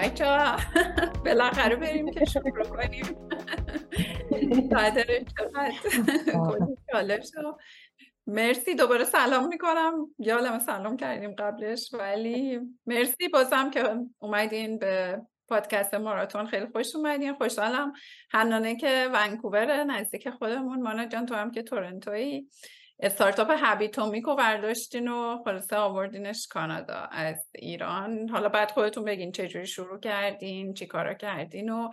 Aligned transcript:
بچه 0.00 0.26
ها 0.26 0.56
بالاخره 1.24 1.76
بریم 1.76 2.10
که 2.10 2.24
شروع 2.24 2.62
کنیم. 2.62 3.04
قدر 4.76 5.04
چقدر؟ 5.04 5.72
مرسی 8.26 8.74
دوباره 8.74 9.04
سلام 9.04 9.48
می‌کنم. 9.48 9.94
یادم 10.18 10.58
سلام 10.58 10.96
کردیم 10.96 11.34
قبلش 11.34 11.94
ولی 11.94 12.60
مرسی 12.86 13.28
بازم 13.28 13.70
که 13.70 13.96
اومدین 14.18 14.78
به 14.78 15.20
پادکست 15.48 15.94
ماراتون. 15.94 16.46
خیلی 16.46 16.66
خوش 16.66 16.96
اومدین. 16.96 17.34
خوشحالم. 17.34 17.92
هنانه 18.30 18.76
که 18.76 19.08
ونکوور 19.12 19.84
نزدیک 19.84 20.30
خودمون. 20.30 20.82
مانا 20.82 21.04
جان 21.04 21.26
تو 21.26 21.34
هم 21.34 21.50
که 21.50 21.62
تورنتوی 21.62 22.48
استارتاپ 23.02 23.52
هبیتومیکو 23.56 24.36
برداشتین 24.36 25.08
و 25.08 25.42
خلاصه 25.44 25.76
آوردینش 25.76 26.46
کانادا 26.46 27.08
از 27.10 27.50
ایران. 27.54 28.28
حالا 28.28 28.48
بعد 28.48 28.70
خودتون 28.70 29.04
بگین 29.04 29.32
چجوری 29.32 29.66
شروع 29.66 30.00
کردین 30.00 30.74
چی 30.74 30.86
کارا 30.86 31.14
کردین 31.14 31.70
و 31.70 31.90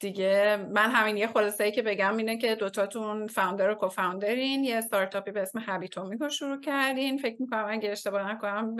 دیگه 0.00 0.66
من 0.70 0.90
همین 0.90 1.16
یه 1.16 1.26
خلاصه 1.26 1.64
ای 1.64 1.72
که 1.72 1.82
بگم 1.82 2.16
اینه 2.16 2.38
که 2.38 2.54
دوتاتون 2.54 3.26
founder 3.26 3.70
و 3.70 3.74
co-founder 3.74 4.49
ین 4.49 4.64
یه 4.64 4.76
استارتاپی 4.76 5.30
به 5.30 5.42
اسم 5.42 5.62
Habitomic 5.66 6.22
و 6.22 6.28
شروع 6.28 6.60
کردین. 6.60 7.18
فکر 7.18 7.36
می‌کنم 7.42 7.66
اگه 7.68 7.90
اشتباه 7.90 8.32
نکنم 8.32 8.76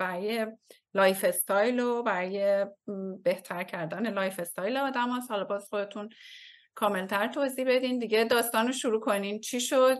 برای 0.00 0.46
lifestyle 0.94 1.80
و 1.80 2.02
برای 2.02 2.66
بهتر 3.24 3.62
کردن 3.62 4.12
lifestyle 4.12 4.76
آدم 4.76 5.08
ها 5.08 5.20
حالا 5.28 5.44
باز 5.44 5.68
خودتون 5.70 6.08
کاملتر 6.74 7.28
توضیح 7.28 7.64
بدین. 7.68 7.98
دیگه 7.98 8.24
داستان 8.24 8.66
رو 8.66 8.72
شروع 8.72 9.00
کنین. 9.00 9.40
چی 9.40 9.60
شد؟ 9.60 9.98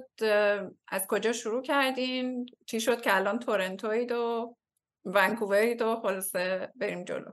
از 0.89 1.07
کجا 1.09 1.33
شروع 1.33 1.62
کردین؟ 1.62 2.47
چی 2.67 2.81
شد 2.81 3.01
که 3.01 3.17
الان 3.17 3.39
تورنتوید 3.39 4.12
و 4.12 4.57
ونکوورید 5.05 5.83
و 5.83 5.97
خلاصه 5.97 6.73
بریم 6.77 7.05
جلو؟ 7.05 7.33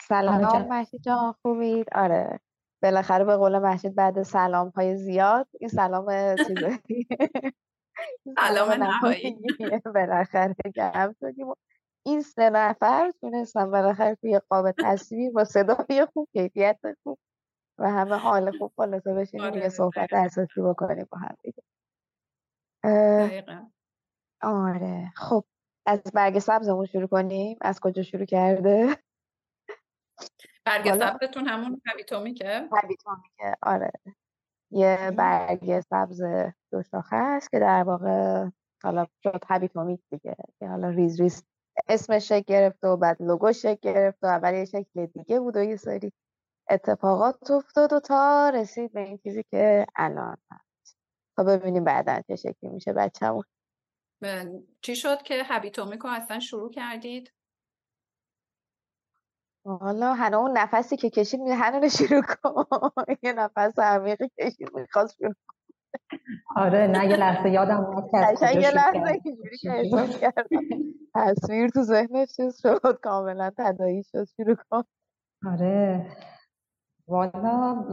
سلام 0.00 0.68
محشید 0.68 1.02
جان 1.02 1.34
خوبید؟ 1.42 1.86
آره. 1.92 2.40
بالاخره 2.82 3.24
به 3.24 3.36
قول 3.36 3.58
محشید 3.58 3.94
بعد 3.94 4.22
سلام 4.22 4.68
های 4.68 4.96
زیاد 4.96 5.48
این 5.60 5.68
سلام 5.68 6.36
چیزه. 6.36 6.78
سلام 8.40 8.70
نهایی. 8.72 9.38
بالاخره 9.94 10.54
گرم 10.74 11.14
شدیم 11.20 11.46
این 12.06 12.20
سه 12.22 12.50
نفر 12.50 13.12
تونستم 13.20 13.70
بالاخره 13.70 14.14
توی 14.14 14.40
قاب 14.48 14.72
تصویر 14.78 15.30
با 15.30 15.44
صدای 15.44 16.06
خوب 16.12 16.28
کیفیت 16.32 16.78
خوب 17.02 17.18
و 17.78 17.90
همه 17.90 18.16
حال 18.16 18.58
خوب 18.58 18.72
خلاصه 18.76 19.14
بشینیم 19.14 19.46
آره، 19.46 19.60
یه 19.60 19.68
صحبت 19.68 20.12
اساسی 20.12 20.60
بکنیم 20.60 21.06
با 21.10 21.18
هم 21.18 21.36
دیگه. 21.42 21.62
آره. 24.42 25.12
خب 25.16 25.44
از 25.86 26.02
برگ 26.14 26.38
سبزمون 26.38 26.86
شروع 26.86 27.06
کنیم. 27.06 27.58
از 27.60 27.80
کجا 27.80 28.02
شروع 28.02 28.24
کرده؟ 28.24 28.96
برگ 30.64 30.98
سبزتون 30.98 31.46
همون 31.46 31.82
هویتومیکه 31.86 32.68
هویتومیکه 32.72 33.56
آره. 33.62 33.92
یه 34.70 35.12
برگ 35.16 35.80
سبز 35.80 36.22
دو 36.72 36.82
شاخه 36.82 37.16
است 37.16 37.50
که 37.50 37.58
در 37.58 37.82
واقع 37.82 38.48
حالا 38.82 39.06
شد 39.22 39.44
هویتومیک 39.48 40.00
دیگه 40.10 40.36
که 40.58 40.68
حالا 40.68 40.88
ریز 40.88 41.20
ریز 41.20 41.49
اسمش 41.88 42.28
شکل 42.28 42.44
گرفت 42.46 42.84
و 42.84 42.96
بعد 42.96 43.22
لوگو 43.22 43.52
شکل 43.52 43.78
گرفت 43.82 44.18
و 44.22 44.26
اول 44.26 44.54
یه 44.54 44.64
شکل 44.64 45.06
دیگه 45.06 45.40
بود 45.40 45.56
و 45.56 45.62
یه 45.62 45.76
سری 45.76 46.12
اتفاقات 46.70 47.50
افتاد 47.50 47.92
و 47.92 48.00
تا 48.00 48.50
رسید 48.54 48.92
به 48.92 49.00
این 49.00 49.18
چیزی 49.18 49.44
که 49.50 49.86
الان 49.96 50.36
هست. 50.52 50.98
تا 51.36 51.44
ببینیم 51.44 51.84
بعدا 51.84 52.20
چه 52.28 52.36
شکلی 52.36 52.70
میشه 52.70 52.92
بچه‌مون. 52.92 53.44
چی 54.80 54.96
شد 54.96 55.22
که 55.22 55.42
هبیتومیکو 55.44 56.08
اصلا 56.08 56.40
شروع 56.40 56.70
کردید؟ 56.70 57.32
حالا 59.64 60.14
هنو 60.14 60.38
اون 60.38 60.58
نفسی 60.58 60.96
که 60.96 61.10
کشید 61.10 61.40
می 61.40 61.50
هنو 61.50 61.88
شروع 61.88 62.22
کن. 62.22 62.64
یه 63.22 63.32
نفس 63.32 63.78
عمیقی 63.78 64.30
کشید 64.40 64.76
می‌خواست 64.76 65.16
شروع 65.16 65.34
آره 66.56 66.86
نه 66.86 67.06
یه 67.06 67.16
لحظه 67.16 67.50
یادم 67.50 67.84
اومد 67.84 68.10
که 68.10 68.60
یه 68.60 68.70
لحظه 68.70 69.18
که 70.20 70.32
تصویر 71.14 71.68
تو 71.68 71.82
ذهنش 71.82 72.28
چیز 72.36 72.60
شد 72.62 72.98
کاملا 73.02 73.50
تدایی 73.58 74.02
شد 74.02 74.24
شروع 74.36 74.56
کن. 74.70 74.82
آره. 75.52 76.06
والا 77.08 77.84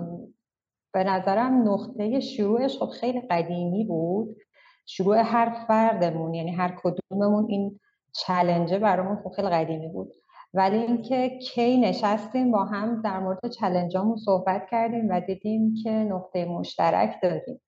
به 0.93 1.03
نظرم 1.03 1.69
نقطه 1.69 2.19
شروعش 2.19 2.77
خب 2.77 2.89
خیلی 2.89 3.21
قدیمی 3.21 3.85
بود. 3.85 4.37
شروع 4.85 5.17
هر 5.17 5.65
فردمون 5.67 6.33
یعنی 6.33 6.51
هر 6.51 6.79
کدوممون 6.83 7.45
این 7.49 7.79
چلنجه 8.11 8.79
برامون 8.79 9.15
خب 9.23 9.29
خیلی 9.29 9.49
قدیمی 9.49 9.87
بود. 9.87 10.13
ولی 10.53 10.77
اینکه 10.77 11.39
کی 11.39 11.77
نشستیم 11.77 12.51
با 12.51 12.65
هم 12.65 13.01
در 13.01 13.19
مورد 13.19 13.49
چلنجامون 13.59 14.17
صحبت 14.17 14.67
کردیم 14.71 15.09
و 15.09 15.21
دیدیم 15.21 15.73
که 15.83 15.89
نقطه 15.89 16.45
مشترک 16.45 17.19
داریم. 17.23 17.61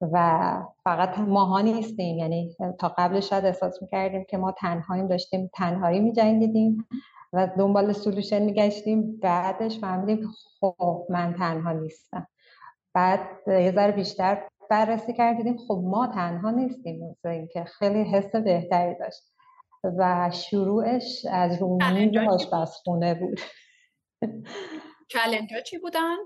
و 0.00 0.56
فقط 0.84 1.18
ماها 1.18 1.60
نیستیم. 1.60 2.18
یعنی 2.18 2.56
تا 2.78 2.88
قبلش 2.88 3.30
شاید 3.30 3.44
احساس 3.44 3.82
می‌کردیم 3.82 4.24
که 4.24 4.36
ما 4.36 4.52
تنهاییم 4.52 5.08
داشتیم 5.08 5.50
تنهایی 5.54 6.00
میجنگیدیم 6.00 6.88
و 7.32 7.48
دنبال 7.58 7.92
سلوشن 7.92 8.42
میگشتیم 8.42 9.16
بعدش 9.16 9.78
فهمیدیم 9.78 10.16
که 10.16 10.26
خب 10.60 11.06
من 11.10 11.34
تنها 11.38 11.72
نیستم. 11.72 12.26
بعد 12.94 13.20
یه 13.46 13.72
ذره 13.72 13.92
بیشتر 13.92 14.48
بررسی 14.70 15.12
کردیم 15.12 15.56
خب 15.56 15.80
ما 15.84 16.06
تنها 16.06 16.50
نیستیم 16.50 17.08
مثل 17.10 17.28
اینکه 17.28 17.64
خیلی 17.64 18.02
حس 18.02 18.36
بهتری 18.36 18.94
داشت 18.98 19.22
و 19.84 20.30
شروعش 20.32 21.26
از 21.30 21.62
رومی 21.62 22.18
آشپزخونه 22.18 23.14
بود. 23.14 23.40
چلنج 25.08 25.50
چی 25.66 25.78
بودن؟ 25.78 26.16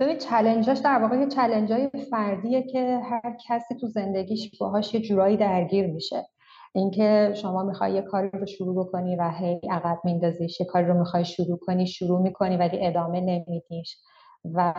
ببین 0.00 0.18
چلنجاش 0.18 0.78
در 0.78 1.02
واقع 1.02 1.16
یه 1.16 1.28
های 1.66 1.90
فردیه 2.10 2.62
که 2.62 3.00
هر 3.04 3.36
کسی 3.48 3.74
تو 3.74 3.86
زندگیش 3.86 4.58
باهاش 4.60 4.94
یه 4.94 5.00
جورایی 5.00 5.36
درگیر 5.36 5.86
میشه. 5.86 6.26
اینکه 6.74 7.32
شما 7.36 7.62
می‌خوای 7.62 7.92
یه 7.92 8.02
کاری 8.02 8.30
رو 8.32 8.46
شروع 8.46 8.84
بکنی 8.84 9.16
و 9.16 9.30
هی 9.30 9.60
عقب 9.70 9.98
میندازیش 10.04 10.60
یه 10.60 10.66
کاری 10.66 10.86
رو 10.86 10.98
می‌خوای 10.98 11.24
شروع 11.24 11.58
کنی 11.58 11.86
شروع 11.86 12.20
می‌کنی 12.22 12.56
ولی 12.56 12.86
ادامه 12.86 13.20
نمیدیش. 13.20 13.96
و 14.44 14.74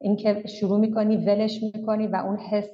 اینکه 0.00 0.42
شروع 0.46 0.80
می‌کنی 0.80 1.16
ولش 1.16 1.62
می‌کنی 1.62 2.06
و 2.06 2.16
اون 2.16 2.38
حس 2.38 2.70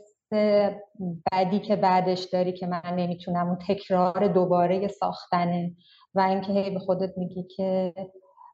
بعدی 1.32 1.58
که 1.60 1.76
بعدش 1.76 2.24
داری 2.24 2.52
که 2.52 2.66
من 2.66 2.94
نمی‌تونم 2.96 3.46
اون 3.46 3.58
تکرار 3.68 4.28
دوباره 4.28 4.88
ساختنه. 4.88 5.72
و 6.14 6.20
اینکه 6.20 6.52
هی 6.52 6.70
به 6.70 6.78
خودت 6.78 7.18
میگی 7.18 7.42
که 7.42 7.94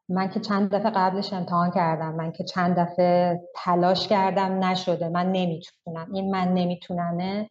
من 0.09 0.29
که 0.29 0.39
چند 0.39 0.75
دفعه 0.75 0.91
قبلش 0.91 1.33
امتحان 1.33 1.71
کردم. 1.71 2.15
من 2.15 2.31
که 2.31 2.43
چند 2.43 2.79
دفعه 2.79 3.41
تلاش 3.55 4.07
کردم 4.07 4.63
نشده. 4.63 5.09
من 5.09 5.31
نمی‌تونم. 5.31 6.07
این 6.13 6.31
من 6.31 6.53
نمیتونمه. 6.53 7.49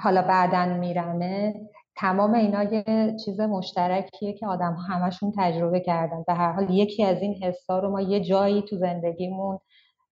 حالا 0.00 0.22
بعدا 0.22 0.64
میرمه. 0.64 1.54
تمام 1.96 2.34
اینا 2.34 2.62
یه 2.62 3.16
چیز 3.24 3.40
مشترکیه 3.40 4.32
که 4.32 4.46
آدم 4.46 4.76
همشون 4.88 5.32
تجربه 5.38 5.80
کردن. 5.80 6.24
به 6.26 6.34
هر 6.34 6.52
حال 6.52 6.70
یکی 6.70 7.04
از 7.04 7.22
این 7.22 7.44
حسا 7.44 7.78
رو 7.78 7.90
ما 7.90 8.00
یه 8.00 8.20
جایی 8.20 8.62
تو 8.62 8.76
زندگیمون 8.76 9.58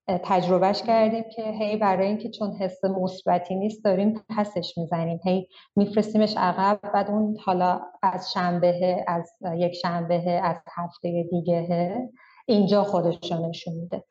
تجربهش 0.09 0.83
کردیم 0.83 1.25
که 1.37 1.43
هی 1.43 1.77
برای 1.77 2.07
اینکه 2.07 2.31
چون 2.31 2.53
حس 2.53 2.85
مثبتی 2.85 3.55
نیست 3.55 3.85
داریم 3.85 4.23
پسش 4.37 4.79
می‌زنیم. 4.79 5.21
هی 5.25 5.49
میفرستیمش 5.77 6.37
عقب 6.37 6.81
بعد 6.95 7.11
اون 7.11 7.37
حالا 7.45 7.81
از 8.03 8.33
شنبه 8.33 9.05
از 9.09 9.33
یک 9.57 9.73
شنبه 9.73 10.41
از 10.43 10.57
هفته 10.69 11.25
دیگه 11.31 12.09
اینجا 12.47 12.85
خودشون 12.85 13.47
نشون 13.47 13.75
میده. 13.75 14.05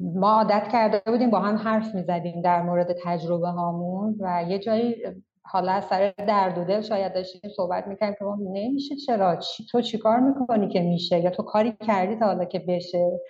ما 0.00 0.32
عادت 0.32 0.68
کرده 0.72 1.02
بودیم 1.06 1.30
با 1.30 1.38
هم 1.38 1.56
حرف 1.56 1.94
می‌زدیم 1.94 2.42
در 2.42 2.62
مورد 2.62 2.96
تجربه 3.04 3.48
هامون 3.48 4.16
و 4.20 4.44
یه 4.48 4.58
جایی 4.58 4.96
حالا 5.42 5.72
از 5.72 5.84
سر 5.84 6.14
درد 6.18 6.58
و 6.58 6.64
دل 6.64 6.80
شاید 6.80 7.14
داشتیم 7.14 7.50
صحبت 7.56 7.86
می‌کنیم 7.86 8.14
که 8.18 8.24
نمیشه 8.40 8.96
چرا؟ 8.96 9.36
چی 9.36 9.66
تو 9.70 9.80
چیکار 9.80 10.20
می‌کنی 10.20 10.68
که 10.68 10.80
میشه؟ 10.80 11.20
یا 11.20 11.30
تو 11.30 11.42
کاری 11.42 11.76
کردی 11.86 12.16
تا 12.16 12.26
حالا 12.26 12.44
که 12.44 12.58
بشه؟ 12.58 13.20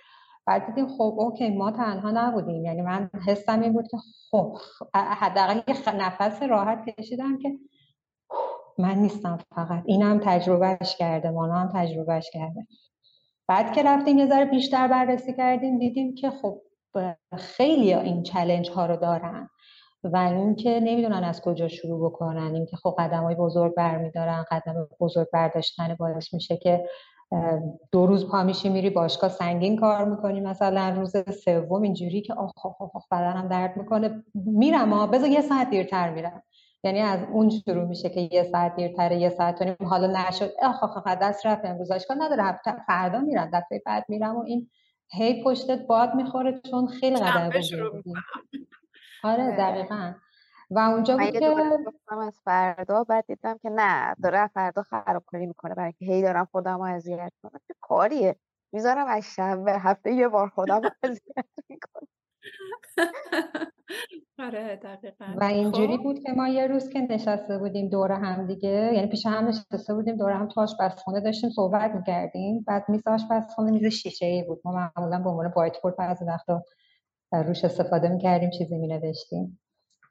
بعد 0.45 0.65
دیدیم 0.65 0.87
خب 0.87 1.15
اوکی 1.17 1.49
ما 1.49 1.71
تنها 1.71 2.11
نبودیم. 2.11 2.65
یعنی 2.65 2.81
من 2.81 3.09
حسم 3.27 3.61
این 3.61 3.73
بود 3.73 3.87
که 3.87 3.97
خب 4.31 4.57
حداقل 4.93 5.61
یه 5.67 5.95
نفس 5.95 6.43
راحت 6.43 6.85
کشیدم 6.89 7.37
که 7.37 7.51
من 8.77 8.95
نیستم 8.95 9.39
فقط. 9.55 9.83
اینم 9.85 10.19
تجربهش 10.23 10.95
کرده 10.95 11.29
مانا 11.29 11.53
هم 11.53 11.71
تجربهش 11.73 12.29
کرده. 12.33 12.67
بعد 13.47 13.73
که 13.73 13.83
رفتیم 13.83 14.17
یه 14.17 14.27
ذره 14.27 14.45
بیشتر 14.45 14.87
بررسی 14.87 15.33
کردیم 15.33 15.79
دیدیم 15.79 16.15
که 16.15 16.29
خب 16.29 16.61
خیلی 17.37 17.93
این 17.93 18.23
چلنج 18.23 18.69
ها 18.69 18.85
رو 18.85 18.95
دارن. 18.95 19.49
و 20.03 20.17
اینکه 20.17 20.79
نمی‌دونن 20.79 21.23
از 21.23 21.41
کجا 21.41 21.67
شروع 21.67 22.09
بکنن. 22.09 22.55
اینکه 22.55 22.77
خب 22.77 22.95
قدم 22.99 23.23
های 23.23 23.35
بزرگ 23.35 23.75
برمیدارن 23.75 24.45
قدم 24.51 24.87
بزرگ 24.99 25.27
برداشتن 25.33 25.95
باعث 25.95 26.33
میشه 26.33 26.57
که 26.57 26.85
دو 27.91 28.05
روز 28.05 28.29
پا 28.29 28.43
میشی 28.43 28.69
میری 28.69 28.89
باشگاه 28.89 29.29
سنگین 29.29 29.79
کار 29.79 30.05
می‌کنی 30.05 30.41
مثلا 30.41 30.89
روز 30.89 31.15
سوم 31.45 31.81
اینجوری 31.81 32.21
که 32.21 32.33
آخ 32.33 32.65
آخ 32.65 32.95
آخ 32.95 33.07
بدنم 33.11 33.47
درد 33.47 33.77
می‌کنه. 33.77 34.23
میرم 34.35 34.93
ها 34.93 35.07
بذار 35.07 35.29
یه 35.29 35.41
ساعت 35.41 35.69
دیرتر 35.69 36.09
میرم. 36.09 36.43
یعنی 36.83 36.99
از 36.99 37.19
اون 37.31 37.49
شروع 37.49 37.83
میشه 37.83 38.09
که 38.09 38.29
یه 38.31 38.43
ساعت 38.43 38.75
دیرتره 38.75 39.17
یه 39.17 39.29
ساعت 39.29 39.61
و 39.61 39.65
نیم. 39.65 39.75
حالا 39.85 40.07
نشد. 40.07 40.51
آخ 40.63 40.83
آخ 40.83 41.07
دست 41.07 41.45
رفت. 41.45 41.65
امروز 41.65 41.91
اشکال 41.91 42.21
نداره. 42.21 42.59
فردا 42.87 43.19
میرم. 43.19 43.49
دفعه 43.53 43.81
بعد 43.85 44.05
میرم 44.09 44.35
و 44.35 44.43
این 44.47 44.69
هی 45.11 45.43
پشتت 45.43 45.87
باد 45.87 46.15
می‌خوره 46.15 46.61
چون 46.71 46.87
خیلی 46.87 47.15
قدر 47.15 47.51
آره 49.23 49.51
دقیقا. 49.57 50.13
و 50.71 50.79
اونجا 50.79 51.17
بود 51.17 51.39
که 51.39 51.45
از 52.21 52.39
فردا 52.45 53.03
بعد 53.03 53.25
دیدم 53.27 53.57
که 53.57 53.69
نه 53.69 54.15
داره 54.23 54.47
فردا 54.47 54.83
خرابکاری 54.83 55.45
می‌کنه 55.45 55.75
برای 55.75 55.93
که 55.93 56.05
هی 56.05 56.21
دارم 56.21 56.45
خودم 56.51 56.77
رو 56.77 56.83
اذیت 56.83 57.33
کنم 57.43 57.59
چه 57.67 57.73
کاریه؟ 57.81 58.35
می‌ذارم 58.73 59.07
از 59.07 59.23
شنبه 59.23 59.71
هفته 59.71 60.13
یه 60.13 60.27
بار 60.27 60.49
خودم 60.49 60.81
رو 60.81 60.89
اذیت 61.03 61.45
می‌کنم. 61.69 62.07
آره 64.39 64.75
دقیقا. 64.75 65.25
و 65.37 65.43
اینجوری 65.43 65.97
خب. 65.97 66.03
بود 66.03 66.19
که 66.19 66.31
ما 66.31 66.47
یه 66.47 66.67
روز 66.67 66.89
که 66.89 66.99
نشسته 66.99 67.57
بودیم 67.57 67.89
دور 67.89 68.11
هم 68.11 68.47
دیگه 68.47 68.91
یعنی 68.93 69.07
پیش 69.07 69.25
هم 69.25 69.47
نشسته 69.47 69.93
بودیم 69.93 70.17
دور 70.17 70.31
هم 70.31 70.47
تو 70.47 70.61
آشپزخونه 70.61 71.21
داشتیم 71.21 71.49
صحبت 71.49 71.91
می‌کردیم. 71.91 72.63
بعد 72.67 72.85
میز 72.89 73.07
آشپزخونه 73.07 73.71
میز 73.71 73.85
شیشه 73.85 74.25
ای 74.25 74.43
بود. 74.43 74.61
ما 74.65 74.71
معمولا 74.71 75.19
به 75.19 75.29
عنوان 75.29 75.53
وایت 75.55 75.81
بورد 75.83 75.97
بعضی 75.97 76.25
وقتا 76.25 76.63
روش 77.31 77.65
استفاده 77.65 78.09
می‌کردیم 78.09 78.49
چیزی 78.49 78.77
مینوشتیم. 78.77 79.59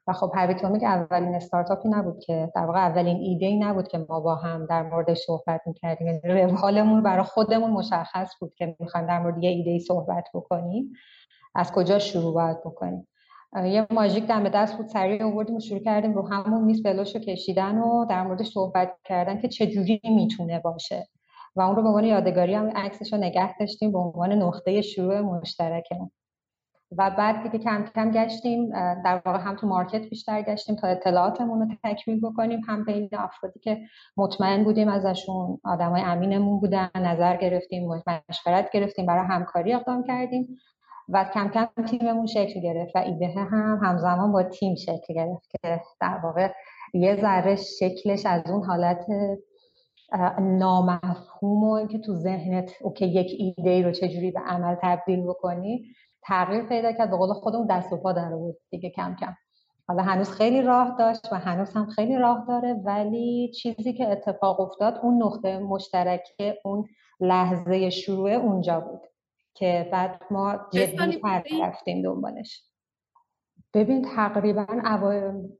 و 0.07 0.13
خب 0.13 0.31
هویتومیک 0.35 0.83
اولین 0.83 1.35
استارتاپی 1.35 1.89
نبود 1.89 2.19
که 2.19 2.51
در 2.55 2.65
واقع 2.65 2.79
اولین 2.79 3.17
ایده 3.17 3.45
ای 3.45 3.59
نبود 3.59 3.87
که 3.87 3.97
ما 4.09 4.19
با 4.19 4.35
هم 4.35 4.65
در 4.65 4.83
مورد 4.83 5.13
صحبت 5.13 5.61
می‌کردیم. 5.65 6.07
یعنی 6.07 6.51
حالمون 6.51 7.03
برای 7.03 7.23
خودمون 7.23 7.71
مشخص 7.71 8.31
بود 8.39 8.53
که 8.55 8.75
می‌خوایم 8.79 9.07
در 9.07 9.19
مورد 9.19 9.43
یه 9.43 9.49
ایده 9.49 9.71
ای 9.71 9.79
صحبت 9.79 10.27
بکنیم. 10.33 10.93
از 11.55 11.71
کجا 11.71 11.99
شروع 11.99 12.33
باید 12.33 12.59
بکنیم؟ 12.59 13.07
یه 13.65 13.87
ماژیک 13.91 14.27
دم 14.27 14.49
دست 14.49 14.77
بود 14.77 14.87
سریع 14.87 15.23
آوردیم 15.23 15.55
و 15.55 15.59
شروع 15.59 15.79
کردیم 15.79 16.13
رو 16.13 16.27
همون 16.27 16.63
میز 16.63 16.83
بلوش 16.83 17.15
رو 17.15 17.21
کشیدن 17.21 17.77
و 17.77 18.05
در 18.05 18.23
موردش 18.23 18.47
صحبت 18.47 18.93
کردن 19.03 19.41
که 19.41 19.47
چه 19.47 19.67
جوری 19.67 20.01
می‌تونه 20.03 20.59
باشه. 20.59 21.07
و 21.55 21.61
اون 21.61 21.75
رو 21.75 21.81
به 21.81 21.87
عنوان 21.87 22.03
یادگاری 22.03 22.53
هم 22.53 22.69
عکسش 22.75 23.13
رو 23.13 23.19
نگه 23.19 23.57
داشتیم 23.57 23.91
به 23.91 23.99
عنوان 23.99 24.33
نقطه 24.33 24.81
شروع 24.81 25.19
مشترکمون. 25.19 26.11
و 26.97 27.09
بعد 27.17 27.43
دیگه 27.43 27.63
کم 27.63 27.85
کم 27.95 28.11
گشتیم 28.11 28.69
در 29.03 29.21
واقع 29.25 29.39
هم 29.39 29.55
تو 29.55 29.67
مارکت 29.67 30.09
بیشتر 30.09 30.41
گشتیم 30.41 30.75
تا 30.75 30.87
اطلاعاتمون 30.87 31.59
رو 31.59 31.75
تکمیل 31.83 32.21
بکنیم. 32.21 32.61
هم 32.67 32.85
بین 32.85 33.09
افرادی 33.13 33.59
که 33.59 33.81
مطمئن 34.17 34.63
بودیم 34.63 34.87
ازشون 34.87 35.59
آدمای 35.63 36.01
امینمون 36.01 36.59
بودن 36.59 36.89
نظر 36.95 37.37
گرفتیم 37.37 37.87
مشورت 38.29 38.71
گرفتیم 38.71 39.05
برای 39.05 39.27
همکاری 39.27 39.73
اقدام 39.73 40.03
کردیم 40.03 40.57
و 41.09 41.25
کم 41.33 41.49
کم 41.49 41.67
تیممون 41.85 42.25
شکل 42.25 42.61
گرفت 42.61 42.95
و 42.95 42.99
ایده 42.99 43.27
هم 43.27 43.79
همزمان 43.83 44.31
با 44.31 44.43
تیم 44.43 44.75
شکل 44.75 45.13
گرفت 45.13 45.49
که 45.49 45.81
در 46.01 46.19
واقع 46.23 46.51
یه 46.93 47.15
ذره 47.21 47.55
شکلش 47.55 48.25
از 48.25 48.41
اون 48.49 48.63
حالت 48.63 49.05
نامفهوم 50.39 51.63
و 51.63 51.71
اینکه 51.71 51.99
تو 51.99 52.15
ذهنت 52.15 52.71
اوکی 52.81 53.05
یک 53.05 53.27
ایده 53.37 53.69
ای 53.69 53.83
رو 53.83 53.91
چجوری 53.91 54.31
به 54.31 54.39
عمل 54.39 54.75
تبدیل 54.81 55.23
بکنی 55.23 55.85
تغییر 56.25 56.63
پیدا 56.63 56.91
کرد. 56.91 57.09
به 57.09 57.17
قول 57.17 57.33
خودمون 57.33 57.67
دست 57.67 57.93
و 57.93 57.97
پا 57.97 58.13
در 58.13 58.29
بود 58.29 58.57
دیگه 58.69 58.89
کم 58.89 59.15
کم. 59.15 59.35
حالا 59.87 60.03
هنوز 60.03 60.31
خیلی 60.31 60.61
راه 60.61 60.95
داشت 60.99 61.33
و 61.33 61.35
هنوز 61.35 61.73
هم 61.73 61.85
خیلی 61.85 62.17
راه 62.17 62.45
داره 62.47 62.73
ولی 62.73 63.51
چیزی 63.51 63.93
که 63.93 64.11
اتفاق 64.11 64.59
افتاد 64.59 64.99
اون 65.03 65.23
نقطه 65.23 65.59
مشترک 65.59 66.23
اون 66.63 66.87
لحظه 67.19 67.89
شروع 67.89 68.31
اونجا 68.31 68.79
بود 68.79 69.01
که 69.53 69.89
بعد 69.91 70.21
ما 70.31 70.59
جدی 70.73 71.21
رفتیم 71.61 72.01
دنبالش. 72.01 72.72
ببین 73.73 74.01
تقریبا 74.15 74.65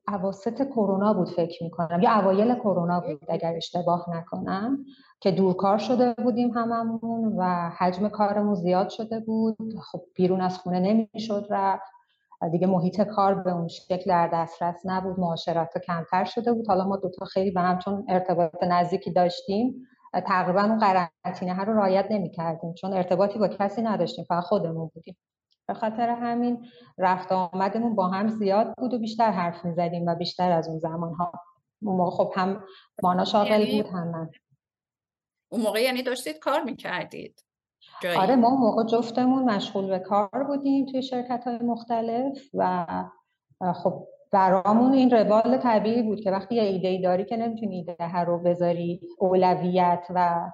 اواسط 0.08 0.68
کرونا 0.68 1.14
بود 1.14 1.30
فکر 1.30 1.64
می‌کنم 1.64 2.00
یا 2.02 2.12
اوایل 2.12 2.56
کرونا 2.56 3.00
بود 3.00 3.26
اگر 3.30 3.54
اشتباه 3.56 4.06
نکنم 4.10 4.86
که 5.20 5.32
دورکار 5.32 5.78
شده 5.78 6.14
بودیم 6.14 6.50
هممون 6.50 7.36
و 7.38 7.70
حجم 7.78 8.10
کارمون 8.10 8.56
زیاد 8.56 8.90
شده 8.90 9.20
بود. 9.20 9.58
خب 9.92 10.02
بیرون 10.16 10.42
از 10.42 10.58
خونه 10.58 10.80
نمی‌شد 10.80 11.48
و 11.50 11.80
دیگه 12.52 12.68
محیط 12.68 13.02
کار 13.02 13.34
به 13.36 13.52
اون 13.52 13.68
شکل 13.68 14.04
در 14.08 14.30
دسترس 14.34 14.82
نبود. 14.86 15.20
معاشرت 15.20 15.78
کمتر 15.78 16.24
شده 16.24 16.54
بود. 16.54 16.68
حالا 16.68 16.88
ما 16.88 16.98
دوتا 16.98 17.26
خیلی 17.26 17.52
به 17.52 17.62
هم 17.62 17.80
چون 17.80 18.06
ارتباط 18.10 18.64
نزدیکی 18.64 19.12
داشتیم 19.12 19.88
تقریبا 20.28 20.62
اون 20.62 20.80
قرنطینه 20.80 21.64
رو 21.64 21.74
رعایت 21.74 22.08
نمی 22.10 22.30
کردیم 22.30 22.74
چون 22.74 22.94
ارتباطی 22.94 23.40
با 23.40 23.48
کسی 23.48 23.82
نداشتیم 23.82 24.26
فقط 24.26 24.44
خودمون 24.44 24.92
بودیم. 24.94 25.18
به 25.68 25.74
خاطر 25.74 26.10
همین 26.10 26.66
رفت 26.98 27.32
آمدمون 27.32 27.96
با 27.96 28.08
هم 28.08 28.28
زیاد 28.28 28.74
بود 28.78 28.94
و 28.94 29.00
بیشتر 29.00 29.32
حرف 29.32 29.66
می 29.66 29.74
زدیم 29.74 30.06
و 30.06 30.16
بیشتر 30.16 30.52
از 30.52 30.68
اون 30.68 30.80
زمان 30.80 31.14
ها 31.14 31.32
اون 31.82 31.98
موقع 31.98 32.12
خب 32.12 32.32
هم 32.36 32.64
مانا 33.04 33.26
شاغل 33.26 33.62
یعنی 33.62 33.82
بود 33.82 33.92
هم 33.92 34.08
من. 34.08 34.30
اون 35.52 35.62
موقع 35.62 35.82
یعنی 35.82 36.04
داشتید 36.04 36.40
کار 36.40 36.64
می‌کردید؟ 36.64 37.44
آره 38.18 38.36
ما 38.36 38.50
موقع 38.50 38.84
جفتمون 38.84 39.44
مشغول 39.44 39.88
به 39.88 40.00
کار 40.00 40.44
بودیم 40.48 40.86
توی 40.86 41.04
شرکت 41.04 41.44
های 41.48 41.58
مختلف 41.58 42.38
و 42.54 42.86
خب 43.84 44.08
برامون 44.32 44.94
این 44.94 45.12
روال 45.12 45.58
طبیعی 45.58 46.04
بود 46.04 46.20
که 46.20 46.32
وقتی 46.32 46.56
یه 46.56 46.64
ایده 46.64 46.88
ای 46.88 47.02
داری 47.02 47.26
که 47.26 47.38
نمی‌تونی 47.38 47.76
ایده 47.76 48.20
رو 48.20 48.40
بذاری 48.40 49.02
اولویت 49.20 50.08
و 50.10 50.50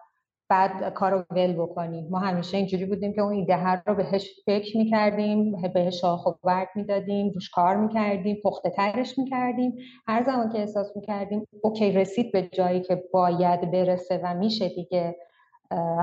بعد 0.50 0.94
کار 0.94 1.12
رو 1.12 1.24
ول 1.30 1.54
بکنیم. 1.54 2.08
ما 2.10 2.20
همیشه 2.20 2.58
اینجوری 2.58 2.86
بودیم 2.86 3.14
که 3.14 3.22
اون 3.22 3.34
ایده 3.34 3.56
هر 3.56 3.82
رو 3.88 3.96
بهش 3.96 4.30
فکر 4.46 4.78
می‌کردیم 4.78 5.62
بهش 5.74 6.02
شاخ 6.02 6.26
و 6.28 6.32
برگ 6.44 6.68
می‌دادیم 6.76 7.32
روش 7.34 7.50
کار 7.50 7.78
می‌کردیم 7.78 8.38
پخته 8.44 8.70
ترش 8.70 9.18
می‌کردیم. 9.18 9.74
هر 10.08 10.24
زمان 10.24 10.50
که 10.50 10.60
احساس 10.60 10.96
می‌کردیم 10.96 11.48
اوکی 11.64 11.92
رسید 11.92 12.32
به 12.32 12.42
جایی 12.42 12.82
که 12.82 13.04
باید 13.14 13.72
برسه 13.72 14.22
و 14.24 14.34
میشه 14.34 14.70
دیگه 14.70 15.16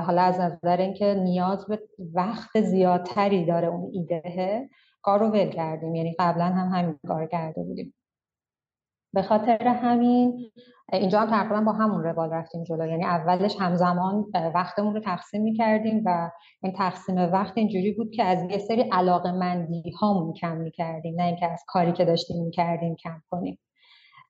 حالا 0.05 0.21
از 0.21 0.39
نظر 0.39 0.77
اینکه 0.77 1.13
نیاز 1.13 1.65
به 1.65 1.79
وقت 2.13 2.61
زیادتری 2.61 3.45
داره 3.45 3.67
اون 3.67 3.91
ایده 3.93 4.69
کار 5.01 5.19
رو 5.19 5.27
ول 5.27 5.49
کردیم. 5.49 5.95
یعنی 5.95 6.15
قبلا 6.19 6.45
هم 6.45 6.79
همین 6.79 6.99
کار 7.07 7.25
کرده 7.25 7.63
بودیم. 7.63 7.93
به 9.13 9.21
خاطر 9.21 9.67
همین 9.67 10.51
اینجا 10.93 11.19
هم 11.19 11.29
تقریبا 11.29 11.61
با 11.61 11.71
همون 11.71 12.03
روال 12.03 12.29
رفتیم 12.29 12.63
جلو. 12.63 12.87
یعنی 12.87 13.05
اولش 13.05 13.55
همزمان 13.59 14.25
وقتمون 14.55 14.93
رو 14.93 14.99
تقسیم 14.99 15.41
می‌کردیم 15.41 16.03
و 16.05 16.31
این 16.63 16.73
تقسیم 16.73 17.15
وقت 17.17 17.57
اینجوری 17.57 17.91
بود 17.91 18.11
که 18.11 18.23
از 18.23 18.43
یه 18.51 18.57
سری 18.57 18.81
علاقه 18.81 19.31
مندی 19.31 19.91
هامون 20.01 20.33
کم 20.33 20.57
می‌کردیم. 20.57 21.15
نه 21.15 21.23
اینکه 21.23 21.51
از 21.51 21.63
کاری 21.67 21.91
که 21.93 22.05
داشتیم 22.05 22.43
می‌کردیم 22.43 22.95
کم 22.95 23.21
کنیم. 23.31 23.59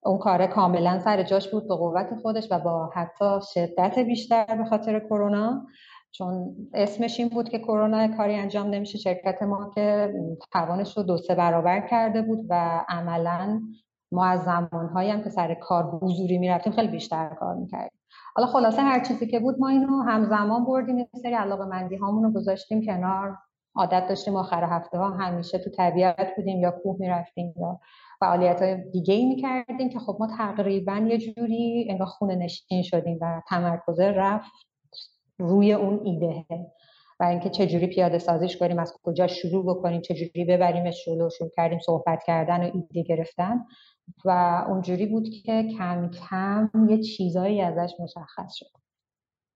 اون 0.04 0.18
کار 0.18 0.48
کاملا 0.48 1.00
سر 1.00 1.24
جاش 1.24 1.52
بود 1.52 1.68
به 1.68 1.76
قوت 1.76 2.08
خودش 2.22 2.48
و 2.52 2.60
با 2.60 2.90
حتی 2.96 3.40
شدت 3.54 4.00
بیشتر 4.00 4.56
به 4.58 4.66
خاطر 4.66 5.00
کرونا. 5.00 5.66
چون 6.12 6.56
اسمش 6.74 7.20
این 7.20 7.30
بود 7.30 7.50
که 7.50 7.60
کرونا 7.60 8.08
کاری 8.08 8.36
انجام 8.36 8.68
نمیشه 8.70 8.98
شرکت 8.98 9.44
ما 9.44 9.72
که 9.76 10.14
توانش 10.52 10.98
رو 10.98 11.04
دو 11.04 11.18
سه 11.18 11.36
برابر 11.36 11.88
کرده 11.88 12.22
بود 12.22 12.46
و 12.50 12.86
عملا 12.90 13.62
ما 14.12 14.26
از 14.26 14.44
زمانهایی 14.44 15.10
هم 15.10 15.24
که 15.24 15.30
سر 15.30 15.54
کار 15.54 15.84
حضوری 15.84 16.38
می‌رفتیم 16.38 16.74
خیلی 16.74 16.88
بیشتر 16.88 17.30
کار 17.30 17.56
می‌کردیم. 17.56 18.00
حالا 18.36 18.48
خلاصه 18.48 18.82
هر 18.82 19.04
چیزی 19.04 19.28
که 19.28 19.40
بود 19.40 19.56
ما 19.60 19.68
اینو 19.68 20.02
همزمان 20.02 20.66
بردیم 20.66 20.98
یه 20.98 21.08
سری 21.22 21.34
علاقه 21.34 21.66
مندی 21.66 21.96
هامون 21.96 22.24
رو 22.24 22.32
گذاشتیم 22.32 22.86
کنار. 22.86 23.38
عادت 23.76 24.08
داشتیم 24.10 24.36
آخر 24.36 24.64
هفته 24.64 24.98
ها 24.98 25.10
همیشه 25.10 25.58
تو 25.58 25.70
طبیعت 25.70 26.36
بودیم 26.36 26.60
یا 26.60 26.72
کوه 26.72 26.96
می‌رفتیم 27.00 27.54
یا 27.58 27.80
فعالیت 28.20 28.62
های 28.62 28.92
دیگه 28.92 29.14
ای 29.14 29.26
می‌کردیم 29.26 29.90
که 29.90 30.00
خب 30.00 30.18
ما 30.20 30.28
تقریبا 30.38 30.96
یه 30.96 31.18
جوری 31.18 31.88
انگار 31.90 32.08
خونه 32.08 32.36
نشین 32.36 32.84
شدیم 32.84 33.18
و 33.22 33.42
تمرکز 33.48 34.00
رفت 34.00 34.52
روی 35.38 35.74
اون 35.74 36.00
ایده. 36.04 36.46
و 37.20 37.24
اینکه 37.24 37.50
چجوری 37.50 37.88
پیاده 37.88 38.18
سازیش 38.18 38.58
کنیم 38.58 38.80
از 38.80 38.94
کجا 39.04 39.28
شروع 39.28 39.66
بکنیم 39.66 40.02
چجوری 40.02 40.46
ببریمش 40.46 41.06
جلو 41.06 41.30
شروع 41.30 41.50
کردیم 41.56 41.80
صحبت 41.80 42.24
کردن 42.24 42.64
و 42.64 42.72
ایده 42.74 43.04
گرفتن. 43.04 43.66
و 44.26 44.64
اونجوری 44.68 45.06
بود 45.06 45.30
که 45.30 45.68
کم 45.78 46.10
کم 46.10 46.70
یه 46.90 47.04
چیزایی 47.04 47.62
ازش 47.62 47.94
مشخص 48.00 48.54
شد. 48.54 48.72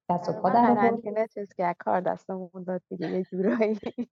دست 0.09 0.29
و 0.29 0.33
پا 0.33 0.49
در 0.49 1.27
چیز 1.33 1.53
که 1.53 1.75
کار 1.79 2.01
دستمون 2.01 2.63
داد 2.67 2.81
دیگه 2.89 3.11
یه 3.11 3.23
جورایی. 3.23 3.79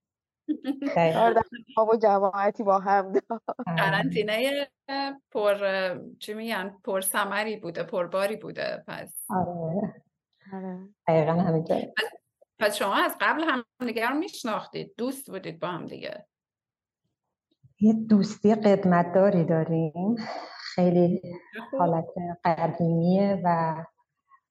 کار 1.75 1.89
و 1.93 1.97
جماعتی 1.97 2.63
با 2.63 2.79
هم 2.79 3.13
قرنطینه 3.65 4.67
پر 5.31 5.55
چی 6.19 6.33
میگن 6.33 6.77
پر 6.83 7.01
سمری 7.01 7.57
بوده 7.57 7.83
پرباری 7.83 8.35
بوده. 8.35 8.83
پس 8.87 9.25
آره. 9.29 10.03
آره. 10.53 10.89
دقیقا 11.07 11.31
همینطور 11.31 11.81
پس 12.59 12.75
شما 12.75 12.95
از 12.95 13.15
قبل 13.21 13.43
هم 13.43 13.65
دیگه 13.87 14.09
رو 14.09 14.15
میشناختید. 14.15 14.93
دوست 14.97 15.29
بودید 15.29 15.59
با 15.59 15.67
هم 15.67 15.85
دیگه. 15.85 16.25
یه 17.81 17.93
دوستی 17.93 18.55
قدمتداری 18.55 19.43
داریم. 19.43 20.15
خیلی 20.75 21.21
حالت 21.79 22.05
قدیمیه 22.45 23.41
و 23.43 23.75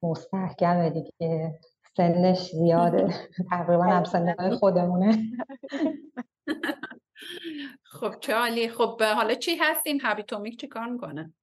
مستحکمه 0.03 0.91
دیگه. 0.91 1.59
سنش 1.97 2.51
زیاده. 2.51 3.15
تقریبا 3.51 3.85
هم 3.85 4.05
سنهای 4.05 4.51
خودمونه. 4.51 5.19
خب 8.01 8.15
چه 8.21 8.35
عالی. 8.35 8.69
خب 8.69 9.03
حالا 9.03 9.35
چی 9.35 9.57
هستین؟ 9.61 10.01
هابیتومیک 10.01 10.61
چی 10.61 10.69
کار 10.69 10.87
می‌کنه؟ 10.87 11.35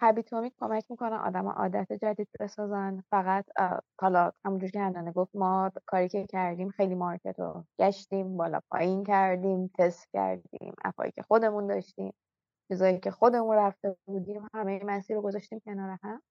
هبیتومیک 0.00 0.54
کمک 0.60 0.84
می‌کنن 0.90 1.16
آدم 1.16 1.48
عادت 1.48 1.92
جدید 1.92 2.28
بسازن. 2.40 3.02
فقط 3.10 3.44
حالا 4.00 4.32
همونجور 4.44 4.70
که 4.70 4.80
هنانه 4.80 5.12
گفت 5.12 5.36
ما 5.36 5.72
کاری 5.86 6.08
که 6.08 6.26
کردیم 6.26 6.70
خیلی 6.70 6.94
مارکت 6.94 7.40
رو 7.40 7.64
گشتیم 7.80 8.36
بالا 8.36 8.60
پایین 8.70 9.04
کردیم 9.04 9.70
تست 9.78 10.08
کردیم 10.12 10.74
اپایی 10.84 11.12
که 11.12 11.22
خودمون 11.22 11.66
داشتیم 11.66 12.12
چیزایی 12.72 13.00
که 13.00 13.10
خودمون 13.10 13.56
رفته 13.56 13.96
بودیم 14.06 14.48
همه 14.54 14.80
مسیر 14.86 15.16
رو 15.16 15.22
گذاشتیم 15.22 15.60
کنار 15.66 15.98
هم. 16.02 16.22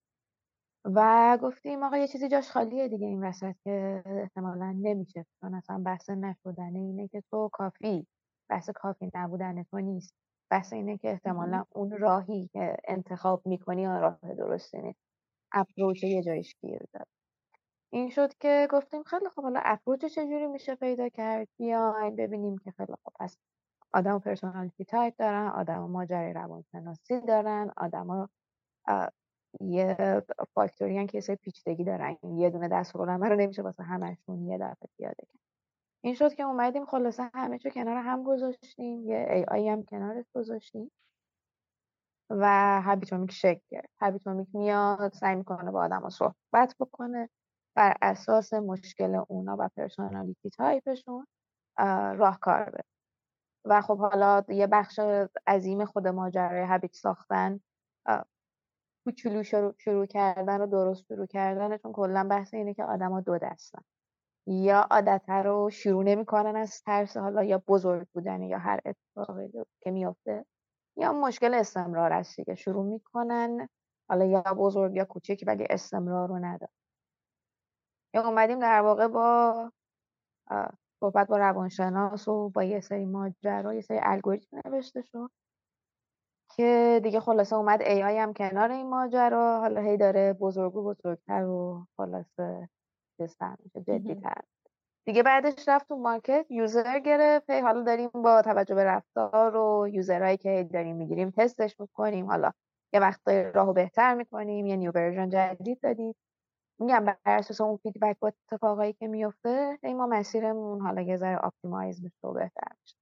و 0.86 1.38
گفتیم 1.42 1.84
آقا 1.84 1.98
یه 1.98 2.08
چیزی 2.08 2.30
جاش 2.30 2.52
خالیه 2.52 2.88
دیگه 2.88 3.08
این 3.08 3.24
وسط 3.26 3.56
که 3.64 4.04
احتمالا 4.08 4.72
نمیشه 4.82 5.26
چون 5.42 5.56
اصلا 5.56 5.80
بحث 5.86 6.10
نشدنه 6.10 6.80
اینه 6.80 7.08
که 7.08 7.24
تو 7.32 7.50
کافی 7.54 8.08
بحث 8.50 8.70
کافی 8.70 9.12
نبودن 9.16 9.64
تو 9.64 9.80
نیست. 9.80 10.14
بحث 10.52 10.74
اینه 10.74 10.98
که 10.98 11.12
احتمالا 11.12 11.66
اون 11.76 11.92
راهی 12.00 12.50
که 12.54 12.78
انتخاب 12.88 13.48
می‌کنی 13.48 13.86
راه 13.86 14.20
درستی 14.38 14.82
نیست 14.82 15.00
approach 15.54 16.04
یه 16.04 16.24
جایش 16.24 16.56
گیر 16.62 16.80
داره. 16.94 17.08
این 17.94 18.10
شد 18.10 18.34
که 18.36 18.68
گفتیم 18.72 19.04
خیلی 19.04 19.30
خب 19.30 19.44
حالا 19.44 19.62
approach 19.64 20.06
چجوری 20.06 20.48
میشه 20.48 20.76
پیدا 20.76 21.10
کرد؟ 21.10 21.48
بیاین 21.58 22.16
ببینیم 22.16 22.58
که 22.58 22.72
خیلی 22.72 22.94
خب 23.04 23.12
پس 23.20 23.38
آدم 23.94 24.20
personality 24.20 24.86
type 24.86 25.16
دارن 25.20 25.48
آدم 25.48 25.80
ماجرای 25.92 26.34
روانشناسی 26.34 27.22
دارن 27.22 27.72
آدم 27.78 28.30
یه 29.62 29.98
فاکتوری 30.56 31.08
که 31.08 31.22
پیچیدگی 31.36 31.84
دارن. 31.84 32.18
یه 32.24 32.50
دونه 32.50 32.68
دست 32.68 32.96
رو 32.96 33.36
نمیشه 33.36 33.62
واسه 33.62 33.84
همشون 33.84 34.48
یه 34.48 34.58
دفعه 34.58 34.90
پیاده 34.98 35.26
کرد. 35.34 35.40
این 36.04 36.14
شد 36.16 36.34
که 36.34 36.44
اومدیم 36.44 36.86
خلاصه 36.86 37.32
همه 37.34 37.60
چو 37.60 37.70
کنار 37.70 37.98
هم 37.98 38.24
گذاشتیم 38.24 39.06
یه 39.08 39.28
AI 39.32 39.70
هم 39.70 39.84
کنارش 39.84 40.26
گذاشتیم 40.36 40.92
و 42.30 42.82
Habitomic 42.82 43.32
شکل 43.32 43.62
گرفت. 43.72 43.90
Habitomic 44.02 44.48
میاد 44.56 45.14
سعی 45.14 45.36
می‌کنه 45.36 45.72
با 45.72 45.84
آدم 45.86 46.10
صحبت 46.10 46.76
بکنه 46.80 47.30
بر 47.76 47.98
اساس 48.02 48.54
مشکل 48.54 49.22
اونا 49.30 49.56
و 49.60 49.70
personality 49.78 50.50
type 50.50 50.89
شون 50.89 51.28
راهکار 52.18 52.70
بده. 52.70 52.84
و 53.66 53.82
خب 53.82 53.98
حالا 53.98 54.44
یه 54.50 54.68
بخش 54.68 55.00
عظیم 55.48 55.86
خود 55.86 56.08
ماجرای 56.08 56.66
هابیت 56.66 56.96
ساختن 56.96 57.60
کوچولو 59.06 59.44
شروع, 59.44 59.76
شروع 59.78 60.06
کردن 60.06 60.62
و 60.62 60.68
درست 60.68 61.06
شروع 61.06 61.26
کردن 61.26 61.78
چون 61.78 61.92
کلا 61.94 62.24
بحث 62.24 62.54
اینه 62.54 62.74
که 62.74 62.84
آدما 62.84 63.22
دو 63.22 63.38
دستن. 63.38 63.82
یا 64.48 64.82
عادت 64.92 65.30
رو 65.30 65.70
شروع 65.70 66.04
نمی‌کنن 66.04 66.56
از 66.56 66.82
ترس 66.84 67.18
حالا 67.18 67.44
یا 67.44 67.64
بزرگ 67.68 68.08
بودن 68.14 68.44
یا 68.44 68.58
هر 68.60 68.80
اتفاقی 68.86 69.52
که 69.82 69.92
میفته 69.92 70.46
یا 70.98 71.14
مشکل 71.14 71.54
استمرار 71.54 72.14
است 72.14 72.38
دیگه. 72.38 72.56
شروع 72.56 72.86
می‌کنن 72.86 73.70
حالا 74.10 74.26
یا 74.26 74.42
بزرگ 74.42 74.96
یا 74.96 75.06
کوچک 75.06 75.44
ولی 75.48 75.68
استمرار 75.70 76.30
رو 76.30 76.40
نداره 76.40 76.72
یا 78.16 78.28
اومدیم 78.28 78.60
در 78.60 78.82
واقع 78.82 79.08
با 79.08 79.72
صحبت 81.00 81.28
با 81.28 81.38
روانشناس 81.38 82.28
و 82.28 82.50
با 82.50 82.64
یه 82.64 82.80
سری 82.80 83.06
ماجرا 83.06 83.74
یه 83.74 83.82
سری 83.82 84.00
الگوریتم 84.04 84.62
نوشته 84.66 85.02
شد 85.02 85.32
که 86.56 87.02
دیگه 87.04 87.20
خلاصه 87.20 87.56
اومد 87.56 87.82
AI 87.82 88.18
هم 88.18 88.34
کنار 88.34 88.72
این 88.72 88.90
ماجرا 88.90 89.60
حالا 89.60 89.82
هی 89.82 89.98
داره 89.98 90.34
بزرگ 90.34 90.76
و 90.76 90.84
بزرگتر 90.84 91.46
و 91.46 91.88
خلاصه 91.98 92.70
چیزتر 93.18 93.56
میشه 93.64 93.82
جدی 93.82 94.16
تر. 94.16 94.42
دیگه 95.06 95.24
بعدش 95.24 95.68
رفت 95.68 95.88
تو 95.88 95.96
market 95.96 96.46
user 96.50 97.00
گرفت 97.00 97.50
حالا 97.50 97.84
داریم 97.84 98.10
با 98.10 98.42
توجه 98.42 98.76
به 98.76 98.84
رفتار 98.84 99.56
و 99.56 99.88
user 99.88 100.16
هایی 100.16 100.38
که 100.38 100.70
داریم 100.74 100.96
می‌گیریم 100.96 101.32
تستش 101.32 101.80
می‌کنیم. 101.80 102.26
حالا 102.26 102.52
یه 102.94 103.00
وقت 103.00 103.28
راهو 103.28 103.74
بهتر 103.74 104.14
می‌کنیم 104.14 104.66
یه 104.66 104.76
new 104.76 104.92
version 104.92 105.30
جدید 105.30 105.80
دادیم. 105.80 106.16
میگم 106.80 107.06
بر 107.06 107.18
اساس 107.26 107.62
اون 107.62 107.78
feedback 107.78 108.20
با 108.20 108.28
اتفاقایی 108.28 108.94
که 108.94 109.08
میفته 109.08 109.80
این 109.84 109.98
ما 109.98 110.08
مسیرمون 110.08 110.82
حالا 110.82 111.02
یه 111.02 111.18
ذره 111.18 111.38
optimize 111.38 112.04
میشه 112.04 112.28
و 112.28 112.34
بهتر 112.34 112.72
میشه. 112.82 112.98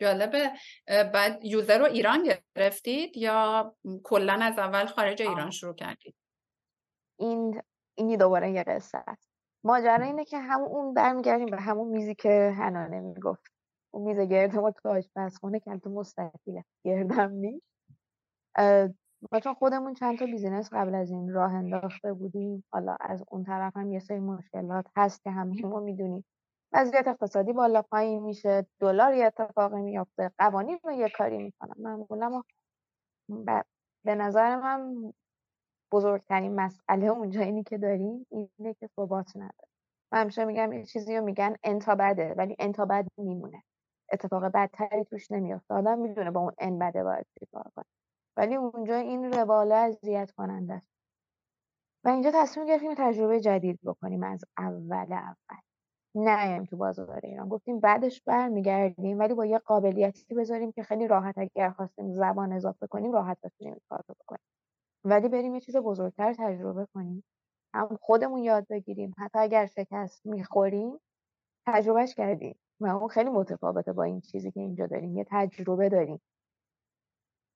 جالبه. 0.00 0.52
بعد 0.86 1.44
user 1.44 1.78
رو 1.78 1.84
ایران 1.84 2.28
گرفتید 2.56 3.16
یا 3.16 3.74
کلا 4.04 4.38
از 4.42 4.58
اول 4.58 4.86
خارج 4.86 5.22
ایران 5.22 5.50
شروع 5.50 5.74
کردید؟ 5.74 6.14
این 7.18 7.62
اینی 7.98 8.16
دوباره 8.16 8.50
یه 8.50 8.62
قصه 8.62 8.98
است. 9.06 9.28
ماجرا 9.64 10.04
اینه 10.04 10.24
که 10.24 10.38
همون 10.38 10.68
اون 10.68 10.94
برمیگردیم 10.94 11.46
به 11.46 11.56
همون 11.56 11.88
میزی 11.88 12.14
که 12.14 12.54
حنانه 12.58 13.00
می‌گفت. 13.00 13.52
اون 13.94 14.02
میز 14.02 14.28
گرد 14.28 14.56
ما 14.56 14.70
تو 14.70 14.88
آشپزخونه 14.88 15.60
که 15.60 15.78
تو 15.78 15.90
مستطیله 15.90 16.64
گردم 16.84 17.30
نیست. 17.30 17.66
ما 19.32 19.40
چون 19.40 19.54
خودمون 19.54 19.94
چند 19.94 20.18
تا 20.18 20.26
بیزینس 20.26 20.68
قبل 20.72 20.94
از 20.94 21.10
این 21.10 21.32
راه 21.32 21.54
انداخته 21.54 22.12
بودیم 22.12 22.64
حالا 22.72 22.96
از 23.00 23.24
اون 23.30 23.44
طرف 23.44 23.76
هم 23.76 23.92
یه 23.92 23.98
سری 23.98 24.20
مشکلات 24.20 24.86
هست 24.96 25.22
که 25.22 25.30
همه 25.30 25.66
ما 25.66 25.80
می‌دونیم. 25.80 26.24
وضعیت 26.72 27.08
اقتصادی 27.08 27.52
بالا 27.52 27.82
پایین 27.82 28.22
میشه 28.22 28.66
دلار 28.80 29.14
یه 29.14 29.26
اتفاقی 29.26 29.80
میافته 29.82 30.32
قوانین 30.38 30.78
رو 30.84 30.92
یه 30.92 31.08
کاری 31.08 31.38
می‌کنن 31.38 31.74
معمولا 31.78 32.42
به 34.04 34.14
نظر 34.14 34.56
من 34.56 35.12
بزرگترین 35.92 36.54
مسئله 36.54 37.06
اونجا 37.18 37.40
اینی 37.40 37.62
که 37.64 37.78
داریم 37.78 38.26
اینه 38.30 38.74
که 38.74 38.88
ثبات 38.96 39.36
نداره. 39.36 39.68
من 40.12 40.20
همیشه 40.20 40.44
میگم 40.44 40.72
یه 40.72 40.84
چیزی 40.84 41.16
رو 41.16 41.24
میگن 41.24 41.56
انتا 41.64 41.94
بده 41.94 42.34
ولی 42.38 42.56
انتا 42.58 42.84
بد 42.84 43.06
میمونه. 43.18 43.62
اتفاق 44.12 44.44
بدتری 44.44 45.04
توش 45.04 45.30
نمیافته. 45.30 45.74
آدم 45.74 45.98
می‌دونه 45.98 46.30
با 46.30 46.40
اون 46.40 46.52
ان 46.58 46.78
بده 46.78 47.04
باید 47.04 47.26
چیکار 47.40 47.64
کنه. 47.76 47.84
ولی 48.36 48.54
اونجا 48.56 48.96
این 48.96 49.32
رواله 49.32 49.74
اذیت 49.74 50.30
کننده 50.30 50.74
است. 50.74 50.88
و 52.04 52.08
اینجا 52.08 52.30
تصمیم 52.34 52.66
گرفتیم 52.66 52.94
تجربه 52.98 53.40
جدید 53.40 53.80
بکنیم 53.84 54.22
از 54.22 54.44
اول 54.58 55.12
اول. 55.12 55.58
نه 56.14 56.66
تو 56.66 56.76
بازار 56.76 57.20
ایران. 57.24 57.48
گفتیم 57.48 57.80
بعدش 57.80 58.22
برمیگردیم 58.26 59.18
ولی 59.18 59.34
با 59.34 59.46
یه 59.46 59.58
قابلیتی 59.58 60.34
بذاریم 60.34 60.72
که 60.72 60.82
خیلی 60.82 61.08
راحت 61.08 61.38
اگر 61.38 61.70
خواستیم 61.70 62.12
زبان 62.14 62.52
اضافه 62.52 62.86
کنیم 62.86 63.12
راحت 63.12 63.38
بتونیم 63.44 63.76
کار 63.88 64.02
بکنیم. 64.08 64.40
ولی 65.10 65.28
بریم 65.28 65.54
یه 65.54 65.60
چیز 65.60 65.76
بزرگتر 65.76 66.34
تجربه 66.34 66.86
کنیم. 66.94 67.24
هم 67.74 67.98
خودمون 68.02 68.44
یاد 68.44 68.66
بگیریم. 68.70 69.14
حتی 69.18 69.38
اگر 69.38 69.66
شکست 69.66 70.26
می‌خوریم 70.26 70.98
تجربهش 71.66 72.14
کردیم. 72.14 72.58
و 72.80 72.86
اون 72.86 73.08
خیلی 73.08 73.30
متفاوته 73.30 73.92
با 73.92 74.02
این 74.02 74.20
چیزی 74.20 74.50
که 74.50 74.60
اینجا 74.60 74.86
داریم. 74.86 75.16
یه 75.16 75.26
تجربه 75.30 75.88
داریم. 75.88 76.20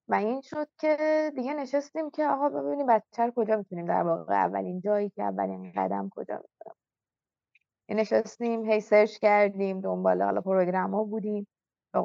و 0.08 0.14
این 0.14 0.40
شد 0.40 0.68
که 0.78 0.96
دیگه 1.36 1.54
نشستیم 1.54 2.10
که 2.10 2.26
آقا 2.26 2.48
ببینیم 2.48 2.86
بچه 2.86 3.32
کجا 3.36 3.56
می‌تونیم 3.56 3.86
در 3.86 4.02
واقع 4.02 4.34
اولین 4.34 4.80
جایی 4.80 5.10
که 5.10 5.22
اولین 5.22 5.72
قدم 5.76 6.10
کجا 6.16 6.34
می‌تونیم. 6.34 6.76
نشستیم 7.88 8.64
هی 8.70 8.80
search 8.80 9.18
کردیم 9.18 9.80
دنبال 9.80 10.22
حالا 10.22 10.40
program 10.40 10.94
ها 10.94 11.04
بودیم 11.04 11.46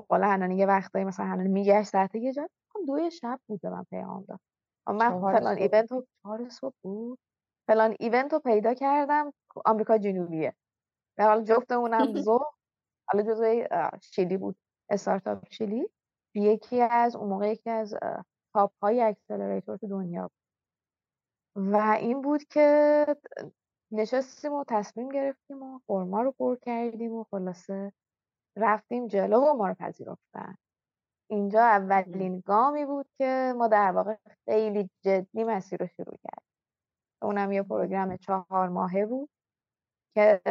قول 0.10 0.24
حنانه 0.24 0.58
یه 0.58 0.66
وقتایی 0.66 1.06
مثلا 1.06 1.26
حنانه 1.26 1.50
میگشت 1.50 1.90
ساعت 1.90 2.16
یه 2.16 2.34
جا. 2.34 2.50
دوی 2.88 3.12
شب 3.12 3.40
بود 3.48 3.62
به 3.62 3.70
من 3.70 3.84
پیام 3.84 4.26
داد. 4.28 4.40
من 4.94 5.22
فلان 5.22 5.58
event 5.58 5.92
رو 5.92 6.08
چهار 6.24 6.50
صبح 6.50 6.76
بود. 6.82 7.20
فلان 7.68 7.96
event 8.00 8.34
رو 8.34 8.40
پیدا 8.40 8.74
کردم 8.74 9.34
آمریکا 9.66 9.98
جنوبیه. 9.98 10.56
به 11.18 11.24
حال 11.24 11.44
جفتمونم 11.44 12.14
زو 12.26 12.40
حالا 13.08 13.24
جزو 13.24 13.64
شیلی 14.02 14.38
بود 14.38 14.56
Start-Up 14.90 15.46
Chile. 15.52 15.90
یکی 16.36 16.82
از 16.82 17.16
اون 17.16 17.30
موقع 17.30 17.52
یکی 17.52 17.70
از 17.70 17.96
top 18.54 18.72
های 18.82 19.02
accelerator 19.02 19.78
تو 19.78 19.88
دنیا 19.88 20.22
بود. 20.22 20.48
و 21.74 21.98
این 22.00 22.22
بود 22.22 22.44
که 22.44 23.06
نشستیم 23.92 24.54
و 24.54 24.64
تصمیم 24.68 25.10
گرفتیم 25.10 25.64
و 25.64 25.80
فرما 25.88 26.22
رو 26.22 26.32
پر 26.32 26.56
کردیم 26.62 27.14
و 27.14 27.24
خلاصه 27.24 27.94
رفتیم 28.58 29.08
جلو 29.08 29.40
و 29.42 29.54
ما 29.54 29.68
رو 29.68 29.74
پذیرفتن. 29.74 30.56
اینجا 31.30 31.62
اولین 31.62 32.44
گامی 32.46 32.86
بود 32.86 33.08
که 33.18 33.54
ما 33.58 33.68
در 33.68 33.92
واقع 33.92 34.16
خیلی 34.46 34.90
جدی 35.06 35.44
مسیر 35.44 35.80
رو 35.82 35.88
شروع 35.88 36.18
کردیم. 36.24 36.48
اونم 37.22 37.52
یه 37.52 37.64
program 37.64 38.18
چهار 38.18 38.70
ماهه 38.70 39.06
بود 39.06 39.30
که 40.16 40.42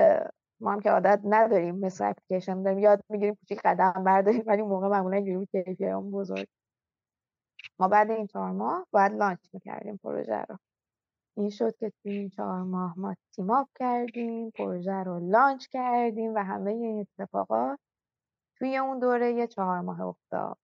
ما 0.60 0.72
هم 0.72 0.80
که 0.80 0.90
عادت 0.90 1.20
نداریم 1.24 1.76
مثل 1.78 2.04
اپلیکیشن 2.04 2.62
داریم. 2.62 2.78
یاد 2.78 3.02
می‌گیریم 3.08 3.34
کوچیک 3.34 3.60
قدم 3.64 4.04
برداریم 4.04 4.42
ولی 4.46 4.62
موقع 4.62 4.88
معمولا 4.88 5.16
اینجوری 5.16 5.36
بود 5.36 5.76
که 5.78 5.90
اون 5.90 6.10
بزرگ. 6.10 6.48
ما 7.78 7.88
بعد 7.88 8.10
این 8.10 8.26
چهار 8.26 8.50
ماه 8.50 8.86
باید 8.90 9.12
لانچ 9.12 9.40
می‌کردیم 9.52 9.96
پروژه 9.96 10.42
رو. 10.48 10.58
این 11.36 11.50
شد 11.50 11.76
که 11.76 11.92
توی 12.02 12.12
این 12.12 12.28
چهار 12.30 12.62
ماه 12.62 12.98
ما 12.98 13.16
تیم 13.36 13.50
آپ 13.50 13.68
کردیم 13.78 14.50
پروژه 14.50 14.92
رو 15.02 15.30
لانچ 15.30 15.66
کردیم 15.66 16.34
و 16.34 16.38
همه 16.38 16.70
این 16.70 17.00
اتفاقات 17.00 17.78
توی 18.58 18.76
اون 18.76 18.98
دوره 18.98 19.32
یه 19.32 19.46
چهار 19.46 19.80
ماه 19.80 20.00
افتاد. 20.00 20.58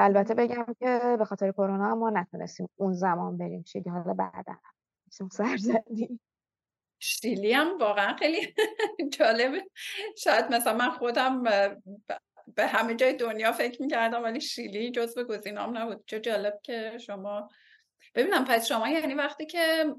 که 0.00 0.04
البته 0.04 0.34
بگم 0.34 0.66
که 0.80 1.16
به 1.18 1.24
خاطر 1.24 1.52
کرونا 1.52 1.94
ما 1.94 2.10
نتونستیم 2.10 2.68
اون 2.76 2.92
زمان 2.92 3.38
بریم 3.38 3.64
شیلی. 3.64 3.90
حالا 3.90 4.14
بعدا 4.14 4.56
سر 5.32 5.56
زدیم. 5.56 6.20
شیلی 6.98 7.52
هم 7.52 7.78
واقعا 7.78 8.16
خیلی 8.16 8.54
جالبه. 9.18 9.62
شاید 10.18 10.44
مثلا 10.54 10.76
من 10.76 10.90
خودم 10.90 11.42
به 12.54 12.66
همه 12.66 12.94
جای 12.94 13.12
دنیا 13.12 13.52
فکر 13.52 13.82
می‌کردم 13.82 14.22
ولی 14.22 14.40
شیلی 14.40 14.90
جزو 14.90 15.24
گزینام 15.24 15.78
نبود. 15.78 16.04
چه 16.06 16.20
جالب 16.20 16.60
که 16.62 16.98
شما 16.98 17.48
ببینم 18.14 18.44
پس 18.44 18.66
شما 18.66 18.88
یعنی 18.88 19.14
وقتی 19.14 19.46
که 19.46 19.94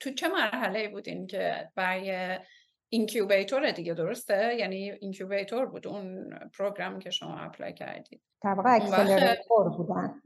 تو 0.00 0.10
چه 0.10 0.28
مرحله 0.28 0.88
بودین 0.88 1.26
که 1.26 1.70
برای 1.74 2.38
incubator 2.88 3.70
دیگه 3.70 3.94
درسته؟ 3.94 4.54
یعنی 4.58 4.90
incubator 4.90 5.66
بود 5.66 5.86
اون 5.86 6.30
program 6.58 6.98
که 6.98 7.10
شما 7.10 7.38
apply 7.38 7.72
کردید. 7.72 8.22
در 8.42 8.54
واقع 8.54 8.74
accelerator 8.74 9.68
بودن. 9.76 10.22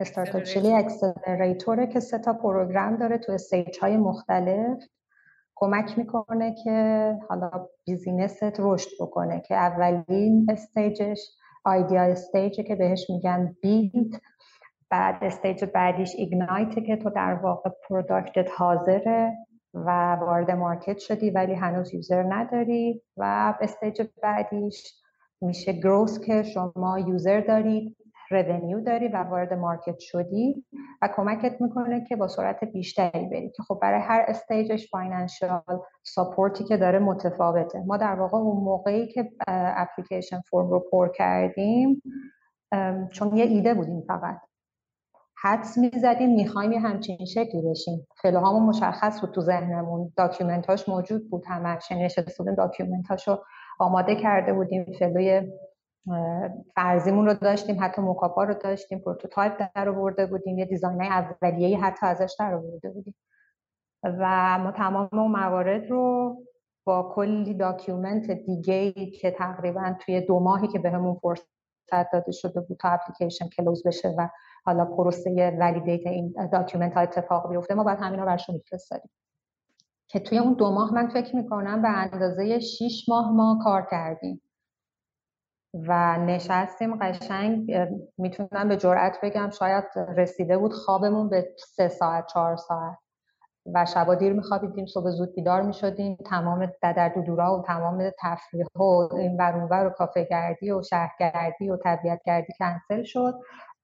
Start-Up 0.00 0.42
Chile 0.42 0.72
accelerator 0.72 1.76
ه 1.76 1.86
که 1.86 2.00
سه 2.00 2.18
تا 2.18 2.32
program 2.32 2.96
داره 2.96 3.18
تو 3.18 3.32
stage 3.32 3.78
های 3.78 3.96
مختلف. 3.96 4.78
کمک 5.54 5.98
می‌کنه 5.98 6.54
که 6.64 7.12
حالا 7.28 7.50
business 7.84 8.36
ت 8.36 8.42
رشد 8.58 8.88
بکنه 9.00 9.40
که 9.40 9.54
اولین 9.54 10.46
stage 10.50 10.99
ش 10.99 11.18
idea 11.64 12.02
stage 12.02 12.52
ه 12.52 12.62
که 12.62 12.74
بهش 12.74 13.10
میگن 13.10 13.56
build 13.62 14.20
بعد 14.90 15.24
stage 15.24 15.64
بعدیش 15.64 16.14
Ignite 16.16 16.71
ه 16.71 16.80
که 16.80 16.96
تو 16.96 17.10
در 17.10 17.34
واقع 17.34 17.70
product 17.88 18.40
ت 18.40 18.48
حاضره. 18.56 19.32
و 19.76 20.14
وارد 20.14 20.50
market 20.50 20.98
شدی 20.98 21.30
ولی 21.30 21.54
هنوز 21.54 21.94
user 21.94 22.22
نداری 22.22 23.02
و 23.16 23.54
stage 23.60 24.02
بعدیش 24.22 24.94
میشه 25.40 25.72
growth 25.72 26.20
که 26.20 26.42
شما 26.42 26.98
user 26.98 27.40
دارید 27.40 27.96
revenue 28.30 28.80
داری 28.80 29.08
و 29.08 29.16
وارد 29.16 29.54
market 29.54 29.98
شدی 29.98 30.64
و 31.02 31.08
کمکت 31.16 31.60
می‌کنه 31.60 32.04
که 32.04 32.16
با 32.16 32.28
سرعت 32.28 32.64
بیشتری 32.64 33.26
بری 33.26 33.50
که 33.50 33.62
خب 33.62 33.78
برای 33.82 34.00
هر 34.00 34.24
stage 34.28 34.72
ش 34.72 34.90
financial 34.90 35.62
support 36.02 36.56
ی 36.56 36.64
که 36.64 36.76
داره 36.76 36.98
متفاوته. 36.98 37.82
ما 37.86 37.96
در 37.96 38.14
واقع 38.14 38.38
اون 38.38 38.64
موقعی 38.64 39.08
که 39.08 39.30
application 39.48 40.40
form 40.50 40.70
رو 40.70 40.84
پر 40.92 41.12
کردیم 41.12 42.02
چون 43.12 43.36
یه 43.36 43.44
ایده 43.44 43.74
بودیم 43.74 44.00
فقط. 44.00 44.40
حدس 45.46 45.78
می‌زدیم 45.78 46.34
می‌خوایم 46.34 46.72
یه 46.72 46.80
همچین 46.80 47.24
شکلی 47.24 47.62
بشیم. 47.70 48.06
flow 48.22 48.42
هامون 48.42 48.62
مشخص 48.62 49.20
بود 49.20 49.30
تو 49.30 49.40
ذهنمون. 49.40 50.12
document 50.16 50.74
اش 50.74 50.88
موجود 50.88 51.30
بود 51.30 51.44
همش 51.46 51.92
نشسته 51.92 52.34
بودیم 52.38 52.54
document 52.54 53.15
اشو 53.15 53.38
آماده 53.78 54.14
کرده 54.14 54.52
بودیم. 54.52 54.84
flow 54.98 55.41
ی 55.41 55.52
فرضیمون 56.74 57.26
رو 57.26 57.34
داشتیم 57.34 57.76
حتی 57.80 58.02
mockup 58.02 58.38
ا 58.38 58.44
رو 58.44 58.54
داشتیم. 58.54 58.98
prototype 58.98 59.52
در 59.74 59.88
آورده 59.88 60.26
بودیم. 60.26 60.58
یه 60.58 60.64
design 60.64 61.02
اولیه‌ای 61.02 61.74
حتی 61.74 62.06
ازش 62.06 62.36
در 62.38 62.54
آورده 62.54 62.90
بودیم. 62.90 63.14
و 64.02 64.58
ما 64.58 64.72
تمام 64.72 65.08
اون 65.12 65.30
موارد 65.30 65.90
رو 65.90 66.36
با 66.84 67.12
کلی 67.14 67.54
document 67.54 68.30
دیگه 68.30 68.92
که 68.92 69.30
تقریبا 69.30 69.94
توی 70.00 70.20
دو 70.20 70.40
ماهی 70.40 70.68
که 70.68 70.78
بهمون 70.78 71.14
به 71.14 71.20
فرصت 71.20 72.10
داده 72.12 72.32
شده 72.32 72.60
بود 72.60 72.78
تا 72.80 72.88
application 72.88 73.48
close 73.48 73.82
بشه 73.86 74.14
و 74.18 74.28
حالا 74.66 74.84
پروسه 74.84 75.56
validate 75.60 76.06
این 76.06 76.34
document 76.52 76.94
ها 76.94 77.00
اتفاق 77.00 77.48
بیفته 77.50 77.74
ما 77.74 77.84
باید 77.84 77.98
همینا 77.98 78.24
برشون 78.24 78.54
میفرستادیم. 78.54 79.10
که 80.08 80.20
توی 80.20 80.38
اون 80.38 80.52
دو 80.52 80.70
ماه 80.70 80.94
من 80.94 81.08
فکر 81.08 81.36
می‌کنم 81.36 81.82
به 81.82 81.88
اندازه 81.88 82.58
6 82.58 83.04
ماه 83.08 83.32
ما 83.32 83.58
کار 83.64 83.86
کردیم. 83.90 84.42
و 85.74 86.18
نشستیم 86.18 86.98
قشنگ 86.98 87.76
می‌تونم 88.18 88.68
به 88.68 88.76
جرئت 88.76 89.18
بگم 89.22 89.50
شاید 89.50 89.84
رسیده 89.96 90.58
بود 90.58 90.72
خوابمون 90.72 91.28
به 91.28 91.54
سه 91.58 91.88
ساعت 91.88 92.26
چهار 92.26 92.56
ساعت. 92.56 92.98
و 93.74 93.86
شبا 93.86 94.14
دیر 94.14 94.32
میخوابیدیم 94.32 94.86
صبح 94.86 95.10
زود 95.10 95.34
بیدار 95.34 95.62
می‌شدیم. 95.62 96.16
تمام 96.26 96.66
ددر 96.66 97.08
دودورا 97.08 97.58
و 97.58 97.62
تمام 97.62 98.10
تفریح 98.18 98.66
و 98.74 98.82
این 99.14 99.36
ور 99.36 99.86
و 99.86 99.90
کافه 99.90 100.24
گردی 100.24 100.70
و 100.70 100.82
شهرگردی 100.82 101.70
و 101.70 101.76
طبیعت 101.76 102.20
گردی 102.26 102.52
کنسل 102.58 103.02
شد. 103.02 103.34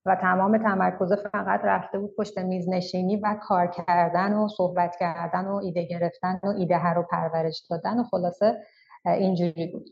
و 0.07 0.17
تمام 0.17 0.59
تمرکز 0.59 1.13
فقط 1.13 1.61
رفته 1.65 1.99
بود 1.99 2.17
پشت 2.17 2.39
میز 2.39 2.69
نشینی 2.69 3.17
و 3.17 3.37
کار 3.43 3.67
کردن 3.67 4.33
و 4.33 4.49
صحبت 4.49 4.97
کردن 5.01 5.47
و 5.47 5.55
ایده 5.55 5.85
گرفتن 5.85 6.41
و 6.43 6.47
ایده 6.47 6.77
هر 6.77 6.95
رو 6.95 7.03
پرورش 7.11 7.67
دادن 7.71 7.99
و 7.99 8.05
خلاصه 8.05 8.63
اینجوری 9.07 9.67
بود. 9.67 9.91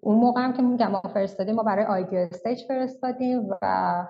اون 0.00 0.18
موقع 0.18 0.40
هم 0.40 0.52
که 0.52 0.62
میگم 0.62 0.90
ما 0.90 1.00
فرستادیم 1.00 1.54
ما 1.54 1.62
برای 1.62 1.84
idea 1.84 2.20
stage 2.20 2.58
فرستادیم 2.68 3.48
و 3.50 4.06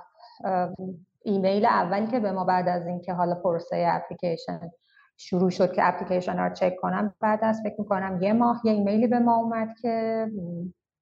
ایمیل 1.22 1.66
اولی 1.66 2.06
که 2.06 2.20
به 2.20 2.32
ما 2.32 2.44
بعد 2.44 2.68
از 2.68 2.86
اینکه 2.86 3.12
حالا 3.12 3.34
پروسه 3.34 3.86
اپلیکیشن 3.88 4.70
شروع 5.16 5.50
شد 5.50 5.72
که 5.72 5.88
اپلیکیشن 5.88 6.38
رو 6.38 6.54
چک 6.54 6.76
کنم 6.76 7.14
بعد 7.20 7.38
از 7.42 7.60
فکر 7.64 7.74
می‌کنم 7.78 8.18
یه 8.22 8.32
ماه 8.32 8.60
یه 8.64 8.72
ایمیلی 8.72 9.06
به 9.06 9.18
ما 9.18 9.36
اومد 9.36 9.68
که 9.82 10.26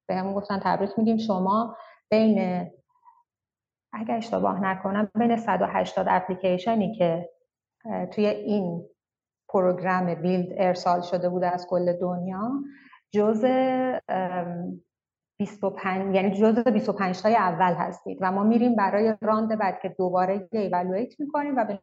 بهمون 0.08 0.34
گفتن 0.34 0.60
تبریک 0.62 0.90
میگیم. 0.96 1.16
شما 1.16 1.76
بین 2.10 2.66
اگر 3.92 4.16
اشتباه 4.16 4.60
نکنم 4.64 5.10
بین 5.14 5.36
180 5.36 6.06
اپلیکیشنی 6.10 6.94
که 6.94 7.30
توی 8.12 8.26
این 8.26 8.86
program 9.48 10.14
build 10.14 10.48
ارسال 10.56 11.00
شده 11.00 11.28
بوده 11.28 11.46
از 11.46 11.66
کل 11.66 11.92
دنیا 11.92 12.50
جز 13.10 13.44
25 15.38 16.14
یعنی 16.14 16.30
جز 16.30 16.58
25 16.58 17.20
تای 17.22 17.34
اول 17.36 17.74
هستید 17.74 18.18
و 18.20 18.32
ما 18.32 18.42
میریم 18.42 18.76
برای 18.76 19.14
round 19.20 19.58
بعد 19.58 19.80
که 19.80 19.88
دوباره 19.88 20.48
evaluate 20.52 21.20
می‌کنیم 21.20 21.56
و 21.56 21.78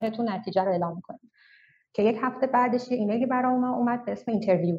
بهتون 0.00 0.28
نتیجه 0.28 0.64
رو 0.64 0.70
اعلام 0.70 0.96
می‌کنیم. 0.96 1.30
که 1.92 2.02
یک 2.02 2.18
هفته 2.22 2.46
بعدش 2.46 2.90
یه 2.90 2.98
ایمیلی 2.98 3.26
برای 3.26 3.56
ما 3.56 3.76
اومد 3.76 4.04
به 4.04 4.12
اسم 4.12 4.30
interview 4.30 4.78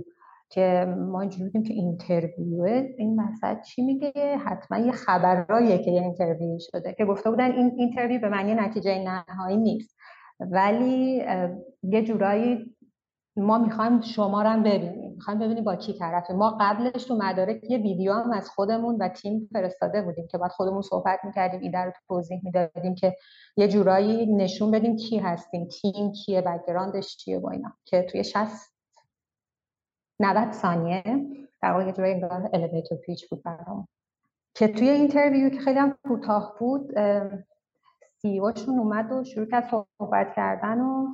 که 0.49 0.95
ما 0.97 1.21
اینجوری 1.21 1.43
بودیم 1.43 1.63
که 1.63 1.73
interview. 1.73 2.63
این 2.97 3.21
مثلا 3.21 3.62
چی 3.62 3.81
میگه؟ 3.81 4.38
حتما 4.45 4.77
یه 4.77 4.91
خبراییه 4.91 5.77
که 5.77 5.91
یه 5.91 6.01
interview 6.01 6.60
شده 6.60 6.93
که 6.97 7.05
گفته 7.05 7.29
بودن 7.29 7.51
این 7.51 7.71
interview 7.77 8.21
به 8.21 8.29
معنی 8.29 8.53
نتیجه 8.53 9.23
نهایی 9.27 9.58
نیست. 9.58 9.97
ولی 10.39 11.23
یه 11.84 12.03
جورایی 12.03 12.75
ما 13.38 13.58
می‌خوایم 13.58 14.01
شما 14.01 14.41
رو 14.41 14.49
هم 14.49 14.63
ببینیم. 14.63 15.12
می‌خوایم 15.12 15.39
ببینیم 15.39 15.63
با 15.63 15.75
کی 15.75 15.93
طرفن. 15.93 16.34
ما 16.34 16.58
قبلش 16.60 17.03
تو 17.03 17.17
مدارک 17.17 17.63
یه 17.69 17.77
ویدیو 17.77 18.13
هم 18.13 18.31
از 18.31 18.49
خودمون 18.49 18.97
و 18.99 19.10
تیم 19.10 19.49
فرستاده 19.53 20.01
بودیم 20.01 20.27
که 20.27 20.38
بعد 20.38 20.51
خودمون 20.51 20.81
صحبت 20.81 21.19
می‌کردیم 21.23 21.60
ایده 21.62 21.77
رو 21.77 21.91
توضیح 22.08 22.41
می‌دادیم 22.43 22.95
که 22.95 23.15
یه 23.58 23.67
جورایی 23.67 24.36
نشون 24.36 24.71
بدیم 24.71 24.95
کی 24.95 25.17
هستیم 25.17 25.67
تیم 25.67 26.12
کیه 26.12 26.41
background 26.41 27.05
ش 27.05 27.17
چیه 27.17 27.39
با 27.39 27.51
اینا. 27.51 27.73
که 27.86 28.01
توی 28.01 28.23
60 28.23 28.74
90 30.19 30.51
ثانیه. 30.51 31.04
در 31.62 31.71
واقع 31.71 31.86
یه 31.86 31.91
جورایی 31.91 32.13
انگار 32.13 32.49
elevator 32.53 32.97
pitch 32.97 33.29
بود 33.30 33.43
برام. 33.43 33.88
که 34.54 34.67
توی 34.67 34.89
interview 34.89 35.49
که 35.49 35.60
خیلی 35.60 35.80
هم 35.80 35.97
کوتاه 36.08 36.56
بود 36.60 36.91
سی 38.21 38.41
شون 38.65 38.80
اومد 38.80 39.12
و 39.12 39.23
شروع 39.23 39.45
کرد 39.45 39.69
صحبت 39.97 40.34
کردن 40.36 40.80
و 40.82 41.08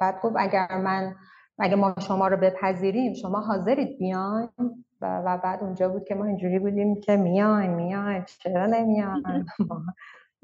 بعد 0.00 0.20
گفت 0.22 0.36
اگر 0.38 0.78
من 0.78 1.14
اگه 1.58 1.76
ما 1.76 1.94
شما 1.98 2.28
رو 2.28 2.36
بپذیریم 2.36 3.14
شما 3.14 3.40
حاضرید 3.40 3.98
بیاین 3.98 4.48
و 5.00 5.38
بعد 5.44 5.62
اونجا 5.62 5.88
بود 5.88 6.04
که 6.04 6.14
ما 6.14 6.24
اینجوری 6.24 6.58
بودیم 6.58 7.00
که 7.00 7.16
میاین 7.16 7.70
میاین 7.70 8.24
چرا 8.24 8.66
نمیاین 8.66 9.22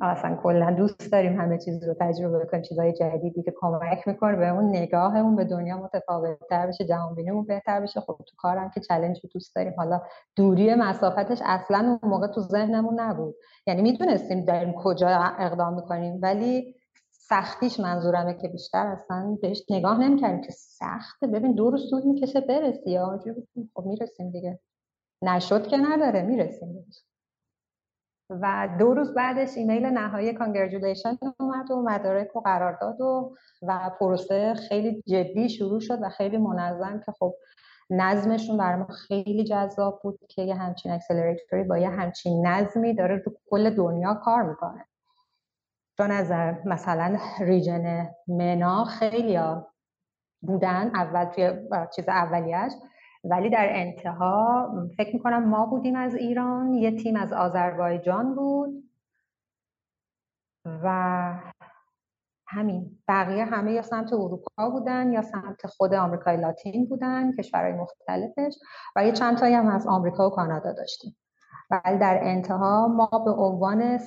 اصلا 0.07 0.38
کلا 0.43 0.71
دوست 0.71 1.12
داریم 1.12 1.41
همه 1.41 1.59
چیز 1.59 1.88
رو 1.88 1.95
تجربه 2.01 2.47
کنیم 2.51 2.62
چیزای 2.62 2.93
جدیدی 2.93 3.43
که 3.43 3.55
کمک 3.57 4.09
می‌کنه 4.09 4.37
به 4.37 4.49
اون 4.49 4.69
نگاهمون 4.69 5.37
به 5.37 5.45
دنیا 5.45 5.77
متفاوت 5.77 6.38
تر 6.51 6.67
بشه 6.67 6.85
جهان 6.85 7.15
بینیمون 7.15 7.45
بهتر 7.45 7.81
بشه. 7.81 8.01
خب 8.01 8.17
تو 8.19 8.37
کارم 8.38 8.71
که 8.75 8.81
چلنج 8.81 9.21
رو 9.25 9.31
دوست 9.35 9.57
داریم. 9.57 9.75
حالا 9.77 10.01
دوری 10.37 10.75
مسافتش 10.75 11.38
اصلا 11.45 11.99
اون 12.03 12.11
موقع 12.11 12.27
تو 12.27 12.41
ذهنمون 12.41 13.01
نبود. 13.01 13.35
یعنی 13.67 13.83
می‌دونستیم 13.83 14.45
داریم 14.45 14.73
کجا 14.73 15.09
اقدام 15.38 15.75
می‌کنیم 15.75 16.19
ولی 16.23 16.75
سختیش 17.11 17.81
منظورمه 17.81 18.35
که 18.35 18.49
بیشتر 18.49 18.87
اصلا 18.87 19.38
بهش 19.43 19.62
نگاه 19.71 20.01
نمی‌کردیم 20.01 20.41
که 20.41 20.53
سخته. 20.53 21.27
ببین 21.27 21.55
دو 21.55 21.71
روز 21.71 21.91
طول 21.91 22.03
می‌کشه 22.05 22.41
برسی 22.41 22.91
یا 22.91 23.21
خب 23.75 23.87
می‌رسیم 23.87 24.31
دیگه. 24.31 24.59
نشد 25.23 25.67
که 25.67 25.77
نداره 25.77 26.23
می‌رسیم. 26.23 26.87
و 28.40 28.68
دو 28.79 28.95
روز 28.95 29.14
بعدش 29.14 29.57
ایمیل 29.57 29.87
نهایی 29.87 30.33
کانگرجولیشن 30.33 31.18
اومد 31.40 31.71
و 31.71 31.83
مدارک 31.83 32.37
و 32.37 32.40
قرار 32.40 32.79
داد 32.81 33.01
و 33.01 33.37
و 33.62 33.90
پروسه 34.01 34.55
خیلی 34.55 35.03
جدی 35.07 35.49
شروع 35.49 35.81
شد 35.81 35.99
و 36.03 36.09
خیلی 36.09 36.38
منظم 36.38 37.01
که 37.07 37.12
خب 37.12 37.35
نظمشون 37.90 38.57
برای 38.57 38.79
ما 38.79 38.87
خیلی 38.87 39.45
جذاب 39.45 40.01
بود 40.03 40.18
که 40.29 40.42
یه 40.42 40.55
همچین 40.55 40.92
اکسلراتوری 40.92 41.64
با 41.64 41.79
یه 41.79 41.88
همچین 41.88 42.47
نظمی 42.47 42.95
داره 42.95 43.23
رو 43.27 43.33
کل 43.51 43.71
دنیا 43.71 44.14
کار 44.14 44.42
می‌کنه. 44.42 44.87
چون 45.97 46.11
از 46.11 46.33
مثلا 46.64 47.18
ریجن 47.40 48.09
منا 48.29 48.85
خیلی 48.85 49.38
بودن 50.40 50.90
اول 50.95 51.25
توی 51.25 51.53
چیز 51.97 52.09
اولیش 52.09 52.73
ولی 53.25 53.51
در 53.51 53.69
انتها 53.71 54.71
فکر 54.97 55.15
می‌کنم 55.15 55.49
ما 55.49 55.67
بودیم 55.67 55.97
از 55.97 56.15
ایران 56.15 56.75
یه 56.75 56.97
تیم 56.97 57.17
از 57.17 57.33
آذربایجان 57.33 58.35
بود 58.35 58.85
و 60.65 61.53
همین 62.47 62.99
بقیه 63.09 63.45
همه 63.45 63.73
یا 63.73 63.83
سمت 63.83 64.13
اروپا 64.13 64.71
بودن 64.71 65.13
یا 65.13 65.23
سمت 65.23 65.67
خود 65.67 65.95
آمریکای 65.95 66.37
لاتین 66.37 66.87
بودن 66.87 67.33
کشورهای 67.37 67.73
مختلفش 67.73 68.55
و 68.97 69.07
یه 69.07 69.13
چند 69.13 69.39
تایی 69.39 69.55
هم 69.55 69.69
از 69.69 69.87
آمریکا 69.87 70.27
و 70.27 70.31
کانادا 70.31 70.73
داشتیم. 70.73 71.17
ولی 71.71 71.99
در 71.99 72.19
انتها 72.23 72.89
ما 72.89 73.19
به 73.25 73.31
عنوان 73.31 73.99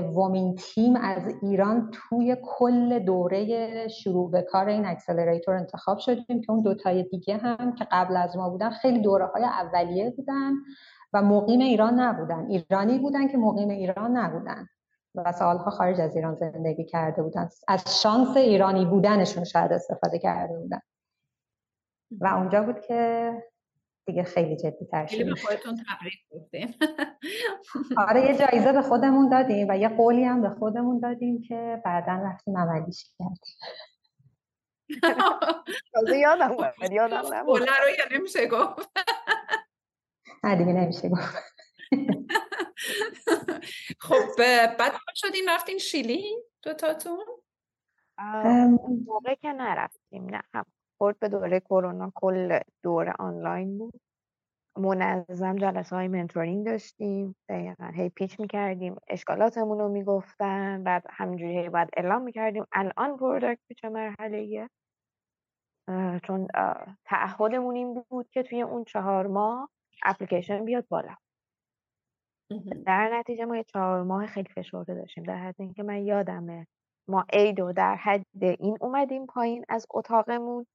سومین 0.00 0.54
تیم 0.54 0.96
از 0.96 1.22
ایران 1.42 1.90
توی 1.92 2.36
کل 2.42 2.98
دوره 2.98 3.88
شروع 3.88 4.30
به 4.30 4.42
کار 4.42 4.68
این 4.68 4.86
اکسلراتور 4.86 5.54
انتخاب 5.54 5.98
شدیم 5.98 6.40
که 6.40 6.50
اون 6.52 6.62
دوتای 6.62 7.02
دیگه 7.02 7.36
هم 7.36 7.74
که 7.74 7.86
قبل 7.90 8.16
از 8.16 8.36
ما 8.36 8.50
بودن 8.50 8.70
خیلی 8.70 9.00
دوره 9.00 9.26
های 9.26 9.44
اولیه 9.44 10.10
بودن 10.10 10.52
و 11.12 11.22
مقیم 11.22 11.60
ایران 11.60 12.00
نبودن. 12.00 12.46
ایرانی 12.46 12.98
بودن 12.98 13.28
که 13.28 13.38
مقیم 13.38 13.68
ایران 13.68 14.16
نبودن 14.16 14.66
و 15.14 15.32
سالها 15.32 15.70
خارج 15.70 16.00
از 16.00 16.16
ایران 16.16 16.34
زندگی 16.34 16.84
کرده 16.84 17.22
بودن. 17.22 17.48
از 17.68 18.02
شانس 18.02 18.36
ایرانی 18.36 18.84
بودنشون 18.84 19.44
شاید 19.44 19.72
استفاده 19.72 20.18
کرده 20.18 20.58
بودن. 20.58 20.80
و 22.20 22.26
اونجا 22.26 22.62
بود 22.62 22.80
که 22.80 23.32
دیگه 24.06 24.22
خیلی 24.22 24.56
جدی 24.56 24.86
تر 24.90 25.06
شد 25.06 25.24
به 25.24 25.34
خودتون 25.34 25.76
تبریک 25.88 26.18
گفتیم. 26.30 26.74
آره 28.08 28.26
یه 28.26 28.38
جایزه 28.38 28.72
به 28.72 28.82
خودمون 28.82 29.28
دادیم 29.28 29.66
و 29.70 29.78
یه 29.78 29.88
قولی 29.88 30.24
هم 30.24 30.42
به 30.42 30.50
خودمون 30.50 31.00
دادیم 31.00 31.42
که 31.42 31.82
بعدا 31.84 32.12
رفتیم 32.12 32.58
عملیش 32.58 33.04
کردیم. 33.18 33.56
تازه 35.92 36.18
یادم 36.18 36.52
اومد 36.52 36.92
یادم 36.92 37.34
نمون 37.34 37.60
رو 37.60 37.66
یا 37.98 38.18
نمیشه 38.18 38.46
گفت. 38.46 38.90
نه 40.44 40.56
دیگه 40.56 40.72
نمیشه 40.72 41.08
گفت. 41.08 41.36
خب 44.00 44.36
بعد 44.78 44.92
شدیم؟ 45.14 45.44
رفتین 45.48 45.78
شیلی 45.78 46.36
دوتاتون؟ 46.62 47.26
موقع 49.06 49.34
که 49.34 49.52
نرفتیم 49.52 50.24
نه 50.24 50.42
هم 50.54 50.66
خورد 51.02 51.18
به 51.18 51.28
دوره 51.28 51.60
کرونا 51.60 52.12
کل 52.14 52.58
دوره 52.82 53.12
آنلاین 53.18 53.78
بود. 53.78 54.00
منظم 54.78 55.56
جلسه 55.56 55.96
های 55.96 56.08
منتورینگ 56.08 56.66
داشتیم. 56.66 57.36
دقیقا 57.48 57.90
هی 57.94 58.08
پیچ 58.08 58.40
می‌کردیم 58.40 58.96
اشکالاتمون 59.08 59.78
رو 59.78 59.88
می‌گفتن 59.88 60.84
بعد 60.84 61.04
همینجوری 61.10 61.58
هی 61.58 61.68
باید 61.68 61.88
اعلام 61.96 62.22
می‌کردیم. 62.22 62.64
الان 62.72 63.16
پرودکت 63.16 63.72
چه 63.76 63.88
مرحله 63.88 64.68
چون 66.22 66.48
تعهدمون 67.04 67.76
این 67.76 68.04
بود 68.08 68.30
که 68.30 68.42
توی 68.42 68.62
اون 68.62 68.84
چهار 68.84 69.26
ماه 69.26 69.70
اپلیکیشن 70.04 70.64
بیاد 70.64 70.88
بالا. 70.88 71.14
در 72.86 73.18
نتیجه 73.18 73.44
ما 73.44 73.56
یه 73.56 73.64
چهار 73.64 74.02
ماه 74.02 74.26
خیلی 74.26 74.48
فشرده 74.48 74.94
داشتیم 74.94 75.24
در 75.24 75.36
حد 75.36 75.54
اینکه 75.58 75.82
من 75.82 76.02
یادمه. 76.02 76.66
ما 77.08 77.24
عید 77.32 77.72
در 77.72 77.96
حد 77.96 78.24
این 78.42 78.78
اومدیم 78.80 79.26
پایین 79.26 79.64
از 79.68 79.86
اتاقمون. 79.90 80.66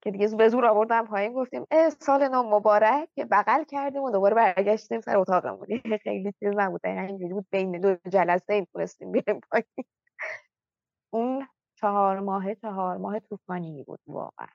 که 0.00 0.10
دیگه 0.10 0.28
به 0.36 0.48
زور 0.48 0.66
آوردم 0.66 1.06
پایین 1.06 1.32
گفتیم 1.32 1.66
اه 1.70 1.90
سال 1.90 2.28
نو 2.28 2.42
مبارک 2.42 3.08
بغل 3.30 3.64
کردیم 3.64 4.02
و 4.02 4.10
دوباره 4.10 4.34
برگشتیم 4.34 5.00
سر 5.00 5.16
اتاقمون. 5.16 5.98
خیلی 6.04 6.32
چیز 6.32 6.52
نبود 6.56 6.86
اینجوری 6.86 7.34
بود 7.34 7.46
بین 7.50 7.80
دو 7.80 7.96
جلسه 8.08 8.52
این 8.52 8.66
تونستیم 8.72 9.12
بیریم 9.12 9.40
پایین. 9.50 9.84
اون 11.10 11.48
چهار 11.74 12.20
ماه 12.20 12.54
چهار 12.54 12.96
ماه 12.96 13.20
طوفانی 13.20 13.82
بود 13.82 14.00
واقعا. 14.06 14.48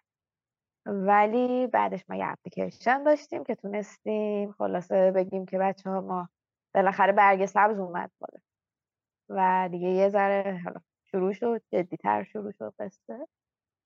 ولی 0.86 1.68
بعدش 1.68 2.06
ما 2.10 2.16
یه 2.16 2.26
اپلیکیشن 2.28 3.04
داشتیم 3.04 3.44
که 3.44 3.56
تونستیم 3.56 4.52
خلاصه 4.52 5.12
بگیم 5.12 5.46
که 5.46 5.58
بچه 5.58 5.90
ها 5.90 6.02
ما 6.02 6.30
بالاخره 6.76 7.12
برگ 7.12 7.46
سبز 7.46 7.80
اومد 7.80 8.12
بالا. 8.20 8.42
و 9.30 9.70
دیگه 9.72 9.88
یه 9.90 10.10
ذره 10.10 10.62
حالا 10.64 10.82
شروع 11.04 11.34
شد 11.34 11.62
جدیتر 11.72 12.24
شروع 12.24 12.52
شد 12.52 12.74
قصه. 12.80 13.28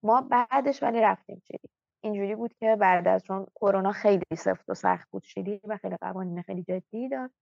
ما 0.02 0.20
بعدش 0.20 0.82
ولی 0.82 1.00
رفتیم 1.00 1.42
شیلی 1.46 1.70
اینجوری 2.04 2.34
بود 2.34 2.54
که 2.54 2.76
بعد 2.76 3.08
از 3.08 3.22
چون 3.22 3.46
کرونا 3.54 3.92
خیلی 3.92 4.24
سفت 4.38 4.68
و 4.68 4.74
سخت 4.74 5.10
بود 5.10 5.22
شیلی 5.22 5.60
و 5.64 5.76
خیلی 5.76 5.96
قوانین 5.96 6.42
خیلی 6.42 6.62
جدی 6.62 7.08
داشت. 7.08 7.34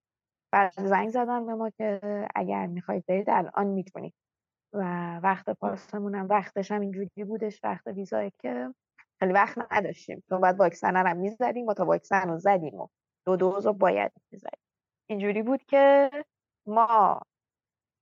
بعد 0.52 0.72
زنگ 0.86 1.08
زدن 1.10 1.46
به 1.46 1.54
ما 1.54 1.70
که 1.70 2.00
اگر 2.34 2.66
می‌خواید 2.66 3.04
برید 3.08 3.30
الان 3.30 3.66
می‌تونید 3.66 4.14
و 4.74 4.80
وقت 5.22 5.50
پاسمون 5.50 6.14
هم 6.14 6.28
وقتش 6.28 6.70
هم 6.72 6.80
اینجوری 6.80 7.24
بودش 7.26 7.60
وقت 7.64 7.86
ویزایی 7.86 8.32
که 8.42 8.74
خیلی 9.20 9.32
وقت 9.32 9.58
نداشتیم. 9.72 10.22
چون 10.28 10.40
بعد 10.40 10.60
واکسن 10.60 10.96
هم 10.96 11.16
می‌زدیم 11.16 11.66
و 11.66 11.74
تا 11.74 11.84
واکسن 11.86 12.28
رو 12.28 12.38
زدیم 12.38 12.74
و 12.74 12.88
دو 13.26 13.36
دوز 13.36 13.66
رو 13.66 13.72
باید 13.72 14.12
می‌زدیم. 14.32 14.60
اینجوری 15.10 15.42
بود 15.42 15.64
که 15.64 16.10
ما 16.66 17.20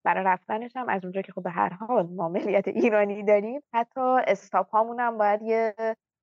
برای 0.05 0.25
رفتنش 0.25 0.77
هم 0.77 0.89
از 0.89 1.05
اونجا 1.05 1.23
که 1.23 1.33
خب 1.33 1.43
به 1.43 1.51
هر 1.51 1.73
حال 1.73 2.07
ما 2.07 2.29
ملیت 2.29 2.69
ایرانی 2.69 3.25
داریم 3.25 3.61
حتی 3.75 4.01
استاپ 4.01 4.71
هامون 4.71 5.01
هم 5.01 5.19
باید 5.19 5.43
یه 5.43 5.75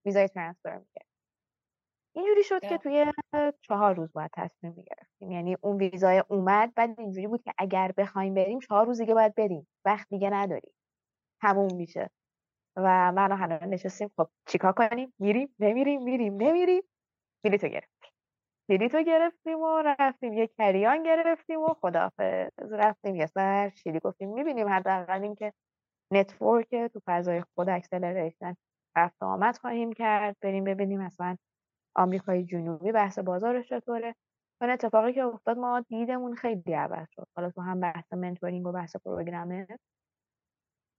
ویزای 0.05 0.27
ترانسفر 0.27 0.77
میگه 0.77 1.05
اینجوری 2.15 2.43
شد 2.43 2.61
که 2.61 2.77
توی 2.77 3.05
چهار 3.61 3.95
روز 3.95 4.13
باید 4.13 4.31
تصمیم 4.33 4.73
می‌گرفتیم. 4.77 5.31
یعنی 5.31 5.57
اون 5.61 5.77
ویزای 5.77 6.23
اومد 6.27 6.73
بعد 6.75 6.99
اینجوری 6.99 7.27
بود 7.27 7.43
که 7.43 7.53
اگر 7.57 7.91
بخوایم 7.97 8.33
بریم 8.33 8.59
چهار 8.59 8.85
روز 8.85 9.01
دیگه 9.01 9.13
باید 9.13 9.35
بریم. 9.35 9.67
وقت 9.85 10.09
دیگه 10.09 10.29
نداریم. 10.29 10.73
تموم 11.41 11.75
میشه. 11.75 12.09
و 12.75 13.11
من 13.11 13.31
و 13.31 13.35
حنان 13.35 13.69
نشستیم 13.69 14.11
خب 14.17 14.29
چیکار 14.47 14.73
کنیم؟ 14.73 15.13
میریم 15.19 15.55
نمیریم 15.59 16.03
میریم 16.03 16.35
نمیریم. 16.35 16.81
بلیتو 17.43 17.67
گرفتیم. 17.67 17.90
بلیتو 18.71 19.03
گرفتیم 19.03 19.59
و 19.59 19.81
رفتیم 19.81 20.33
یه 20.33 20.47
کریان 20.47 21.03
گرفتیم 21.03 21.61
و 21.61 21.67
خدافظ 21.67 22.73
رفتیم. 22.73 23.15
یه 23.15 23.25
سر 23.25 23.69
شیلی 23.69 23.99
گفتیم 23.99 24.33
می‌بینیم 24.33 24.69
حداقل 24.69 25.23
اینکه 25.23 25.53
نتورک 26.13 26.75
تو 26.93 27.01
فضای 27.05 27.43
خود 27.55 27.69
اکسلریشن 27.69 28.55
رفت 28.97 29.23
آمد 29.23 29.57
خواهیم 29.57 29.93
کرد. 29.93 30.37
بریم 30.41 30.63
ببینیم 30.63 31.01
مثلا 31.01 31.37
آمریکای 31.95 32.45
جنوبی 32.45 32.91
بحث 32.91 33.19
بازارش 33.19 33.69
چطوره. 33.69 34.15
اون 34.61 34.69
اتفاقی 34.69 35.13
که 35.13 35.23
افتاد 35.23 35.57
ما 35.57 35.79
دیدمون 35.79 36.35
خیلی 36.35 36.73
عوض 36.73 37.07
شد. 37.11 37.27
حالا 37.35 37.51
تو 37.51 37.61
هم 37.61 37.79
بحث 37.79 38.13
منتورینگ 38.13 38.67
و 38.67 38.71
بحث 38.71 38.95
پروگرامه. 38.95 39.67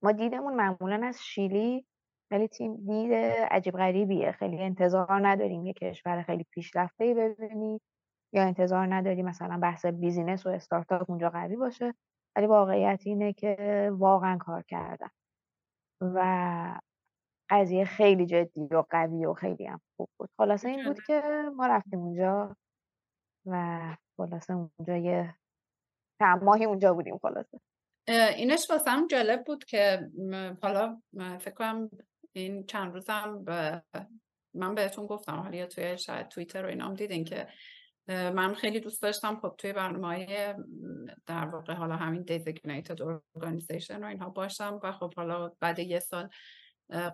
ما 0.03 0.11
دیدمون 0.11 0.55
معمولا 0.55 1.07
از 1.07 1.23
شیلی 1.23 1.85
خیلی 2.33 2.47
تیم 2.47 2.75
دید 2.75 3.13
عجیب 3.51 3.77
غریبیه. 3.77 4.31
خیلی 4.31 4.63
انتظار 4.63 5.27
نداریم 5.27 5.65
یه 5.65 5.73
کشور 5.73 6.23
خیلی 6.23 6.45
پیشرفته 6.51 7.03
ای 7.03 7.13
ببینی 7.13 7.81
یا 8.33 8.43
انتظار 8.43 8.93
نداریم 8.95 9.25
مثلا 9.25 9.57
بحث 9.57 9.85
بیزینس 9.85 10.45
و 10.45 10.49
استارتاپ 10.49 11.09
اونجا 11.09 11.29
قوی 11.29 11.55
باشه 11.55 11.93
ولی 12.35 12.47
واقعیت 12.47 13.01
اینه 13.05 13.33
که 13.33 13.91
واقعا 13.93 14.37
کار 14.37 14.63
کردن 14.67 15.09
و 16.01 16.79
قضیه 17.49 17.85
خیلی 17.85 18.25
جدی 18.25 18.67
و 18.71 18.83
قوی 18.89 19.25
و 19.25 19.33
خیلی 19.33 19.65
هم 19.65 19.81
خوب 19.97 20.09
بود. 20.19 20.29
خلاصه 20.37 20.69
این 20.69 20.83
بود 20.83 21.03
که 21.07 21.21
ما 21.55 21.67
رفتیم 21.67 21.99
اونجا 21.99 22.55
و 23.45 23.79
خلاصه 24.17 24.53
اونجا 24.53 24.97
یه 24.97 25.35
چند 26.19 26.43
ماهی 26.43 26.65
اونجا 26.65 26.93
بودیم 26.93 27.17
خلاصه. 27.17 27.59
اینش 28.37 28.69
واسم 28.69 29.07
جالب 29.07 29.43
بود 29.45 29.63
که 29.63 30.09
حالا 30.61 31.01
فکر 31.39 31.53
کنم 31.53 31.89
این 32.33 32.65
چند 32.65 32.93
روزم 32.93 33.43
من 34.53 34.75
بهتون 34.75 35.05
گفتم 35.05 35.35
حالا 35.35 35.65
توی 35.65 35.97
شاید 35.97 36.27
توییتر 36.27 36.65
و 36.65 36.69
اینام 36.69 36.93
دیدین 36.93 37.23
که 37.23 37.47
من 38.07 38.53
خیلی 38.53 38.79
دوست 38.79 39.01
داشتم 39.01 39.39
خب 39.41 39.55
توی 39.57 39.73
برنامه 39.73 40.55
در 41.25 41.45
واقع 41.45 41.73
حالا 41.73 41.95
همین 41.95 42.21
دیزیگنیتد 42.21 43.01
ارگانیزیشن 43.01 44.03
و 44.03 44.07
اینها 44.07 44.29
باشم 44.29 44.79
و 44.83 44.91
خب 44.91 45.13
حالا 45.13 45.51
بعد 45.59 45.79
یه 45.79 45.99
سال 45.99 46.29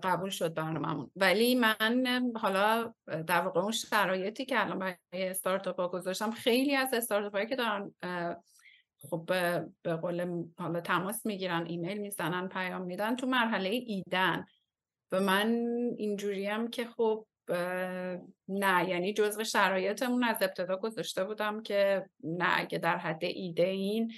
قبول 0.03 0.29
شد 0.29 0.53
برنامهمون. 0.53 1.11
ولی 1.15 1.55
من 1.55 2.31
حالا 2.35 2.93
در 3.27 3.41
واقع 3.41 3.59
اون 3.59 3.71
شرایطی 3.71 4.45
که 4.45 4.65
الان 4.65 4.79
برای 4.79 4.97
استارتاپ 5.13 5.79
ها 5.79 5.87
گذاشتم 5.87 6.31
خیلی 6.31 6.75
از 6.75 6.93
استارتاپ 6.93 7.35
هایی 7.35 7.47
که 7.47 7.55
دارن 7.55 7.91
خب 9.09 9.23
به 9.81 9.95
قول 9.95 10.43
حالا 10.57 10.81
تماس 10.81 11.25
می‌گیرن 11.25 11.65
ایمیل 11.65 11.97
می‌زنن 11.97 12.47
پیام 12.47 12.81
میدن 12.81 13.15
تو 13.15 13.27
مرحله 13.27 13.69
ایدن. 13.69 14.45
و 15.11 15.19
من 15.19 15.65
اینجوریم 15.97 16.69
که 16.69 16.85
خب 16.85 17.25
نه. 18.47 18.89
یعنی 18.89 19.13
جزو 19.13 19.43
شرایطمون 19.43 20.23
از 20.23 20.37
ابتدا 20.41 20.75
گذاشته 20.75 21.23
بودم 21.23 21.61
که 21.61 22.05
نه 22.23 22.59
اگه 22.59 22.77
در 22.77 22.97
حد 22.97 23.23
ایده 23.23 23.65
این 23.65 24.11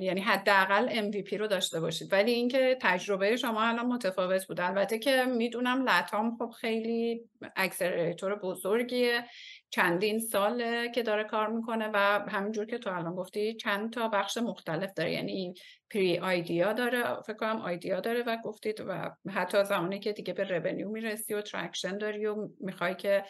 یعنی 0.00 0.20
حداقل 0.20 1.10
MVP 1.10 1.32
رو 1.32 1.46
داشته 1.46 1.80
باشید. 1.80 2.12
ولی 2.12 2.32
اینکه 2.32 2.78
تجربه 2.80 3.36
شما 3.36 3.62
الان 3.62 3.86
متفاوت 3.86 4.46
بود. 4.46 4.60
البته 4.60 4.98
که 4.98 5.24
می‌دونم 5.24 5.84
لتام 5.88 6.36
خب 6.36 6.50
خیلی 6.50 7.20
اکسلراتور 7.56 8.34
بزرگیه. 8.34 9.24
چندین 9.70 10.18
ساله 10.18 10.90
که 10.90 11.02
داره 11.02 11.24
کار 11.24 11.48
می‌کنه 11.48 11.90
و 11.94 11.96
همینجور 12.28 12.66
که 12.66 12.78
تو 12.78 12.90
الان 12.90 13.14
گفتی 13.14 13.54
چند 13.54 13.92
تا 13.92 14.08
بخش 14.08 14.38
مختلف 14.38 14.92
داره. 14.94 15.12
یعنی 15.12 15.54
pre-idea 15.90 16.72
داره 16.72 17.22
فکر 17.22 17.36
کنم 17.36 17.60
idea 17.60 18.00
داره 18.00 18.22
و 18.22 18.36
گفتید 18.44 18.80
و 18.86 19.10
حتی 19.30 19.64
زمانی 19.64 19.98
که 19.98 20.12
دیگه 20.12 20.32
به 20.32 20.44
revenue 20.44 20.88
می‌رسی 20.88 21.34
و 21.34 21.42
traction 21.42 21.98
داری 21.98 22.26
و 22.26 22.48
می‌خوای 22.60 22.94
که 22.94 23.24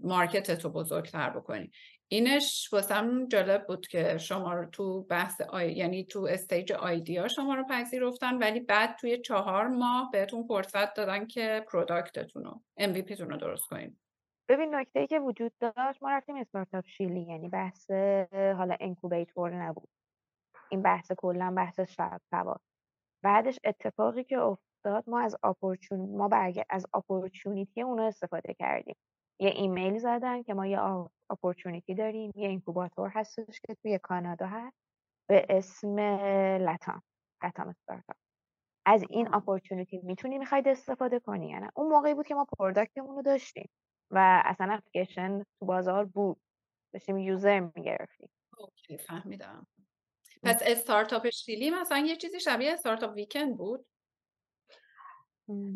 market 0.00 0.50
تو 0.58 0.70
بزرگتر 0.70 1.30
بکنی. 1.30 1.70
اینش 2.08 2.68
واسم 2.72 3.28
جالب 3.28 3.66
بود 3.66 3.86
که 3.86 4.18
شما 4.18 4.52
رو 4.52 4.66
تو 4.70 5.02
بحث 5.02 5.40
آی... 5.40 5.72
یعنی 5.72 6.04
تو 6.04 6.26
stage 6.30 6.72
idea 6.72 7.28
شما 7.28 7.54
رو 7.54 7.64
پذیرفتن 7.70 8.38
ولی 8.38 8.60
بعد 8.60 8.96
توی 9.00 9.20
چهار 9.20 9.68
ماه 9.68 10.10
بهتون 10.12 10.46
فرصت 10.46 10.94
دادن 10.94 11.26
که 11.26 11.64
product 11.72 12.22
تون 12.22 12.44
رو 12.44 12.62
MVP 12.80 13.16
تون 13.16 13.30
رو 13.30 13.36
درست 13.36 13.68
کنید 13.68 14.01
ببین 14.48 14.74
نکته 14.74 15.00
ای 15.00 15.06
که 15.06 15.20
وجود 15.20 15.52
داشت 15.60 16.02
ما 16.02 16.10
رفتیم 16.10 16.36
استارتاپ 16.36 16.86
شیلی 16.86 17.20
یعنی 17.20 17.48
بحث 17.48 17.90
حالا 18.32 18.76
incubator 18.80 19.50
نبود. 19.50 19.88
این 20.68 20.82
بحث 20.82 21.12
کلا 21.12 21.54
بحث 21.56 21.80
شب 21.80 22.20
بعدش 23.24 23.58
اتفاقی 23.64 24.24
که 24.24 24.38
افتاد 24.38 25.10
ما 25.10 25.20
از 25.20 25.36
opportun 25.42 26.16
ما 26.16 26.28
برگ... 26.28 26.64
از 26.70 26.86
opportunity 26.94 27.82
اونا 27.82 28.06
استفاده 28.06 28.54
کردیم. 28.54 28.96
یه 29.40 29.50
ایمیل 29.50 29.98
زدن 29.98 30.42
که 30.42 30.54
ما 30.54 30.66
یه 30.66 30.80
opportunity 31.30 31.94
داریم 31.94 32.32
یه 32.34 32.48
incubator 32.48 33.08
هستش 33.14 33.60
که 33.60 33.74
توی 33.74 33.98
کانادا 33.98 34.46
هست 34.46 34.76
به 35.28 35.46
اسم 35.48 35.98
لتام 36.58 37.02
لتام 37.44 37.68
استارتاپ. 37.68 38.16
از 38.86 39.04
این 39.10 39.34
opportunity 39.34 40.00
می‌تونی 40.02 40.38
می‌خواید 40.38 40.68
استفاده 40.68 41.20
کنی 41.20 41.48
یعنی 41.48 41.68
اون 41.74 41.88
موقعی 41.88 42.14
بود 42.14 42.26
که 42.26 42.34
ما 42.34 42.46
product 42.58 42.99
مون 42.99 43.16
رو 43.16 43.22
داشتیم. 43.22 43.68
و 44.12 44.42
اصلا 44.44 44.72
اپلیکیشن 44.72 45.38
تو 45.38 45.66
بازار 45.66 46.04
بود. 46.04 46.40
داشتیم 46.92 47.18
user 47.18 47.60
می‌گرفتیم. 47.60 48.30
okay 48.58 48.98
فهمیدم. 48.98 49.66
پس 50.42 50.62
استارتاپ 50.66 51.30
شیلی 51.30 51.70
مثلا 51.70 51.98
یه 51.98 52.16
چیزی 52.16 52.40
شبیه 52.40 52.72
startup 52.72 53.14
weekend 53.14 53.56
بود؟ 53.56 53.86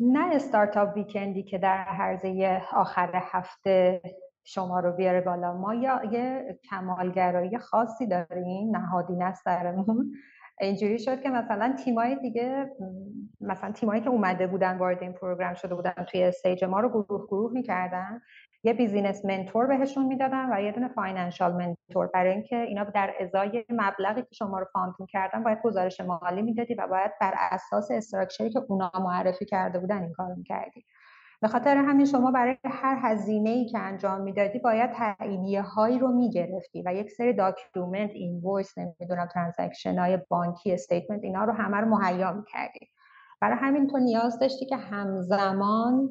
نه 0.01 0.35
startup 0.35 0.95
weekend 0.95 1.37
ی 1.37 1.43
که 1.43 1.57
در 1.57 1.83
عرض 1.83 2.61
آخر 2.73 3.11
هفته 3.15 4.01
شما 4.43 4.79
رو 4.79 4.91
بیاره 4.91 5.21
بالا. 5.21 5.53
ما 5.53 5.75
یا 5.75 6.01
یه 6.11 6.59
کمالگرایی 6.69 7.57
خاصی 7.57 8.07
داریم 8.07 8.75
نهادینه 8.75 9.23
است 9.23 9.45
درمون 9.45 10.15
اینجوری 10.61 10.99
شد 10.99 11.21
که 11.21 11.29
مثلا 11.29 11.75
تیمای 11.83 12.15
دیگه 12.15 12.71
مثلا 13.41 13.71
تیمایی 13.71 14.01
که 14.01 14.09
اومده 14.09 14.47
بودن 14.47 14.77
وارد 14.77 15.01
این 15.01 15.13
program 15.13 15.53
شده 15.53 15.75
بودن 15.75 15.91
توی 16.07 16.23
stage 16.23 16.63
ما 16.63 16.79
رو 16.79 16.89
گروه 16.89 17.27
گروه 17.27 17.51
می‌کردن 17.51 18.21
یه 18.63 18.73
business 18.73 19.25
mentor 19.25 19.65
بهشون 19.65 20.05
می‌دادن 20.05 20.53
و 20.53 20.61
یه 20.61 20.71
دونه 20.71 20.87
financial 20.87 21.53
mentor. 21.53 22.07
برای 22.07 22.31
اینکه 22.31 22.61
اینا 22.61 22.83
در 22.83 23.13
ازای 23.19 23.65
مبلغی 23.69 24.21
که 24.21 24.35
شما 24.35 24.59
رو 24.59 24.65
funding 24.73 25.09
کردن 25.09 25.43
باید 25.43 25.61
گزارش 25.63 26.01
مالی 26.01 26.41
می‌دادی 26.41 26.73
و 26.73 26.87
باید 26.87 27.11
بر 27.21 27.33
اساس 27.51 27.91
structure 27.91 28.43
ی 28.43 28.49
که 28.49 28.59
اونا 28.67 28.91
معرفی 28.99 29.45
کرده 29.45 29.79
بودن 29.79 30.01
این 30.01 30.13
کارو 30.13 30.35
می‌کردی. 30.35 30.85
به 31.41 31.47
خاطر 31.47 31.77
همین 31.77 32.05
شما 32.05 32.31
برای 32.31 32.57
هر 32.65 32.97
هزینه 33.01 33.49
ای 33.49 33.65
که 33.65 33.79
انجام 33.79 34.21
می‌دادی 34.21 34.59
باید 34.59 34.91
تاییدیه 34.91 35.61
هایی 35.61 35.99
رو 35.99 36.11
می‌گرفتی 36.11 36.83
و 36.85 36.93
یک 36.93 37.11
سری 37.11 37.33
document 37.33 38.11
invoice 38.13 38.77
نمی‌دونم 38.77 39.27
transaction 39.33 39.99
های 39.99 40.19
بانکی 40.29 40.73
statement 40.73 41.23
اینا 41.23 41.43
رو 41.43 41.53
همه 41.53 41.77
رو 41.77 41.97
مهیا 41.97 42.33
می‌کردی. 42.33 42.87
برای 43.41 43.57
همین 43.57 43.87
تو 43.87 43.97
نیاز 43.97 44.39
داشتی 44.39 44.65
که 44.65 44.75
همزمان 44.75 46.09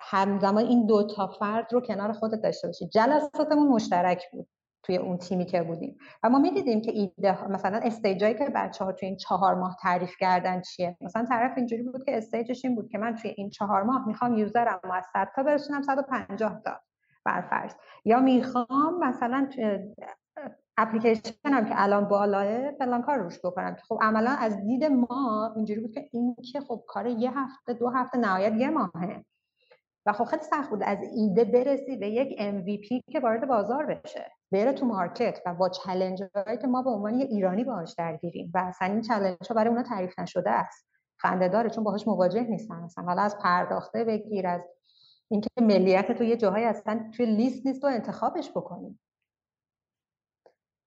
همزمان 0.00 0.64
این 0.64 0.86
دو 0.86 1.06
تا 1.16 1.26
فرد 1.26 1.72
رو 1.72 1.80
کنار 1.80 2.12
خودت 2.12 2.42
داشته 2.42 2.68
باشی. 2.68 2.88
جلساتمون 2.88 3.68
مشترک 3.68 4.22
بود. 4.32 4.48
توی 4.86 4.96
اون 4.96 5.16
تیمی 5.16 5.44
که 5.44 5.62
بودیم. 5.62 5.96
و 6.22 6.28
ما 6.28 6.38
می‌دیدیم 6.38 6.80
که 6.80 6.92
ایده 6.92 7.48
مثلا 7.48 7.80
استیجایی 7.82 8.34
که 8.34 8.44
بچه 8.54 8.84
ها 8.84 8.92
توی 8.92 9.08
این 9.08 9.16
چهار 9.16 9.54
ماه 9.54 9.76
تعریف 9.82 10.16
کردن 10.20 10.60
چیه؟ 10.60 10.96
مثلا 11.00 11.24
طرف 11.24 11.52
اینجوری 11.56 11.82
بود 11.82 12.04
که 12.04 12.16
استیجش 12.16 12.64
این 12.64 12.74
بود 12.74 12.88
که 12.88 12.98
من 12.98 13.14
توی 13.14 13.34
این 13.36 13.50
چهار 13.50 13.82
ماه 13.82 14.06
می‌خوام 14.06 14.34
یوزرم 14.34 14.80
از 14.94 15.04
100 15.12 15.28
تا 15.36 15.42
برسونم 15.42 15.82
150 15.82 16.60
تا 16.64 16.80
برفرض 17.24 17.72
یا 18.04 18.20
می‌خوام 18.20 18.98
مثلا 19.00 19.48
اپلیکیشن 20.78 21.32
هم 21.44 21.64
که 21.64 21.74
الان 21.82 22.08
بالاه 22.08 22.70
فلان 22.70 23.02
کار 23.02 23.18
روش 23.18 23.38
بکنم 23.44 23.74
که 23.74 23.82
خب 23.88 23.98
عملا 24.02 24.30
از 24.30 24.64
دید 24.64 24.84
ما 24.84 25.52
اینجوری 25.56 25.80
بود 25.80 25.92
که 25.92 26.08
این 26.12 26.36
که 26.52 26.60
خب 26.60 26.84
کار 26.88 27.06
یه 27.06 27.38
هفته 27.38 27.72
دو 27.72 27.88
هفته 27.88 28.18
نهایت 28.18 28.52
یه 28.52 28.70
ماهه. 28.70 29.24
و 30.06 30.12
خب 30.12 30.24
خیلی 30.24 30.42
سخت 30.42 30.70
بود 30.70 30.82
از 30.82 30.98
ایده 31.16 31.44
برسی 31.44 31.96
به 31.96 32.08
یک 32.08 32.38
MVP 32.38 33.12
که 33.12 33.20
وارد 33.20 33.48
بازار 33.48 33.86
بشه. 33.86 34.32
بره 34.52 34.72
تو 34.72 34.86
market 34.86 35.38
و 35.46 35.54
با 35.54 35.68
challenge 35.68 36.22
که 36.60 36.66
ما 36.66 36.82
به 36.82 36.90
عنوان 36.90 37.14
یه 37.14 37.24
ایرانی 37.24 37.64
باهاش 37.64 37.94
درگیریم 37.98 38.50
و 38.54 38.58
اصلا 38.58 38.88
این 38.88 39.00
challenge 39.00 39.48
ها 39.48 39.54
برای 39.54 39.68
اونا 39.68 39.82
تعریف 39.82 40.18
نشده 40.18 40.50
است. 40.50 40.86
خنده 41.18 41.48
داره 41.48 41.70
چون 41.70 41.84
باهاش 41.84 42.08
مواجه 42.08 42.42
نیستن. 42.42 42.74
اصلا 42.74 43.04
حالا 43.04 43.22
از 43.22 43.38
پرداخت 43.38 44.04
بگیر 44.04 44.46
از 44.46 44.60
اینکه 45.28 45.48
ملیت 45.60 46.12
تو 46.12 46.24
یه 46.24 46.36
جاهایی 46.36 46.64
اصلا 46.64 47.10
توی 47.16 47.26
لیست 47.26 47.66
نیست 47.66 47.84
و 47.84 47.86
انتخابش 47.86 48.50
بکنیم. 48.50 49.00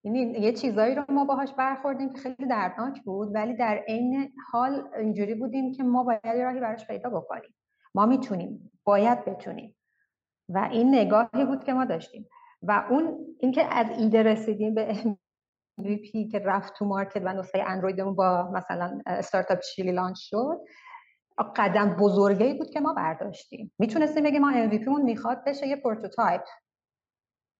یعنی 0.04 0.20
یه 0.20 0.54
چیزایی 0.54 0.96
رو 0.96 1.04
ما 1.10 1.26
باهاش 1.26 1.54
برخوردیم 1.54 2.10
که 2.14 2.18
خیلی 2.18 2.48
دردناک 2.50 3.04
بود 3.04 3.36
ولی 3.36 3.56
در 3.56 3.84
عین 3.88 4.34
حال 4.52 4.90
اینجوری 4.98 5.36
بودیم 5.36 5.72
که 5.72 5.84
ما 5.84 6.04
باید 6.04 6.28
راهی 6.28 6.60
براش 6.60 6.88
پیدا 6.88 7.10
بکنیم. 7.10 7.54
ما 7.95 8.06
می‌تونیم 8.06 8.71
باید 8.84 9.25
بتونیم. 9.25 9.75
و 10.49 10.69
این 10.71 10.95
نگاهی 10.95 11.45
بود 11.45 11.63
که 11.63 11.73
ما 11.73 11.86
داشتیم. 11.86 12.30
و 12.62 12.86
اون 12.89 13.17
اینکه 13.39 13.63
از 13.63 13.99
ایده 13.99 14.23
رسیدیم 14.23 14.73
به 14.75 14.93
MVP 15.82 16.32
که 16.32 16.39
رفت 16.39 16.73
تو 16.73 16.86
market 16.86 17.22
و 17.25 17.34
نسخه 17.34 17.63
اندرویدمون 17.67 18.15
با 18.15 18.52
مثلا 18.54 19.02
استارتاپ 19.06 19.60
شیلی 19.62 19.91
launch 19.92 20.18
شد 20.19 20.58
قدم 21.56 21.95
بزرگی 21.95 22.54
بود 22.54 22.69
که 22.69 22.80
ما 22.80 22.93
برداشتیم. 22.93 23.71
می‌تونستیم 23.80 24.23
بگیم 24.23 24.41
ما 24.41 24.52
MVP 24.52 24.88
مون 24.88 25.02
می‌خواد 25.02 25.43
بشه 25.45 25.67
یه 25.67 25.75
prototype. 25.76 26.42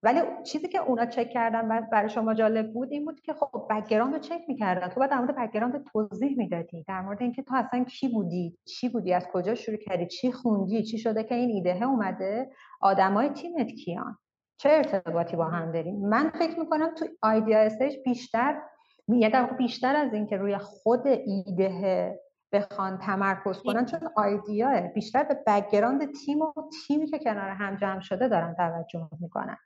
ولی 0.04 0.20
چیزی 0.44 0.68
که 0.68 0.80
اونا 0.80 1.06
چک 1.06 1.30
کردن 1.30 1.68
و 1.72 1.82
برای 1.92 2.10
شما 2.10 2.34
جالب 2.34 2.74
بود 2.74 2.92
این 2.92 3.06
بود 3.06 3.22
که 3.22 3.34
خب 3.34 3.68
background 3.70 4.14
رو 4.14 4.20
چک 4.20 4.42
می‌کردن. 4.48 4.88
تو 4.88 5.00
باید 5.00 5.12
در 5.12 5.18
مورد 5.18 5.36
background 5.36 5.84
توضیح 5.84 6.38
می‌دادی. 6.38 6.86
در 6.88 7.02
مورد 7.02 7.22
اینکه 7.22 7.44
تو 7.44 7.56
اصلا 7.56 7.84
کی 7.84 8.08
بودی؟ 8.08 8.58
چی 8.66 8.90
بودی؟ 8.90 9.14
از 9.14 9.28
کجا 9.34 9.56
شروع 9.56 9.78
کردی؟ 9.78 10.08
چی 10.08 10.32
خوندی؟ 10.32 10.84
چی 10.84 10.98
شده 10.98 11.24
که 11.24 11.36
این 11.36 11.50
ایده 11.50 11.84
اومده؟ 11.84 12.52
آدمای 12.82 13.30
تیمت 13.30 13.68
کیان؟ 13.68 14.18
چه 14.58 14.70
ارتباطی 14.70 15.36
با 15.36 15.46
هم 15.46 15.72
داریم؟ 15.72 15.96
من 15.96 16.30
فکر 16.30 16.60
می‌کنم 16.60 16.96
تو 16.96 17.06
idea 17.22 17.60
stage 17.60 17.96
بیشتر 18.06 18.62
یعنی 19.08 19.48
بیشتر 19.58 19.96
از 19.96 20.14
اینکه 20.14 20.38
روی 20.38 20.58
خود 20.58 21.08
ایده 21.08 22.20
بخوان 22.52 22.98
تمرکز 22.98 23.62
کنن 23.64 23.86
چون 23.86 24.00
idea 24.16 24.92
بیشتر 24.96 25.24
به 25.24 25.38
background 25.48 26.12
تیم 26.12 26.42
و 26.42 26.54
تیمی 26.88 27.08
که 27.08 27.20
کنار 27.20 27.50
هم 27.50 27.76
جمع 27.76 28.00
شده 28.00 28.28
دارن 28.28 28.56
توجه 28.56 29.10
می‌کنن. 29.20 29.58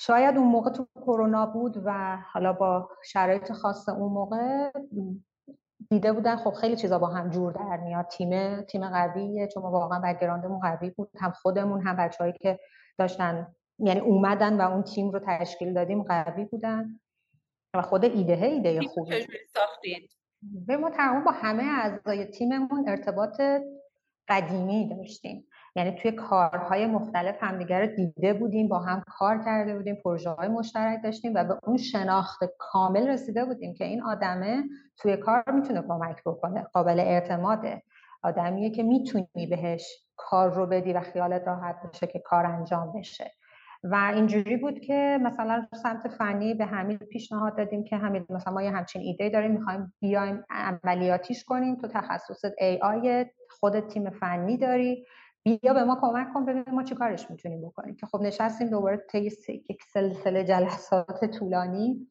شاید 0.00 0.36
اون 0.36 0.48
موقع 0.48 0.70
تو 0.70 0.86
کرونا 0.94 1.46
بود 1.46 1.82
و 1.84 2.18
حالا 2.32 2.52
با 2.52 2.88
شرایط 3.04 3.52
خاص 3.52 3.88
اون 3.88 4.12
موقع 4.12 4.70
دیده 5.90 6.12
بودن 6.12 6.36
خب 6.36 6.52
خیلی 6.52 6.76
چیزا 6.76 6.98
با 6.98 7.06
هم 7.06 7.30
جور 7.30 7.52
در 7.52 7.76
میاد. 7.76 8.06
تیم 8.06 8.62
تیم 8.62 8.88
قویه 8.88 9.48
چون 9.48 9.62
ما 9.62 9.70
واقعا 9.70 10.00
background 10.00 10.46
مون 10.46 10.60
قوی 10.60 10.90
بود 10.90 11.10
هم 11.20 11.30
خودمون 11.30 11.86
هم 11.86 11.96
بچههایی 11.96 12.34
که 12.40 12.60
داشتن 12.98 13.54
یعنی 13.78 14.00
اومدن 14.00 14.60
و 14.60 14.70
اون 14.70 14.82
تیم 14.82 15.10
رو 15.10 15.20
تشکیل 15.26 15.74
دادیم 15.74 16.02
قوی 16.02 16.44
بودن. 16.44 17.00
و 17.74 17.82
خود 17.82 18.04
ایده 18.04 18.44
ایده 18.44 18.80
خوبی. 18.80 19.26
ساختید 19.46 20.10
به 20.66 20.76
ما 20.76 20.90
تمام 20.90 21.24
با 21.24 21.30
همه 21.30 21.62
اعضای 21.62 22.24
تیممون 22.24 22.88
ارتباط 22.88 23.40
قدیمی 24.28 24.88
داشتیم. 24.88 25.46
یعنی 25.76 25.92
توی 25.92 26.12
کارهای 26.12 26.86
مختلف 26.86 27.36
همدیگر 27.40 27.80
رو 27.80 27.86
دیده 27.86 28.34
بودیم 28.34 28.68
با 28.68 28.78
هم 28.78 29.02
کار 29.06 29.38
کرده 29.44 29.76
بودیم 29.76 29.94
پروژه 30.04 30.30
های 30.30 30.48
مشترک 30.48 30.98
داشتیم 31.04 31.32
و 31.34 31.44
به 31.44 31.58
اون 31.62 31.76
شناخت 31.76 32.44
کامل 32.58 33.08
رسیده 33.08 33.44
بودیم 33.44 33.74
که 33.74 33.84
این 33.84 34.02
آدمه 34.02 34.64
توی 34.96 35.16
کار 35.16 35.44
می‌تونه 35.52 35.82
کمک 35.82 36.22
بکنه 36.26 36.62
قابل 36.62 37.00
اعتماده. 37.00 37.82
آدمیه 38.22 38.70
که 38.70 38.82
می‌تونی 38.82 39.46
بهش 39.50 40.04
کار 40.16 40.50
رو 40.50 40.66
بدی 40.66 40.92
و 40.92 41.00
خیالت 41.00 41.48
راحت 41.48 41.76
بشه 41.92 42.06
که 42.06 42.18
کار 42.18 42.46
انجام 42.46 42.92
بشه. 42.92 43.32
و 43.82 44.12
اینجوری 44.14 44.56
بود 44.56 44.80
که 44.80 45.18
مثلا 45.22 45.66
سمت 45.82 46.08
فنی 46.08 46.54
به 46.54 46.64
حمید 46.66 47.02
پیشنهاد 47.02 47.56
دادیم 47.56 47.84
که 47.84 47.96
حمید 47.96 48.32
مثلا 48.32 48.52
ما 48.52 48.62
یه 48.62 48.70
همچین 48.70 49.02
ایده 49.02 49.28
داریم 49.28 49.50
می‌خوایم 49.50 49.92
بیایم 50.00 50.44
عملیاتیش 50.50 51.44
کنیم. 51.44 51.76
تو 51.76 51.88
تخصصت 51.88 52.52
AI 52.52 53.26
خود 53.50 53.80
تیم 53.80 54.10
فنی 54.10 54.56
داری. 54.56 55.06
بیا 55.42 55.74
به 55.74 55.84
ما 55.84 55.98
کمک 56.00 56.32
کن 56.34 56.44
ببینیم 56.44 56.74
ما 56.74 56.82
چی 56.82 56.94
کارش 56.94 57.30
می‌تونیم 57.30 57.62
بکنیم. 57.62 57.96
که 57.96 58.06
خب 58.06 58.20
نشستیم 58.22 58.70
دوباره 58.70 58.96
طی 58.96 59.30
یک 59.48 59.82
سلسله 59.82 60.44
جلسات 60.44 61.24
طولانی. 61.24 62.06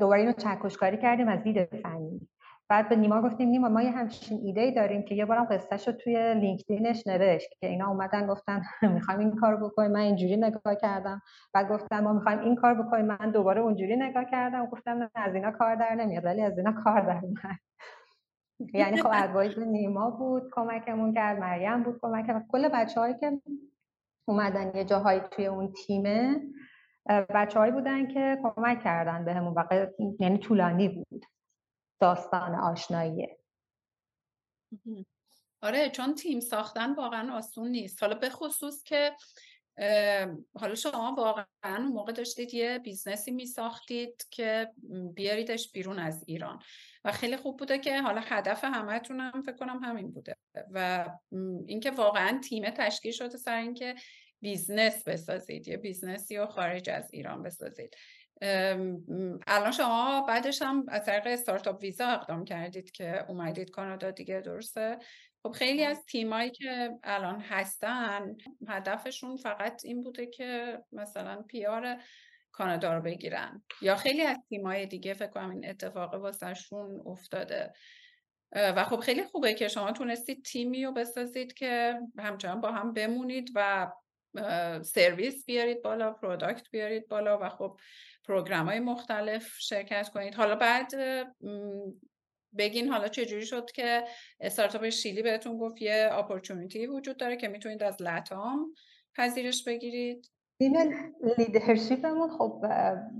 دوباره 0.00 0.20
اینو 0.20 0.32
چکشکاری 0.32 0.98
کردیم 0.98 1.28
از 1.28 1.42
دید 1.42 1.64
فنی 1.64 2.28
بعد 2.70 2.88
به 2.88 2.96
نیما 2.96 3.22
گفتیم 3.22 3.48
نیما 3.48 3.68
ما 3.68 3.82
یه 3.82 3.90
همچین 3.90 4.40
ایده 4.44 4.70
داریم 4.70 5.02
که 5.02 5.14
یه 5.14 5.24
بارم 5.24 5.44
قصهش 5.44 5.88
رو 5.88 5.94
توی 5.94 6.34
لینکدینش 6.34 7.06
نوشت 7.06 7.50
که 7.60 7.66
اینا 7.66 7.88
اومدن 7.88 8.26
گفتن 8.26 8.62
می‌خوایم 8.94 9.20
این 9.20 9.36
کار 9.36 9.56
بکنیم 9.56 9.90
من 9.90 10.00
اینجوری 10.00 10.36
نگاه 10.36 10.74
کردم. 10.74 11.22
بعد 11.52 11.68
گفتم 11.68 12.00
ما 12.00 12.12
می‌خوایم 12.12 12.38
این 12.38 12.56
کار 12.56 12.74
بکنیم 12.74 13.06
من 13.06 13.30
دوباره 13.30 13.60
اونجوری 13.60 13.96
نگاه 13.96 14.24
کردم. 14.24 14.66
گفتم 14.66 15.10
از 15.14 15.34
اینا 15.34 15.50
کار 15.50 15.74
در 15.74 15.94
نمیاد 15.94 16.24
ولی 16.24 16.42
از 16.42 16.58
اینا 16.58 16.72
کار 16.72 17.00
در 17.00 17.20
میاد 17.20 17.58
یعنی 18.74 19.02
خب 19.02 19.10
ادوایز 19.12 19.58
نیما 19.58 20.10
بود 20.10 20.50
کمکمون 20.52 21.14
کرد 21.14 21.38
مریم 21.38 21.82
بود 21.82 21.98
کمک 22.02 22.46
کل 22.48 22.68
بچه 22.68 23.00
هایی 23.00 23.14
که 23.20 23.42
اومدن 24.28 24.72
یه 24.74 24.84
جاهایی 24.84 25.20
توی 25.20 25.46
اون 25.46 25.72
تیمه 25.72 26.40
بچه 27.08 27.58
هایی 27.58 27.72
بودن 27.72 28.08
که 28.08 28.38
کمک 28.42 28.84
کردن 28.84 29.24
به 29.24 29.34
همون 29.34 29.54
واقع 29.54 29.90
یعنی 30.20 30.38
طولانی 30.38 30.88
بود 30.88 31.24
داستان 32.00 32.54
آشناییه 32.54 33.38
آره 35.62 35.90
چون 35.90 36.14
تیم 36.14 36.40
ساختن 36.40 36.94
واقعا 36.94 37.36
آسون 37.36 37.68
نیست. 37.68 38.02
حالا 38.02 38.14
به 38.14 38.30
خصوص 38.30 38.82
که 38.82 39.12
حالا 40.54 40.74
شما 40.74 41.14
واقعا 41.18 41.78
موقع 41.78 42.12
داشتید 42.12 42.54
یه 42.54 42.78
business 42.78 43.24
ی 43.24 43.30
می 43.30 43.46
ساختید 43.46 44.26
که 44.30 44.70
بیاریدش 45.14 45.72
بیرون 45.72 45.98
از 45.98 46.24
ایران 46.26 46.58
و 47.04 47.12
خیلی 47.12 47.36
خوب 47.36 47.58
بوده 47.58 47.78
که 47.78 48.02
حالا 48.02 48.20
هدف 48.20 48.64
همتون 48.64 49.20
هم 49.20 49.42
فکر 49.42 49.56
کنم 49.56 49.84
همین 49.84 50.12
بوده 50.12 50.36
و 50.70 51.08
اینکه 51.66 51.90
واقعا 51.90 52.40
تیم 52.48 52.70
تشکیل 52.70 53.12
شده 53.12 53.36
سر 53.36 53.56
اینکه 53.56 53.94
business 54.40 55.04
بسازید 55.08 55.68
یه 55.68 55.76
business 55.76 56.29
ی 56.29 56.36
رو 56.36 56.46
خارج 56.46 56.90
از 56.90 57.08
ایران 57.12 57.42
بسازید. 57.42 57.96
الان 59.46 59.72
شما 59.72 60.24
بعدش 60.28 60.62
هم 60.62 60.84
از 60.88 61.04
طریق 61.04 61.26
استارتاپ 61.26 61.82
ویزا 61.82 62.06
اقدام 62.06 62.44
کردید 62.44 62.90
که 62.90 63.24
اومدید 63.28 63.70
کانادا 63.70 64.10
دیگه 64.10 64.40
درسته؟ 64.40 64.98
خب 65.42 65.50
خیلی 65.50 65.84
از 65.84 66.04
تیمایی 66.06 66.50
که 66.50 66.90
الان 67.02 67.40
هستن 67.40 68.36
هدفشون 68.68 69.36
فقط 69.36 69.84
این 69.84 70.02
بوده 70.02 70.26
که 70.26 70.82
مثلا 70.92 71.42
پیار 71.42 71.96
کانادا 72.52 72.94
رو 72.94 73.02
بگیرن. 73.02 73.62
یا 73.82 73.96
خیلی 73.96 74.22
از 74.22 74.38
تیمای 74.48 74.86
دیگه 74.86 75.14
فکر 75.14 75.30
کنم 75.30 75.50
این 75.50 75.68
اتفاق 75.68 76.14
واسهشون 76.14 77.02
افتاده. 77.06 77.72
و 78.52 78.84
خب 78.84 79.00
خیلی 79.00 79.24
خوبه 79.24 79.54
که 79.54 79.68
شما 79.68 79.92
تونستید 79.92 80.44
تیمی 80.44 80.84
رو 80.84 80.92
بسازید 80.92 81.52
که 81.52 82.00
همچنان 82.18 82.60
با 82.60 82.72
هم 82.72 82.92
بمونید 82.92 83.50
و 83.54 83.92
سرویس 84.82 85.44
بیارید 85.44 85.82
بالا 85.82 86.12
product 86.12 86.70
بیارید 86.70 87.08
بالا 87.08 87.38
و 87.42 87.48
خب 87.48 87.78
program 88.24 88.66
های 88.66 88.80
مختلف 88.80 89.54
شرکت 89.58 90.08
کنید. 90.08 90.34
حالا 90.34 90.54
بعد 90.54 90.92
بگین 92.58 92.88
حالا 92.88 93.08
چه 93.08 93.26
جوری 93.26 93.46
شد 93.46 93.70
که 93.70 94.04
استارتاپ 94.40 94.88
شیلی 94.88 95.22
بهتون 95.22 95.58
گفت 95.58 95.82
یه 95.82 96.08
opportunity 96.12 96.86
وجود 96.86 97.16
داره 97.16 97.36
که 97.36 97.48
می‌تونید 97.48 97.82
از 97.82 98.02
لتام 98.02 98.74
پذیرش 99.16 99.64
بگیرید؟ 99.64 100.30
تیم 100.58 100.72
leadership 101.38 102.09
مون 102.09 102.30
خب 102.38 102.64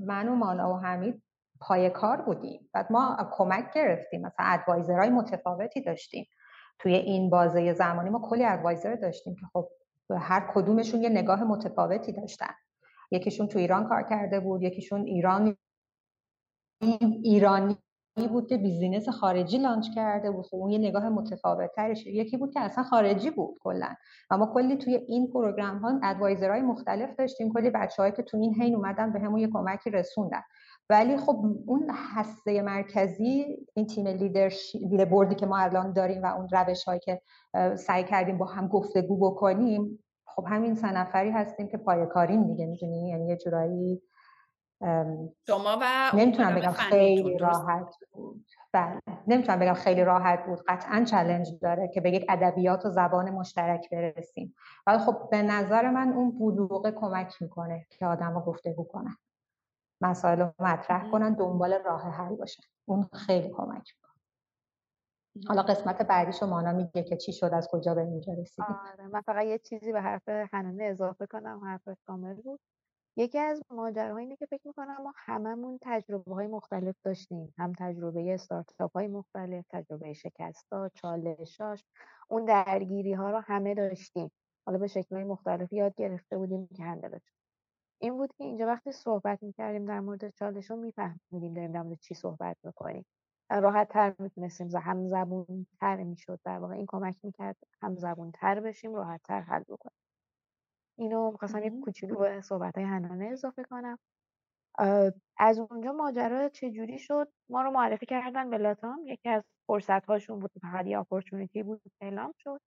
من 0.07 0.29
و 0.29 0.35
مانا 0.35 0.75
و 0.75 0.77
حمید 0.77 1.23
پای 1.61 1.91
کار 1.91 2.23
بودیم. 2.23 2.71
بعد 2.73 2.93
ما 2.93 3.31
کمک 3.33 3.75
گرفتیم. 3.75 4.21
مثلا 4.21 4.47
advisor 4.47 4.95
های 4.95 5.09
متفاوتی 5.09 5.83
داشتیم. 5.83 6.27
توی 6.79 6.95
این 6.95 7.31
بازه 7.31 7.73
زمانی 7.73 8.11
ما 8.11 8.29
کلی 8.31 8.45
advisor 8.45 8.95
داشتیم 8.95 9.35
که 9.35 9.47
خب 9.53 9.69
هر 10.21 10.51
کدومشون 10.55 11.03
یه 11.03 11.09
نگاه 11.09 11.45
متفاوتی 11.45 12.13
داشتن. 12.13 12.55
یکیشون 13.11 13.49
تو 13.49 13.59
ایران 13.59 13.89
کار 13.89 14.03
کرده 14.03 14.41
بود 14.41 14.63
یکیشون 14.63 15.05
ایران 15.05 15.57
ایرانی 17.23 17.77
بود 18.27 18.47
که 18.47 18.57
business 18.57 19.09
خارجی 19.09 19.59
launch 19.59 19.87
کرده 19.95 20.31
بود 20.31 20.47
خب 20.47 20.57
اون 20.57 20.71
یه 20.71 20.79
نگاه 20.79 21.09
متفاوت 21.09 21.71
ترش 21.77 22.07
یکی 22.07 22.37
بود 22.37 22.55
که 22.55 22.61
اصلا 22.61 22.85
خارجی 22.85 23.31
بود 23.31 23.59
کلا. 23.61 23.89
اما 24.31 24.47
کلی 24.55 24.77
توی 24.77 24.95
این 24.95 25.31
program 25.33 25.79
ها 25.79 26.01
advisor 26.03 26.50
های 26.50 26.63
مختلف 26.63 27.17
داشتیم. 27.19 27.53
کلی 27.53 27.71
بچه‌هایی 27.71 28.13
که 28.13 28.23
تو 28.23 28.37
این 28.37 28.55
حین 28.55 28.75
اومدن 28.75 29.17
همون 29.17 29.41
یه 29.41 29.49
کمکی 29.53 29.91
رسوندن. 29.91 30.43
ولی 30.91 31.17
خب 31.17 31.45
اون 31.67 31.91
هسته 32.15 32.63
مرکزی 32.63 33.47
این 33.75 33.87
تیم 33.87 34.07
لیدر 34.07 34.51
بوردی 35.05 35.35
که 35.35 35.47
ما 35.47 35.59
الان 35.59 35.93
داریم 35.93 36.23
و 36.23 36.27
اون 36.27 36.49
روش 36.53 36.85
هایی 36.85 37.01
که 37.01 37.21
سعی 37.77 38.05
کردیم 38.05 38.39
با 38.39 38.47
هم 38.47 38.69
گفتگو 38.69 39.31
بکنیم 39.31 39.99
خب 40.27 40.45
همین 40.49 40.75
سه 40.75 40.93
نفری 40.93 41.31
هستیم 41.31 41.69
که 41.69 41.77
پای 41.77 42.07
دیگه 42.27 42.67
می‌دونی؟ 42.67 43.09
یعنی 43.09 43.27
یه 43.27 43.37
جورایی 43.37 44.03
شما 45.47 45.79
و 45.83 46.11
نمی‌تونم 46.15 46.55
بگم 46.55 46.73
خیلی 46.73 47.39
راحت 47.39 47.95
بود. 48.13 48.47
بله. 48.73 49.01
نمی‌تونم 49.27 49.59
بگم 49.59 49.75
خیلی 49.75 50.05
راحت 50.05 50.47
بود. 50.47 50.59
قطعا 50.69 51.05
چلنج 51.05 51.49
داره 51.63 51.89
که 51.95 52.01
به 52.01 52.11
یک 52.11 52.27
ادبیات 52.29 52.87
و 52.87 52.91
زبان 52.91 53.31
مشترک 53.31 53.91
برسیم. 53.91 54.55
ولی 54.87 54.99
خب 54.99 55.29
به 55.31 55.43
نظر 55.43 55.91
من 55.91 56.13
اون 56.13 56.39
بلوغه 56.39 56.91
کمک 56.91 57.43
می‌کنه 57.43 57.87
که 57.91 58.07
آدم 58.07 58.35
رو 58.35 58.41
گفتگو 58.41 58.85
کنن 58.85 59.17
مسائل 60.01 60.41
رو 60.41 60.53
مطرح 60.59 61.11
کنن 61.11 61.35
دنبال 61.35 61.83
راه 61.85 62.03
حل 62.03 62.37
باشن. 62.37 62.63
اون 62.85 63.09
خیلی 63.13 63.49
کمک 63.49 63.95
می‌کنه. 63.97 64.09
حالا 65.49 65.63
قسمت 65.63 66.03
بعدیشو 66.03 66.47
مانا 66.47 66.73
میگه 66.73 67.03
که 67.03 67.17
چی 67.17 67.33
شد 67.33 67.51
از 67.53 67.69
کجا 67.73 67.95
به 67.95 68.01
اینجا 68.01 68.33
رسیدیم. 68.33 68.77
آره. 68.93 69.07
من 69.07 69.21
فقط 69.21 69.45
یه 69.45 69.59
چیزی 69.59 69.93
به 69.93 70.01
حرف 70.01 70.29
حنانه 70.29 70.85
اضافه 70.85 71.27
کنم. 71.27 71.61
حرف 71.65 71.89
کامل 72.07 72.35
بود. 72.35 72.61
یکی 73.19 73.39
از 73.39 73.63
ماجراها 73.71 74.19
اینه 74.19 74.37
که 74.37 74.47
فکر 74.47 74.63
می‌کنم 74.69 74.97
ما 75.03 75.13
هممون 75.17 75.79
تجربه 75.83 76.35
های 76.35 76.47
مختلف 76.47 76.97
داشتیم. 77.05 77.55
هم 77.59 77.73
تجربه 77.79 78.35
استارتاپ 78.35 78.93
های 78.97 79.09
مختلف 79.09 79.65
تجربه 79.71 80.13
شکستا 80.13 80.91
چالشاش 80.95 81.85
اون 82.31 82.45
درگیری 82.45 83.13
ها 83.13 83.31
رو 83.31 83.39
همه 83.39 83.75
داشتیم. 83.75 84.31
حالا 84.67 84.79
به 84.79 84.87
شکل 84.87 85.25
مختلف 85.25 85.73
یاد 85.73 85.95
گرفته 85.97 86.39
بودیم 86.39 86.69
که 86.77 86.85
هندلش 86.85 87.23
این 88.03 88.19
بود 88.19 88.33
که 88.35 88.45
اینجا 88.45 88.67
وقتی 88.67 88.93
صحبت 88.93 89.43
می‌کردیم 89.43 89.87
در 89.87 90.01
مورد 90.01 90.31
چالش 90.31 90.71
رو 90.71 90.77
میفهمیدیم 90.77 91.55
داریم 91.55 91.73
در 91.73 91.83
مورد 91.83 92.01
چی 92.01 92.15
صحبت 92.15 92.59
می‌کنیم. 92.65 93.07
راحت 93.51 93.89
تر 93.89 94.15
می‌تونستیم 94.19 94.69
هم 94.77 95.09
زبون 95.11 95.67
تر 95.81 95.97
می‌شد 96.05 96.41
در 96.45 96.59
واقع. 96.59 96.75
این 96.75 96.87
کمک 96.89 97.17
می‌کرد 97.23 97.57
هم 97.83 97.97
زبون 97.97 98.33
تر 98.33 98.61
بشیم 98.61 98.95
راحت 98.95 99.23
تر 99.25 99.41
حل 99.41 99.63
بکنیم. 99.69 100.08
اینو 100.99 101.31
می‌خواستم 101.31 101.65
یک 101.65 101.73
کوچولو 101.85 102.17
به 102.17 102.41
صحبت 102.41 102.75
های 102.75 102.85
هنانه 102.85 103.27
اضافه 103.27 103.65
کنم. 103.65 103.99
از 105.39 105.59
اونجا 105.59 105.93
ماجرا 105.93 106.49
چجوری 106.49 106.99
شد؟ 106.99 107.29
ما 107.49 107.63
رو 107.63 107.71
معرفی 107.71 108.07
کردن 108.07 108.51
به 108.51 108.59
لاتام. 108.59 109.07
یکی 109.07 109.29
از 109.29 109.43
فرصت 109.67 110.07
هاشون 110.07 110.39
بود 110.39 110.51
فقط 110.63 110.87
یه 110.87 110.99
اپورتونیتی 110.99 111.63
بود 111.63 111.83
اعلام 112.01 112.35
شد. 112.39 112.61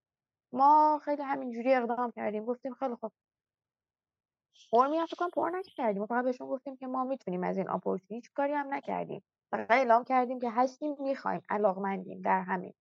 ما 0.52 1.00
خیلی 1.04 1.22
همینجوری 1.22 1.74
اقدام 1.74 2.10
کردیم. 2.10 2.44
گفتیم 2.44 2.74
خیلی 2.74 2.94
خوب. 2.94 3.12
فرمی 4.70 4.98
هم 4.98 5.06
فکر 5.06 5.28
پر 5.32 5.50
نکردیم. 5.50 6.06
فقط 6.06 6.24
بهشون 6.24 6.48
گفتیم 6.48 6.76
که 6.76 6.86
ما 6.86 7.04
می‌تونیم 7.04 7.44
از 7.44 7.58
این 7.58 7.70
opportunity 7.70 8.28
کاری 8.34 8.52
هم 8.52 8.74
نکردیم. 8.74 9.22
فقط 9.50 9.70
اعلام 9.70 10.04
کردیم 10.04 10.38
که 10.38 10.50
هستیم 10.50 10.96
می‌خوایم. 10.98 11.40
علاقمندیم 11.48 12.20
در 12.20 12.40
همین. 12.40 12.74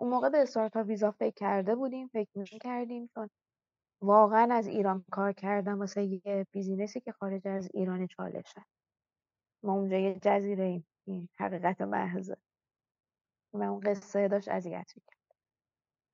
اون 0.00 0.10
موقع 0.10 0.28
به 0.28 0.42
startup 0.42 0.86
visa 0.86 1.10
فکر 1.10 1.34
کرده 1.34 1.74
بودیم. 1.74 2.08
فکر 2.08 2.58
کردیم 2.62 3.10
چون 3.14 3.30
واقعا 4.00 4.54
از 4.54 4.66
ایران 4.66 5.04
کار 5.10 5.32
کردم 5.32 5.78
واسه 5.78 6.04
یه 6.04 6.46
business 6.52 6.95
ی 6.95 7.00
که 7.00 7.12
خارج 7.12 7.48
از 7.48 7.68
ایران 7.74 8.06
چالشه. 8.06 8.64
ما 9.62 9.72
اونجا 9.72 9.96
یه 9.96 10.18
جزیره 10.22 10.64
ایم. 10.64 10.86
این 11.06 11.28
حقیقت 11.38 11.80
محضه. 11.80 12.36
و 13.52 13.62
اون 13.62 13.80
قصه 13.80 14.28
داشت 14.28 14.48
اذیت 14.48 14.92
می‌کرد. 14.96 15.18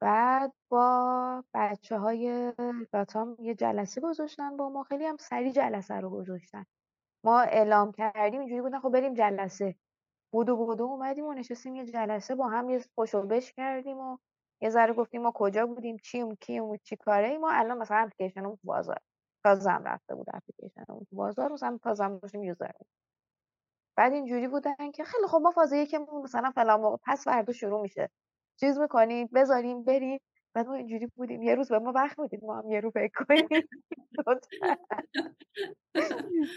بعد 0.01 0.53
با 0.69 1.45
بچه 1.55 1.99
های 1.99 2.53
لاتام 2.93 3.37
یه 3.41 3.55
جلسه 3.55 4.01
گذاشتن 4.01 4.57
با 4.57 4.69
ما. 4.69 4.83
خیلی 4.83 5.05
هم 5.05 5.17
سری 5.17 5.53
جلسه 5.53 5.95
رو 5.95 6.11
گذاشتن. 6.11 6.67
ما 7.25 7.41
اعلام 7.41 7.93
کردیم 7.93 8.41
اینجوری 8.41 8.63
بودن 8.63 8.81
خب 8.81 8.89
بریم 8.89 9.15
جلسه. 9.15 9.77
بودو 10.33 10.57
بودو 10.57 10.85
اومدیم 10.85 11.25
و 11.25 11.33
نشستیم 11.33 11.75
یه 11.75 11.87
جلسه 11.87 12.35
با 12.35 12.49
هم 12.49 12.71
یه 12.71 12.85
خوشو 12.95 13.41
کردیم 13.57 13.99
و 13.99 14.19
یه 14.63 14.71
ذره 14.71 14.95
گفتیم 14.95 15.23
ما 15.23 15.33
کجا 15.37 15.67
بودیم 15.69 15.99
چیم 15.99 16.37
کیم 16.37 16.65
و 16.65 16.79
چی 16.85 16.97
کاره 16.97 17.39
ما 17.39 17.51
الان 17.53 17.79
مثلا 17.79 17.99
اپلیکیشن 17.99 18.43
تو 18.45 18.59
بازار 18.65 18.99
تازه 19.45 19.71
هم 19.71 19.85
رفته 19.85 20.17
بود 20.17 20.29
اپلیکیشن 20.35 20.85
تو 20.87 21.07
بازار 21.17 21.53
مثلا 21.53 21.79
تازه 21.85 22.05
هم 22.05 22.19
داشتیم 22.19 22.45
یوزر 22.45 22.73
بعد 23.99 24.15
اینجوری 24.15 24.49
بودن 24.49 24.93
که 24.95 25.05
خیلی 25.05 25.29
خب 25.29 25.39
ما 25.43 25.53
فاز 25.53 25.73
یکمون 25.75 26.23
مثلا 26.25 26.53
فلان 26.53 26.83
موقع 26.83 26.99
پس 27.07 27.25
فردا 27.25 27.55
شروع 27.55 27.83
میشه. 27.83 28.11
چیز 28.61 28.79
می‌کنیم 28.81 29.31
بذاریم 29.35 29.85
بریم. 29.85 30.21
بعد 30.55 30.69
ما 30.69 30.75
اینجوری 30.75 31.09
بودیم. 31.17 31.43
یه 31.43 31.57
روز 31.57 31.71
به 31.71 31.81
ما 31.81 31.93
وقت 31.97 32.21
می‌دید 32.21 32.45
ما 32.45 32.59
هم 32.59 32.71
یه 32.73 32.81
رو 32.81 32.91
فکر 32.93 33.25
کنیم. 33.27 33.49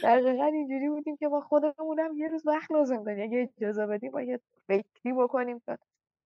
دقیقا 0.04 0.46
اینجوری 0.46 0.90
بودیم 0.90 1.18
که 1.18 1.30
ما 1.30 1.42
خودمون 1.42 2.00
هم 2.00 2.18
یه 2.18 2.30
روز 2.30 2.48
وقت 2.48 2.72
لازم 2.72 3.06
داریم. 3.06 3.24
اگه 3.26 3.52
اجازه 3.58 3.88
بدیم 3.88 4.12
با 4.12 4.22
یه 4.24 4.42
فکری 4.68 5.14
بکنیم. 5.14 5.64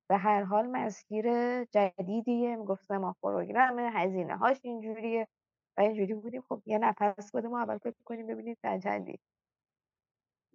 به 0.10 0.18
هر 0.18 0.44
حال 0.44 0.68
مسیر 0.68 1.26
جدیدیه. 1.66 2.56
می‌گفت 2.56 2.92
ما 2.92 3.16
پروگرام 3.24 3.80
هزینه 3.80 4.38
هاش 4.38 4.60
اینجوریه. 4.64 5.28
و 5.78 5.82
اینجوری 5.82 6.14
بودیم. 6.14 6.44
خب 6.50 6.62
یه 6.66 6.78
نفس 6.78 7.36
بده 7.36 7.48
ما 7.48 7.60
اول 7.62 7.78
فکر 7.78 7.96
کنیم 8.06 8.28
ببینید 8.28 8.58
چندی 8.84 9.20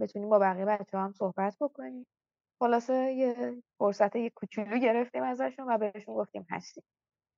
بتونیم 0.01 0.29
با 0.31 0.39
بقیه 0.39 0.65
بچه 0.65 0.99
هم 0.99 1.13
صحبت 1.13 1.57
بکنیم. 1.61 2.07
خلاصه 2.61 2.95
یه 3.13 3.63
فرصت 3.79 4.17
یه 4.17 4.31
کوچولو 4.31 4.79
گرفتیم 4.79 5.23
ازشون 5.23 5.67
و 5.69 5.79
بهشون 5.79 6.15
گفتیم 6.15 6.47
هستیم. 6.51 6.85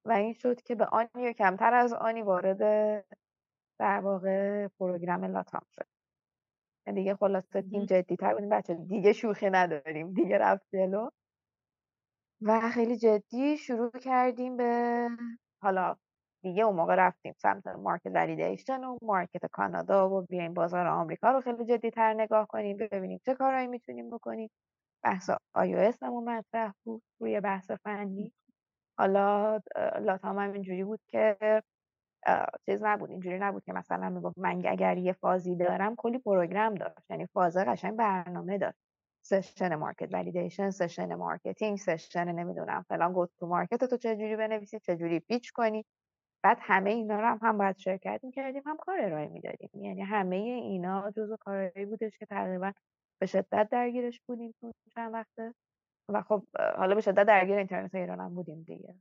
و 0.06 0.12
این 0.12 0.32
شد 0.34 0.62
که 0.62 0.74
به 0.74 0.86
آنی 0.86 1.10
و 1.28 1.32
کمتر 1.32 1.74
از 1.74 1.92
آنی 1.92 2.22
وارد 2.22 2.58
در 3.80 4.00
واقع 4.00 4.68
پروگرام 4.68 5.24
لاتام 5.24 5.62
شد. 5.76 5.86
دیگه 6.94 7.16
خلاصه 7.16 7.62
تیم 7.62 7.84
جدی 7.86 8.16
تر 8.16 8.34
بودیم. 8.34 8.48
بچه 8.48 8.74
دیگه 8.74 9.12
شوخی 9.12 9.50
نداریم. 9.50 10.14
دیگه 10.14 10.38
رفت 10.38 10.66
جلو. 10.72 11.10
و 12.42 12.70
خیلی 12.70 12.96
جدی 12.96 13.56
شروع 13.58 13.90
کردیم 13.90 14.56
به 14.56 15.08
حالا 15.62 15.96
دیگه 16.42 16.62
اون 16.62 16.76
موقع 16.76 16.94
رفتیم 16.94 17.34
سمت 17.38 17.66
market 17.66 18.06
validation 18.14 18.84
و 18.84 18.98
market 19.02 19.46
کانادا 19.52 20.10
و 20.10 20.22
بیایم 20.22 20.54
بازار 20.54 20.86
آمریکا 20.86 21.30
رو 21.30 21.40
خیلی 21.40 21.64
جدی 21.64 21.90
تر 21.90 22.14
نگاه 22.14 22.46
کنیم 22.46 22.76
ببینیم 22.76 23.20
چه 23.26 23.34
کارهایی 23.34 23.66
می‌تونیم 23.66 24.10
بکنیم. 24.10 24.50
بحث 25.04 25.30
iOS 25.58 26.02
هم 26.02 26.24
مطرح 26.24 26.72
بود 26.84 27.02
روی 27.20 27.40
بحث 27.40 27.70
فنی. 27.70 28.32
حالا 28.98 29.60
لاتام 30.00 30.38
هم 30.38 30.52
اینجوری 30.52 30.84
بود 30.84 31.00
که 31.08 31.38
چیز 32.66 32.84
نبود 32.84 33.10
اینجوری 33.10 33.38
نبود 33.38 33.64
که 33.64 33.74
مثلا 33.74 34.10
می‌گفت 34.10 34.38
من 34.38 34.66
اگر 34.66 34.98
یه 34.98 35.12
فازی 35.12 35.56
دارم 35.56 35.96
کلی 35.96 36.18
program 36.18 36.74
داشت 36.74 37.10
یعنی 37.10 37.26
فازه 37.26 37.64
قشنگ 37.64 37.96
برنامه 37.98 38.58
داشت. 38.58 38.85
session 39.30 39.74
market 39.74 40.08
validation 40.14 40.70
session 40.70 41.14
marketing 41.14 41.78
session 41.78 42.28
نمی‌دونم 42.32 42.82
فلان 42.88 43.12
go 43.12 43.15
to 43.15 43.18
market 43.18 43.26
تو 43.40 43.96
چجوری 43.96 44.36
بنویسی 44.36 44.80
چجوری 44.80 45.20
pitch 45.20 45.52
کنی. 45.52 45.84
بعد 46.44 46.58
همه 46.60 46.90
اینا 46.90 47.20
رو 47.20 47.26
هم, 47.26 47.38
هم 47.42 47.58
باید 47.58 47.76
شرکت 47.78 48.20
می‌کردیم 48.22 48.62
هم 48.66 48.76
کار 48.76 49.00
ارائه 49.00 49.28
می‌دادیم. 49.28 49.70
یعنی 49.74 50.02
همه 50.02 50.36
اینا 50.36 51.10
جزو 51.10 51.36
کارهایی 51.40 51.86
بودش 51.86 52.18
که 52.18 52.26
تقریبا 52.26 52.72
به 53.20 53.26
شدت 53.26 53.68
درگیرش 53.70 54.20
بودیم 54.28 54.54
تو 54.60 54.72
چند 54.94 55.14
وقته. 55.14 55.54
و 56.08 56.22
خب 56.22 56.44
حالا 56.76 56.94
به 56.94 57.00
شدت 57.00 57.26
درگیر 57.26 57.56
اینترنت 57.56 57.94
ایران 57.94 58.20
هم 58.20 58.34
بودیم 58.34 58.62
دیگه. 58.62 58.94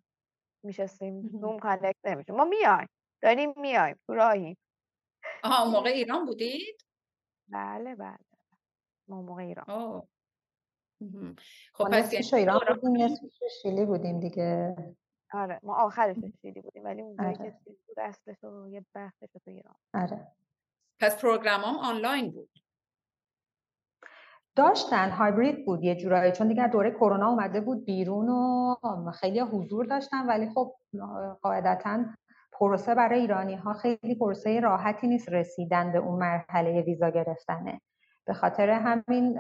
میشستیم 0.66 1.30
زوم 1.42 1.60
کانکت 1.60 1.96
نمیشه 2.06 2.34
ما 2.34 2.46
میایم 2.46 2.88
داریم 3.24 3.54
میایم 3.58 4.00
تو 4.08 4.14
راهیم. 4.14 4.58
آها 5.44 5.72
موقع 5.72 5.90
ایران 5.90 6.26
بودید؟ 6.26 6.82
بله 7.50 7.96
بله 7.96 8.18
ما 9.10 9.22
موقع 9.22 9.44
ایران 9.44 9.66
آه. 9.70 10.08
خب 11.74 11.90
پس 11.92 12.14
یعنی 12.14 12.26
ایران 12.34 12.60
بودیم 12.82 13.06
نصفش 13.06 13.42
شیلی 13.62 13.86
بودیم 13.86 14.20
دیگه. 14.20 14.76
آره 15.34 15.60
ما 15.64 15.76
آخرش 15.76 16.18
شیلی 16.42 16.62
بودیم 16.62 16.84
ولی 16.84 17.02
اون 17.02 17.20
آره. 17.20 17.38
که 17.38 17.54
بود 17.66 18.00
اصلش 18.00 18.44
و 18.44 18.68
یه 18.70 18.86
بخشش 18.96 19.34
تو 19.46 19.52
ایران 19.52 19.76
آره. 19.94 20.28
پس 21.00 21.22
پروگرام 21.22 21.62
هم 21.62 21.76
آنلاین 21.76 22.32
بود؟ 22.32 22.50
داشتن 24.56 25.10
هایبرید 25.10 25.66
بود 25.66 25.84
یه 25.84 25.96
جورایی 25.96 26.32
چون 26.32 26.48
دیگه 26.48 26.68
دوره 26.68 26.92
کرونا 26.92 27.30
اومده 27.30 27.62
بود 27.62 27.86
بیرون 27.86 28.30
و 28.30 29.12
خیلی 29.12 29.40
حضور 29.40 29.86
داشتن 29.86 30.28
ولی 30.28 30.50
خب 30.50 30.76
قاعدتا 31.42 32.06
پروسه 32.52 32.96
برای 32.96 33.20
ایرانی 33.20 33.56
ها 33.56 33.74
خیلی 33.74 34.16
پروسه 34.16 34.60
راحتی 34.60 35.08
نیست 35.08 35.30
رسیدن 35.30 35.92
به 35.92 35.98
اون 35.98 36.20
مرحله 36.20 36.82
ویزا 36.82 37.10
گرفتنه. 37.10 37.82
به 38.26 38.34
خاطر 38.34 38.70
همین 38.70 39.40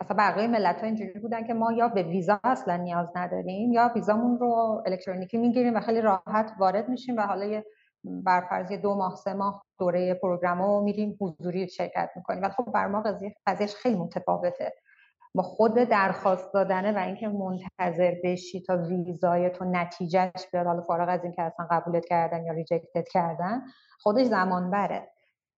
مثلا 0.00 0.16
بقیه 0.16 0.46
ملت 0.46 0.80
ها 0.80 0.86
اینجوری 0.86 1.20
بودن 1.20 1.46
که 1.46 1.54
ما 1.54 1.72
یا 1.72 1.88
به 1.88 2.02
ویزا 2.02 2.40
اصلا 2.44 2.76
نیاز 2.76 3.08
نداریم 3.16 3.72
یا 3.72 3.92
ویزامون 3.94 4.38
رو 4.38 4.82
الکترونیکی 4.86 5.38
می‌گیریم 5.38 5.74
و 5.74 5.80
خیلی 5.80 6.00
راحت 6.00 6.52
وارد 6.58 6.88
میشیم 6.88 7.16
و 7.16 7.20
حالا 7.20 7.44
یه 7.44 7.64
برفرض 8.04 8.72
دو 8.72 8.94
ماه 8.94 9.16
سه 9.16 9.34
ماه 9.34 9.64
دوره 9.78 10.14
پروگرام 10.14 10.62
رو 10.62 10.80
میریم 10.80 11.16
حضوری 11.20 11.68
شرکت 11.68 12.10
می‌کنیم. 12.16 12.42
ولی 12.42 12.52
خب 12.52 12.64
بر 12.74 12.86
ما 12.86 13.02
قضیه 13.02 13.34
قضیهش 13.46 13.74
خیلی 13.74 13.96
متفاوته. 13.96 14.72
با 15.34 15.42
خود 15.42 15.74
درخواست 15.74 16.54
دادنه 16.54 16.92
و 16.92 16.98
اینکه 16.98 17.28
منتظر 17.28 18.14
بشی 18.24 18.62
تا 18.62 18.76
ویزای 18.76 19.50
تو 19.50 19.64
نتیجهش 19.64 20.46
بیاد 20.52 20.66
حالا 20.66 20.82
فارغ 20.82 21.08
از 21.08 21.24
اینکه 21.24 21.42
اصلا 21.42 21.66
قبولت 21.70 22.04
کردن 22.04 22.44
یا 22.44 22.52
ریجکتت 22.52 23.08
کردن 23.08 23.62
خودش 23.98 24.26
زمان 24.26 24.70
بره 24.70 25.08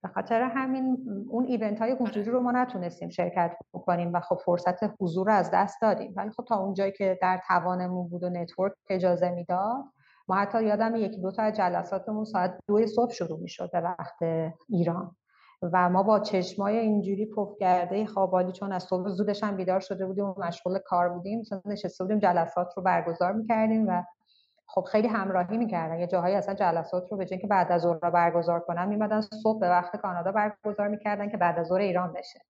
به 0.03 0.09
خاطر 0.09 0.43
همین 0.43 0.97
اون 1.29 1.45
event 1.45 1.79
های 1.79 1.93
حضوری 1.93 2.31
رو 2.31 2.41
ما 2.41 2.53
نتونستیم 2.53 3.09
شرکت 3.09 3.57
بکنیم 3.75 4.13
و 4.15 4.21
خب 4.21 4.39
فرصت 4.45 4.85
حضور 5.01 5.27
رو 5.27 5.33
از 5.33 5.51
دست 5.55 5.83
دادیم. 5.83 6.15
ولی 6.17 6.31
خب 6.31 6.45
تا 6.45 6.57
اونجایی 6.57 6.93
که 6.93 7.19
در 7.23 7.41
توانمون 7.49 8.09
بود 8.09 8.25
و 8.25 8.31
network 8.31 8.73
اجازه 8.91 9.31
می‌داد 9.31 9.85
ما 10.29 10.37
حتی 10.37 10.65
یادم 10.65 10.97
یکی 10.97 11.21
دو 11.21 11.31
تا 11.31 11.43
از 11.43 11.57
جلساتمون 11.57 12.25
ساعت 12.25 12.59
دو 12.67 12.87
صبح 12.87 13.13
شروع 13.13 13.41
می‌شد 13.41 13.71
به 13.73 13.81
وقت 13.81 14.23
ایران. 14.69 15.17
و 15.63 15.89
ما 15.89 16.03
با 16.03 16.21
چشمای 16.21 16.79
اینجوری 16.79 17.27
پف 17.27 17.49
کرده 17.61 18.07
خوابالی 18.07 18.53
چون 18.53 18.73
از 18.73 18.83
صبح 18.83 19.09
زودش 19.09 19.45
هم 19.45 19.57
بیدار 19.57 19.81
شده 19.81 20.07
بودیم 20.07 20.25
و 20.25 20.35
مشغول 20.39 20.79
کار 20.79 21.09
بودیم 21.09 21.41
مثلا 21.41 21.61
نشسته 21.65 22.05
بودیم 22.05 22.19
جلسات 22.19 22.69
رو 22.77 22.83
برگزار 22.83 23.33
می‌کردیم 23.33 23.89
و 23.89 24.03
خب 24.69 24.83
خیلی 24.83 25.09
همراهی 25.09 25.59
می‌کردن. 25.59 25.99
یه 25.99 26.07
جاهایی 26.07 26.35
اصلا 26.35 26.55
جلسات 26.55 27.13
رو 27.13 27.17
به 27.17 27.22
جای 27.22 27.27
که 27.27 27.47
بعد 27.47 27.73
از 27.73 27.83
ظهر 27.83 28.11
برگزار 28.11 28.61
کنن 28.61 28.89
میمدن 28.89 29.21
صبح 29.21 29.61
به 29.61 29.69
وقت 29.69 29.97
کانادا 29.97 30.33
برگزار 30.33 30.89
می‌کردن 30.89 31.31
که 31.31 31.37
بعد 31.37 31.59
از 31.59 31.67
ظهر 31.67 31.81
ایران 31.81 32.13
بشه. 32.13 32.41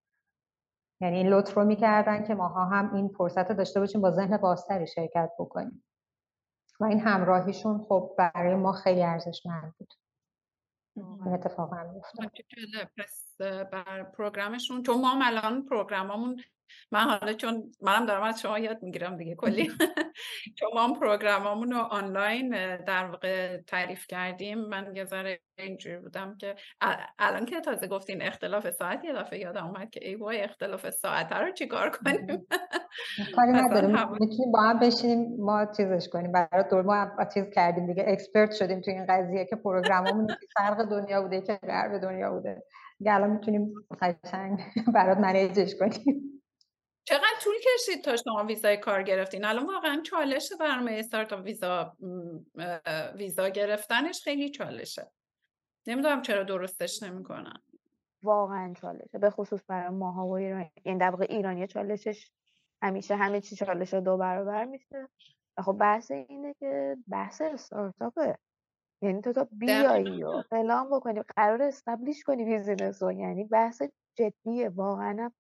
یعنی 1.01 1.17
این 1.17 1.27
لطف 1.29 1.55
رو 1.55 1.65
می‌کردن 1.65 2.27
که 2.27 2.35
ماها 2.35 2.65
هم 2.65 2.95
این 2.95 3.09
فرصت 3.09 3.53
داشته 3.53 3.81
باشیم 3.81 4.01
با 4.01 4.11
ذهن 4.11 4.37
بازتری 4.37 4.87
شرکت 4.87 5.31
بکنیم. 5.39 5.85
و 6.81 6.85
این 6.85 7.01
همراهیشون 7.01 7.85
خب 7.89 8.15
برای 8.19 8.55
ما 8.55 8.73
خیلی 8.73 9.03
ارزشمند 9.03 9.75
بود. 9.79 9.95
این 10.97 11.35
اتفاق 11.35 11.75
هم 11.75 12.01
پس 12.99 13.28
بر 13.39 14.03
پروگرامشون. 14.19 14.83
چون 14.83 15.01
ما 15.01 15.25
الان 15.25 15.65
پروگراممون 15.65 16.37
من 16.93 17.01
حالا 17.01 17.33
چون 17.33 17.73
منم 17.83 18.07
دارم 18.07 18.23
از 18.23 18.41
شما 18.41 18.59
یاد 18.59 18.83
می‌گیرم 18.83 19.17
دیگه 19.17 19.35
کلی. 19.35 19.71
چون 20.59 20.69
ما 20.75 20.93
پروگراممون 20.93 21.73
رو 21.73 21.79
آنلاین 21.79 22.77
در 22.77 23.07
واقع 23.07 23.57
تعریف 23.57 24.07
کردیم. 24.07 24.59
من 24.59 24.97
یه 24.97 25.05
ذره 25.05 25.41
اینجوری 25.59 25.97
بودم 25.97 26.37
که 26.37 26.55
الان 27.19 27.45
که 27.45 27.61
تازه 27.61 27.87
گفتین 27.87 28.23
اختلاف 28.23 28.71
ساعت 28.71 29.05
یه 29.05 29.13
دفعه 29.13 29.39
یادم 29.39 29.67
اومد 29.67 29.91
که 29.91 30.09
ای 30.09 30.15
وای 30.15 30.41
اختلاف 30.41 30.91
ساعت 30.91 31.33
رو 31.33 31.53
چیکار 31.53 31.91
کنیم؟ 31.91 32.47
کاری 33.37 33.53
نداریم. 33.53 33.91
می‌تونیم 33.91 34.53
با 34.53 34.61
هم 34.61 34.79
بشینیم 34.79 35.37
ما 35.39 35.67
چیزش 35.77 36.09
کنیم. 36.13 36.33
برای 36.33 36.65
دور 36.71 36.83
ما 36.83 37.11
چیز 37.35 37.51
کردیم 37.51 37.87
دیگه. 37.87 38.05
expert 38.07 38.53
شدیم 38.53 38.81
تو 38.81 38.91
این 38.91 39.07
قضیه 39.09 39.45
که 39.45 39.57
program 39.57 40.06
مون 40.06 40.27
فرق 40.57 40.83
دنیا 40.91 41.23
بوده 41.23 41.41
که 41.41 41.59
غرب 41.63 41.99
دنیا 41.99 42.31
بوده. 42.31 42.63
دیگه 42.99 43.15
الان 43.15 43.31
می‌تونیم 43.31 43.75
قشنگ 44.01 44.61
برات 44.95 45.19
manage 45.19 45.61
ش 45.61 45.75
کنیم. 45.79 46.43
چقدر 47.05 47.39
طول 47.43 47.55
کشید 47.65 48.05
تا 48.05 48.17
شما 48.17 48.45
ویزای 48.45 48.77
کار 48.77 49.03
گرفتین؟ 49.03 49.45
الان 49.45 49.67
واقعا 49.67 50.03
چالشه 50.03 50.57
برنامه 50.61 50.93
startup 50.93 51.45
visa 51.45 51.97
ویزا 53.15 53.49
گرفتنش 53.49 54.23
خیلی 54.23 54.51
چالشه. 54.51 55.11
نمی‌دونم 55.87 56.23
چرا 56.23 56.43
درستش 56.43 57.03
نمی‌کنن. 57.03 57.63
واقعا 58.23 58.75
چالشه. 58.81 59.19
به 59.19 59.31
خصوص 59.31 59.61
برای 59.69 59.89
ماها 59.89 60.27
و 60.27 60.33
ایران 60.33 60.71
یعنی 60.85 60.99
در 60.99 61.11
واقع 61.11 61.27
ایرانی 61.29 61.67
چالشش 61.67 62.31
همیشه 62.83 63.17
همه 63.17 63.41
چی 63.41 63.57
چالش 63.57 63.95
دو 63.95 64.17
برابر 64.17 64.65
میشه. 64.65 65.09
خب 65.59 65.73
بحث 65.73 66.11
اینه 66.11 66.55
که 66.61 66.97
بحث 67.09 67.41
استارتاپه. 67.41 68.39
یعنی 69.03 69.21
تو 69.21 69.33
تا 69.33 69.49
بیایی 69.53 70.23
و 70.25 70.43
فلان 70.51 70.91
بکنی 70.91 71.23
قرار 71.37 71.63
استبلیش 71.63 72.25
کنی 72.25 72.45
بیزینس 72.45 73.03
رو. 73.03 73.13
یعنی 73.13 73.45
بحث 73.45 73.83
جدیه 74.19 74.69
واقعا 74.69 75.31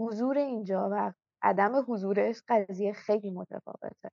حضور 0.00 0.38
اینجا 0.38 0.88
و 0.92 1.12
عدم 1.42 1.84
حضورش 1.88 2.42
قضیه 2.48 2.92
خیلی 2.92 3.30
متفاوته. 3.30 4.10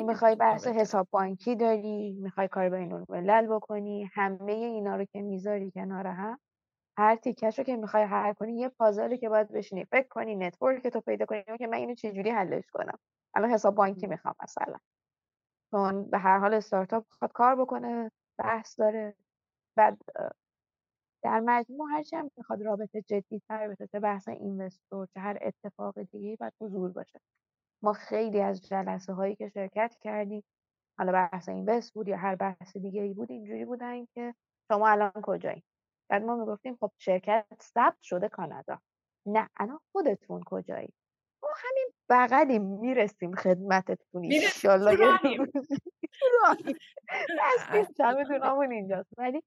می‌خوای 0.00 0.36
بحث 0.36 0.66
حساب 0.66 1.08
بانکی 1.10 1.56
داری 1.56 2.12
می‌خوای 2.12 2.48
کار 2.48 2.68
بین 2.70 2.92
الملل 2.92 3.46
بکنی 3.46 4.10
همه 4.14 4.52
اینا 4.52 4.96
رو 4.96 5.04
که 5.04 5.22
می‌ذاری 5.22 5.70
کنار 5.70 6.06
هم 6.06 6.38
هر 6.98 7.16
تیکش 7.16 7.58
رو 7.58 7.64
که 7.64 7.76
می‌خوای 7.76 8.04
حل 8.04 8.32
کنی 8.32 8.56
یه 8.60 8.68
پازلی 8.68 9.18
که 9.18 9.28
باید 9.28 9.52
بشینی. 9.52 9.84
فکر 9.84 10.08
کنی 10.08 10.36
network 10.36 10.86
تو 10.88 11.00
پیدا 11.00 11.26
کنی 11.26 11.44
که 11.58 11.66
من 11.66 11.74
اینو 11.78 11.94
چجوری 11.94 12.30
حلش 12.30 12.64
کنم. 12.72 12.98
الان 13.34 13.50
حساب 13.50 13.74
بانکی 13.74 14.06
می‌خوام 14.06 14.34
مثلا. 14.42 14.76
چون 15.72 16.04
به 16.10 16.18
هر 16.18 16.38
حال 16.38 16.54
استارتاپ 16.54 17.06
می‌خواد 17.10 17.32
کار 17.32 17.56
بکنه 17.56 18.12
بحث 18.38 18.80
داره. 18.80 19.16
بعد 19.76 19.98
در 21.24 21.40
مجموع 21.40 21.88
هرچی 21.92 22.16
هم 22.16 22.30
می‌خواد 22.38 22.62
رابطه 22.62 23.02
جدی 23.02 23.42
تر 23.48 23.68
بشه 23.68 23.86
چه 23.86 24.00
بحث 24.00 24.28
investor 24.28 25.08
چه 25.14 25.20
هر 25.20 25.38
اتفاق 25.42 26.02
دیگه 26.02 26.36
باید 26.36 26.54
حضور 26.60 26.92
باشه. 26.92 27.20
ما 27.82 27.92
خیلی 27.92 28.40
از 28.40 28.68
جلسه 28.68 29.12
هایی 29.12 29.36
که 29.36 29.48
شرکت 29.48 29.96
کردیم 30.00 30.44
حالا 30.98 31.12
بحث 31.12 31.48
اینوست 31.48 31.94
بود 31.94 32.08
یا 32.08 32.16
هر 32.16 32.36
بحث 32.36 32.76
دیگه 32.76 33.02
ای 33.02 33.14
بود 33.14 33.30
اینجوری 33.30 33.64
بودن 33.64 34.06
که 34.06 34.34
شما 34.72 34.88
الان 34.88 35.12
کجایی؟ 35.22 35.64
بعد 36.10 36.22
ما 36.22 36.36
می‌گفتیم 36.36 36.76
خب 36.80 36.92
شرکت 36.98 37.46
ثبت 37.62 38.02
شده 38.02 38.28
کانادا. 38.28 38.80
نه 39.26 39.48
الان 39.56 39.80
خودتون 39.92 40.42
کجایی؟ 40.46 40.94
ما 41.42 41.48
همین 41.56 41.92
بغلی 42.10 42.58
می‌رسیم 42.58 43.34
خدمتتون 43.34 44.24
ایشالله 44.24 45.00
یه 45.00 45.18
اینجاست. 48.70 49.10
ولی 49.18 49.42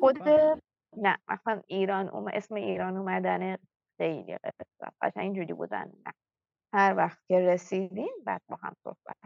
خود 0.00 0.18
نه 0.96 1.18
مثلا 1.28 1.62
ایران 1.66 2.08
اوم... 2.08 2.30
اسم 2.32 2.54
ایران 2.54 2.96
اومدن 2.96 3.56
خیلی 3.96 4.36
قصه 4.36 4.92
قشنگ 5.02 5.22
اینجوری 5.22 5.52
بودن. 5.52 5.92
نه. 6.06 6.12
هر 6.72 6.94
وقت 6.96 7.18
که 7.28 7.40
رسیدیم 7.40 8.12
بعد 8.24 8.42
با 8.48 8.58
هم 8.62 8.72
صحبت 8.84 9.16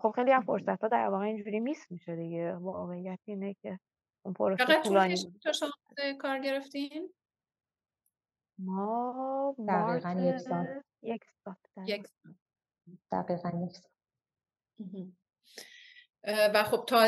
خب 0.00 0.10
خیلی 0.10 0.30
هم 0.30 0.42
فرصت 0.42 0.82
ها 0.82 0.88
در 0.88 1.08
واقع 1.08 1.24
اینجوری 1.24 1.60
میس 1.60 1.90
میشه 1.90 2.16
دیگه. 2.16 2.54
واقعیت 2.54 3.18
اینه 3.24 3.54
که 3.62 3.78
اون 4.24 4.34
پروسه 4.34 4.82
طولانی 4.82 5.16
تا 5.44 5.52
شما 5.52 5.70
کار 6.18 6.38
گرفتین؟ 6.38 7.12
ما 8.58 9.54
دقیقا 9.68 10.20
یک 10.20 10.38
سال. 10.38 10.82
یک 11.02 11.24
سال 11.44 11.54
دقیقا. 11.76 11.94
یک 11.96 12.06
سال. 12.06 12.34
و 16.54 16.64
خب 16.64 16.84
تا 16.86 17.06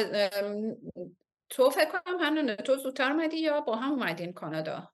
تو 1.51 1.71
فکر 1.71 1.91
کنم 1.91 2.19
هنونه 2.21 2.57
تو 2.57 2.77
زودتر 2.77 3.13
اومدی 3.13 3.37
یا 3.37 3.61
با 3.61 3.77
هم 3.77 3.93
اومدین 3.93 4.33
کانادا؟ 4.33 4.93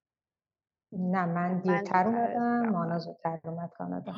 نه 0.93 1.27
من 1.27 1.61
دیرتر 1.61 2.07
اومدم 2.07 2.69
مانا 2.69 2.99
زودتر 2.99 3.41
اومد 3.45 3.71
کانادا. 3.71 4.13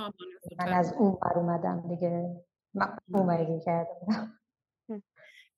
من 0.58 0.72
از 0.72 0.92
اون 0.92 1.18
بر 1.22 1.38
اومدم 1.38 1.88
دیگه. 1.88 2.44
من 2.74 2.98
اومدی 3.14 3.60
کردم. 3.64 4.40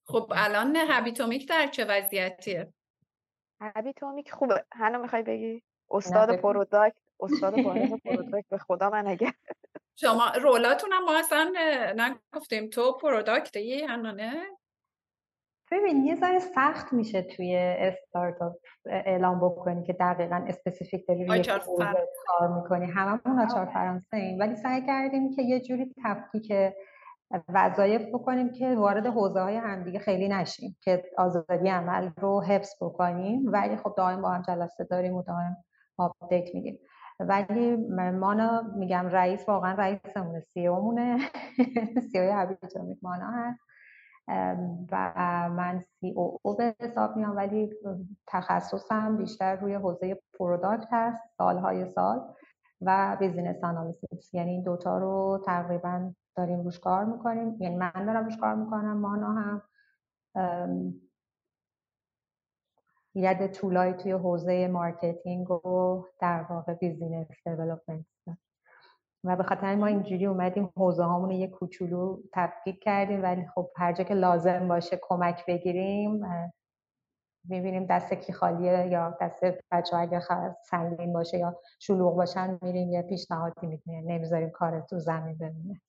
خب 0.06 0.32
الان 0.36 0.76
Habitomic 0.76 1.48
در 1.48 1.66
چه 1.66 1.84
وضعیتیه؟ 1.84 2.72
Habitomic 3.60 4.32
خوبه. 4.32 4.66
هنو 4.72 5.02
می‌خوای 5.02 5.22
بگی؟ 5.22 5.62
استاد 5.90 6.36
product. 6.36 6.96
استاد 7.22 7.54
product 8.04 8.48
به 8.50 8.58
خدا 8.58 8.90
من 8.90 9.06
اگه 9.06 9.32
شما 9.96 10.24
role 10.42 10.70
اتون 10.70 10.90
هم 10.92 11.04
ما 11.04 11.18
اصلا 11.18 11.52
نگفتیم. 11.96 12.68
تو 12.70 12.92
product 12.92 13.84
ی 13.84 13.94
حنانه 13.94 14.32
ببین 15.70 16.04
یه 16.04 16.14
ذره 16.14 16.38
سخت 16.38 16.92
میشه 16.92 17.22
توی 17.22 17.56
استارتاپ 17.56 18.52
اعلام 18.86 19.40
بکنی 19.40 19.82
که 19.82 19.92
دقیقا 19.92 20.44
specific 20.48 21.06
داری 21.08 21.24
روی 21.24 21.42
کار 22.26 22.62
می‌کنی. 22.62 22.86
هممون 22.86 23.40
آچار 23.40 23.66
فرانسه 23.66 24.16
ایم. 24.16 24.38
ولی 24.38 24.56
سعی 24.56 24.86
کردیم 24.86 25.36
که 25.36 25.42
یه 25.42 25.60
جوری 25.60 25.94
تفکیک 26.04 26.52
وظایف 27.48 28.02
بکنیم 28.02 28.52
که 28.52 28.74
وارد 28.74 29.06
حوزه 29.06 29.40
های 29.40 29.56
همدیگه 29.56 29.98
خیلی 29.98 30.28
نشیم 30.28 30.76
که 30.82 31.04
آزادی 31.18 31.68
عمل 31.68 32.10
رو 32.16 32.42
حفظ 32.42 32.74
بکنیم. 32.80 33.42
ولی 33.46 33.76
خب 33.76 33.94
دائم 33.96 34.22
با 34.22 34.30
هم 34.30 34.42
جلسه 34.42 34.84
داریم 34.84 35.14
و 35.14 35.22
دائم 35.22 35.56
آپدیت 35.98 36.54
میدیم. 36.54 36.78
ولی 37.20 37.76
مانا 38.10 38.62
میگم 38.76 39.06
رئیس 39.06 39.48
واقعا 39.48 39.74
رئیسمونه 39.74 40.40
CEO 40.40 40.66
مونه 40.66 41.18
CEO 42.12 42.18
ی 42.18 42.30
Habitomic 42.30 42.58
مانا 43.02 43.30
هست. 43.30 43.60
و 44.92 45.12
من 45.50 45.80
COO 45.80 46.56
به 46.56 46.74
حساب 46.80 47.16
میام 47.16 47.36
ولی 47.36 47.70
تخصصم 48.26 49.16
بیشتر 49.16 49.56
روی 49.56 49.74
حوزه 49.74 50.22
product 50.38 50.88
هست 50.90 51.22
سالهای 51.38 51.86
سال 51.86 52.34
و 52.80 53.16
business 53.20 53.64
analysis 53.64 54.34
یعنی 54.34 54.50
این 54.50 54.62
دوتا 54.62 54.98
رو 54.98 55.42
تقریبا 55.46 56.12
داریم 56.36 56.60
روش 56.60 56.80
کار 56.80 57.04
می‌کنیم. 57.04 57.56
یعنی 57.60 57.76
من 57.76 58.04
دارم 58.06 58.24
روش 58.24 58.36
کار 58.36 58.54
می‌کنم 58.54 58.98
مانا 58.98 59.32
هم. 59.32 59.62
ید 63.14 63.52
طولایی 63.52 63.92
توی 63.94 64.12
حوزه 64.12 64.68
marketing 64.68 65.50
و 65.50 66.04
در 66.20 66.46
واقع 66.50 66.74
business 66.74 67.28
development. 67.46 68.06
و 69.24 69.36
به 69.36 69.42
خاطر 69.42 69.74
ما 69.74 69.86
اینجوری 69.86 70.26
اومدیم 70.26 70.70
حوزه 70.76 71.04
هامون 71.04 71.30
یه 71.30 71.46
کوچولو 71.46 72.22
تفکیک 72.32 72.82
کردیم 72.82 73.22
ولی 73.22 73.46
خب 73.54 73.70
هر 73.76 73.92
جا 73.92 74.04
که 74.04 74.14
لازم 74.14 74.68
باشه 74.68 74.98
کمک 75.02 75.46
بگیریم 75.46 76.20
می‌بینیم 77.48 77.86
دست 77.86 78.14
کی 78.14 78.32
خالیه 78.32 78.86
یا 78.86 79.16
دست 79.20 79.40
بچه 79.70 79.96
اگر 79.96 80.20
سنگین 80.70 81.12
باشه 81.12 81.38
یا 81.38 81.60
شلوغ 81.80 82.16
باشن 82.16 82.58
میریم 82.62 82.92
یه 82.92 83.02
پیشنهادی 83.02 83.66
می‌کنیم 83.66 84.10
نمی‌ذاریم 84.10 84.50
کار 84.50 84.80
تو 84.80 84.98
زمین 84.98 85.38
بمونه. 85.38 85.80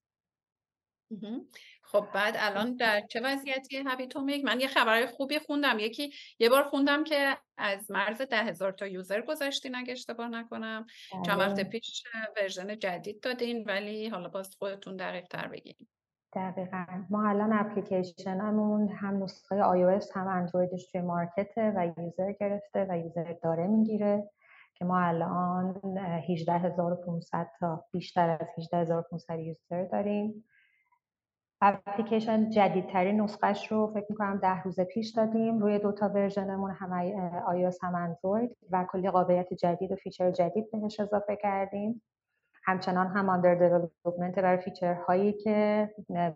خب 1.84 2.08
بعد 2.14 2.36
الان 2.38 2.76
در 2.76 3.02
چه 3.10 3.22
وضعیتی 3.24 3.84
Habitomic 3.88 4.46
من 4.46 4.60
یه 4.60 4.68
خبرهای 4.68 5.06
خوبی 5.08 5.40
خوندم. 5.40 5.80
یکی 5.80 6.14
یه 6.40 6.50
بار 6.50 6.64
خوندم 6.64 7.04
که 7.04 7.38
از 7.58 7.92
مرز 7.92 8.22
ده 8.22 8.44
هزار 8.44 8.72
تا 8.72 8.88
user 8.88 9.22
گذاشتی 9.22 9.72
اگه 9.76 9.92
اشتباه 9.92 10.28
نکنم. 10.28 10.86
چند 11.26 11.40
وقت 11.40 11.54
بله. 11.54 11.64
پیش 11.64 12.04
version 12.38 12.80
جدید 12.80 13.22
دادین 13.22 13.64
ولی 13.64 14.10
حالا 14.10 14.30
باز 14.30 14.56
خودتون 14.60 14.96
دقیق 14.96 15.28
تر 15.28 15.48
بگین. 15.48 15.76
دقیقا. 16.36 16.86
ما 17.10 17.30
الان 17.30 17.54
اپلیکیشنمون 17.54 18.90
هم 18.90 19.24
نسخه 19.24 19.56
iOS 19.56 20.16
هم 20.16 20.28
اندرویدش 20.28 20.92
توی 20.92 21.02
market 21.02 21.63
ه 21.63 21.74
و 21.76 21.88
user 21.98 22.32
گرفته 22.40 22.88
و 22.90 22.98
user 22.98 23.34
داره 23.44 23.68
می‌گیره 23.68 24.30
که 24.76 24.86
ما 24.86 25.00
الان 25.00 25.98
18500 25.98 27.48
تا 27.60 27.86
بیشتر 27.92 28.30
از 28.30 28.48
18500 28.58 29.40
user 29.40 29.84
داریم. 29.84 30.46
اپلیکیشن 31.66 32.50
جدیدترین 32.50 33.22
نسخهش 33.22 33.72
رو 33.72 33.92
فکر 33.94 34.06
می‌کنم 34.10 34.38
ده 34.38 34.64
روز 34.64 34.80
پیش 34.80 35.10
دادیم. 35.10 35.60
روی 35.60 35.80
دوتا 35.80 36.10
version 36.10 36.53
مون 36.53 36.72
هم 36.72 37.10
iOS 37.46 37.78
هم 37.82 37.96
اندروید 37.96 38.58
و 38.72 38.86
کلی 38.92 39.10
قابلیت 39.10 39.54
جدید 39.54 39.92
و 39.92 39.96
feature 39.96 40.32
جدید 40.32 40.72
بهش 40.72 41.00
اضافه 41.00 41.36
کردیم. 41.36 42.02
همچنان 42.66 43.08
هم 43.08 43.30
under 43.30 43.56
development 43.56 44.40
برای 44.40 44.58
feature 44.58 45.11
هایی 45.11 45.34
که 45.34 45.90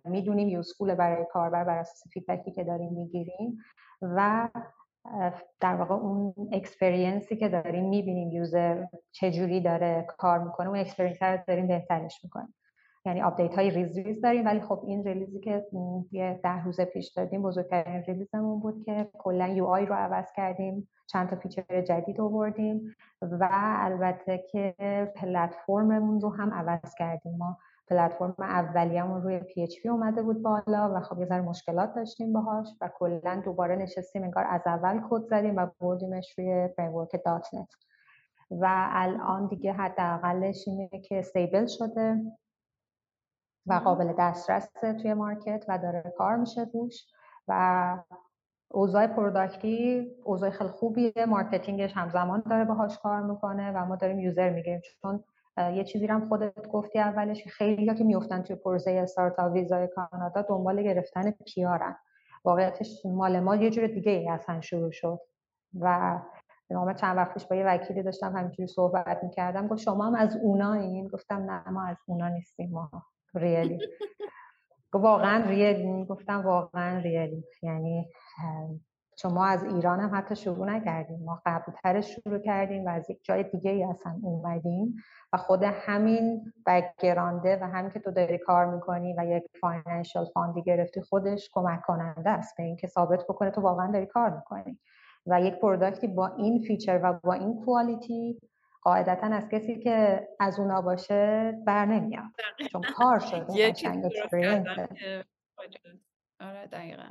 می‌دونیم 0.06 0.48
useful 0.48 0.96
برای 0.96 1.26
کاربر 1.32 1.64
بر 1.64 1.78
اساس 1.78 2.04
feedback 2.14 2.47
ی 2.47 2.52
که 2.52 2.64
داریم 2.64 2.94
می‌گیریم 2.94 3.58
و 4.02 4.50
در 5.60 5.76
واقع 5.76 5.96
اون 5.96 6.34
experience 6.52 7.30
ی 7.30 7.38
که 7.38 7.50
داریم 7.50 7.90
می‌بینیم 7.90 8.32
user 8.32 8.86
چجوری 9.12 9.62
داره 9.62 10.06
کار 10.18 10.40
می‌کنه 10.40 10.70
اون 10.70 10.78
experience 10.78 11.24
رو 11.24 11.38
داریم 11.48 11.68
بهترش 11.68 12.24
می‌کنیم. 12.24 12.54
یعنی 13.08 13.22
آپدیت 13.22 13.56
های 13.56 13.70
ریز 13.70 13.98
ریز 13.98 14.22
داریم 14.22 14.46
ولی 14.46 14.62
خب 14.62 14.84
این 14.88 15.04
release 15.04 15.35
ی 15.35 15.40
که 15.40 15.66
یه 16.12 16.40
ده 16.44 16.64
روز 16.64 16.82
پیش 16.82 17.14
دادیم 17.14 17.42
بزرگترین 17.42 18.04
release 18.04 18.43
مون 18.43 18.60
بود 18.60 18.84
که 18.86 19.10
کلا 19.14 19.48
UI 19.48 19.86
رو 19.86 19.96
عوض 19.96 20.32
کردیم 20.36 20.88
چند 21.08 21.30
تا 21.30 21.36
feature 21.36 21.82
جدید 21.82 22.22
آوردیم 22.22 22.96
و 23.22 23.50
البته 23.52 24.44
که 24.52 24.76
پلتفرممون 25.16 26.22
رو 26.22 26.30
هم 26.30 26.54
عوض 26.54 26.96
کردیم. 26.98 27.38
ما 27.38 27.58
پلتفرم 27.88 28.36
اولیه‌مون 28.40 29.22
روی 29.22 29.40
PHP 29.40 29.86
اومده 29.86 30.22
بود 30.22 30.42
بالا 30.42 30.94
و 30.96 31.00
خب 31.00 31.20
یه 31.20 31.26
ذره 31.26 31.42
مشکلات 31.42 31.96
داشتیم 31.96 32.34
باهاش 32.34 32.68
و 32.82 32.90
کلا 33.00 33.42
دوباره 33.46 33.76
نشستیم 33.76 34.24
انگار 34.24 34.46
از 34.50 34.62
اول 34.66 35.02
کد 35.10 35.24
زدیم 35.30 35.56
و 35.56 35.68
بردیمش 35.80 36.40
روی 36.40 36.68
framework 36.78 37.12
.NET 37.26 37.70
و 38.52 38.68
الان 38.92 39.48
دیگه 39.48 39.74
حداقلش 39.74 40.68
اینه 40.68 40.90
که 40.90 41.20
stable 41.20 41.66
شده. 41.66 42.22
و 43.68 43.74
قابل 43.74 44.14
دسترس 44.20 44.70
توی 45.02 45.14
market 45.14 45.66
و 45.68 45.78
داره 45.78 46.14
کار 46.18 46.36
میشه 46.36 46.68
روش 46.74 47.06
و 47.48 47.98
اوضاع 48.72 49.08
product 49.08 49.95
ی 49.95 50.08
اوضاع 50.24 50.50
خیلی 50.50 50.70
خوبیه. 50.70 51.14
marketing 51.28 51.82
ش 51.82 51.94
همزمان 51.98 52.44
داره 52.50 52.66
باهاش 52.66 52.98
کار 52.98 53.22
می‌کنه 53.22 53.72
و 53.72 53.86
ما 53.86 53.96
داریم 53.96 54.20
user 54.20 54.50
می‌گیریم. 54.50 54.82
چون 55.02 55.24
یه 55.58 55.84
چیزی 55.84 56.08
هم 56.08 56.28
خودت 56.28 56.68
گفتی 56.68 57.00
اولش 57.00 57.48
خیلی 57.48 57.88
ها 57.88 57.96
که 57.96 58.04
میفتن 58.04 58.42
توی 58.42 58.56
پروژه 58.56 58.92
استارتاپ 58.92 59.52
ویزای 59.54 59.88
کانادا 59.88 60.42
دنبال 60.42 60.84
گرفتن 60.84 61.32
PR 61.32 61.74
ان 61.74 61.96
واقعیتش 62.46 63.06
مال 63.06 63.40
ما 63.40 63.56
یه 63.56 63.70
جور 63.70 63.88
دیگه 63.88 64.12
ای 64.12 64.30
اصلا 64.30 64.62
شروع 64.62 64.92
شد. 64.92 65.20
و 65.80 66.20
نامه 66.70 66.94
چند 66.94 67.18
وقتش 67.18 67.46
با 67.46 67.56
یه 67.56 67.66
وکیلی 67.66 68.04
داشتم 68.04 68.38
همینجوری 68.38 68.68
صحبت 68.68 69.24
می‌کردم. 69.24 69.68
گفت 69.68 69.82
شما 69.82 70.06
هم 70.06 70.16
از 70.16 70.38
اونا 70.44 70.74
این؟ 70.74 71.08
گفتم 71.08 71.52
نه 71.52 71.70
ما 71.70 71.86
از 71.86 71.98
اونا 72.08 72.28
نیستیم 72.28 72.70
ما. 72.72 72.90
real 73.38 73.66
ی. 73.66 73.80
واقعا 74.94 75.50
real 75.50 75.94
ی 75.94 76.06
گفتم 76.06 76.42
واقعا 76.42 77.00
real 77.00 77.29
ی. 77.29 77.44
یعنی 77.64 78.10
چون 79.18 79.34
ما 79.34 79.46
از 79.46 79.64
ایران 79.64 80.00
هم 80.00 80.16
حتی 80.16 80.36
شروع 80.36 80.66
نکردیم 80.66 81.24
ما 81.24 81.42
قبلترش 81.46 82.16
شروع 82.16 82.40
کردیم 82.40 82.86
و 82.86 82.90
از 82.90 83.10
یک 83.10 83.20
جای 83.24 83.44
دیگه 83.44 83.72
ای 83.72 83.84
اصلا 83.84 84.20
اومدیم 84.24 84.96
و 85.34 85.38
خود 85.38 85.64
همین 85.64 86.54
background 86.66 87.51
ه 87.51 87.60
و 87.62 87.64
همین 87.64 87.92
که 87.92 88.00
تو 88.00 88.12
داری 88.12 88.38
کار 88.38 88.66
می‌کنی 88.66 89.16
و 89.18 89.26
یک 89.26 89.44
financial 89.62 90.26
fund 90.26 90.56
ی 90.56 90.64
گرفتی 90.64 91.02
خودش 91.02 91.50
کمک 91.54 91.82
کننده 91.82 92.30
است 92.30 92.58
به 92.58 92.64
اینکه 92.64 92.88
ثابت 92.88 93.24
بکنه 93.24 93.52
تو 93.52 93.62
واقعا 93.62 93.92
داری 93.92 94.06
کار 94.06 94.30
می‌کنی. 94.30 94.80
و 95.26 95.42
یک 95.42 95.54
product 95.60 96.02
ی 96.02 96.08
با 96.08 96.28
این 96.28 96.62
feature 96.62 97.00
و 97.04 97.20
با 97.24 97.34
این 97.34 97.66
quality 97.66 98.40
قاعدتا 98.88 99.28
از 99.28 99.50
کسی 99.50 99.80
که 99.80 100.28
از 100.40 100.60
اونا 100.60 100.82
باشه 100.82 101.54
بر 101.66 101.86
نمیاد. 101.86 102.24
چون 102.72 102.82
کار 102.82 103.20
شده 103.20 103.74
آره 106.40 106.68
دقیقا. 106.68 107.04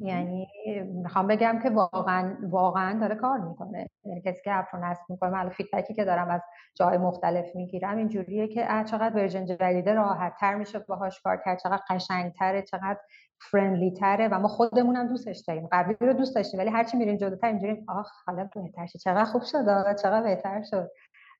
یعنی 0.00 0.48
می‌خوام 0.82 1.26
بگم 1.26 1.60
که 1.62 1.70
واقعا 1.70 2.36
واقعا 2.42 2.98
داره 3.00 3.14
کار 3.14 3.38
می‌کنه. 3.38 3.86
یعنی 4.04 4.22
کسی 4.22 4.42
که 4.44 4.54
اپ 4.54 4.66
رو 4.72 4.84
نصب 4.84 5.02
می‌کنه 5.08 5.30
من 5.30 5.48
feedback 5.48 5.89
ی 5.89 5.94
که 5.94 6.04
دارم 6.04 6.28
از 6.28 6.40
جای 6.74 6.98
مختلف 6.98 7.56
می‌گیرم 7.56 7.96
اینجوریه 7.96 8.48
که 8.48 8.60
چقدر 8.90 9.14
version 9.14 9.46
جدیده 9.46 9.94
راحت 9.94 10.36
تر 10.40 10.54
میشه 10.54 10.78
باهاش 10.78 11.20
کار 11.20 11.42
کرد 11.44 11.58
چقدر 11.58 11.82
قشنگتره 11.90 12.62
چقدر 12.62 12.98
friendly 13.40 13.90
تره 13.90 14.28
و 14.28 14.38
ما 14.38 14.48
خودمون 14.48 14.96
هم 14.96 15.08
دوستش 15.08 15.42
داریم. 15.48 15.68
قبلی 15.72 15.96
رو 16.00 16.12
دوست 16.12 16.34
داشتیم 16.34 16.60
ولی 16.60 16.70
هرچی 16.70 16.96
میریم 16.96 17.16
جلوتر 17.16 17.46
اینجوری 17.46 17.84
آخ 17.88 18.10
حالا 18.26 18.48
بهتر 18.54 18.86
شد. 18.86 18.98
چقدر 18.98 19.24
خوب 19.24 19.42
شد 19.42 19.64
چقدر 20.02 20.22
بهتر 20.22 20.62
شد. 20.70 20.90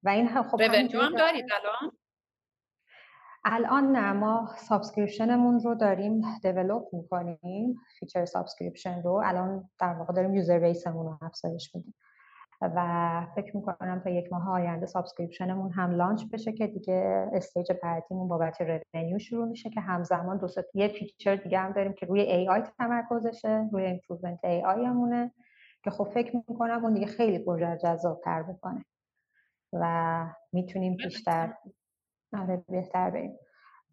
و 0.02 0.08
این 0.08 0.42
خب 0.42 0.60
هم 0.60 1.16
دارید 1.16 1.44
الان؟ 1.52 1.92
الان 3.44 3.92
نه 3.92 4.12
ما 4.12 4.54
subscription 4.56 5.39
مون 5.39 5.60
رو 5.60 5.74
داریم 5.74 6.22
develop 6.42 6.88
می‌کنیم 6.92 7.80
feature 7.98 8.24
subscription 8.24 9.02
رو. 9.02 9.22
الان 9.24 9.70
در 9.80 9.94
واقع 9.94 10.12
داریم 10.12 10.34
user 10.34 10.58
base 10.58 10.86
مون 10.86 11.06
رو 11.06 11.18
افزایش 11.22 11.74
میدیم. 11.74 11.94
و 12.60 13.26
فکر 13.34 13.56
می‌کنم 13.56 14.00
تا 14.04 14.10
یک 14.10 14.32
ماه 14.32 14.50
آینده 14.50 14.86
subscription 14.86 15.55
مون 15.55 15.72
هم 15.72 15.90
launch 15.90 16.24
بشه 16.32 16.52
که 16.52 16.66
دیگه 16.66 17.28
stage 17.32 17.72
بعدیمون 17.82 18.28
بابت 18.28 18.58
revenue 18.94 19.18
شروع 19.18 19.48
میشه 19.48 19.70
که 19.70 19.80
همزمان 19.80 20.38
دو 20.38 20.48
یه 20.74 20.88
feature 20.88 21.36
دیگه 21.36 21.58
هم 21.58 21.72
داریم 21.72 21.92
که 21.92 22.06
روی 22.06 22.20
AI 22.20 22.62
تمرکزشه 22.78 23.68
روی 23.72 23.84
improvement 23.84 24.44
AI 24.44 24.62
مونه 24.64 25.32
که 25.84 25.90
خب 25.90 26.04
فکر 26.04 26.36
می‌کنم 26.48 26.84
اون 26.84 26.94
دیگه 26.94 27.06
خیلی 27.06 27.38
پروژه 27.38 27.78
تر 28.24 28.42
بکنه 28.42 28.84
و 29.72 30.26
می‌تونیم 30.52 30.96
بیشتر 30.96 31.54
آره 32.32 32.64
بهتر 32.68 33.10
بریم. 33.10 33.36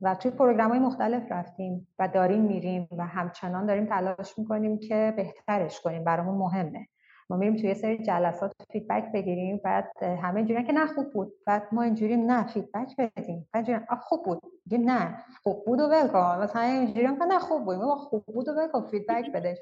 و 0.02 0.16
توی 0.16 0.32
program 0.32 0.72
های 0.72 0.80
مختلف 0.80 1.32
رفتیم 1.32 1.88
و 2.00 2.08
داریم 2.08 2.42
میریم 2.42 2.88
و 2.92 3.08
همچنان 3.08 3.66
داریم 3.66 3.86
تلاش 3.86 4.40
می‌کنیم 4.40 4.80
که 4.80 5.14
بهترش 5.18 5.82
کنیم. 5.82 6.04
برامون 6.04 6.36
مهمه. 6.38 6.88
ما 7.30 7.38
میریم 7.38 7.56
توی 7.56 7.74
سری 7.74 8.04
جلسات 8.04 8.54
feedback 8.72 9.12
بگیریم 9.14 9.62
بعد 9.64 10.04
همه 10.04 10.36
اینجوری 10.36 10.64
که 10.64 10.74
نه 10.74 10.88
خوب 10.88 11.14
بود 11.14 11.34
بعد 11.46 11.68
ما 11.72 11.82
اینجوری 11.82 12.18
نه 12.18 12.48
feedback 12.48 12.96
بدیم. 12.98 13.50
بعد 13.54 13.86
خوب 14.02 14.26
بود 14.26 14.42
دیگه 14.68 14.78
نه 14.78 15.24
خوب 15.44 15.66
بود 15.66 15.80
و 15.80 16.08
کن. 16.08 16.44
مثلا 16.44 16.62
اینجوری 16.62 17.08
که 17.08 17.26
نه 17.26 17.40
خوب 17.40 17.66
بود. 17.66 17.76
ما 17.76 17.96
خوب 17.96 18.26
بود 18.26 18.50
و 18.50 18.68
کن 18.74 18.88
فیدبک 18.88 19.32
بده. 19.32 19.58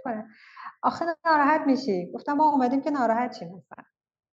آخه 0.84 1.06
ناراحت 1.26 1.62
میشی. 1.68 2.12
گفتم 2.12 2.34
ما 2.34 2.52
اومدیم 2.52 2.82
که 2.82 2.90
ناراحت 2.90 3.40
چیم 3.40 3.48
مثلا 3.48 3.86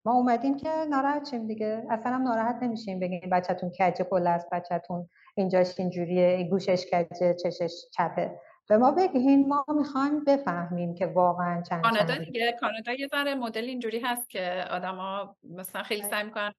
ما 0.05 0.13
اومدیم 0.15 0.57
که 0.57 0.69
ناراحت 0.91 1.29
شیم 1.29 1.47
دیگه. 1.47 1.87
اصلا 1.91 2.13
هم 2.13 2.23
ناراحت 2.23 2.63
نمیشیم 2.63 3.01
بگیم 3.01 3.31
بچهتون 3.33 3.71
کجه 3.71 4.05
کل 4.05 4.27
است 4.27 4.51
بچهتون 4.51 5.09
اینجاش 5.37 5.81
اینجوریه 5.81 6.49
گوشش 6.51 6.87
کجه 6.93 7.35
چشش 7.35 7.73
چپه. 7.93 8.41
به 8.69 8.77
ما 8.77 8.91
بگین 8.91 9.49
ما 9.49 9.65
می‌خوایم 9.69 10.25
بفهمیم 10.25 10.95
که 10.95 11.07
واقعا 11.07 11.63
چند 11.63 11.83
کانادا 11.83 12.17
دیگه 12.17 12.57
کانادا 12.61 12.93
یه 12.93 13.07
ذره 13.07 13.35
مدل 13.35 13.65
اینجوری 13.65 14.01
هست 14.01 14.31
که 14.31 14.65
آدما 14.71 15.37
مثلا 15.43 15.83
خیلی 15.83 16.03
سعی 16.03 16.25
می‌کنن 16.25 16.53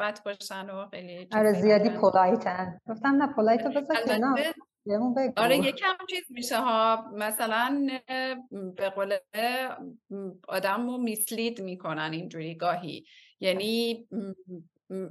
بد 0.00 0.24
باشن 0.24 0.70
و 0.70 0.88
خیلی 0.88 1.28
آره 1.32 1.52
زیادی 1.52 1.90
پولایتن. 1.90 2.78
گفتم 2.88 3.22
نه 3.22 3.26
پولایت 3.26 3.66
بذار 3.66 3.96
کنار. 4.06 4.40
آره 5.36 5.58
یکم 5.58 5.94
چیز 6.10 6.24
میشه 6.30 6.60
ها 6.60 7.04
مثلا 7.14 7.88
به 8.76 8.88
قول 8.88 9.14
آدم 10.48 10.86
رو 10.86 10.98
میسلید 10.98 11.60
می‌کنن 11.60 12.10
اینجوری 12.12 12.54
گاهی. 12.54 13.04
یعنی 13.40 14.08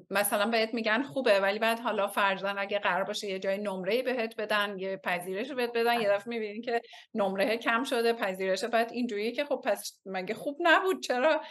مثلا 0.09 0.45
بهت 0.49 0.73
میگن 0.73 1.03
خوبه 1.03 1.39
ولی 1.39 1.59
بعد 1.59 1.79
حالا 1.79 2.07
فرزن 2.07 2.55
اگه 2.57 2.79
قرار 2.79 3.03
باشه 3.03 3.27
یه 3.27 3.39
جای 3.39 3.57
نمره 3.57 4.03
بهت 4.03 4.35
بدن 4.35 4.79
یه 4.79 4.97
پذیرش 4.97 5.51
بهت 5.51 5.71
بدن 5.75 6.01
یه 6.01 6.09
دفعه 6.09 6.29
می‌بینین 6.29 6.61
که 6.61 6.81
نمره 7.13 7.57
کم 7.57 7.83
شده 7.83 8.13
پذیرش 8.13 8.63
بعد 8.63 8.91
اینجوری 8.91 9.31
که 9.31 9.45
خب 9.45 9.61
پس 9.65 10.01
مگه 10.05 10.33
خوب 10.33 10.57
نبود؟ 10.59 11.01
چرا؟ 11.03 11.41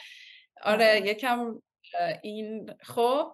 آره 0.65 1.01
یکم 1.05 1.63
این 2.23 2.71
خب. 2.81 3.33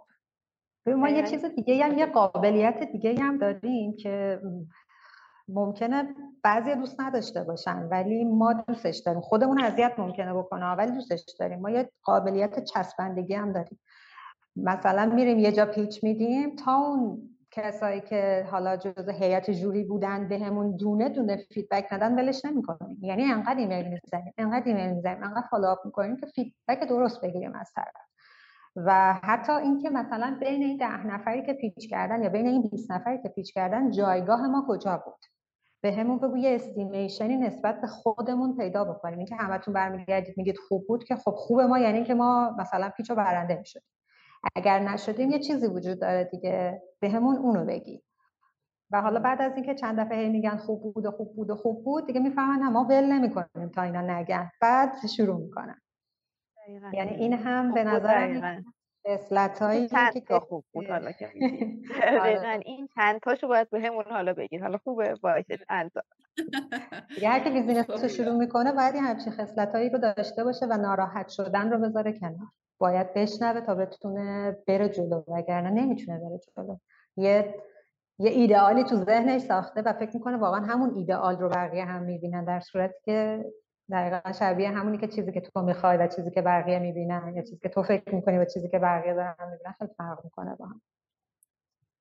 ما 0.86 1.08
یه 1.08 1.26
چیز 1.26 1.44
دیگه 1.44 1.84
هم 1.84 1.98
یه 1.98 2.06
قابلیت 2.06 2.82
دیگه 2.92 3.20
هم 3.20 3.38
داریم 3.38 3.96
که 3.96 4.40
ممکنه 5.48 6.14
بعضی 6.42 6.74
دوست 6.74 7.00
نداشته 7.00 7.44
باشن 7.44 7.88
ولی 7.90 8.24
ما 8.24 8.52
دوستش 8.52 8.98
داریم. 9.06 9.20
خودمون 9.20 9.60
اذیت 9.60 9.94
ممکنه 9.98 10.34
بکنه 10.34 10.66
ولی 10.66 10.92
دوستش 10.92 11.20
داریم. 11.40 11.58
ما 11.58 11.70
یه 11.70 11.90
قابلیت 12.02 12.64
چسبندگی 12.64 13.34
هم 13.34 13.52
داریم. 13.52 13.80
مثلا 14.56 15.06
میریم 15.14 15.38
یه 15.38 15.52
جا 15.52 15.66
pitch 15.66 16.04
میدیم 16.04 16.56
تا 16.56 16.74
اون 16.74 17.30
کسایی 17.50 18.00
که 18.00 18.46
حالا 18.50 18.76
جزء 18.76 19.12
هیئت 19.12 19.50
ژوری 19.50 19.84
بودن 19.84 20.28
بهمون 20.28 20.70
به 20.70 20.76
دونه 20.76 21.08
دونه 21.08 21.36
feedback 21.36 21.92
ندن 21.92 22.14
ولش 22.14 22.44
نمی‌کنیم. 22.44 22.98
یعنی 23.02 23.24
انقدر 23.24 23.58
ایمیل 23.58 23.88
می‌زنیم 23.88 24.32
انقدر 24.38 24.64
ایمیل 24.66 24.90
می‌زنیم 24.94 25.22
انقدر 25.22 25.46
follow 25.50 25.71
up 25.71 25.78
می‌کنیم 25.84 26.16
که 26.16 26.26
feedback 26.26 26.88
درست 26.88 27.20
بگیریم 27.20 27.52
از 27.54 27.72
طرف. 27.74 28.04
و 28.76 29.14
حتی 29.22 29.52
اینکه 29.52 29.90
مثلا 29.90 30.36
بین 30.40 30.62
این 30.62 30.76
ده 30.76 31.06
نفری 31.06 31.42
که 31.42 31.52
پیچ 31.52 31.90
کردن 31.90 32.22
یا 32.22 32.28
بین 32.28 32.46
این 32.46 32.62
20 32.62 32.90
نفری 32.90 33.22
که 33.22 33.28
پیچ 33.28 33.54
کردن 33.54 33.90
جایگاه 33.90 34.46
ما 34.46 34.64
کجا 34.68 35.02
بود؟ 35.04 35.24
به 35.80 35.92
همون 35.92 36.18
بگو 36.18 36.36
یه 36.36 36.54
استیمیشنی 36.54 37.36
نسبت 37.36 37.80
به 37.80 37.86
خودمون 37.86 38.56
پیدا 38.56 38.84
بکنیم. 38.84 39.18
اینکه 39.18 39.34
همتون 39.34 39.74
برمیگردید 39.74 40.34
میگید 40.36 40.56
خوب 40.68 40.86
بود 40.86 41.04
که 41.04 41.16
خب 41.16 41.34
خوب 41.36 41.60
ما 41.60 41.78
یعنی 41.78 42.04
که 42.04 42.14
ما 42.14 42.56
مثلا 42.58 42.90
پیچ 42.96 43.10
و 43.10 43.14
برنده 43.14 43.58
می‌شد 43.58 43.80
اگر 44.56 44.78
نشدیم 44.78 45.30
یه 45.30 45.38
چیزی 45.38 45.66
وجود 45.66 46.00
داره 46.00 46.24
دیگه 46.24 46.82
به 47.00 47.08
همون 47.10 47.36
اونو 47.36 47.64
بگی. 47.64 48.02
و 48.92 49.00
حالا 49.02 49.20
بعد 49.20 49.42
از 49.42 49.52
اینکه 49.56 49.74
چند 49.74 50.00
دفعه 50.00 50.28
میگن 50.28 50.56
خوب 50.56 50.94
بود 50.94 51.06
و 51.06 51.10
خوب 51.10 51.36
بود 51.36 51.50
و 51.50 51.54
خوب 51.54 51.84
بود 51.84 52.06
دیگه 52.06 52.20
می‌فهمن 52.20 52.72
ما 52.72 52.84
ول 52.84 53.04
نمی‌کنیم 53.12 53.68
تا 53.68 53.82
اینا 53.82 54.00
نگن. 54.00 54.50
بعد 54.60 55.06
شروع 55.16 55.40
می‌کنن. 55.40 55.80
یعنی 56.92 57.10
این 57.10 57.32
هم 57.32 57.74
به 57.74 57.84
نظر 57.84 58.56
اصلت 59.04 59.62
هایی 59.62 59.88
که 59.88 60.20
تا 60.20 60.40
خوب 60.40 60.64
بود 60.72 60.86
حالا 60.86 61.12
که 61.12 61.30
آره. 62.20 62.60
این 62.66 62.88
چند 62.94 63.20
تاشو 63.20 63.48
باید 63.48 63.70
به 63.70 63.80
همون 63.80 64.04
حالا 64.10 64.32
بگید 64.32 64.62
حالا 64.62 64.78
خوبه 64.78 65.14
باشه 65.22 65.58
چند 65.68 65.90
تا. 65.90 66.02
دیگه 67.14 67.28
هر 67.28 67.50
بیزینس 67.54 67.90
رو 67.90 68.08
شروع 68.08 68.38
می‌کنه 68.38 68.72
باید 68.72 68.94
همچین 68.94 69.32
خصلت 69.32 69.74
هایی 69.74 69.90
رو 69.90 69.98
داشته 69.98 70.44
باشه 70.44 70.66
و 70.66 70.76
ناراحت 70.76 71.28
شدن 71.28 71.70
رو 71.70 71.78
بذاره 71.78 72.18
کنار. 72.18 72.48
باید 72.78 73.14
بشنوه 73.14 73.60
تا 73.60 73.74
بتونه 73.74 74.56
بره 74.68 74.88
جلو 74.88 75.22
وگرنه 75.28 75.70
نمی‌تونه 75.70 76.18
بره 76.18 76.38
جلو. 76.56 76.76
یه 77.16 77.54
یه 78.18 78.30
ایدئالی 78.30 78.84
تو 78.84 78.96
ذهنش 78.96 79.40
ساخته 79.40 79.82
و 79.82 79.92
فکر 79.92 80.16
می‌کنه 80.16 80.36
واقعا 80.36 80.60
همون 80.60 80.94
ایدئال 80.94 81.38
رو 81.38 81.48
بقیه 81.48 81.84
هم 81.84 82.02
می‌بینن 82.02 82.44
در 82.44 82.60
صورتی 82.60 82.94
که 83.04 83.44
دقیقا 83.90 84.32
شبیه 84.32 84.70
همونی 84.70 84.98
که 84.98 85.08
چیزی 85.08 85.32
که 85.32 85.40
تو 85.40 85.62
می‌خوای 85.62 85.96
و 85.96 86.06
چیزی 86.06 86.30
که 86.30 86.42
بقیه 86.42 86.78
می‌بینن 86.78 87.32
یا 87.36 87.42
چیزی 87.42 87.58
که 87.62 87.68
تو 87.68 87.82
فکر 87.82 88.14
می‌کنی 88.14 88.38
و 88.38 88.44
چیزی 88.44 88.68
که 88.68 88.78
بقیه 88.78 89.14
دارن 89.14 89.36
می‌بینن 89.50 89.72
خیلی 89.78 89.90
فرق 89.98 90.24
می‌کنه 90.24 90.54
با 90.54 90.66
هم. 90.66 90.80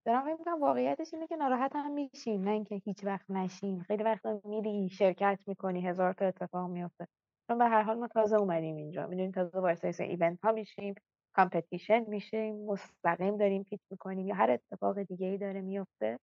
دارم 0.06 0.38
فکر 0.38 0.52
واقعیتش 0.62 1.14
اینه 1.14 1.28
که 1.28 1.36
ناراحت 1.36 1.72
هم 1.76 1.92
میشیم 1.92 2.42
نه 2.44 2.52
اینکه 2.52 2.76
هیچ 2.76 3.04
وقت 3.04 3.32
نشیم. 3.32 3.80
خیلی 3.80 4.04
وقت 4.04 4.26
میری 4.46 4.90
شرکت 4.90 5.40
می‌کنی 5.48 5.88
هزار 5.88 6.14
تا 6.14 6.26
اتفاق 6.26 6.70
میفته 6.70 7.08
چون 7.48 7.58
به 7.58 7.66
هر 7.66 7.82
حال 7.82 7.98
ما 8.00 8.08
تازه 8.08 8.36
اومدیم 8.38 8.76
اینجا. 8.76 9.08
می‌دونیم 9.08 9.32
تازه 9.32 9.60
واسه 9.60 10.04
event 10.04 10.40
ها 10.44 10.52
میشیم 10.52 10.96
competition 11.36 12.06
میشیم 12.10 12.66
مستقیم 12.66 13.38
داریم 13.38 13.64
pitch 13.64 13.82
می‌کنیم 13.92 14.28
یا 14.28 14.36
هر 14.36 14.52
اتفاق 14.52 15.04
دیگه 15.04 15.28
ای 15.28 15.38
داره 15.38 15.62
میفته 15.62 16.20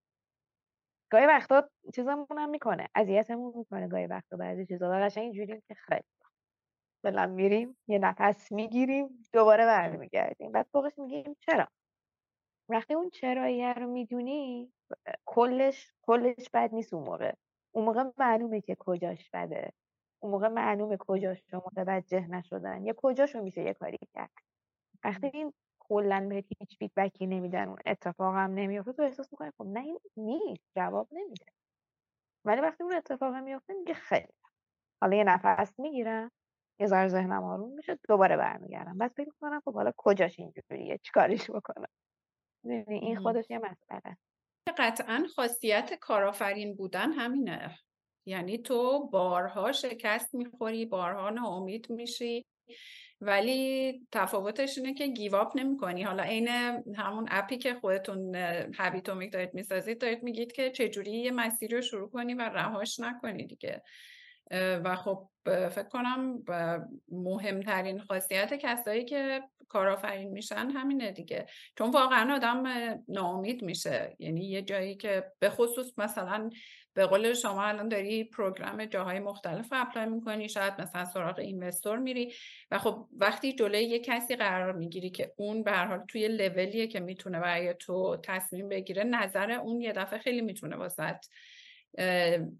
گاهی 1.13 1.27
وقتا 1.27 1.71
چیزمون 1.95 2.27
هم 2.39 2.51
می‌کنه 2.51 2.89
اذیتمون 2.95 3.53
می‌کنه 3.57 3.89
گاهی 3.89 4.07
وقتا. 4.07 4.37
بعضی 4.37 4.67
چیزا 4.67 4.91
و 4.91 4.95
قشنگ 4.95 5.25
اینجوریم 5.25 5.63
که 5.69 5.75
خیلی 5.75 6.03
بلند 7.05 7.31
میریم 7.31 7.79
یه 7.89 7.99
نفس 7.99 8.53
می‌گیریم 8.53 9.09
دوباره 9.33 9.67
برمیگردیم. 9.67 10.53
بعد 10.53 10.67
فوقش 10.73 10.99
میگیم 10.99 11.37
چرا؟ 11.41 11.69
وقتی 12.71 12.95
اون 12.95 13.11
چراییه 13.11 13.73
رو 13.73 13.87
می‌دونی 13.93 14.73
کلش 15.27 15.93
کلش 16.03 16.51
بد 16.55 16.71
نیست 16.75 16.95
اون 16.95 17.05
موقع. 17.05 17.33
اون 17.75 17.85
موقع 17.85 18.05
معلومه 18.19 18.61
که 18.61 18.77
کجاش 18.79 19.31
بده. 19.35 19.73
اون 20.21 20.33
موقع 20.33 20.49
معلومه 20.49 20.97
کجاش 21.01 21.43
رو 21.53 21.63
متوجه 21.67 22.27
نشدن 22.27 22.85
یا 22.85 22.95
کجاشو 22.97 23.43
میشه 23.43 23.63
یه 23.63 23.75
کاری 23.75 23.99
کرد. 24.15 24.31
وقتی 25.05 25.31
این 25.35 25.53
کلا 25.79 26.27
بهت 26.29 26.45
هیچ 26.59 26.79
فیدبکی 26.79 27.27
نمیدن 27.27 27.69
اون 27.69 27.79
اتفاق 27.87 28.35
هم 28.35 28.51
نمیفته 28.55 28.93
تو 28.93 29.03
احساس 29.03 29.33
می‌کنی 29.33 29.51
خب 29.59 29.67
نه 29.67 29.81
این 29.81 29.99
نیست 30.17 30.65
جواب 30.77 31.09
نمیده. 31.13 31.47
ولی 32.45 32.61
وقتی 32.61 32.83
اون 32.83 32.95
اتفاق 32.95 33.35
میفته 33.35 33.75
میگه 33.75 33.95
خیلی. 33.95 34.35
حالا 35.01 35.17
یه 35.17 35.25
نفس 35.25 35.81
می‌گیرم 35.81 36.31
یه 36.81 36.87
ذره 36.87 37.09
ذهنم 37.09 37.45
آروم 37.45 37.75
میشه 37.75 37.99
دوباره 38.09 38.37
برمیگردم. 38.37 38.99
بعد 38.99 39.11
فکر 39.11 39.29
می‌کنم 39.29 39.61
خب 39.65 39.75
حالا 39.75 39.93
کجاش 39.97 40.39
اینجوریه 40.39 40.99
چیکارش 41.03 41.51
بکنم؟ 41.51 41.89
این 42.89 43.17
خودش 43.17 43.51
یه 43.51 43.59
مسئله 43.59 44.17
قطعا 44.79 45.27
خاصیت 45.37 45.95
کارآفرین 45.95 46.77
بودن 46.77 47.13
همینه. 47.13 47.79
یعنی 48.31 48.59
تو 48.59 49.09
بارها 49.13 49.73
شکست 49.73 50.35
می‌خوری 50.35 50.87
بارها 50.87 51.31
ناامید 51.31 51.91
میشی 51.91 52.47
ولی 53.21 53.93
تفاوتش 54.13 54.79
اینه 54.79 54.95
که 54.95 55.07
گیواب 55.07 55.53
نمی 55.55 55.77
کنی 55.77 56.03
حالا 56.03 56.23
عین 56.23 56.49
همون 56.97 57.29
اپی 57.31 57.59
که 57.59 57.75
خودتون 57.75 58.35
Habitomic 58.79 59.33
دارید 59.33 59.55
می‌سازید 59.55 60.01
دارید 60.01 60.23
میگید 60.23 60.53
که 60.53 60.71
چجوری 60.71 61.11
یه 61.11 61.31
مسیری 61.31 61.77
رو 61.77 61.83
شروع 61.83 62.11
کنی 62.11 62.35
و 62.35 62.43
رهاش 62.43 63.01
نکنی 63.01 63.47
دیگه. 63.47 63.83
و 64.51 64.97
خب 64.97 65.29
فکر 65.47 65.89
کنم 65.89 66.45
مهمترین 67.09 68.01
خاصیت 68.01 68.55
کسایی 68.55 69.05
که 69.05 69.43
کارآفرین 69.69 70.31
میشن 70.31 70.71
همینه 70.71 71.13
دیگه. 71.13 71.47
چون 71.79 71.91
واقعا 71.91 72.35
آدم 72.35 72.65
ناامید 73.09 73.63
میشه. 73.63 74.17
یعنی 74.19 74.51
یه 74.51 74.63
جایی 74.63 74.97
که 74.97 75.33
به 75.39 75.51
خصوص 75.51 75.93
مثلا 75.99 76.51
به 76.95 77.07
قول 77.07 77.35
شما 77.35 77.65
الان 77.65 77.89
داری 77.89 78.25
program 78.25 78.85
جاهای 78.85 79.19
مختلف 79.19 79.69
apply 79.73 80.07
می‌کنی 80.07 80.49
شاید 80.49 80.81
مثلا 80.81 81.05
سراغ 81.05 81.39
investor 81.39 81.99
میری 81.99 82.33
و 82.71 82.79
خب 82.79 83.09
وقتی 83.17 83.53
جلوی 83.53 83.85
یه 83.85 83.99
کسی 83.99 84.37
قرار 84.37 84.73
می‌گیری 84.73 85.11
که 85.11 85.33
اون 85.37 85.63
به 85.63 85.73
هر 85.73 85.87
حال 85.87 86.05
توی 86.09 86.29
لولیه 86.29 86.87
که 86.87 87.01
می‌تونه 87.01 87.41
برای 87.41 87.75
تو 87.75 88.17
تصمیم 88.25 88.69
بگیره 88.69 89.05
نظر 89.05 89.51
اون 89.51 89.81
یه 89.81 89.93
دفعه 89.93 90.19
خیلی 90.19 90.41
می‌تونه 90.41 90.77
واست 90.77 91.17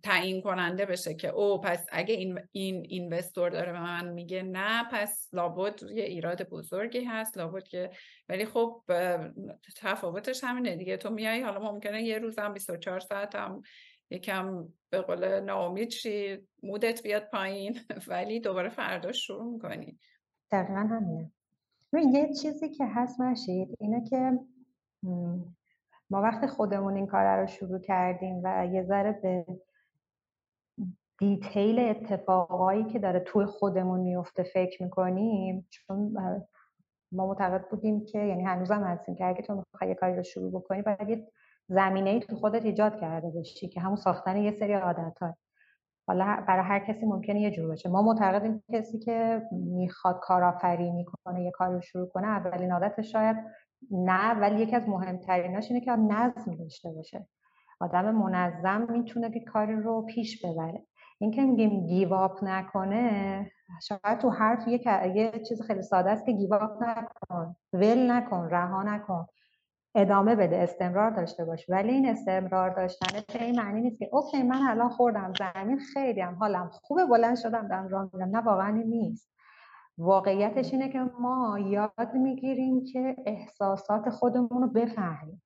تعیین 0.03 0.43
کننده 0.43 0.87
بشه 0.87 1.15
که 1.15 1.29
او 1.29 1.61
پس 1.61 1.87
اگه 1.93 2.15
این 2.15 2.41
این 2.53 2.87
اینوستور 2.89 3.51
داره 3.51 3.73
به 3.73 3.81
من 3.81 4.09
میگه 4.09 4.43
نه 4.43 4.85
پس 4.93 5.29
لابد 5.33 5.83
یه 5.83 6.05
ایراد 6.05 6.49
بزرگی 6.49 7.05
هست 7.05 7.39
لابد 7.39 7.63
که 7.63 7.91
ولی 8.29 8.45
خب 8.45 8.83
تفاوتش 9.77 10.45
همینه 10.45 10.77
دیگه. 10.77 10.97
تو 10.97 11.11
میای 11.11 11.43
حالا 11.43 11.73
ممکنه 11.73 12.03
یه 12.03 12.19
روزم 12.19 12.53
24 12.53 13.01
ساعت 13.01 13.35
هم 13.35 13.63
یکم 14.11 14.69
به 14.91 15.01
قول 15.01 15.41
ناامید 15.41 15.91
شی 15.91 16.39
مودت 16.63 17.03
بیاد 17.03 17.29
پایین 17.33 17.79
ولی 18.09 18.41
دوباره 18.41 18.69
فردا 18.69 19.13
شروع 19.13 19.53
می‌کنی. 19.53 19.99
دقیقا 20.51 20.81
همینه. 20.81 21.33
یه 21.93 22.35
چیزی 22.43 22.69
که 22.69 22.87
هست 22.87 23.21
مشید 23.21 23.77
اینه 23.81 24.05
که 24.11 24.39
ما 26.11 26.23
وقتی 26.23 26.47
خودمون 26.47 26.97
این 26.97 27.07
کار 27.07 27.41
رو 27.41 27.47
شروع 27.47 27.79
کردیم 27.79 28.41
و 28.45 28.67
یه 28.67 28.83
ذره 28.83 29.13
به 29.23 29.47
دیتیل 31.19 31.79
اتفاقایی 31.79 32.85
که 32.85 32.99
داره 32.99 33.21
توی 33.21 33.47
خودمون 33.47 34.01
میفته 34.01 34.43
فکر 34.43 34.83
می‌کنیم 34.83 35.67
چون 35.71 36.15
ما 37.13 37.27
معتقد 37.27 37.69
بودیم 37.71 38.05
که 38.05 38.19
یعنی 38.19 38.45
هنوزم 38.45 38.83
هستیم 38.85 39.15
که 39.15 39.27
اگه 39.27 39.43
تو 39.43 39.55
می‌خوای 39.55 39.91
یه 39.91 39.95
کاری 39.95 40.17
رو 40.17 40.23
شروع 40.23 40.53
بکنی 40.53 40.83
باید 40.83 41.09
یه 41.09 41.29
زمینه 41.69 42.11
ای 42.11 42.21
تو 42.21 42.37
خودت 42.37 42.65
ایجاد 42.65 43.01
کرده 43.01 43.31
باشی 43.31 43.69
که 43.69 43.81
همون 43.81 43.97
ساختن 43.97 44.37
یه 44.37 44.51
سری 44.51 44.73
عادت 44.73 45.19
ها 45.21 45.37
حالا 46.09 46.45
برای 46.49 46.65
هر 46.65 46.79
کسی 46.79 47.07
ممکنه 47.07 47.41
یه 47.41 47.51
جور 47.51 47.69
باشه. 47.69 47.89
ما 47.89 48.03
معتقدیم 48.03 48.63
کسی 48.73 48.99
که 48.99 49.43
می‌خواد 49.53 50.21
کارآفرینی 50.23 51.05
کنه 51.05 51.45
یه 51.45 51.51
کاری 51.51 51.75
رو 51.75 51.81
شروع 51.81 52.09
کنه 52.09 52.27
اولین 52.27 52.73
عادتش 52.73 53.13
شاید 53.13 53.37
نه 53.91 54.35
ولی 54.35 54.63
یکی 54.63 54.77
از 54.77 54.89
مهمتریناش 54.89 55.71
اینه 55.71 55.85
که 55.85 55.91
نظم 55.91 56.57
داشته 56.57 56.91
باشه. 56.91 57.27
آدم 57.81 58.11
منظم 58.11 58.87
می‌تونه 58.91 59.31
که 59.31 59.41
کاری 59.41 59.77
رو 59.77 60.03
پیش 60.03 60.45
ببره. 60.45 60.87
اینکه 61.19 61.43
میگیم 61.43 61.87
give 61.87 62.25
up 62.25 62.45
نکنه 62.45 63.51
شاید 63.83 64.19
تو 64.19 64.29
هر 64.29 64.57
تو 64.57 64.71
یه 64.71 65.33
چیز 65.49 65.63
خیلی 65.63 65.83
ساده 65.83 66.11
است 66.11 66.27
که 66.27 66.33
give 66.33 66.66
up 66.66 66.83
نکن 66.83 67.57
ول 67.73 68.11
نکن 68.11 68.49
رها 68.51 68.83
نکن. 68.83 69.27
ادامه 69.95 70.35
بده 70.37 70.57
استمرار 70.57 71.11
داشته 71.11 71.45
باش. 71.45 71.67
ولی 71.69 71.93
این 71.93 72.07
استمرار 72.09 72.71
داشتن 72.71 73.21
به 73.33 73.45
این 73.45 73.61
معنی 73.61 73.81
نیست 73.81 73.99
که 73.99 74.09
okay 74.13 74.43
من 74.43 74.63
الان 74.63 74.89
خوردم 74.89 75.33
زمین 75.39 75.79
خیلی 75.79 76.21
هم 76.21 76.35
حالم 76.35 76.71
خوبه 76.73 77.07
بلند 77.07 77.37
شدم 77.37 77.69
دارم 77.69 77.89
راه 77.89 78.11
میرم. 78.13 78.29
نه 78.37 78.39
واقعا 78.39 78.71
نیست. 78.71 79.31
واقعیتش 79.99 80.73
اینه 80.73 80.89
که 80.89 80.99
ما 81.21 81.59
یاد 81.59 82.15
می‌گیریم 82.15 82.85
که 82.85 83.17
احساسات 83.27 84.11
خودمون 84.11 84.63
رو 84.63 84.69
بفهمیم. 84.69 85.43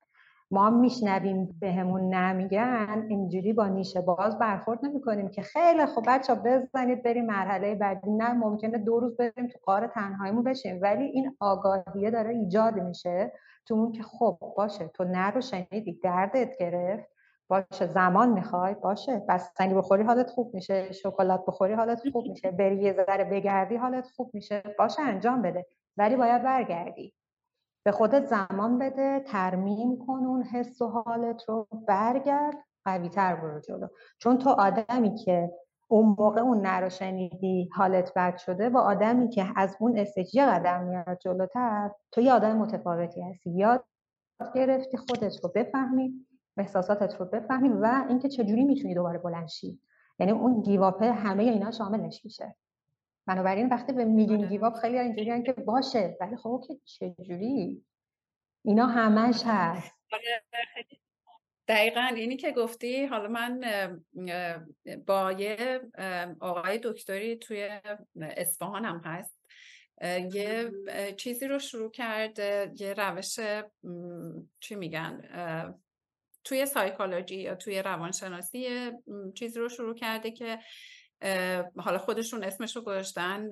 ما 0.51 0.71
میشنویم 0.71 1.57
بهمون 1.61 2.15
نمیگن 2.15 3.07
اینجوری 3.09 3.53
با 3.53 3.69
نیشه 3.69 4.01
باز 4.01 4.39
برخورد 4.39 4.85
نمی‌کنیم 4.85 5.29
که 5.29 5.43
خیلی 5.43 5.87
خوب 5.87 6.05
بچه 6.09 6.35
بزنید 6.35 7.03
بریم 7.03 7.27
مرحله 7.27 7.75
بعدی. 7.75 8.11
نه 8.11 8.33
ممکنه 8.33 8.79
دو 8.79 9.01
روز 9.01 9.17
بریم 9.17 9.47
تو 9.47 9.59
قار 9.65 9.87
تنهاییمون 9.87 10.45
بشیم. 10.45 10.79
ولی 10.83 11.05
این 11.05 11.37
آگاهیه 11.41 12.11
داره 12.11 12.31
ایجاد 12.31 12.75
میشه 12.75 13.33
تو 13.67 13.75
اون 13.75 13.93
که 13.93 14.03
خب 14.03 14.39
باشه 14.57 14.89
تو 14.89 15.05
نه 15.05 15.31
رو 15.31 15.41
شنیدی 15.41 16.01
دردت 16.03 16.59
گرفت. 16.61 17.14
باشه 17.55 17.87
زمان 17.87 18.33
می‌خوای 18.33 18.75
باشه. 18.75 19.23
بستنی 19.29 19.75
بخوری 19.75 20.03
حالت 20.03 20.31
خوب 20.31 20.55
میشه 20.55 20.93
شکلات 20.93 21.45
بخوری 21.47 21.75
حالت 21.75 22.03
خوب 22.13 22.27
میشه 22.29 22.51
بری 22.51 22.77
یه 22.77 22.93
ذره 22.93 23.25
بگردی 23.25 23.77
حالت 23.77 24.09
خوب 24.17 24.31
میشه. 24.35 24.63
باشه 24.79 25.03
انجام 25.03 25.43
بده. 25.43 25.67
ولی 25.97 26.17
باید 26.17 26.43
برگردی. 26.43 27.15
به 27.87 27.93
خودت 27.93 28.25
زمان 28.25 28.79
بده 28.79 29.21
ترمیم 29.21 29.99
کن 30.07 30.25
اون 30.27 30.43
حس 30.43 30.83
و 30.83 30.89
حالت 30.89 31.49
رو 31.49 31.69
برگرد 31.89 32.57
قوی 32.85 33.09
تر 33.09 33.35
برو 33.37 33.61
جلو. 33.61 33.89
چون 34.19 34.39
تو 34.39 34.51
آدمی 34.51 35.15
که 35.15 35.51
اون 35.89 36.17
موقع 36.19 36.41
اون 36.41 36.61
نرو 36.61 36.89
شنیدی 36.89 37.71
حالت 37.75 38.13
بد 38.17 38.37
شده 38.37 38.69
با 38.69 38.81
آدمی 38.81 39.29
که 39.29 39.47
از 39.57 39.77
اون 39.81 39.99
استجی 39.99 40.43
قدم 40.43 40.85
میاد 40.85 41.19
جلوتر 41.19 41.91
تو 42.13 42.21
یه 42.21 42.33
آدم 42.33 42.57
متفاوتی 42.57 43.23
هستی. 43.23 43.51
یاد 43.51 43.85
گرفتی 44.55 44.97
خودت 44.97 45.45
رو 45.45 45.51
بفهمی. 45.55 46.24
احساساتت 46.57 47.15
رو 47.21 47.27
بفهمی 47.27 47.69
و 47.69 48.05
اینکه 48.09 48.29
چجوری 48.29 48.65
می‌تونی 48.65 48.95
دوباره 48.95 49.19
بلند 49.19 49.49
شی. 49.49 49.81
یعنی 50.19 50.33
اون 50.33 50.63
گیواپه 50.63 51.13
همه 51.13 51.43
اینا 51.43 51.71
شاملش 51.71 52.25
میشه. 52.25 52.55
بنابراین 53.27 53.69
وقتی 53.69 53.93
به 53.93 54.05
میگیم 54.05 54.39
آره. 54.39 54.49
گیواپ 54.49 54.75
خیلی 54.75 54.99
اینجوری 54.99 55.43
که 55.43 55.53
باشه 55.53 56.17
ولی 56.21 56.37
خب 56.37 56.63
که 56.69 56.75
چجوری؟ 56.85 57.85
اینا 58.65 58.87
همش 58.87 59.43
هست. 59.47 59.93
آره، 60.13 60.43
دقیقا 61.69 62.01
اینی 62.01 62.37
که 62.37 62.53
گفتی 62.53 63.07
حالا 63.07 63.29
من 63.29 63.61
با 65.07 65.33
یه 65.33 65.81
آقای 66.41 66.81
دکتری 66.83 67.37
توی 67.37 67.81
اصفهان 68.21 68.85
هم 68.85 69.03
هست 69.05 69.39
یه 70.35 70.71
چیزی 71.17 71.47
رو 71.47 71.59
شروع 71.59 71.91
کرد 71.91 72.39
یه 72.81 72.95
روش 72.97 73.41
چی 74.61 74.75
میگن 74.75 75.21
توی 76.45 76.67
سایکولوژی 76.67 77.37
یا 77.37 77.55
توی 77.55 77.83
روانشناسی 77.83 78.91
چیزی 79.35 79.61
رو 79.61 79.69
شروع 79.69 79.95
کرده 79.95 80.31
که 80.31 80.59
حالا 81.77 81.99
خودشون 81.99 82.45
اسمش 82.45 82.77
رو 82.77 82.83
گذاشتن 82.83 83.51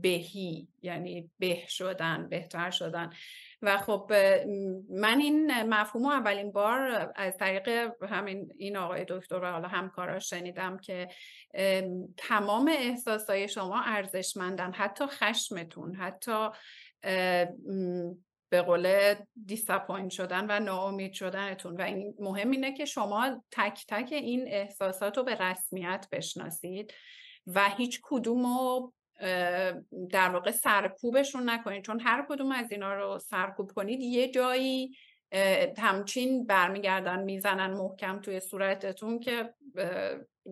بهی 0.00 0.68
یعنی 0.82 1.30
به 1.38 1.66
شدن 1.68 2.28
بهتر 2.28 2.70
شدن. 2.70 3.10
و 3.62 3.78
خب 3.78 4.12
من 4.90 5.18
این 5.20 5.62
مفهوم 5.62 6.06
اولین 6.06 6.52
بار 6.52 7.12
از 7.16 7.36
طریق 7.36 7.68
همین 8.02 8.52
این 8.58 8.76
آقای 8.76 9.04
دکتر 9.08 9.36
و 9.36 9.50
حالا 9.50 9.68
همکاراش 9.68 10.30
شنیدم 10.30 10.78
که 10.78 11.08
تمام 12.16 12.68
احساسای 12.68 13.48
شما 13.48 13.82
ارزشمندن 13.82 14.72
حتی 14.72 15.06
خشمتون 15.06 15.94
حتی 15.94 16.48
به 18.48 18.62
قول 18.62 19.14
disappoint 19.46 20.10
شدن 20.10 20.46
و 20.48 20.64
ناامید 20.64 21.12
شدنتون. 21.12 21.76
و 21.76 21.82
این 21.82 22.14
مهم 22.18 22.50
اینه 22.50 22.72
که 22.72 22.84
شما 22.84 23.42
تک 23.50 23.84
تک 23.88 24.08
این 24.12 24.48
احساسات 24.48 25.16
رو 25.16 25.24
به 25.24 25.34
رسمیت 25.34 26.06
بشناسید 26.12 26.94
و 27.46 27.68
هیچ 27.68 28.00
کدوم 28.02 28.46
رو 28.46 28.92
در 30.10 30.30
واقع 30.30 30.50
سرکوبشون 30.50 31.50
نکنید. 31.50 31.84
چون 31.84 32.00
هر 32.00 32.26
کدوم 32.28 32.52
از 32.52 32.72
اینا 32.72 32.94
رو 32.94 33.18
سرکوب 33.18 33.72
کنید 33.72 34.00
یه 34.00 34.30
جایی 34.30 34.96
همچین 35.78 36.46
برمیگردن 36.46 37.22
می‌زنن 37.22 37.70
محکم 37.70 38.20
توی 38.20 38.40
صورتتون 38.40 39.18
که 39.18 39.54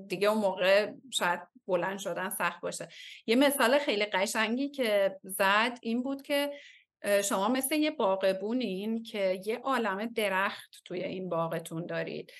دیگه 0.06 0.28
اون 0.28 0.38
موقع 0.38 0.92
شاید 1.10 1.40
بلند 1.66 1.98
شدن 1.98 2.30
سخت 2.30 2.60
باشه. 2.60 2.88
یه 3.26 3.36
مثال 3.36 3.78
خیلی 3.78 4.04
قشنگی 4.04 4.68
که 4.68 5.16
زد 5.22 5.78
این 5.82 6.02
بود 6.02 6.22
که 6.22 6.52
شما 7.24 7.48
مثل 7.48 7.74
یه 7.74 7.90
باغبونین 7.90 9.02
که 9.02 9.40
یه 9.46 9.58
عالم 9.58 10.06
درخت 10.06 10.82
توی 10.84 11.02
این 11.02 11.28
باغتون 11.28 11.86
دارید. 11.86 12.32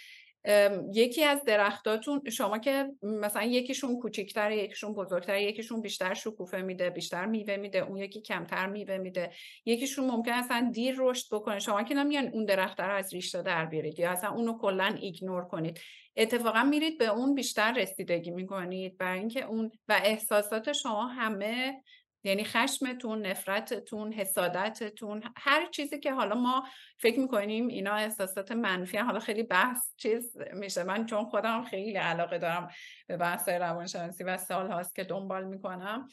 یکی 0.95 1.25
از 1.25 1.45
درختاتون 1.45 2.23
شما 2.31 2.59
که 2.59 2.87
مثلا 3.03 3.43
یکیشون 3.43 4.01
کوچیکتر 4.01 4.51
یکیشون 4.51 4.95
بزرگتر 4.95 5.39
یکیشون 5.39 5.81
بیشتر 5.81 6.15
شکوفه 6.15 6.63
میده 6.63 6.91
بیشتر 6.91 7.27
میوه 7.27 7.57
میده 7.57 7.79
اون 7.79 7.97
یکی 7.97 8.21
کمتر 8.21 8.67
میوه 8.67 8.99
میده. 8.99 9.31
یکیشون 9.65 10.07
ممکن 10.11 10.33
اصلا 10.33 10.71
دیر 10.75 10.95
رشد 10.99 11.35
بکنه. 11.35 11.59
شما 11.59 11.83
که 11.83 11.95
نمیان 11.95 12.27
اون 12.27 12.45
درخت 12.45 12.81
رو 12.81 12.95
از 12.95 13.15
ریشه 13.15 13.43
در 13.43 13.67
بیارید 13.67 13.99
یا 13.99 14.11
اصلا 14.11 14.31
اونو 14.31 14.59
کلا 14.59 14.97
ایگنور 15.01 15.45
کنید. 15.45 15.81
اتفاقا 16.17 16.63
میرید 16.63 16.99
به 16.99 17.07
اون 17.07 17.35
بیشتر 17.35 17.73
رسیدگی 17.73 18.31
می‌کنید. 18.31 18.99
برای 18.99 19.19
اینکه 19.19 19.45
اون 19.45 19.71
و 19.89 20.01
احساسات 20.05 20.73
شما 20.73 21.07
همه 21.07 21.83
یعنی 22.25 22.45
خشمتون 22.45 23.27
نفرتتون 23.27 24.13
حسادتتون 24.13 25.23
هر 25.37 25.67
چیزی 25.67 26.01
که 26.01 26.13
حالا 26.13 26.35
ما 26.35 26.65
فکر 26.99 27.21
می‌کنیم 27.21 27.69
اینا 27.69 27.95
احساسات 27.95 28.53
منفی 28.53 28.97
حالا 28.97 29.21
خیلی 29.21 29.43
بحث 29.43 29.95
چیز 29.97 30.37
میشه. 30.53 30.85
من 30.85 31.07
چون 31.07 31.25
خودم 31.25 31.65
خیلی 31.65 31.97
علاقه 31.97 32.39
دارم 32.39 32.69
به 33.07 33.17
بحث 33.17 33.49
روانشناسی 33.49 34.25
و 34.25 34.37
سال 34.37 34.71
هاست 34.71 34.95
که 34.95 35.05
دنبال 35.05 35.45
می‌کنم 35.45 36.09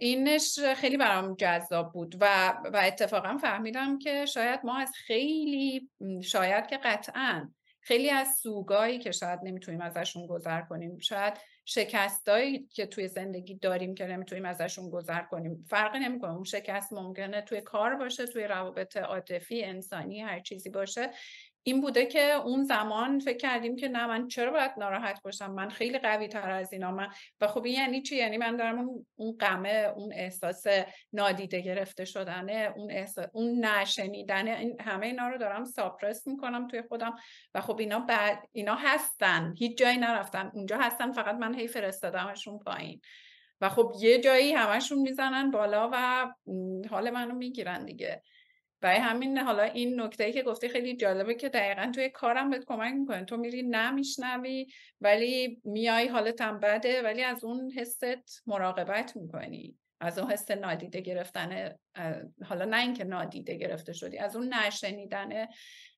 اینش 0.00 0.58
خیلی 0.76 0.96
برام 0.96 1.34
جذاب 1.34 1.92
بود 1.92 2.16
و, 2.20 2.48
و 2.72 2.80
اتفاقا 2.84 3.38
فهمیدم 3.38 3.98
که 3.98 4.26
شاید 4.26 4.60
ما 4.64 4.78
از 4.78 4.92
خیلی 5.06 5.90
شاید 6.22 6.66
که 6.66 6.76
قطعا 6.76 7.50
خیلی 7.80 8.10
از 8.10 8.28
سوگایی 8.42 8.98
که 8.98 9.12
شاید 9.12 9.40
نمی‌تونیم 9.42 9.80
ازشون 9.80 10.26
گذر 10.26 10.60
کنیم 10.60 10.98
شاید 10.98 11.34
شکستایی 11.64 12.68
که 12.72 12.86
توی 12.86 13.08
زندگی 13.08 13.54
داریم 13.54 13.94
که 13.94 14.06
نمی‌تونیم 14.06 14.44
ازشون 14.44 14.90
گذر 14.90 15.22
کنیم. 15.22 15.64
فرقی 15.70 15.98
نمی‌کنه. 15.98 16.32
اون 16.32 16.44
شکست 16.44 16.92
ممکنه 16.92 17.42
توی 17.42 17.60
کار 17.60 17.94
باشه 17.94 18.26
توی 18.26 18.44
روابط 18.44 18.96
عاطفی 18.96 19.64
انسانی 19.64 20.20
هر 20.20 20.40
چیزی 20.40 20.70
باشه. 20.70 21.10
این 21.66 21.80
بوده 21.80 22.06
که 22.06 22.32
اون 22.32 22.64
زمان 22.64 23.18
فکر 23.18 23.36
کردیم 23.36 23.76
که 23.76 23.88
نه 23.88 24.06
من 24.06 24.28
چرا 24.28 24.50
باید 24.50 24.70
ناراحت 24.78 25.22
باشم؟ 25.22 25.50
من 25.50 25.68
خیلی 25.68 25.98
قوی 25.98 26.28
تر 26.28 26.50
از 26.50 26.72
اینا. 26.72 26.90
من 26.90 27.08
و 27.40 27.46
خب 27.46 27.64
این 27.64 27.74
یعنی 27.74 28.02
چی؟ 28.02 28.16
یعنی 28.16 28.36
من 28.36 28.56
دارم 28.56 28.88
اون 29.16 29.36
غمه 29.40 29.92
اون 29.96 30.12
احساس 30.12 30.64
نادیده 31.12 31.60
گرفته 31.60 32.04
شدنه 32.04 32.72
اون 32.76 32.90
احساس 32.90 33.26
اون 33.32 33.64
این 33.64 34.80
همه 34.80 35.06
اینا 35.06 35.28
رو 35.28 35.38
دارم 35.38 35.64
ساپرس 35.64 36.26
می‌کنم 36.26 36.68
توی 36.68 36.82
خودم. 36.82 37.14
و 37.54 37.60
خب 37.60 37.78
اینا 37.78 37.98
بعد 37.98 38.48
اینا 38.52 38.74
هستن. 38.74 39.54
هیچ 39.58 39.78
جایی 39.78 39.98
نرفتن. 39.98 40.50
اونجا 40.54 40.78
هستن 40.78 41.12
فقط 41.12 41.34
من 41.34 41.54
هی 41.54 41.68
فرستادمشون 41.68 42.58
پایین. 42.58 43.00
و 43.60 43.68
خب 43.68 43.92
یه 44.00 44.20
جایی 44.20 44.52
همشون 44.52 44.98
می‌زنن 44.98 45.50
بالا 45.50 45.90
و 45.92 46.26
حال 46.90 47.10
منو 47.10 47.34
می‌گیرن 47.34 47.84
دیگه. 47.84 48.22
برای 48.84 48.98
همین 48.98 49.38
حالا 49.38 49.62
این 49.62 50.00
نکته 50.00 50.24
ای 50.24 50.32
که 50.32 50.42
گفتی 50.42 50.68
خیلی 50.68 50.96
جالبه 50.96 51.34
که 51.34 51.48
دقیقا 51.48 51.92
توی 51.94 52.08
کارم 52.08 52.50
بهت 52.50 52.64
کمک 52.64 52.94
می‌کنه. 52.94 53.24
تو 53.24 53.36
میری 53.36 53.62
نمیشنوی 53.62 54.66
ولی 55.00 55.60
میای 55.64 56.08
حالتم 56.08 56.60
بده 56.60 57.02
ولی 57.02 57.22
از 57.22 57.44
اون 57.44 57.70
حست 57.70 58.04
مراقبت 58.46 59.16
می‌کنی. 59.16 59.78
از 60.00 60.18
اون 60.18 60.30
حس 60.30 60.50
نادیده 60.50 61.00
گرفتن 61.00 61.74
حالا 62.44 62.64
نه 62.64 62.80
اینکه 62.80 63.04
نادیده 63.04 63.54
گرفته 63.54 63.92
شدی 63.92 64.18
از 64.18 64.36
اون 64.36 64.54
نشنیدن 64.54 65.46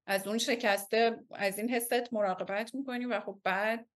از 0.07 0.27
اون 0.27 0.39
شکسته 0.39 1.17
از 1.31 1.59
این 1.59 1.71
حست 1.71 2.13
مراقبت 2.13 2.75
می‌کنی 2.75 3.05
و 3.05 3.21
خب 3.21 3.41
بعد 3.45 3.87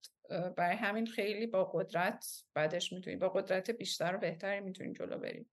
برای 0.56 0.76
همین 0.76 1.06
خیلی 1.06 1.46
با 1.46 1.64
قدرت 1.64 2.26
بعدش 2.54 2.92
می‌تونی 2.92 3.16
با 3.16 3.28
قدرت 3.28 3.70
بیشتر 3.70 4.16
و 4.16 4.18
بهتری 4.18 4.60
می‌تونی 4.60 4.92
جلو 4.92 5.18
بری. 5.18 5.46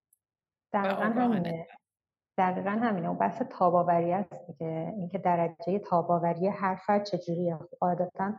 دقیقا 0.74 1.04
همینه. 1.04 1.68
دقیقا 2.38 2.70
همینه. 2.70 3.08
اون 3.08 3.18
بحث 3.18 3.42
تاباوری 3.42 4.14
است 4.14 4.58
که 4.60 4.94
اینکه 4.98 5.18
درجه 5.18 5.80
تاباوری 5.80 6.48
هر 6.48 6.76
فرد 6.76 7.04
چجوریه. 7.04 7.60
عادتا 7.82 8.34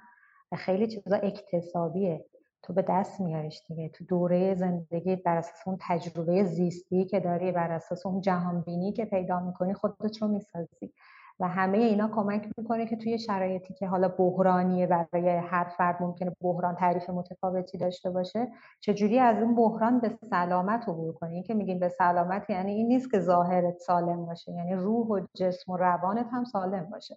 خیلی 0.57 0.87
چیزا 0.87 1.17
اکتسابیه. 1.17 2.25
تو 2.63 2.73
به 2.73 2.85
دست 2.89 3.21
میاریش 3.21 3.63
دیگه. 3.69 3.89
تو 3.89 4.05
دوره 4.05 4.55
زندگی 4.55 5.17
بر 5.17 5.37
اساس 5.37 5.67
اون 5.67 5.79
تجربه 5.81 6.45
زیستی 6.45 7.05
که 7.05 7.21
داری 7.21 7.53
بر 7.53 7.73
اساس 7.73 8.07
اون 8.07 8.21
جهانبینی 8.21 8.93
که 8.93 9.05
پیدا 9.05 9.41
می‌کنی 9.41 9.75
خودت 9.75 10.23
رو 10.23 10.29
می‌سازی. 10.29 10.93
و 11.41 11.49
همه 11.49 11.79
اینا 11.79 12.09
کمک 12.09 12.49
می‌کنه 12.59 12.87
که 12.87 12.97
توی 12.97 13.19
شرایطی 13.19 13.75
که 13.75 13.87
حالا 13.87 14.09
بحرانیه 14.09 14.87
برای 14.87 15.29
هر 15.29 15.65
فرد 15.65 16.03
ممکنه 16.03 16.37
بحران 16.41 16.75
تعریف 16.75 17.11
متفاوتی 17.11 17.79
داشته 17.79 18.11
باشه 18.11 18.49
چجوری 18.81 19.19
از 19.19 19.43
اون 19.43 19.55
بحران 19.55 20.01
به 20.01 20.19
سلامت 20.31 20.89
عبور 20.89 21.13
کنی؟ 21.13 21.43
که 21.43 21.55
میگیم 21.55 21.79
به 21.79 21.89
سلامت 21.89 22.51
یعنی 22.51 22.73
این 22.73 22.89
نیست 22.89 23.11
که 23.11 23.21
ظاهرت 23.21 23.79
سالم 23.79 24.27
باشه 24.27 24.53
یعنی 24.53 24.75
روح 24.75 25.07
و 25.07 25.27
جسم 25.35 25.73
و 25.73 25.77
روانت 25.77 26.27
هم 26.33 26.45
سالم 26.45 26.91
باشه. 26.91 27.17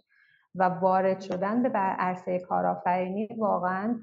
و 0.56 0.64
وارد 0.64 1.20
شدن 1.20 1.64
به 1.64 1.70
عرصه 1.80 2.40
کارآفرینی 2.40 3.28
واقعا 3.38 4.00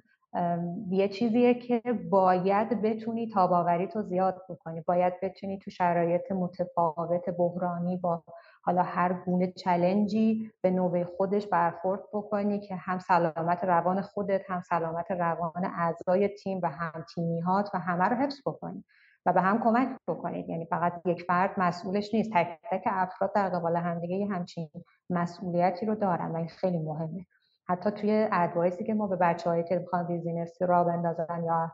یه 0.90 1.08
چیزیه 1.08 1.54
که 1.54 1.82
باید 2.10 2.82
بتونی 2.82 3.30
تاباوری 3.30 3.86
تو 3.86 4.02
زیاد 4.02 4.42
بکنی. 4.48 4.80
باید 4.80 5.20
بتونی 5.22 5.58
تو 5.58 5.70
شرایط 5.70 6.32
متفاوت 6.32 7.30
بحرانی 7.30 7.96
با 7.96 8.22
حالا 8.62 8.82
هر 8.82 9.12
گونه 9.12 9.52
challenge 9.52 10.41
ی 10.41 10.50
به 10.61 10.70
نوبه 10.70 11.04
خودش 11.04 11.46
برخورد 11.46 12.00
بکنی 12.12 12.61
که 12.61 12.76
هم 12.76 12.98
سلامت 12.98 13.64
روان 13.64 14.02
خودت 14.02 14.50
هم 14.50 14.61
سلامت 14.61 15.11
روان 15.11 15.64
اعضای 15.64 16.28
تیم 16.28 16.61
و 16.62 16.66
هم 16.66 17.04
تیمیهات 17.14 17.70
و 17.74 17.78
همه 17.78 18.04
رو 18.04 18.16
حفظ 18.16 18.40
بکنی 18.46 18.84
و 19.26 19.32
به 19.32 19.40
هم 19.40 19.62
کمک 19.62 19.88
بکنید 20.09 20.48
یعنی 20.48 20.66
فقط 20.66 20.92
یک 21.04 21.22
فرد 21.22 21.50
مسئولش 21.56 22.14
نیست. 22.14 22.30
تک 22.34 22.59
تک 22.70 22.82
افراد 22.86 23.32
در 23.34 23.48
قبال 23.48 23.76
همدیگه 23.76 24.26
همچین 24.34 24.68
مسئولیتی 25.11 25.86
رو 25.86 25.94
دارن 25.94 26.30
و 26.30 26.36
این 26.36 26.48
خیلی 26.48 26.78
مهمه. 26.78 27.26
حتی 27.68 27.90
توی 27.90 28.28
advice 28.32 28.77
ی 28.77 28.84
که 28.84 28.94
ما 28.94 29.06
به 29.06 29.16
بچه‌هایی 29.16 29.64
که 29.64 29.78
می‌خوان 29.78 30.06
business 30.06 30.62
را 30.62 30.84
بندازن 30.84 31.44
یا 31.44 31.72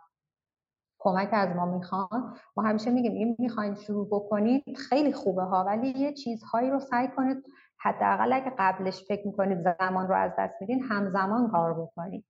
کمک 1.04 1.28
از 1.32 1.56
ما 1.56 1.66
می‌خوان. 1.66 2.34
ما 2.56 2.62
همیشه 2.62 2.90
میگیم 2.90 3.12
این 3.12 3.36
می‌خواین 3.38 3.74
شروع 3.74 4.08
بکنید 4.10 4.76
خیلی 4.88 5.12
خوبه 5.12 5.42
ها 5.42 5.64
ولی 5.64 5.88
یه 5.88 6.12
چیزهایی 6.12 6.70
رو 6.70 6.80
سعی 6.80 7.08
کنید. 7.08 7.44
حداقل 7.80 8.32
اگه 8.32 8.52
قبلش 8.58 9.04
فکر 9.08 9.26
می‌کنید 9.26 9.58
زمان 9.80 10.08
رو 10.08 10.14
از 10.14 10.32
دست 10.38 10.54
میدین 10.60 10.82
همزمان 10.82 11.50
کار 11.50 11.82
بکنید 11.82 12.24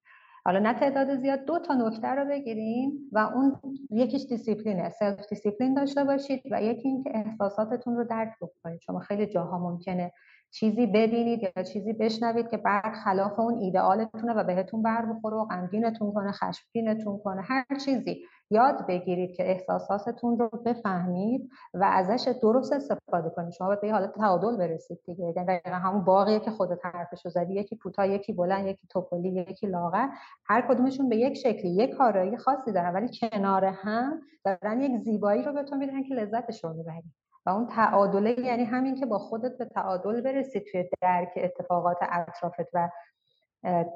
حالا 0.46 0.58
نه 0.58 0.74
تعداد 0.74 1.16
زیاد 1.16 1.44
دو 1.44 1.58
تا 1.58 1.74
نکته 1.74 2.08
رو 2.08 2.24
بگیریم 2.24 2.92
و 3.12 3.18
اون 3.18 3.56
یکیش 3.90 4.26
دیسیپلینه. 4.26 4.90
self 4.90 5.28
discipline 5.28 5.74
داشته 5.74 6.04
باشید 6.04 6.42
و 6.50 6.62
یکی 6.62 6.88
اینکه 6.88 7.10
احساساتتون 7.14 7.96
رو 7.96 8.04
درک 8.04 8.32
بکنید. 8.40 8.80
شما 8.80 8.98
خیلی 8.98 9.26
جاها 9.26 9.58
ممکنه 9.58 10.12
چیزی 10.54 10.86
ببینید 10.86 11.42
یا 11.42 11.62
چیزی 11.62 11.92
بشنوید 11.92 12.48
که 12.48 12.56
بعد 12.56 12.94
خلاف 13.04 13.38
اون 13.38 13.58
ایدئالتونه 13.58 14.32
و 14.32 14.44
بهتون 14.44 14.82
بر 14.82 15.06
بخوره 15.06 15.36
و 15.36 15.44
غمگینتون 15.44 16.12
کنه 16.12 16.32
خشمگینتون 16.32 17.18
کنه 17.18 17.42
هر 17.42 17.64
چیزی 17.84 18.24
یاد 18.50 18.86
بگیرید 18.86 19.36
که 19.36 19.50
احساساتتون 19.50 20.38
رو 20.38 20.48
بفهمید 20.66 21.50
و 21.74 21.84
ازش 21.84 22.28
درست 22.42 22.72
استفاده 22.72 23.30
کنید. 23.30 23.52
شما 23.52 23.76
به 23.76 23.92
حالت 23.92 24.12
تعادل 24.14 24.56
برسید 24.56 24.98
دیگه. 25.06 25.20
یعنی 25.20 25.46
دقیقا 25.46 25.76
همون 25.76 26.04
باغیه 26.04 26.40
که 26.40 26.50
خودت 26.50 26.86
حرفشو 26.86 27.28
زدی. 27.28 27.54
یکی 27.54 27.76
کوتاه 27.76 28.08
یکی 28.08 28.32
بلند 28.32 28.66
یکی 28.66 28.86
تپلی 28.88 29.28
یکی 29.28 29.66
لاغر. 29.66 30.08
هر 30.44 30.66
کدومشون 30.68 31.08
به 31.08 31.16
یک 31.16 31.34
شکلی 31.34 31.70
یک 31.70 31.90
کارایی 31.90 32.36
خاصی 32.36 32.72
دارن 32.72 32.92
ولی 32.94 33.08
کنار 33.20 33.64
هم 33.64 34.20
دارن 34.44 34.80
یک 34.80 34.96
زیبایی 34.96 35.42
رو 35.42 35.52
بهتون 35.52 35.78
میدن 35.78 36.02
که 36.02 36.14
لذتش 36.14 36.64
رو 36.64 36.72
می‌برید 36.72 37.23
و 37.46 37.50
اون 37.50 37.66
تعادله 37.66 38.40
یعنی 38.40 38.64
همین 38.64 38.94
که 38.94 39.06
با 39.06 39.18
خودت 39.18 39.58
به 39.58 39.64
تعادل 39.64 40.20
برسید 40.20 40.64
توی 40.72 40.88
درک 41.00 41.32
اتفاقات 41.36 41.96
اطرافت 42.00 42.68
و 42.72 42.90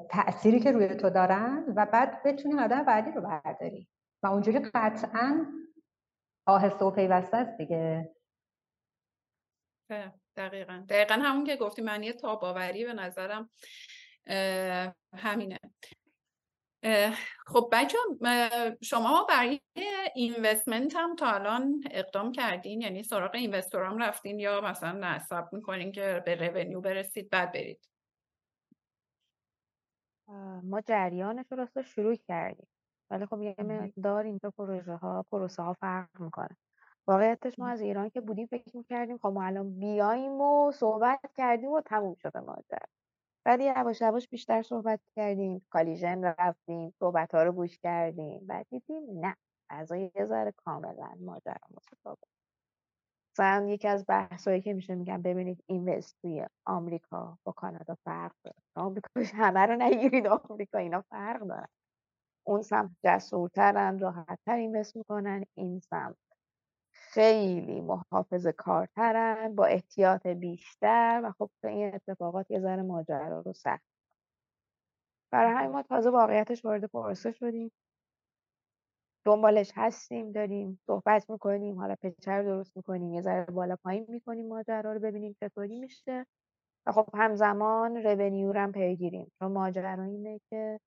تأثیری 0.09 0.59
که 0.59 0.71
روی 0.71 0.95
تو 0.95 1.09
دارن 1.09 1.65
و 1.75 1.85
بعد 1.85 2.23
بتونی 2.23 2.59
قدم 2.59 2.83
بعدی 2.83 3.11
رو 3.11 3.21
برداری. 3.21 3.89
و 4.23 4.27
اونجوری 4.27 4.59
قطعا 4.59 5.45
آهسته 6.45 6.85
و 6.85 6.91
پیوسته 6.91 7.37
است 7.37 7.57
دیگه. 7.57 8.11
دقیقا. 10.37 10.83
دقیقا 10.89 11.13
همون 11.13 11.43
که 11.43 11.55
گفتی 11.55 11.81
معنی 11.81 12.13
تاباوری 12.13 12.85
به 12.85 12.93
نظرم 12.93 13.49
همینه. 15.13 15.59
خب 17.47 17.69
بچه 17.71 17.97
شما 18.81 19.25
برای 19.29 19.61
اینوستمنت 20.15 20.95
هم 20.95 21.15
تا 21.15 21.27
الان 21.31 21.83
اقدام 21.91 22.31
کردین؟ 22.31 22.81
یعنی 22.81 23.03
سراغ 23.03 23.35
اینوستورام 23.35 23.97
رفتین 23.97 24.39
یا 24.39 24.61
مثلا 24.61 24.91
نصب 24.91 25.53
می‌کنین 25.53 25.91
که 25.91 26.23
به 26.25 26.35
رونیو 26.35 26.81
برسید 26.81 27.29
بعد 27.29 27.51
برید؟ 27.51 27.89
ما 30.63 30.81
جریانش 30.81 31.45
رو 31.51 31.83
شروع 31.83 32.15
کردیم. 32.15 32.67
ولی 33.09 33.25
خب 33.25 33.41
یه 33.41 33.55
مقدار 33.59 34.23
اینجا 34.23 34.51
پروژه 34.51 34.93
ها 34.95 35.25
پروسه 35.31 35.63
ها 35.63 35.73
فرق 35.73 36.19
می‌کنه. 36.19 36.57
واقعیتش 37.07 37.59
ما 37.59 37.67
از 37.67 37.81
ایران 37.81 38.09
که 38.09 38.21
بودیم 38.21 38.47
فکر 38.47 38.77
می‌کردیم 38.77 39.17
خب 39.17 39.27
ما 39.27 39.43
الان 39.43 39.79
بیایم 39.79 40.41
و 40.41 40.71
صحبت 40.71 41.19
کردیم 41.37 41.69
و 41.69 41.81
تموم 41.81 42.15
شده 42.15 42.39
ماجرا. 42.39 42.87
بعد 43.49 43.61
یواش 43.61 44.01
یواش 44.01 44.27
بیشتر 44.27 44.61
صحبت 44.61 44.99
کردیم 45.15 45.61
کالیژن 45.69 46.23
رفتیم 46.23 46.93
صحبت 46.99 47.35
ها 47.35 47.43
رو 47.43 47.51
گوش 47.51 47.79
کردیم 47.79 48.47
بعد 48.47 48.67
دیدیم 48.69 49.19
نه 49.19 49.35
از 49.69 49.91
یه 49.91 50.25
ذره 50.25 50.51
کاملا 50.51 51.09
ماجرا 51.19 51.67
متفاوت. 51.71 52.17
مثلا 53.33 53.67
یکی 53.67 53.87
از 53.87 54.05
بحثایی 54.07 54.61
که 54.61 54.73
میشه 54.73 54.95
میگم 54.95 55.21
ببینید 55.21 55.63
اینوست 55.67 56.15
توی 56.21 56.47
آمریکا 56.65 57.37
با 57.43 57.51
کانادا 57.51 57.95
فرق 58.05 58.31
داره. 58.43 58.57
آمریکا 58.75 59.09
همه 59.33 59.59
رو 59.65 59.75
نگیرید 59.75 60.27
آمریکا 60.27 60.77
اینا 60.77 61.01
فرق 61.01 61.47
دارن. 61.47 61.67
اون 62.47 62.61
سمت 62.61 62.91
جسورترن 63.03 63.99
راحتتر 63.99 64.55
اینوست 64.55 64.95
می‌کنن 64.95 65.45
این 65.57 65.79
سمت 65.79 66.17
خیلی 67.11 67.81
محافظ 67.81 68.47
کارترن 68.47 69.55
با 69.55 69.65
احتیاط 69.65 70.27
بیشتر 70.27 71.21
و 71.23 71.31
خب 71.31 71.49
این 71.63 71.95
اتفاقات 71.95 72.51
یه 72.51 72.59
ذره 72.59 72.81
ماجرا 72.81 73.41
رو 73.41 73.53
سخت. 73.53 73.85
برای 75.31 75.51
همین 75.53 75.71
ما 75.71 75.83
تازه 75.83 76.09
واقعیتش 76.09 76.65
وارد 76.65 76.85
پروسه 76.85 77.31
شدیم. 77.31 77.71
دنبالش 79.25 79.71
هستیم 79.75 80.31
داریم 80.31 80.79
صحبت 80.87 81.29
می‌کنیم 81.29 81.79
حالا 81.79 81.95
پچر 81.95 82.43
درست 82.43 82.77
می‌کنیم 82.77 83.13
یه 83.13 83.21
ذره 83.21 83.45
بالا 83.45 83.75
پایین 83.75 84.05
می‌کنیم 84.09 84.47
ماجرا 84.47 84.93
رو 84.93 84.99
ببینیم 84.99 85.35
چطوری 85.39 85.79
میشه 85.79 86.25
و 86.87 86.91
خب 86.91 87.09
همزمان 87.13 87.97
رونیو 87.97 88.51
رو 88.53 88.59
هم 88.59 88.71
پیگیریم. 88.71 89.31
چون 89.39 89.51
ماجرا 89.51 90.03
اینه 90.03 90.39
که 90.49 90.79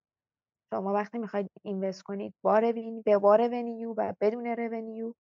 شما 0.75 0.93
وقتی 0.93 1.19
می‌خواید 1.19 1.51
اینوست 1.63 2.03
کنید 2.03 2.35
با 2.43 2.59
رونیو 2.59 3.03
به 3.03 3.19
با 3.19 3.37
رونیو 3.37 3.95
و 3.97 4.15
بدون 4.21 4.47
رونیو 4.47 5.15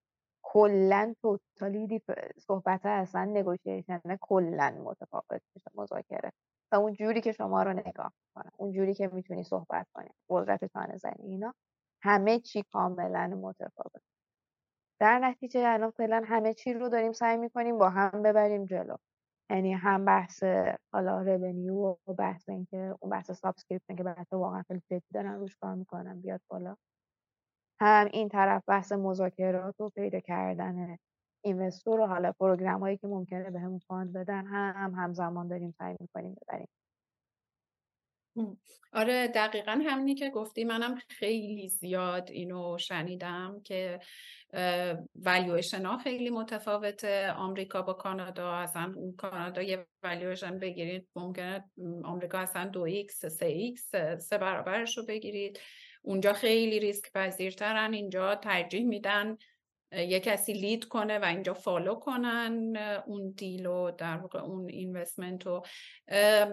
کلا 0.52 1.14
توتالی 1.22 2.02
صحبت 2.38 2.86
اصلا 2.86 3.24
نگوشیشن 3.24 4.00
کلا 4.20 4.70
متفاوت 4.84 5.42
میشه 5.56 5.70
مذاکره. 5.74 6.32
و 6.72 6.76
اون 6.76 6.94
جوری 6.94 7.20
که 7.20 7.32
شما 7.32 7.62
رو 7.62 7.72
نگاه 7.72 8.12
کنه 8.36 8.50
اون 8.58 8.72
جوری 8.72 8.94
که 8.94 9.08
می‌تونی 9.08 9.44
صحبت 9.44 9.88
کنی 9.94 10.08
قدرت 10.30 10.64
چانه 10.66 10.98
زنی 10.98 11.14
اینا 11.28 11.54
همه 12.02 12.40
چی 12.40 12.64
کاملا 12.72 13.28
متفاوت 13.28 14.02
در 15.00 15.18
نتیجه 15.18 15.62
الان 15.66 15.90
فعلا 15.90 16.22
همه 16.26 16.54
چی 16.54 16.74
رو 16.74 16.88
داریم 16.88 17.12
سعی 17.12 17.36
می‌کنیم 17.38 17.78
با 17.78 17.90
هم 17.90 18.22
ببریم 18.22 18.64
جلو. 18.64 18.96
یعنی 19.50 19.72
هم 19.72 20.04
بحث 20.04 20.44
حالا 20.94 21.22
revenue 21.22 21.74
و 22.08 22.14
بحث 22.18 22.48
اینکه 22.48 22.94
اون 23.00 23.10
بحث 23.10 23.30
subscription 23.30 23.96
که 23.96 24.02
بحث 24.04 24.32
واقعا 24.32 24.62
خیلی 24.68 24.82
جدی 24.90 25.06
دارن 25.14 25.34
روش 25.34 25.56
کار 25.56 25.74
می‌کنن 25.74 26.20
بیاد 26.20 26.40
بالا. 26.48 26.76
هم 27.82 28.08
این 28.12 28.28
طرف 28.28 28.62
بحث 28.68 28.92
مذاکرات 28.92 29.80
و 29.80 29.88
پیدا 29.88 30.20
کردن 30.20 30.96
investor 31.44 32.00
و 32.00 32.06
حالا 32.06 32.32
program 32.32 32.80
هایی 32.80 32.96
که 32.96 33.06
ممکنه 33.06 33.50
بهمون 33.50 33.78
fund 33.78 34.12
بدن 34.12 34.46
هم 34.46 34.94
همزمان 34.96 35.48
داریم 35.48 35.74
سعی 35.78 35.96
می‌کنیم 36.00 36.36
ببریم. 36.42 36.68
آره 38.92 39.28
دقیقا 39.28 39.82
همینی 39.86 40.14
که 40.14 40.30
گفتی. 40.30 40.64
منم 40.64 40.94
خیلی 41.08 41.68
زیاد 41.68 42.30
اینو 42.30 42.78
شنیدم 42.78 43.60
که 43.64 44.00
ولیویشن 45.14 45.86
ها 45.86 45.98
خیلی 45.98 46.30
متفاوته. 46.30 47.32
آمریکا 47.32 47.82
با 47.82 47.92
کانادا 47.92 48.52
اصلا 48.52 48.94
کانادا 49.18 49.62
یه 49.62 49.86
ولیویشن 50.02 50.58
بگیرید 50.58 51.08
ممکنه 51.16 51.64
آمریکا 52.04 52.38
اصلا 52.38 52.64
دو 52.64 52.82
X 52.82 53.26
سه 53.26 53.46
X 53.46 53.90
سه 54.18 54.38
برابرش 54.38 54.98
رو 54.98 55.06
بگیرید. 55.06 55.58
اونجا 56.02 56.32
خیلی 56.32 56.80
ریسک 56.80 57.12
پذیرترن 57.12 57.94
اینجا 57.94 58.34
ترجیح 58.34 58.84
میدن 58.84 59.36
یه 59.92 60.20
کسی 60.20 60.52
lead 60.52 60.84
کنه 60.84 61.18
و 61.18 61.24
اینجا 61.24 61.54
follow 61.54 61.94
کنن 61.94 62.76
اون 63.06 63.30
deal 63.30 63.66
و 63.66 63.90
در 63.90 64.16
واقع 64.16 64.38
اون 64.38 64.68
investment 64.68 65.46
و 65.46 65.62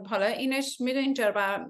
حالا 0.06 0.26
اینش 0.26 0.82
می‌دونین 0.82 1.14
چرا 1.14 1.68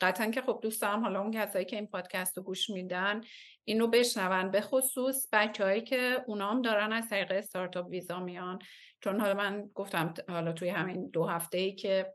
قطعا 0.00 0.30
که 0.30 0.42
خب 0.42 0.58
دوست 0.62 0.82
دارم 0.82 1.02
حالا 1.02 1.20
اون 1.20 1.30
کسایی 1.30 1.64
که 1.64 1.76
این 1.76 1.86
پادکست 1.86 2.36
رو 2.36 2.42
گوش 2.42 2.70
میدن 2.70 3.20
اینو 3.64 3.86
بشنون. 3.86 4.50
به 4.50 4.60
خصوص 4.60 5.28
بچههایی 5.32 5.80
که 5.80 6.24
اونام 6.26 6.62
دارن 6.62 6.92
از 6.92 7.08
طریق 7.08 7.32
استارتاپ 7.32 7.86
ویزا 7.86 8.20
میان. 8.20 8.58
چون 9.00 9.20
حالا 9.20 9.34
من 9.34 9.70
گفتم 9.74 10.14
حالا 10.28 10.52
توی 10.52 10.68
همین 10.68 11.10
دو 11.10 11.26
هفته 11.26 11.58
ای 11.58 11.74
که 11.74 12.14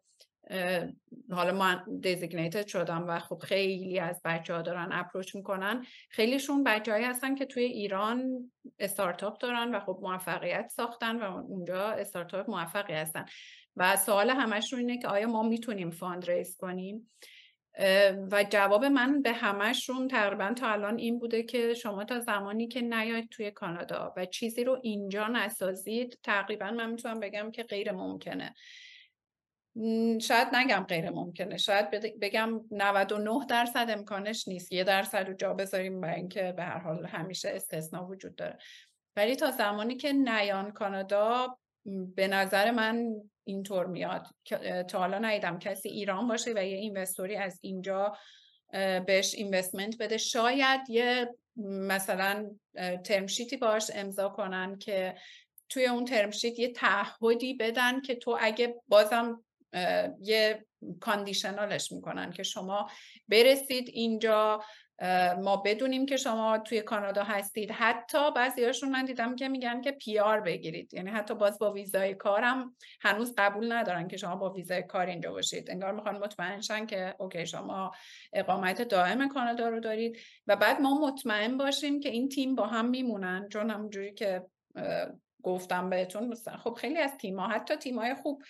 حالا 1.32 1.54
من 1.54 1.84
دیزیگنیتد 2.02 2.68
شدم 2.68 3.06
و 3.08 3.20
خب 3.20 3.38
خیلی 3.38 4.00
از 4.00 4.22
بچه 4.26 4.54
ها 4.54 4.62
دارن 4.62 4.90
اپروچ 4.92 5.36
می‌کنن. 5.36 5.86
خیلیشون 6.10 6.64
بچه 6.64 6.92
هایی 6.92 7.06
هستن 7.06 7.36
که 7.36 7.46
توی 7.46 7.64
ایران 7.64 8.52
استارتاپ 8.80 9.38
دارن 9.38 9.76
و 9.76 9.80
خب 9.80 10.00
موفقیت 10.02 10.72
ساختن 10.76 11.16
و 11.16 11.38
اونجا 11.38 11.92
استارتاپ 11.92 12.50
موفقی 12.50 12.94
هستن. 12.94 13.26
و 13.76 13.96
سوال 13.96 14.30
همشون 14.30 14.80
اینه 14.80 14.98
که 14.98 15.08
آیا 15.08 15.28
ما 15.28 15.44
می‌تونیم 15.44 15.90
fund 15.90 16.32
raise 16.32 16.58
کنیم 16.58 17.10
و 18.32 18.46
جواب 18.50 18.86
من 18.86 19.22
به 19.22 19.32
همشون 19.32 20.08
تقریبا 20.08 20.54
تا 20.54 20.68
الان 20.68 20.98
این 20.98 21.20
بوده 21.20 21.44
که 21.44 21.74
شما 21.74 22.04
تا 22.04 22.20
زمانی 22.20 22.68
که 22.68 22.82
نیاید 22.82 23.30
توی 23.30 23.52
کانادا 23.52 24.14
و 24.18 24.26
چیزی 24.26 24.64
رو 24.64 24.80
اینجا 24.84 25.28
نسازید 25.28 26.20
تقریبا 26.24 26.72
من 26.72 26.90
می‌تونم 26.90 27.20
بگم 27.20 27.52
که 27.52 27.64
غیر 27.64 27.92
ممکنه. 27.92 28.54
شاید 30.22 30.48
نگم 30.56 30.86
غیر 30.88 31.10
ممکنه. 31.10 31.58
شاید 31.58 31.90
بگم 32.20 32.62
99 32.72 33.46
درصد 33.50 33.88
امکانش 33.90 34.48
نیست. 34.48 34.72
یه 34.72 34.84
درصد 34.84 35.28
رو 35.28 35.34
جا 35.34 35.54
بذاریم 35.54 36.02
برای 36.02 36.16
اینکه 36.16 36.52
به 36.52 36.64
هر 36.64 36.78
حال 36.78 37.06
همیشه 37.06 37.50
استثنا 37.50 38.08
وجود 38.08 38.36
داره. 38.36 38.58
ولی 39.16 39.36
تا 39.36 39.52
زمانی 39.52 39.96
که 39.96 40.14
نیان 40.14 40.72
کانادا 40.72 41.58
به 42.16 42.28
نظر 42.28 42.72
من 42.72 43.16
اینطور 43.44 43.86
میاد. 43.86 44.28
تا 44.88 45.00
حالا 45.00 45.20
ندیدم 45.20 45.60
کسی 45.60 45.90
ایران 45.90 46.28
باشه 46.28 46.54
و 46.56 46.66
یه 46.66 46.78
اینوستوری 46.78 47.36
از 47.36 47.60
اینجا 47.62 48.18
بهش 49.06 49.36
اینوستمنت 49.36 49.98
بده. 50.00 50.18
شاید 50.18 50.90
یه 50.90 51.36
مثلا 51.58 52.52
ترمشیتی 53.04 53.58
باش 53.58 53.92
امضا 53.96 54.30
کنن 54.30 54.78
که 54.78 55.16
توی 55.70 55.86
اون 55.86 56.06
ترمشیت 56.06 56.60
یه 56.60 56.72
تعهدی 56.72 57.54
بدن 57.54 58.02
که 58.02 58.16
تو 58.16 58.38
اگه 58.42 58.76
بازم 58.88 59.44
یه 60.22 60.66
کاندیشنالش 61.02 61.92
می‌کنن 61.92 62.32
که 62.32 62.44
شما 62.44 62.90
برسید 63.28 63.90
اینجا 63.94 64.64
ما 65.42 65.58
بدونیم 65.58 66.06
که 66.06 66.18
شما 66.18 66.58
توی 66.58 66.82
کانادا 66.82 67.24
هستید. 67.24 67.72
حتی 67.72 68.32
بعضیاشون 68.32 68.90
من 68.90 69.06
دیدم 69.06 69.36
که 69.36 69.48
میگن 69.48 69.82
که 69.82 69.92
PR 69.92 70.42
بگیرید. 70.42 70.94
یعنی 70.94 71.10
حتی 71.10 71.34
باز 71.36 71.60
با 71.60 71.72
ویزای 71.72 72.14
کارم 72.14 72.76
هنوز 73.02 73.34
قبول 73.38 73.72
ندارن 73.72 74.08
که 74.08 74.18
شما 74.18 74.36
با 74.36 74.50
ویزای 74.50 74.84
کار 74.84 75.06
اینجا 75.06 75.32
باشید. 75.32 75.72
انگار 75.72 75.92
می‌خوان 75.92 76.18
مطمئن 76.18 76.62
شن 76.62 76.86
که 76.86 77.16
okay 77.20 77.46
شما 77.46 77.92
اقامت 78.34 78.82
دائم 78.82 79.28
کانادا 79.28 79.70
رو 79.70 79.80
دارید 79.80 80.18
و 80.48 80.56
بعد 80.56 80.82
ما 80.82 81.08
مطمئن 81.08 81.58
باشیم 81.58 82.00
که 82.00 82.10
این 82.10 82.30
تیم 82.30 82.56
با 82.56 82.66
هم 82.66 82.90
میمونن. 82.90 83.50
چون 83.50 83.70
همونجوری 83.70 84.14
که 84.14 84.42
گفتم 85.44 85.90
بهتون 85.90 86.36
خب 86.64 86.74
خیلی 86.74 86.98
از 86.98 87.18
تیم‌ها 87.18 87.48
حتی 87.48 87.76
تیم‌های 87.76 88.14
خوب 88.14 88.42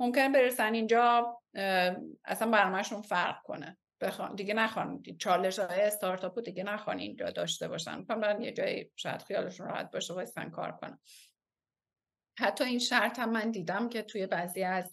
ممکنه 0.00 0.32
برسن 0.32 0.74
اینجا 0.74 1.36
اصلا 2.24 2.50
برنامهشون 2.50 3.02
فرق 3.02 3.42
کنه. 3.42 3.78
بخوان 4.00 4.34
دیگه 4.34 4.54
نخوان 4.54 5.02
چالش 5.18 5.58
های 5.58 5.80
استارتاپ 5.80 6.40
دیگه 6.40 6.62
نخوان 6.62 6.98
اینجا 6.98 7.30
داشته 7.30 7.68
باشن. 7.68 7.98
می‌خوان 7.98 8.42
یه 8.42 8.52
جایی 8.52 8.90
شاید 8.96 9.22
خیالشون 9.22 9.68
راحت 9.68 9.90
باشه 9.90 10.14
وایستن 10.14 10.50
کار 10.50 10.72
کنن. 10.72 10.98
حتی 12.38 12.64
این 12.64 12.78
شرط 12.78 13.18
هم 13.18 13.30
من 13.30 13.50
دیدم 13.50 13.88
که 13.88 14.02
توی 14.02 14.26
بعضی 14.26 14.62
از 14.62 14.92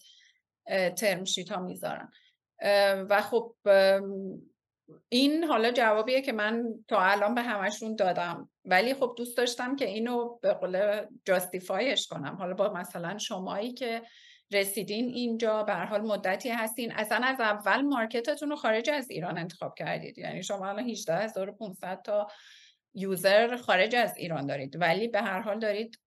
ترم 0.98 1.24
ها 1.50 1.60
می‌ذارن. 1.60 2.12
و 3.10 3.22
خب 3.22 3.56
این 5.10 5.44
حالا 5.44 5.72
جوابیه 5.72 6.22
که 6.22 6.32
من 6.32 6.64
تا 6.88 7.02
الان 7.02 7.36
به 7.36 7.42
همشون 7.42 7.96
دادم. 7.96 8.52
ولی 8.66 8.94
خب 8.94 9.14
دوست 9.18 9.38
داشتم 9.38 9.76
که 9.76 9.86
اینو 9.86 10.40
به 10.42 10.54
قول 10.54 11.06
جاستیفایش 11.26 12.08
کنم. 12.08 12.36
حالا 12.36 12.54
با 12.54 12.74
مثلا 12.74 13.18
شمایی 13.18 13.74
که 13.74 14.02
رسیدین 14.52 15.06
اینجا 15.06 15.64
به 15.64 15.74
حال 15.74 16.02
مدتی 16.02 16.50
هستین. 16.50 16.92
اصلا 16.92 17.22
از 17.24 17.40
اول 17.40 17.82
market 17.82 18.27
تون 18.27 18.50
رو 18.50 18.56
خارج 18.56 18.90
از 18.90 19.10
ایران 19.10 19.38
انتخاب 19.38 19.76
کردید. 19.76 20.18
یعنی 20.18 20.44
شما 20.44 20.70
الان 20.70 20.84
18500 20.84 22.02
تا 22.02 22.28
user 22.94 23.56
خارج 23.58 23.96
از 23.96 24.18
ایران 24.18 24.46
دارید. 24.46 24.82
ولی 24.82 25.08
به 25.08 25.22
هر 25.22 25.40
حال 25.40 25.60
دارید 25.60 26.00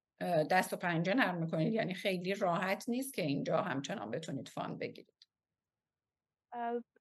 دست 0.51 0.73
و 0.73 0.77
پنجه 0.77 1.15
نرم 1.15 1.37
می‌کنید. 1.37 1.75
یعنی 1.75 1.95
خیلی 1.95 2.35
راحت 2.35 2.85
نیست 2.89 3.15
که 3.15 3.23
اینجا 3.23 3.63
همچنان 3.63 4.11
بتونید 4.11 4.49
fund 4.49 4.79
بگیرید. 4.79 5.27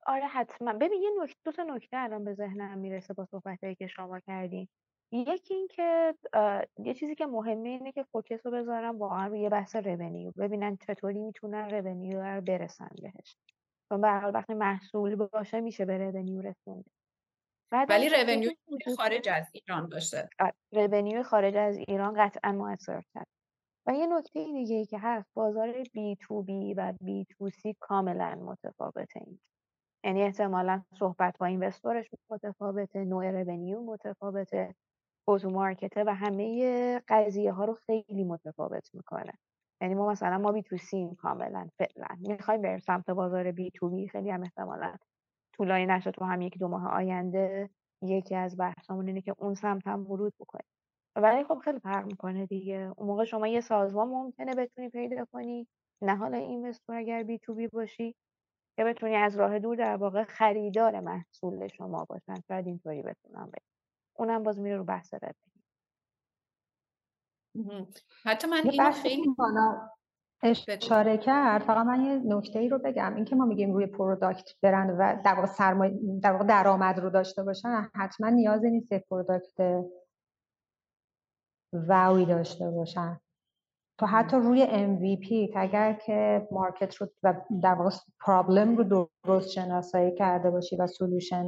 آره 0.05 0.27
حتما. 0.27 0.73
ببین 0.73 1.01
یه 1.01 1.09
نکته 1.23 1.39
دو 1.45 1.51
تا 1.51 1.63
نکته 1.63 1.97
الان 1.97 2.25
به 2.25 2.33
ذهنم 2.33 2.77
می‌رسه 2.77 3.13
با 3.13 3.25
صحبتهایی 3.25 3.75
که 3.75 3.87
شما 3.87 4.19
کردین. 4.19 4.67
یکی 5.11 5.53
این 5.53 5.67
که 5.67 6.15
یه 6.77 6.93
چیزی 6.93 7.15
که 7.15 7.25
مهمه 7.25 7.69
اینه 7.69 7.91
که 7.91 8.03
focus 8.03 8.45
رو 8.45 8.51
بذارم 8.51 8.99
واقعا 8.99 9.27
روی 9.27 9.49
بحث 9.49 9.75
revenue 9.75 10.31
ببینن 10.31 10.77
چطوری 10.77 11.19
می‌تونن 11.19 11.69
رونیو 11.69 12.21
رو 12.21 12.41
برسن 12.41 12.89
بهش. 13.01 13.37
چون 13.89 14.01
به 14.01 14.11
حال 14.11 14.35
وقتی 14.35 14.53
محصول 14.53 15.15
باشه 15.15 15.61
میشه 15.61 15.85
به 15.85 15.97
revenue 15.97 16.41
رسونده 16.41 16.91
ولی 17.89 18.09
رونیو 18.09 18.51
خارج 18.97 19.29
از 19.29 19.45
ایران 19.53 19.89
باشه. 19.89 20.29
revenue 20.71 21.23
خارج 21.23 21.55
از 21.55 21.77
ایران 21.77 22.13
قطعا 22.17 22.51
موثرتر 22.51 23.23
و 23.87 23.93
یه 23.93 24.07
نکته 24.07 24.43
دیگه 24.43 24.75
ای 24.75 24.85
که 24.85 24.99
هست 24.99 25.29
بازار 25.33 25.83
بی 25.93 26.15
تو 26.21 26.43
بی 26.43 26.73
و 26.73 26.93
بی 27.01 27.25
تو 27.25 27.49
سی 27.49 27.75
کاملا 27.79 28.35
متفاوته 28.35 29.19
این. 29.25 29.39
یعنی 30.03 30.23
احتمالا 30.23 30.83
صحبت 30.99 31.37
با 31.37 31.45
investor 31.45 31.96
ش 31.96 32.09
متفاوته 32.29 33.05
نوع 33.05 33.31
revenue 33.31 33.81
متفاوته. 33.81 34.75
تو 35.27 35.49
مارکته 35.49 36.03
و 36.07 36.15
همه 36.15 37.01
قضیه 37.07 37.51
ها 37.53 37.65
رو 37.65 37.73
خیلی 37.87 38.23
متفاوت 38.23 38.89
می‌کنه. 38.93 39.33
یعنی 39.81 39.95
ما 39.95 40.09
مثلا 40.11 40.37
ما 40.37 40.51
بی 40.51 40.63
تو 40.63 40.77
سیم 40.77 41.15
کاملا 41.15 41.69
فعلا. 41.79 42.07
می‌خوایم 42.19 42.61
بریم 42.61 42.79
سمت 42.79 43.09
بازار 43.09 43.51
بی 43.51 43.71
تو 43.71 43.89
بی 43.89 44.07
خیلی 44.09 44.29
هم 44.31 44.41
احتمالا 44.43 44.95
طولانی 45.53 45.85
نشد 45.85 46.11
تو 46.11 46.25
هم 46.25 46.41
یک 46.41 46.57
دو 46.59 46.67
ماه 46.67 46.87
آینده. 46.87 47.69
یکی 48.03 48.35
از 48.35 48.57
بحثامون 48.57 49.07
اینه 49.07 49.21
که 49.21 49.35
اون 49.37 49.53
سمت 49.55 49.87
هم 49.87 50.11
ورود 50.11 50.33
بکنیم. 50.39 50.65
ولی 51.15 51.43
خب 51.43 51.59
خیلی 51.59 51.79
فرق 51.79 52.05
می‌کنه 52.05 52.45
دیگه. 52.45 52.93
اون 52.97 53.07
موقع 53.07 53.25
شما 53.25 53.47
یه 53.47 53.61
سازمان 53.61 54.07
ممکنه 54.09 54.55
بتونی 54.55 54.89
پیدا 54.89 55.25
کنی. 55.33 55.67
نه 56.03 56.15
حالا 56.15 56.37
اینوستور 56.37 56.95
اگر 56.95 57.23
بی 57.23 57.39
تو 57.39 57.55
بی 57.55 57.67
باشی 57.67 58.15
که 58.77 58.83
بتونی 58.85 59.15
از 59.15 59.37
راه 59.37 59.59
دور 59.59 59.75
در 59.77 59.97
واقع 59.97 60.23
خریدار 60.23 60.99
محصول 60.99 61.67
شما 61.67 62.05
باشن. 62.05 62.35
شاید 62.47 62.67
اینطوری 62.67 63.03
بتونم 63.03 63.47
بگم. 63.47 63.70
اونم 64.21 64.43
باز 64.43 64.59
میره 64.59 64.77
رو 64.77 64.83
بحث 64.83 65.13
revenue 67.55 67.85
حتی 68.23 68.47
من 68.47 68.61
این 68.63 68.91
خیلی 68.91 69.35
اشاره 70.43 71.17
کرد. 71.17 71.63
فقط 71.63 71.85
من 71.85 72.05
یه 72.05 72.21
نکته 72.25 72.59
ای 72.59 72.69
رو 72.69 72.77
بگم. 72.77 73.15
اینکه 73.15 73.35
ما 73.35 73.45
میگیم 73.45 73.73
روی 73.73 73.85
product 73.85 74.49
برن 74.61 74.89
و 74.89 75.21
در 75.25 75.33
واقع 75.33 75.47
سرمایه 75.47 75.99
در 76.21 76.31
واقع 76.31 76.45
درآمد 76.45 76.99
رو 76.99 77.09
داشته 77.09 77.43
باشن 77.43 77.89
حتما 77.95 78.29
نیازی 78.29 78.69
نیست 78.69 78.93
product 78.93 79.85
واوی 81.73 82.25
داشته 82.25 82.69
باشن. 82.69 83.19
تو 84.01 84.07
حتی 84.07 84.37
روی 84.37 84.65
MVP 84.65 85.55
اگر 85.55 85.93
که 85.93 86.47
market 86.51 86.95
رو 86.95 87.07
و 87.23 87.33
در 87.63 87.73
واقع 87.73 87.89
problem 88.25 88.77
رو 88.77 89.07
درست 89.23 89.49
شناسایی 89.49 90.15
کرده 90.15 90.49
باشی 90.49 90.75
و 90.75 90.87
solution 90.87 91.45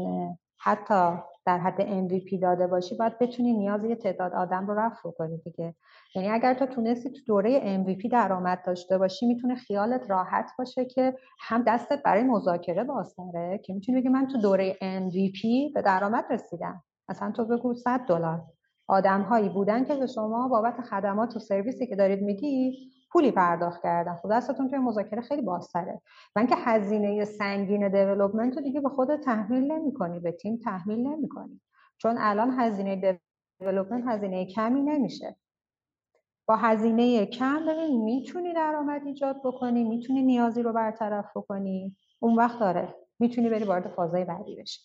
حتی 0.59 1.17
در 1.45 1.57
حد 1.57 1.81
MVP 1.81 2.41
داده 2.41 2.67
باشی 2.67 2.95
باید 2.97 3.19
بتونی 3.19 3.53
نیاز 3.53 3.83
یه 3.83 3.95
تعداد 3.95 4.33
آدم 4.33 4.67
رو 4.67 4.79
رفع 4.79 5.11
کنی 5.11 5.37
دیگه. 5.37 5.75
یعنی 6.15 6.29
اگر 6.29 6.53
تو 6.53 6.65
تونستی 6.65 7.09
تو 7.09 7.19
دوره 7.27 7.83
MVP 7.83 8.09
درآمد 8.11 8.63
داشته 8.65 8.97
باشی 8.97 9.27
می‌تونه 9.27 9.55
خیالت 9.55 10.09
راحت 10.09 10.51
باشه 10.57 10.85
که 10.85 11.15
هم 11.39 11.63
دستت 11.67 12.03
برای 12.03 12.23
مذاکره 12.23 12.83
بازتره 12.83 13.57
که 13.63 13.73
می‌تونی 13.73 13.99
بگی 13.99 14.09
من 14.09 14.27
تو 14.27 14.37
دوره 14.37 14.73
MVP 14.73 15.73
به 15.73 15.81
درآمد 15.81 16.25
رسیدم. 16.29 16.83
مثلا 17.09 17.31
تو 17.31 17.45
بگو 17.45 17.73
100 17.73 17.99
دلار. 17.99 18.41
آدم 18.87 19.21
هایی 19.21 19.49
بودن 19.49 19.85
که 19.85 19.95
به 19.95 20.07
شما 20.07 20.47
بابت 20.47 20.81
خدمات 20.81 21.35
و 21.35 21.39
سرویسی 21.39 21.87
که 21.87 21.95
دارید 21.95 22.21
میدی 22.21 22.77
پولی 23.11 23.31
پرداخت 23.31 23.83
کردن. 23.83 24.15
خب 24.15 24.31
دستتون 24.31 24.69
توی 24.69 24.79
مذاکره 24.79 25.21
خیلی 25.21 25.41
بازتره. 25.41 26.01
و 26.35 26.39
اینکه 26.39 26.55
هزینه 26.57 27.25
سنگین 27.25 27.89
development 27.89 28.55
رو 28.57 28.63
دیگه 28.63 28.81
به 28.81 28.89
خود 28.89 29.15
تحمیل 29.15 29.71
نمی‌کنی 29.71 30.19
به 30.19 30.31
تیم 30.31 30.59
تحمیل 30.63 31.07
نمی‌کنی. 31.07 31.61
چون 31.97 32.15
الان 32.19 32.59
هزینه 32.59 33.19
development 33.59 34.03
هزینه 34.07 34.45
کمی 34.45 34.81
نمیشه. 34.81 35.35
با 36.47 36.55
هزینه 36.55 37.25
کم 37.25 37.65
ببین 37.65 38.03
می‌تونی 38.03 38.53
درآمد 38.53 39.01
ایجاد 39.05 39.41
بکنی 39.43 39.83
می‌تونی 39.83 40.23
نیازی 40.23 40.61
رو 40.61 40.73
برطرف 40.73 41.25
بکنی. 41.37 41.95
اون 42.19 42.35
وقت 42.35 42.59
داره 42.59 42.95
می‌تونی 43.19 43.49
بری 43.49 43.63
وارد 43.63 43.87
فازای 43.87 44.25
بعدی 44.25 44.55
بشی. 44.55 44.81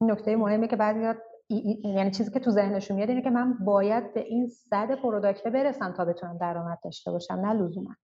نکته 0.00 0.36
مهمه 0.36 0.68
که 0.68 0.76
بعضی 0.76 1.00
یعنی 1.48 2.10
چیزی 2.10 2.30
که 2.30 2.40
تو 2.40 2.50
ذهنشون 2.50 2.96
میاد 2.96 3.08
اینه 3.08 3.22
که 3.22 3.30
من 3.30 3.58
باید 3.64 4.14
به 4.14 4.20
این 4.20 4.48
صد 4.48 4.94
product 4.94 5.46
برسم 5.46 5.92
تا 5.92 6.04
بتونم 6.04 6.38
درآمد 6.38 6.78
داشته 6.84 7.10
باشم. 7.10 7.34
نه 7.34 7.52
لزوما. 7.52 7.96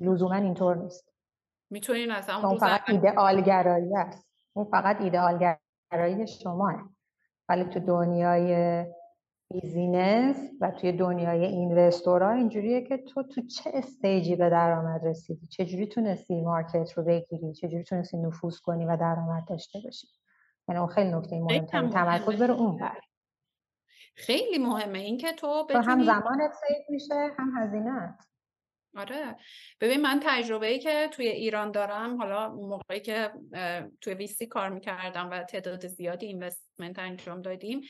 لزوما 0.00 0.34
اینطور 0.34 0.76
نیست. 0.76 1.12
می‌تونین 1.70 2.10
از 2.10 2.30
اون 2.30 2.58
فقط 2.58 2.80
ایدئالگرایی 2.88 3.96
است. 3.96 4.28
اون 4.52 4.64
فقط 4.64 5.00
ایدئالگرایی 5.00 6.26
شماه 6.26 6.90
ولی 7.48 7.64
تو 7.64 7.80
دنیای 7.80 8.84
business 9.50 10.50
و 10.60 10.70
توی 10.70 10.92
دنیای 10.92 11.44
investor 11.44 12.20
ها 12.20 12.30
اینجوریه 12.30 12.82
که 12.82 12.96
تو 12.96 13.22
تو 13.22 13.42
چه 13.42 13.70
stage 13.74 14.26
ی 14.26 14.36
به 14.36 14.50
درآمد 14.50 15.04
رسیدی؟ 15.04 15.46
چجوری 15.46 15.86
تونستی 15.86 16.40
market 16.40 16.92
رو 16.92 17.04
بگیری؟ 17.04 17.52
چجوری 17.52 17.84
تونستی 17.84 18.16
نفوذ 18.16 18.58
کنی 18.58 18.86
و 18.86 18.96
درآمد 18.96 19.48
داشته 19.48 19.78
باشی؟ 19.84 20.08
یعنی 20.68 20.80
اون 20.80 20.88
خیلی 20.88 21.10
نکته 21.10 21.40
مهمتری 21.40 21.88
تمرکز 21.88 22.38
بره 22.38 22.54
اون 22.54 22.76
بر. 22.76 23.00
خیلی 24.14 24.58
مهمه 24.58 24.98
اینکه 24.98 25.32
تو 25.32 25.66
بتونی 25.66 25.86
هم 25.86 26.04
زمانت 26.04 26.52
save 26.52 26.90
میشه 26.90 27.14
هم 27.38 27.52
هزینهت 27.56 28.28
آره. 28.96 29.36
ببین 29.80 30.00
من 30.00 30.20
تجربه 30.22 30.66
ای 30.66 30.78
که 30.78 31.08
توی 31.12 31.28
ایران 31.28 31.70
دارم 31.70 32.16
حالا 32.16 32.48
موقعی 32.48 33.00
که 33.00 33.32
توی 34.00 34.14
VC 34.14 34.46
کار 34.46 34.68
می‌کردم 34.68 35.30
و 35.30 35.42
تعداد 35.42 35.86
زیادی 35.86 36.26
investment 36.26 36.98
انجام 36.98 37.42
دادیم 37.42 37.80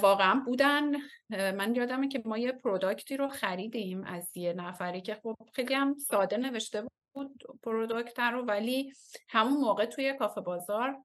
واقعا 0.00 0.42
بودن 0.46 0.92
من 1.30 1.74
یادمه 1.74 2.08
که 2.08 2.22
ما 2.24 2.38
یه 2.38 2.52
product 2.52 3.08
ی 3.08 3.16
رو 3.16 3.28
خریدیم 3.28 4.04
از 4.04 4.36
یه 4.36 4.52
نفری 4.52 5.00
که 5.00 5.14
خب 5.14 5.36
خیلی 5.54 5.74
هم 5.74 5.94
ساده 5.98 6.36
نوشته 6.36 6.82
بود 7.12 7.42
product 7.62 8.18
رو 8.18 8.44
ولی 8.44 8.92
همون 9.28 9.60
موقع 9.60 9.84
توی 9.84 10.12
کافه 10.12 10.40
بازار 10.40 11.04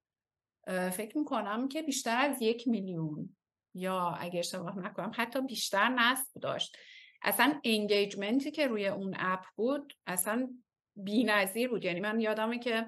فکر 0.67 1.17
می‌کنم 1.17 1.67
که 1.67 1.81
بیشتر 1.81 2.17
از 2.17 2.41
یک 2.41 2.67
میلیون. 2.67 3.35
یا 3.73 4.09
اگه 4.19 4.39
اشتباه 4.39 4.79
نکنم 4.79 5.11
حتی 5.15 5.41
بیشتر 5.41 5.89
نصب 5.89 6.39
داشت. 6.41 6.77
اصلا 7.21 7.59
engagement 7.63 8.43
ی 8.43 8.51
که 8.51 8.67
روی 8.67 8.87
اون 8.87 9.15
app 9.19 9.43
بود 9.55 9.93
اصلا 10.07 10.49
بی 10.95 11.23
نظیر 11.23 11.69
بود. 11.69 11.85
یعنی 11.85 11.99
من 11.99 12.19
یادمه 12.19 12.59
که 12.59 12.85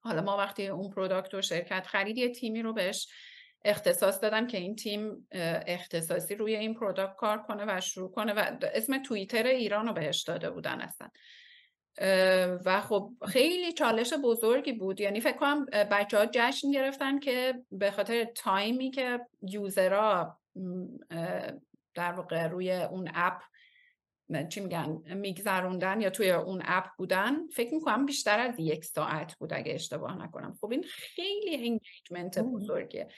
حالا 0.00 0.22
ما 0.22 0.36
وقتی 0.36 0.66
اون 0.66 0.90
product 0.90 1.34
و 1.34 1.42
شرکت 1.42 1.86
خرید 1.86 2.18
یه 2.18 2.28
تیمی 2.28 2.62
رو 2.62 2.72
بهش 2.72 3.08
اختصاص 3.64 4.20
دادم 4.22 4.46
که 4.46 4.58
این 4.58 4.76
تیم 4.76 5.28
اختصاصی 5.66 6.34
روی 6.34 6.56
این 6.56 6.74
product 6.74 7.16
کار 7.16 7.42
کنه 7.42 7.64
و 7.68 7.80
شروع 7.80 8.10
کنه 8.10 8.32
و 8.32 8.56
اسم 8.74 9.02
توییتر 9.02 9.46
ایران 9.46 9.86
رو 9.86 9.92
بهش 9.92 10.22
داده 10.22 10.50
بودن 10.50 10.80
اصلا. 10.80 11.08
و 12.64 12.80
خب 12.80 13.12
خیلی 13.28 13.72
چالش 13.72 14.12
بزرگی 14.24 14.72
بود. 14.72 15.00
یعنی 15.00 15.20
فکر 15.20 15.36
کنم 15.36 15.64
بچه 15.64 16.18
ها 16.18 16.26
جشن 16.32 16.70
گرفتن 16.70 17.18
که 17.18 17.54
به 17.70 17.90
خاطر 17.90 18.24
time 18.24 18.77
ی 18.77 18.90
که 18.90 19.20
user 19.42 20.20
ها 20.20 20.40
در 21.94 22.12
واقع 22.12 22.46
روی 22.46 22.72
اون 22.72 23.10
app 23.14 23.42
چی 24.48 24.60
میگن 24.60 25.02
میگذروندن 25.14 26.00
یا 26.00 26.10
توی 26.10 26.30
اون 26.30 26.62
app 26.64 26.84
بودن 26.98 27.46
فکر 27.46 27.74
می‌کنم 27.74 28.06
بیشتر 28.06 28.40
از 28.40 28.54
یک 28.58 28.84
ساعت 28.84 29.34
بود 29.34 29.52
اگه 29.52 29.74
اشتباه 29.74 30.22
نکنم. 30.22 30.56
خب 30.60 30.70
این 30.70 30.82
خیلی 30.82 31.54
engagement 31.54 32.38
بزرگیه. 32.38 33.08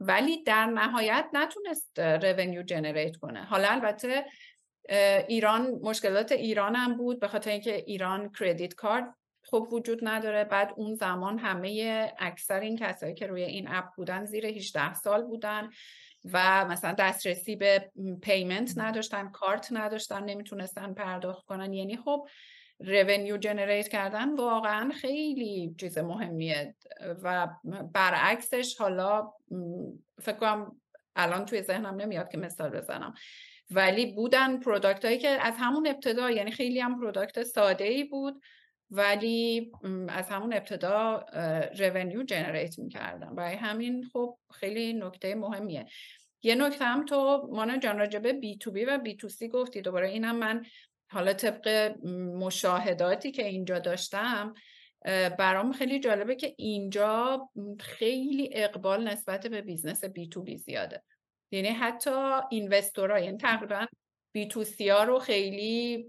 ولی 0.00 0.42
در 0.42 0.66
نهایت 0.66 1.26
نتونست 1.32 1.98
revenue 1.98 2.62
generate 2.62 3.16
کنه. 3.16 3.44
حالا 3.44 3.68
البته 3.68 4.26
ایران 5.28 5.70
مشکلات 5.82 6.32
ایران 6.32 6.74
هم 6.74 6.96
بود 6.96 7.20
به 7.20 7.28
خاطر 7.28 7.50
اینکه 7.50 7.76
ایران 7.76 8.32
credit 8.32 8.74
card 8.74 9.14
خب 9.44 9.68
وجود 9.72 9.98
نداره. 10.02 10.44
بعد 10.44 10.72
اون 10.76 10.94
زمان 10.94 11.38
همه 11.38 12.12
اکثر 12.18 12.60
این 12.60 12.76
کسایی 12.76 13.14
که 13.14 13.26
روی 13.26 13.42
این 13.42 13.68
app 13.68 13.84
بودن 13.96 14.24
زیر 14.24 14.46
18 14.46 14.94
سال 14.94 15.22
بودن 15.22 15.70
و 16.32 16.64
مثلا 16.64 16.92
دسترسی 16.98 17.56
به 17.56 17.90
payment 18.22 18.72
نداشتن 18.76 19.28
کارت 19.28 19.68
نداشتن 19.72 20.24
نمی‌تونستن 20.24 20.94
پرداخت 20.94 21.46
کنن. 21.46 21.72
یعنی 21.72 21.96
خب 21.96 22.28
revenue 22.80 23.36
generate 23.36 23.88
کردن 23.88 24.34
واقعا 24.34 24.90
خیلی 25.00 25.74
چیز 25.80 25.98
مهمیه. 25.98 26.74
و 27.22 27.48
برعکسش 27.92 28.76
حالا 28.78 29.32
فکر 30.22 30.36
کنم 30.36 30.80
الان 31.16 31.44
توی 31.44 31.62
ذهنم 31.62 31.94
نمیاد 31.94 32.30
که 32.30 32.38
مثال 32.38 32.70
بزنم. 32.70 33.14
ولی 33.70 34.06
بودن 34.06 34.60
product 34.60 35.04
هایی 35.04 35.18
که 35.18 35.28
از 35.28 35.54
همون 35.58 35.86
ابتدا 35.86 36.30
یعنی 36.30 36.50
خیلی 36.50 36.80
هم 36.80 37.00
product 37.00 37.42
ساده 37.42 37.84
ای 37.84 38.04
بود 38.04 38.42
ولی 38.90 39.72
از 40.08 40.28
همون 40.28 40.52
ابتدا 40.52 41.26
revenue 41.78 42.22
generate 42.22 42.78
می‌کردن 42.78 43.34
برای 43.34 43.54
همین 43.54 44.08
خب 44.12 44.38
خیلی 44.52 44.92
نکته 44.92 45.34
مهمیه. 45.34 45.86
یه 46.42 46.54
نکته 46.54 46.84
هم 46.84 47.04
تو 47.04 47.48
مانا 47.52 47.76
جان 47.76 47.98
راجبه 47.98 48.32
بی 48.32 48.58
تو 48.58 48.70
بی 48.70 48.84
و 48.84 48.98
بی 48.98 49.16
تو 49.16 49.28
سی 49.28 49.48
گفتی. 49.48 49.80
دوباره 49.80 50.08
اینم 50.08 50.36
من 50.36 50.64
حالا 51.10 51.32
طبق 51.32 51.68
مشاهداتی 52.38 53.30
که 53.30 53.46
اینجا 53.46 53.78
داشتم 53.78 54.54
برام 55.38 55.72
خیلی 55.72 56.00
جالبه 56.00 56.36
که 56.36 56.54
اینجا 56.58 57.48
خیلی 57.80 58.50
اقبال 58.52 59.08
نسبت 59.08 59.46
به 59.46 59.62
business 59.62 60.04
B2B 60.04 60.56
زیاده. 60.56 61.02
یعنی 61.50 61.68
حتی 61.68 62.40
investor 62.50 63.10
ها 63.10 63.18
یعنی 63.18 63.36
تقریبا 63.36 63.86
B2C 64.32 64.64
ها 64.80 65.04
رو 65.04 65.18
خیلی 65.18 66.06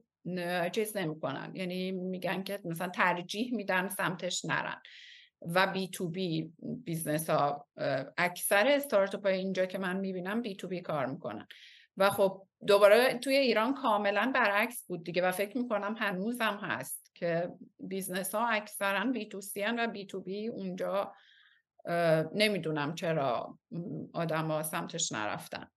چیز 0.71 0.97
نمی‌کنن. 0.97 1.51
یعنی 1.55 1.91
میگن 1.91 2.43
که 2.43 2.59
مثلا 2.65 2.87
ترجیح 2.87 3.55
میدن 3.55 3.87
سمتش 3.87 4.45
نرن. 4.45 4.81
و 5.41 5.67
B2B 5.67 5.87
business 5.87 7.29
ها 7.29 7.67
اکثر 8.17 8.67
استارتاپ 8.67 9.25
های 9.25 9.37
اینجا 9.37 9.65
که 9.65 9.77
من 9.77 9.97
می‌بینم 9.97 10.41
B2B 10.41 10.81
کار 10.81 11.05
می‌کنن. 11.05 11.47
و 11.97 12.09
خب 12.09 12.47
دوباره 12.67 13.19
توی 13.19 13.35
ایران 13.35 13.73
کاملا 13.73 14.31
برعکس 14.35 14.85
بود 14.87 15.03
دیگه 15.03 15.27
و 15.27 15.31
فکر 15.31 15.57
می‌کنم 15.57 15.95
هنوزم 15.99 16.59
هست 16.61 17.11
که 17.15 17.49
business 17.79 18.35
ها 18.35 18.47
اکثرا 18.47 19.05
بی 19.05 19.25
تو 19.25 19.41
سی 19.41 19.63
و 19.63 19.87
بی 19.87 20.05
تو 20.05 20.21
بی 20.21 20.47
اونجا 20.47 21.13
نمی‌دونم 22.33 22.95
چرا 22.95 23.57
آدما 24.13 24.63
سمتش 24.63 25.11
نرفتن. 25.11 25.67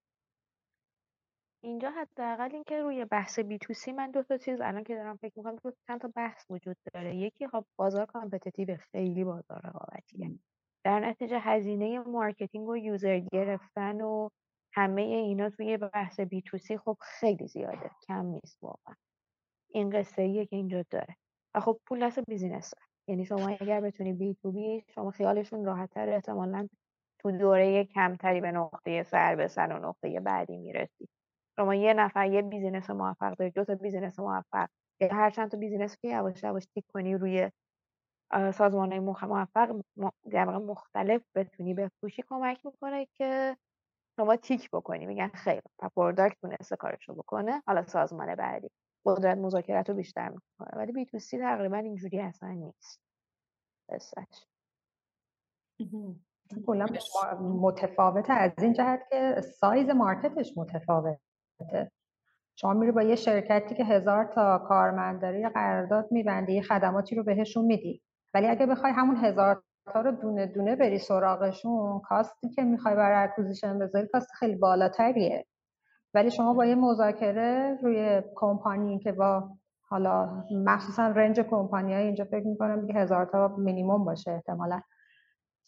اینجا 1.65 1.91
حداقل 1.91 2.49
اینکه 2.53 2.83
روی 2.83 3.05
بحث 3.05 3.39
B2C 3.39 3.93
من 3.93 4.11
دو 4.11 4.23
تا 4.23 4.37
چیز 4.37 4.61
الان 4.61 4.85
که 4.85 4.95
دارم 4.95 5.17
فکر 5.17 5.33
می‌کنم 5.37 5.57
دو 5.57 5.73
چند 5.87 6.01
تا 6.01 6.13
بحث 6.17 6.51
وجود 6.51 6.77
داره. 6.95 7.17
یکی 7.17 7.49
خب 7.49 7.65
بازار 7.77 8.07
competitive 8.07 8.77
خیلی 8.77 9.25
بازار 9.25 9.61
رقابتیه 9.65 10.39
در 10.85 11.01
نتیجه 11.01 11.39
هزینه 11.39 11.99
marketing 11.99 12.69
و 12.69 12.77
user 12.77 13.19
گرفتن 13.19 14.01
و 14.01 14.29
همه 14.75 15.03
اینا 15.03 15.51
توی 15.51 15.77
بحث 15.77 16.21
B2C 16.21 16.79
خب 16.79 16.97
خیلی 17.01 17.47
زیاده. 17.47 17.91
کم 18.07 18.27
نیست 18.27 18.59
واقعا. 18.63 18.95
این 19.69 19.91
قصه 19.91 20.23
ایه 20.23 20.47
که 20.47 20.57
اینجا 20.57 20.85
داره. 20.91 21.17
و 21.55 21.61
خب 21.61 21.81
پول 21.87 22.07
دست 22.07 22.21
business 22.21 22.75
یعنی 23.09 23.25
شما 23.25 23.49
اگر 23.61 23.81
بتونی 23.81 24.13
B2B 24.13 24.85
شما 24.95 25.11
خیالشون 25.11 25.65
راحت 25.65 25.91
تر 25.91 26.09
احتمالا 26.09 26.69
تو 27.21 27.31
دوره 27.33 27.85
کمتری 27.85 28.41
به 28.41 28.53
نقطه 28.53 29.03
سر 29.03 29.37
بسن 29.37 29.73
و 29.73 29.79
نقطه 29.89 30.21
بعدی 30.21 30.57
می‌رسی. 30.57 31.09
شما 31.57 31.75
یه 31.75 31.95
نفر 31.95 32.27
یه 32.27 32.43
business 32.43 32.91
موفق 32.91 33.35
داری 33.37 33.51
دو 33.51 33.65
تا 33.65 33.75
business 33.75 34.21
موفق. 34.21 34.69
یا 35.01 35.09
هر 35.13 35.31
چند 35.31 35.51
تا 35.51 35.59
business 35.59 35.97
که 36.03 36.09
یواش 36.09 36.43
یواش 36.43 36.65
tick 36.75 36.85
کنی 36.95 37.15
روی 37.15 37.51
سازمان 38.55 38.91
های 38.93 39.01
موفق 39.01 39.81
در 40.33 40.45
مختلف 40.59 41.23
بتونی 41.37 41.75
بفروشی 41.75 42.23
کمک 42.29 42.67
می‌کنه 42.67 43.07
که 43.15 43.57
شما 44.21 44.37
tick 44.37 44.71
بکنی. 44.73 45.07
میگن 45.07 45.29
خیلی 45.29 45.63
product 45.97 46.37
تونسته 46.43 46.77
کارش 46.77 47.11
بکنه. 47.11 47.63
حالا 47.67 47.83
سازمان 47.87 48.37
بعدی. 48.37 48.71
قدرت 49.05 49.39
مذاکرت 49.39 49.89
رو 49.89 49.97
بیشتر 49.97 50.29
می‌کنه 50.29 50.79
ولی 50.79 50.93
B2C 50.93 51.39
تقریبا 51.39 51.77
اینجوری 51.77 52.21
اصلا 52.21 52.49
نیست. 52.51 53.01
قصهش 53.93 54.47
کلا 56.67 56.87
متفاوته 57.41 58.33
از 58.33 58.53
این 58.59 58.73
جهت 58.73 59.01
که 59.11 59.41
سایز 59.41 59.89
market 59.89 60.37
ش 60.37 60.53
متفاوته. 60.57 61.91
شما 62.57 62.73
میری 62.73 62.93
با 62.93 63.03
یه 63.03 63.17
شرکتی 63.17 63.75
که 63.75 63.85
هزار 63.85 64.25
تا 64.25 64.59
کارمند 64.59 65.23
داری 65.23 65.49
قرارداد 65.49 66.09
میبندی 66.11 66.53
یه 66.53 66.63
خدماتی 66.63 67.17
رو 67.17 67.25
بهشون 67.25 67.65
میدی. 67.65 68.03
ولی 68.35 68.47
اگه 68.47 68.67
بخوای 68.67 68.93
همون 68.93 69.17
هزار 69.17 69.63
تا 69.93 70.01
رو 70.01 70.13
دونه 70.13 70.47
دونه 70.47 70.77
بری 70.77 70.99
سراغشون 70.99 72.01
cost 72.01 72.41
ی 72.41 72.51
که 72.51 72.63
می‌خوای 72.63 72.95
برای 72.95 73.29
acquisition 73.29 73.79
بذاری 73.79 74.09
cost 74.09 74.33
خیلی 74.39 74.57
بالاتریه. 74.57 75.47
ولی 76.15 76.31
شما 76.31 76.55
با 76.55 76.67
یه 76.67 76.75
مذاکره 76.75 77.79
روی 77.83 78.23
کمپانی 78.35 78.99
که 78.99 79.13
با 79.13 79.49
حالا 79.89 80.45
مخصوصا 80.65 81.09
range 81.09 81.41
company 81.41 81.95
های 81.95 82.05
اینجا 82.05 82.25
فکر 82.25 82.47
می‌کنم 82.47 82.81
دیگه 82.87 83.01
هزار 83.01 83.25
تا 83.27 83.55
مینیموم 83.59 84.05
باشه 84.05 84.31
احتمالا. 84.31 84.81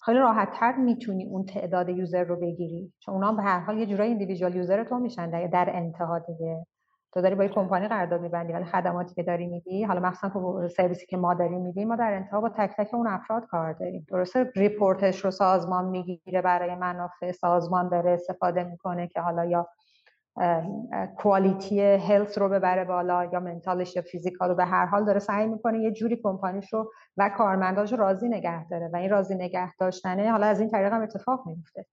خیلی 0.04 0.18
راحت 0.18 0.48
تر 0.52 0.76
می‌تونی 0.76 1.26
اون 1.26 1.44
تعداد 1.44 1.88
user 1.88 2.24
رو 2.24 2.36
بگیری. 2.36 2.92
چون 2.98 3.14
اونا 3.14 3.32
به 3.32 3.42
هر 3.42 3.60
حال 3.60 3.78
یه 3.78 3.86
جورای 3.86 4.08
individual 4.08 4.54
user 4.54 4.84
تو 4.84 4.98
میشن 4.98 5.48
در 5.48 5.70
انتها 5.72 6.18
دیگه. 6.18 6.66
تو 7.12 7.20
داری 7.22 7.34
با 7.34 7.44
یه 7.44 7.50
کمپانی 7.50 7.88
قرارداد 7.88 8.20
میبندی 8.20 8.52
ولی 8.52 8.64
خدماتی 8.64 9.14
که 9.14 9.22
داری 9.22 9.46
میدی 9.46 9.84
حالا 9.84 10.00
مخصوصا 10.00 10.28
تو 10.28 10.68
سرویسی 10.68 11.06
که 11.06 11.16
ما 11.16 11.34
داریم 11.34 11.60
میدیم 11.60 11.88
ما 11.88 11.96
در 11.96 12.12
انتها 12.12 12.40
با 12.40 12.48
تک 12.48 12.74
تک 12.78 12.94
اون 12.94 13.06
افراد 13.06 13.46
کار 13.46 13.72
داریم. 13.72 14.06
درسته 14.08 14.52
report 14.56 15.07
ش 15.07 15.24
رو 15.24 15.30
سازمان 15.30 15.84
می‌گیره 15.84 16.42
برای 16.42 16.74
منافع 16.74 17.32
سازمان 17.32 17.88
داره 17.88 18.10
استفاده 18.10 18.64
می‌کنه 18.64 19.08
که 19.08 19.20
حالا 19.20 19.44
یا 19.44 19.66
quality 21.18 21.80
health 21.80 22.38
رو 22.38 22.48
ببره 22.48 22.84
بالا 22.84 23.24
یا 23.24 23.40
mental 23.40 23.82
ش 23.82 23.96
یا 23.96 24.02
physical 24.02 24.48
رو 24.48 24.54
به 24.54 24.64
هر 24.64 24.86
حال 24.86 25.04
داره 25.04 25.18
سعی 25.18 25.46
می‌کنه 25.46 25.78
یه 25.78 25.92
جوری 25.92 26.20
کمپانیش 26.22 26.72
رو 26.72 26.92
و 27.16 27.28
کارمنداش 27.28 27.92
رو 27.92 27.98
راضی 27.98 28.28
نگه 28.28 28.68
داره 28.68 28.90
و 28.92 28.96
این 28.96 29.10
راضی 29.10 29.34
نگه 29.34 29.76
داشتنه 29.76 30.30
حالا 30.30 30.46
از 30.46 30.60
این 30.60 30.70
طریق 30.70 30.92
هم 30.92 31.02
اتفاق 31.02 31.46
میفته 31.46 31.86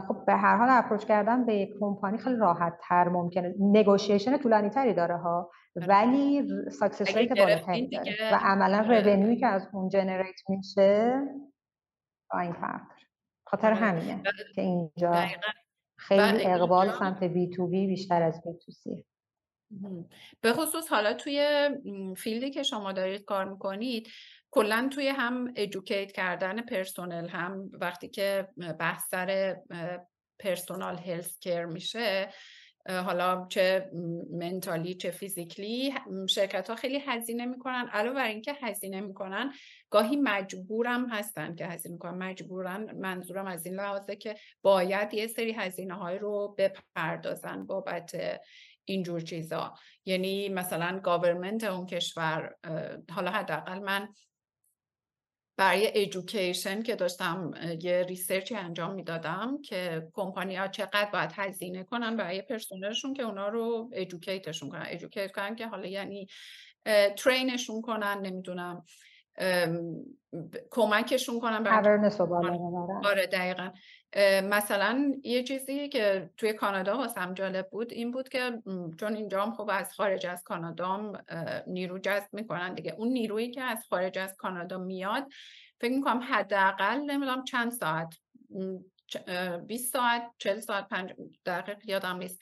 خب 0.00 0.24
به 0.26 0.34
هر 0.34 0.56
حال 0.56 0.68
approach 0.70 1.04
کردن 1.04 1.46
به 1.46 1.54
یک 1.54 1.70
کمپانی 1.80 2.18
خیلی 2.18 2.36
راحت 2.36 2.78
تر 2.82 3.08
ممکنه 3.08 3.54
negotiation 3.60 4.38
طولانی 4.38 4.70
تری 4.70 4.94
داره 4.94 5.16
ها 5.16 5.50
آره. 5.76 5.86
ولی 5.86 6.48
success 6.70 7.16
rate 7.16 7.38
بالاتری 7.38 7.88
داره 7.88 8.14
و 8.32 8.38
عملا 8.42 8.80
revenue 8.80 9.29
ی 9.29 9.36
که 9.36 9.46
از 9.46 9.68
اون 9.72 9.88
generate 9.88 10.40
میشه 10.48 11.22
با 12.32 12.38
این 12.38 12.52
فرق 12.52 12.82
خاطر 13.46 13.66
آره. 13.66 13.76
همینه 13.76 14.22
که 14.54 14.62
اینجا 14.62 15.12
خیلی 15.98 16.46
اقبال 16.46 16.92
سمت 16.92 17.24
B2B 17.24 17.86
بیشتر 17.86 18.22
از 18.22 18.42
B2C 18.42 19.04
به 20.40 20.52
خصوص 20.52 20.88
حالا 20.88 21.14
توی 21.14 21.68
field 22.16 22.44
ی 22.44 22.50
که 22.50 22.62
شما 22.62 22.92
دارید 22.92 23.24
کار 23.24 23.44
می‌کنید 23.44 24.08
کلا 24.50 24.88
توی 24.92 25.08
هم 25.08 25.52
educate 25.56 26.12
کردن 26.12 26.62
پرسونل 26.62 27.28
هم 27.28 27.70
وقتی 27.72 28.08
که 28.08 28.48
بحث 28.78 29.08
سر 29.10 29.56
personal 30.38 30.98
healthcare 30.98 31.64
میشه 31.64 32.28
حالا 32.88 33.46
چه 33.50 33.90
mentally 34.32 34.94
چه 34.94 35.10
physically 35.10 35.94
شرکت 36.28 36.70
ها 36.70 36.76
خیلی 36.76 36.98
هزینه 37.06 37.46
می‌کنن. 37.46 37.88
علاوه 37.92 38.14
بر 38.14 38.26
اینکه 38.26 38.52
هزینه 38.62 39.00
می‌کنن 39.00 39.52
گاهی 39.90 40.16
مجبورم 40.16 41.08
هستن 41.08 41.54
که 41.54 41.66
هزینه 41.66 41.92
می‌کنن 41.92 42.18
مجبورن 42.18 42.96
منظورم 42.96 43.46
از 43.46 43.66
این 43.66 43.74
لحاظه 43.74 44.16
که 44.16 44.36
باید 44.62 45.14
یه 45.14 45.26
سری 45.26 45.52
هزینه 45.52 45.94
های 45.94 46.18
رو 46.18 46.54
بپردازن 46.58 47.66
بابت 47.66 48.40
اینجور 48.84 49.20
چیزا. 49.20 49.74
یعنی 50.04 50.48
مثلا 50.48 51.00
government 51.00 51.64
اون 51.64 51.86
کشور 51.86 52.54
حالا 53.10 53.30
حداقل 53.30 53.78
من 53.78 54.08
برای 55.58 55.86
education 55.86 56.82
که 56.82 56.96
داشتم 56.96 57.50
یه 57.80 58.02
research 58.08 58.49
ی 58.49 58.54
انجام 58.54 58.94
می‌دادم 58.94 59.62
که 59.62 60.08
کمپانی 60.12 60.56
ها 60.56 60.68
چقدر 60.68 61.10
باید 61.12 61.30
هزینه 61.34 61.84
کنن 61.84 62.16
برای 62.16 62.42
پرسونلشون 62.42 63.14
که 63.14 63.22
اونا 63.22 63.48
رو 63.48 63.90
educate 63.92 64.40
شون 64.40 64.68
کنن. 64.68 64.86
educate 64.86 65.32
کنن 65.32 65.56
که 65.56 65.66
حالا 65.66 65.86
یعنی 65.88 66.26
ترینشون 67.16 67.80
کنن 67.82 68.18
نمی‌دونم. 68.22 68.84
کمکشون 70.70 71.40
برای 71.40 71.98
آره 73.04 73.26
دقیقا. 73.26 73.70
مثلا 74.42 75.12
یه 75.24 75.42
چیزی 75.42 75.88
که 75.88 76.30
توی 76.36 76.52
کانادا 76.52 76.96
واسم 76.96 77.34
جالب 77.34 77.68
بود 77.70 77.92
این 77.92 78.10
بود 78.10 78.28
که 78.28 78.62
چون 79.00 79.16
اینجا 79.16 79.42
هم 79.42 79.52
خب 79.54 79.70
از 79.72 79.92
خارج 79.92 80.26
از 80.26 80.42
کانادا 80.42 81.12
نیرو 81.66 81.98
جذب 81.98 82.28
می‌کنن 82.32 82.74
دیگه. 82.74 82.94
اون 82.98 83.08
نیرویی 83.08 83.50
که 83.50 83.62
از 83.62 83.86
خارج 83.90 84.18
از 84.18 84.36
کانادا 84.36 84.78
میاد 84.78 85.26
فکر 85.80 85.92
می‌کنم 85.92 86.20
حداقل 86.30 87.00
نمی‌دونم 87.00 87.44
چند 87.44 87.72
ساعت 87.72 88.14
20 89.66 89.92
ساعت 89.92 90.22
40 90.38 90.60
ساعت 90.60 90.88
5 90.88 91.14
دقیق 91.46 91.78
یادم 91.88 92.16
نیست. 92.16 92.40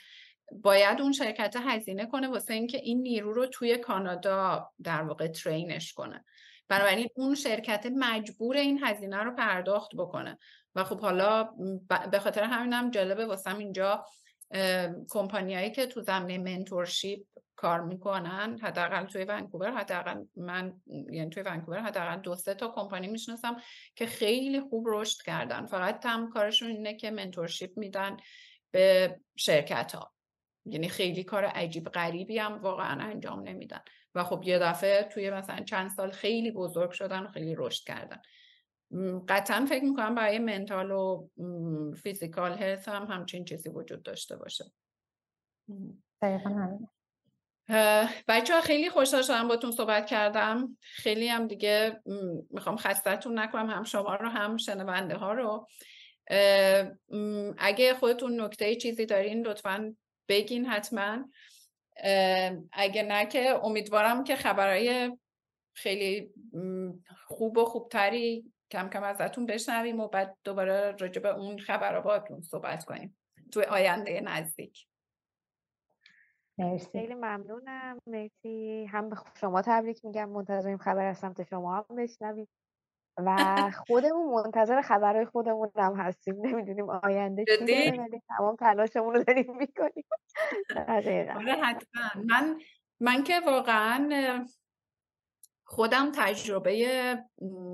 باید 0.53 1.01
اون 1.01 1.13
شرکت 1.13 1.57
هزینه 1.57 2.07
کنه 2.07 2.29
واسه 2.29 2.55
اینکه 2.55 2.79
این 2.79 3.03
نیرو 3.03 3.33
رو 3.33 3.47
توی 3.47 3.79
کانادا 3.79 4.71
در 4.83 5.03
واقع 5.03 5.29
ترینش 5.29 5.93
کنه. 5.93 6.25
بنابراین 6.69 7.09
اون 7.17 7.35
شرکت 7.35 7.87
مجبور 7.97 8.57
این 8.57 8.81
هزینه 8.85 9.23
رو 9.23 9.35
پرداخت 9.35 9.91
بکنه. 9.97 10.39
و 10.75 10.85
خب 10.85 11.01
حالا 11.01 11.51
به 12.11 12.19
خاطر 12.19 12.43
همینم 12.43 12.91
جالبه 12.91 13.27
واسم 13.27 13.59
اینجا 13.59 14.05
کمپانیایی 15.11 15.71
که 15.71 15.87
تو 15.87 16.03
زمینه 16.03 16.57
منتورشیپ 16.57 17.27
کار 17.57 17.81
می‌کنن 17.81 18.59
حداقل 18.63 19.05
توی 19.05 19.25
ونکوور 19.25 19.73
حداقل 19.73 20.25
من 20.37 20.73
یعنی 20.87 21.31
توی 21.31 21.43
ونکوور 21.43 21.81
حداقل 21.81 22.17
دو 22.17 22.35
سه 22.35 22.55
تا 22.55 22.69
کمپانی 22.69 23.09
می‌شناسم 23.09 23.57
که 23.97 24.07
خیلی 24.07 24.61
خوب 24.61 24.85
رشد 24.89 25.23
کردن. 25.23 25.67
فقط 25.67 26.07
هم 26.07 26.31
کارشون 26.31 26.71
اینه 26.71 26.95
که 26.95 27.11
منتورشیپ 27.11 27.79
میدن 27.79 28.17
به 28.71 29.17
شرکت 29.37 29.95
ها 29.95 30.13
یعنی 30.67 30.89
خیلی 30.89 31.25
کار 31.25 31.45
عجیب 31.45 31.89
غریبی 31.89 32.39
هم 32.39 32.59
واقعا 32.59 33.03
انجام 33.03 33.49
نمیدن. 33.49 33.81
و 34.15 34.25
خب 34.25 34.43
یه 34.45 34.59
دفعه 34.59 35.03
توی 35.03 35.31
مثلا 35.31 35.65
چند 35.65 35.91
سال 35.91 36.11
خیلی 36.11 36.51
بزرگ 36.51 36.91
شدن 36.91 37.23
و 37.23 37.29
خیلی 37.29 37.55
رشد 37.59 37.85
کردن. 37.85 38.23
قطعا 39.29 39.67
فکر 39.69 39.85
می‌کنم 39.85 40.15
برای 40.15 40.39
منتال 40.39 40.91
و 40.91 41.29
فیزیکال 42.03 42.53
هلت 42.53 42.89
هم 42.89 43.05
همچین 43.05 43.45
چیزی 43.45 43.69
وجود 43.69 44.03
داشته 44.03 44.37
باشه. 44.37 44.65
بچه 48.29 48.55
ها 48.55 48.61
خیلی 48.61 48.91
خوشحال 48.91 49.23
شدم 49.23 49.49
باتون 49.49 49.71
صحبت 49.71 50.07
کردم. 50.07 50.77
خیلی 50.81 51.29
هم 51.29 51.47
دیگه 51.47 52.03
می‌خوام 52.51 52.77
خستتون 52.77 53.39
نکنم 53.39 53.71
هم 53.71 53.85
شما 53.85 54.15
رو 54.15 54.29
هم 54.29 54.57
شنونده 54.57 55.17
ها 55.17 55.33
رو. 55.33 55.67
اگه 57.59 57.95
خودتون 57.95 58.41
نکته 58.41 58.77
چیزی 58.77 59.07
دارین 59.07 59.47
لطفا 59.47 59.95
بگین 60.29 60.67
حتما. 60.67 61.19
اگه 62.73 63.03
نه 63.03 63.27
که 63.27 63.61
امیدوارم 63.63 64.25
که 64.25 64.37
خبرهای 64.37 65.19
خیلی 65.77 66.35
خوب 67.27 67.59
و 67.59 67.65
خوبتری 67.65 68.53
کم 68.71 68.89
کم 68.89 69.03
ازتون 69.03 69.47
بشنویم 69.47 70.01
و 70.01 70.09
بعد 70.09 70.37
دوباره 70.45 70.97
راجع 71.01 71.23
به 71.23 71.29
اون 71.29 71.59
خبر 71.59 72.01
باتون 72.01 72.43
صحبت 72.43 72.85
کنیم 72.85 73.17
توی 73.53 73.65
آینده 73.65 74.21
نزدیک. 74.21 74.87
مرسی. 76.59 76.91
خیلی 76.93 77.15
ممنونم. 77.15 77.99
مرسی. 78.07 78.87
هم 78.91 79.09
به 79.09 79.17
شما 79.41 79.63
تبریک 79.63 80.05
میگم. 80.05 80.29
منتظریم 80.29 80.79
خبر 80.79 81.07
از 81.07 81.19
سمت 81.19 81.43
شما 81.43 81.77
هم 81.77 81.97
بشنویم. 81.97 82.49
و 83.17 83.71
خودمون 83.87 84.45
منتظر 84.45 84.81
خبرهای 84.81 85.25
خودمون 85.27 85.71
هم 85.77 85.95
هستیم. 85.97 86.47
نمی‌دونیم 86.47 86.91
آینده 86.91 87.45
چی 87.45 88.01
تمام 88.29 88.57
تلاشمون 88.57 89.15
رو 89.15 89.25
داریم 89.25 89.57
می‌کنیم. 89.57 90.05
آره 90.89 91.35
حتما. 91.63 92.23
من 92.25 92.61
من 93.01 93.25
که 93.25 93.41
واقعا 93.47 94.47
خودم 95.65 96.13
تجربه 96.15 97.19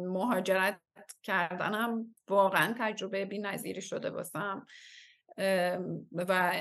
مهاجرت 0.07 0.81
کردنم 1.23 2.15
واقعا 2.29 2.75
تجربه 2.79 3.25
بی 3.25 3.39
نظیری 3.39 3.83
شده 3.83 4.11
باسم 4.11 4.67
و 6.15 6.53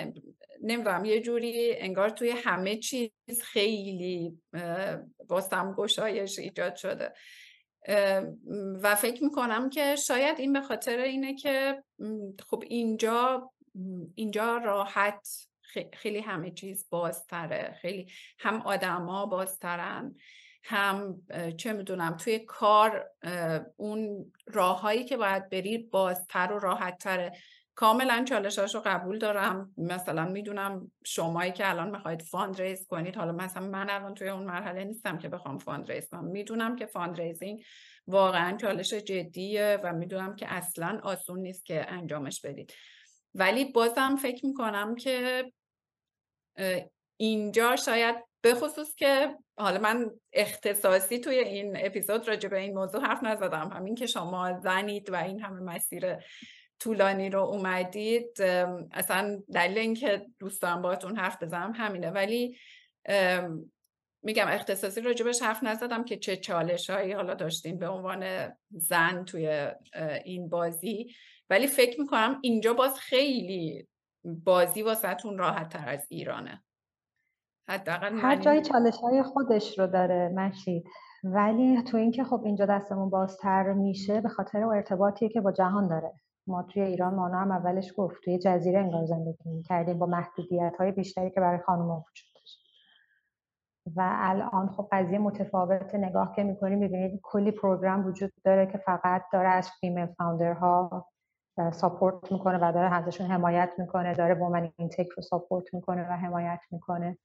نمی‌دونم 0.61 1.05
یه 1.05 1.21
جوری 1.21 1.75
انگار 1.77 2.09
توی 2.09 2.29
همه 2.29 2.75
چیز 2.75 3.41
خیلی 3.43 4.41
واسم 5.27 5.73
گشایش 5.73 6.39
ایجاد 6.39 6.75
شده. 6.75 7.13
و 8.81 8.95
فکر 8.95 9.23
می‌کنم 9.23 9.69
که 9.69 9.95
شاید 9.95 10.39
این 10.39 10.53
به 10.53 10.61
خاطر 10.61 10.97
اینه 10.97 11.35
که 11.35 11.83
خب 12.49 12.63
اینجا 12.67 13.51
اینجا 14.15 14.57
راحت 14.57 15.27
خیلی 15.93 16.19
همه 16.19 16.51
چیز 16.51 16.87
بازتره. 16.89 17.77
خیلی 17.81 18.11
هم 18.39 18.61
آدما 18.61 19.25
بازترن 19.25 20.15
هم 20.63 21.21
چه 21.57 21.73
می‌دونم 21.73 22.17
توی 22.17 22.39
کار 22.39 23.09
اون 23.75 24.31
راههایی 24.47 25.05
که 25.05 25.17
باید 25.17 25.49
بری 25.49 25.77
بازتر 25.77 26.51
و 26.51 26.59
راحتتره. 26.59 27.31
کاملا 27.79 28.25
چالشاش 28.29 28.75
رو 28.75 28.81
قبول 28.85 29.19
دارم. 29.19 29.73
مثلا 29.77 30.25
می‌دونم 30.25 30.91
شمایی 31.05 31.51
که 31.51 31.69
الان 31.69 31.89
می‌خواید 31.89 32.21
fundraise 32.21 32.87
کنید 32.87 33.15
حالا 33.15 33.31
مثلا 33.31 33.67
من 33.67 33.89
الان 33.89 34.13
توی 34.13 34.29
اون 34.29 34.43
مرحله 34.43 34.83
نیستم 34.83 35.17
که 35.17 35.29
بخوام 35.29 35.57
fundraise 35.57 36.09
کنم. 36.09 36.25
می‌دونم 36.25 36.75
که 36.75 36.85
fundraising 36.85 37.63
واقعا 38.07 38.57
چالش 38.57 38.93
جدیه 38.93 39.79
و 39.83 39.93
می‌دونم 39.93 40.35
که 40.35 40.53
اصلا 40.53 40.99
آسون 41.03 41.39
نیست 41.39 41.65
که 41.65 41.91
انجامش 41.91 42.41
بدید. 42.45 42.73
ولی 43.35 43.65
بازم 43.65 44.15
فکر 44.15 44.45
می‌کنم 44.45 44.95
که 44.95 45.45
اینجا 47.17 47.75
شاید 47.75 48.15
به 48.41 48.53
خصوص 48.53 48.95
که 48.95 49.35
حالا 49.57 49.79
من 49.79 50.11
اختصاصی 50.33 51.19
توی 51.19 51.39
این 51.39 51.77
اپیزود 51.85 52.27
راجع 52.27 52.49
به 52.49 52.59
این 52.59 52.73
موضوع 52.73 53.01
حرف 53.01 53.23
نزدم. 53.23 53.69
همین 53.73 53.95
که 53.95 54.05
شما 54.05 54.59
زنید 54.59 55.09
و 55.09 55.15
این 55.15 55.39
همه 55.39 55.59
مسیر 55.59 56.15
طولانی 56.79 57.29
رو 57.29 57.39
اومدید 57.39 58.41
اصلا 58.91 59.41
دلیل 59.53 59.77
اینکه 59.77 60.25
دوستان 60.39 60.81
باهاتون 60.81 61.17
حرف 61.17 61.43
بزنم 61.43 61.71
همینه. 61.71 62.09
ولی 62.11 62.57
میگم 64.23 64.47
اختصاصی 64.47 65.01
راجبش 65.01 65.41
حرف 65.41 65.63
نزدم 65.63 66.03
که 66.03 66.17
چه 66.17 66.37
چالش 66.37 66.89
هایی 66.89 67.11
حالا 67.11 67.33
داشتین 67.33 67.79
به 67.79 67.87
عنوان 67.87 68.51
زن 68.69 69.25
توی 69.25 69.71
این 70.25 70.49
بازی. 70.49 71.13
ولی 71.49 71.67
فکر 71.67 71.99
می‌کنم 71.99 72.39
اینجا 72.41 72.73
باز 72.73 72.99
خیلی 72.99 73.87
بازی 74.23 74.81
واسهتون 74.81 75.37
راحت 75.37 75.69
تر 75.69 75.89
از 75.89 76.07
ایرانه. 76.09 76.63
حداقل 77.69 78.19
هر 78.19 78.35
جای 78.35 78.61
چالش 78.61 78.97
های 78.97 79.23
خودش 79.23 79.79
رو 79.79 79.87
داره 79.87 80.29
مشید 80.29 80.83
ولی 81.23 81.83
تو 81.83 81.97
اینکه 81.97 82.23
خب 82.23 82.41
اینجا 82.45 82.65
دستمون 82.65 83.09
بازتر 83.09 83.73
میشه 83.73 84.21
به 84.21 84.29
خاطر 84.29 84.63
ارتباطی 84.63 85.29
که 85.29 85.41
با 85.41 85.51
جهان 85.51 85.87
داره. 85.87 86.11
ما 86.49 86.63
توی 86.63 86.81
ایران 86.81 87.15
مانا 87.15 87.37
هم 87.37 87.51
اولش 87.51 87.93
گفت 87.97 88.15
توی 88.23 88.39
جزیره 88.39 88.79
انگار 88.79 89.05
زندگی 89.05 89.63
کردیم 89.63 89.99
با 89.99 90.05
محدودیت 90.05 90.73
های 90.79 90.91
بیشتری 90.91 91.31
که 91.31 91.41
برای 91.41 91.59
خانم 91.59 91.89
وجود 91.89 92.27
داشت. 92.35 92.59
و 93.95 94.09
الان 94.13 94.69
خب 94.69 94.87
قضیه 94.91 95.19
متفاوت 95.19 95.95
نگاه 95.95 96.35
که 96.35 96.43
می‌کنیم 96.43 96.79
می‌بینید 96.79 97.19
کلی 97.23 97.51
program 97.51 98.05
وجود 98.05 98.31
داره 98.43 98.67
که 98.67 98.77
فقط 98.77 99.23
داره 99.33 99.49
از 99.49 99.69
female 99.79 100.05
founder 100.05 101.07
ها 101.71 101.79
support 101.79 102.31
می‌کنه 102.31 102.57
و 102.61 102.71
داره 102.71 102.93
ازشون 102.93 103.27
حمایت 103.27 103.69
می‌کنه 103.77 104.13
داره 104.13 104.35
women 104.35 104.71
in 104.77 104.89
tech 104.89 105.07
رو 105.07 105.23
support 105.23 105.73
می‌کنه 105.73 106.09
و 106.09 106.11
حمایت 106.11 106.59
می‌کنه. 106.71 107.17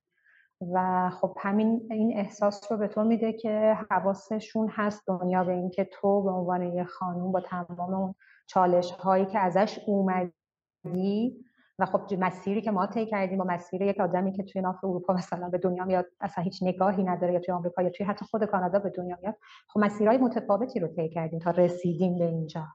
و 0.72 1.10
خب 1.10 1.36
همین 1.40 1.88
این 1.90 2.18
احساس 2.18 2.72
رو 2.72 2.78
به 2.78 2.88
تو 2.88 3.04
میده 3.04 3.32
که 3.32 3.76
حواسشون 3.90 4.68
هست 4.72 5.02
دنیا 5.06 5.44
به 5.44 5.52
اینکه 5.52 5.84
تو 5.84 6.22
به 6.22 6.30
عنوان 6.30 6.62
یه 6.62 6.84
خانوم 6.84 7.32
با 7.32 7.40
تمام 7.40 7.94
اون 7.94 8.14
چالش 8.46 8.90
هایی 8.90 9.26
که 9.26 9.38
ازش 9.38 9.78
اومدی 9.86 11.44
و 11.78 11.86
خب 11.86 12.00
مسیری 12.18 12.62
که 12.62 12.70
ما 12.70 12.86
طی 12.86 13.06
کردیم 13.06 13.38
با 13.38 13.44
مسیر 13.44 13.82
یک 13.82 14.00
آدمی 14.00 14.32
که 14.32 14.42
توی 14.42 14.62
ناف 14.62 14.84
اروپا 14.84 15.14
مثلا 15.14 15.48
به 15.48 15.58
دنیا 15.58 15.84
میاد 15.84 16.06
اصلا 16.20 16.44
هیچ 16.44 16.62
نگاهی 16.62 17.04
نداره 17.04 17.32
یا 17.32 17.40
توی 17.40 17.54
آمریکا 17.54 17.82
یا 17.82 17.90
توی 17.90 18.06
حتی 18.06 18.24
خود 18.24 18.44
کانادا 18.44 18.78
به 18.78 18.90
دنیا 18.90 19.18
میاد. 19.22 19.34
خب 19.68 19.80
مسیرهای 19.80 20.18
متفاوتی 20.18 20.80
رو 20.80 20.88
طی 20.88 21.08
کردیم 21.08 21.38
تا 21.38 21.50
رسیدیم 21.50 22.18
به 22.18 22.24
اینجا. 22.24 22.66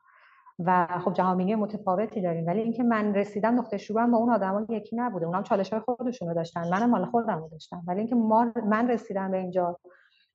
و 0.65 0.87
خب 1.05 1.13
جهانبینی 1.13 1.55
متفاوتی 1.55 2.21
داریم. 2.21 2.45
ولی 2.45 2.61
اینکه 2.61 2.83
من 2.83 3.15
رسیدم 3.15 3.59
نقطه 3.59 3.77
شروعم 3.77 4.11
با 4.11 4.17
اون 4.17 4.29
آدما 4.29 4.65
یکی 4.69 4.95
نبوده. 4.95 5.25
اونم 5.25 5.43
چالش 5.43 5.73
های 5.73 5.81
خودشون 5.81 6.27
رو 6.27 6.33
داشتن. 6.33 6.69
منم 6.69 6.89
مال 6.89 7.05
خودم 7.05 7.39
رو 7.39 7.49
داشتم. 7.49 7.83
ولی 7.87 7.99
اینکه 7.99 8.15
ما 8.15 8.51
من 8.65 8.89
رسیدم 8.89 9.31
به 9.31 9.37
اینجا 9.37 9.79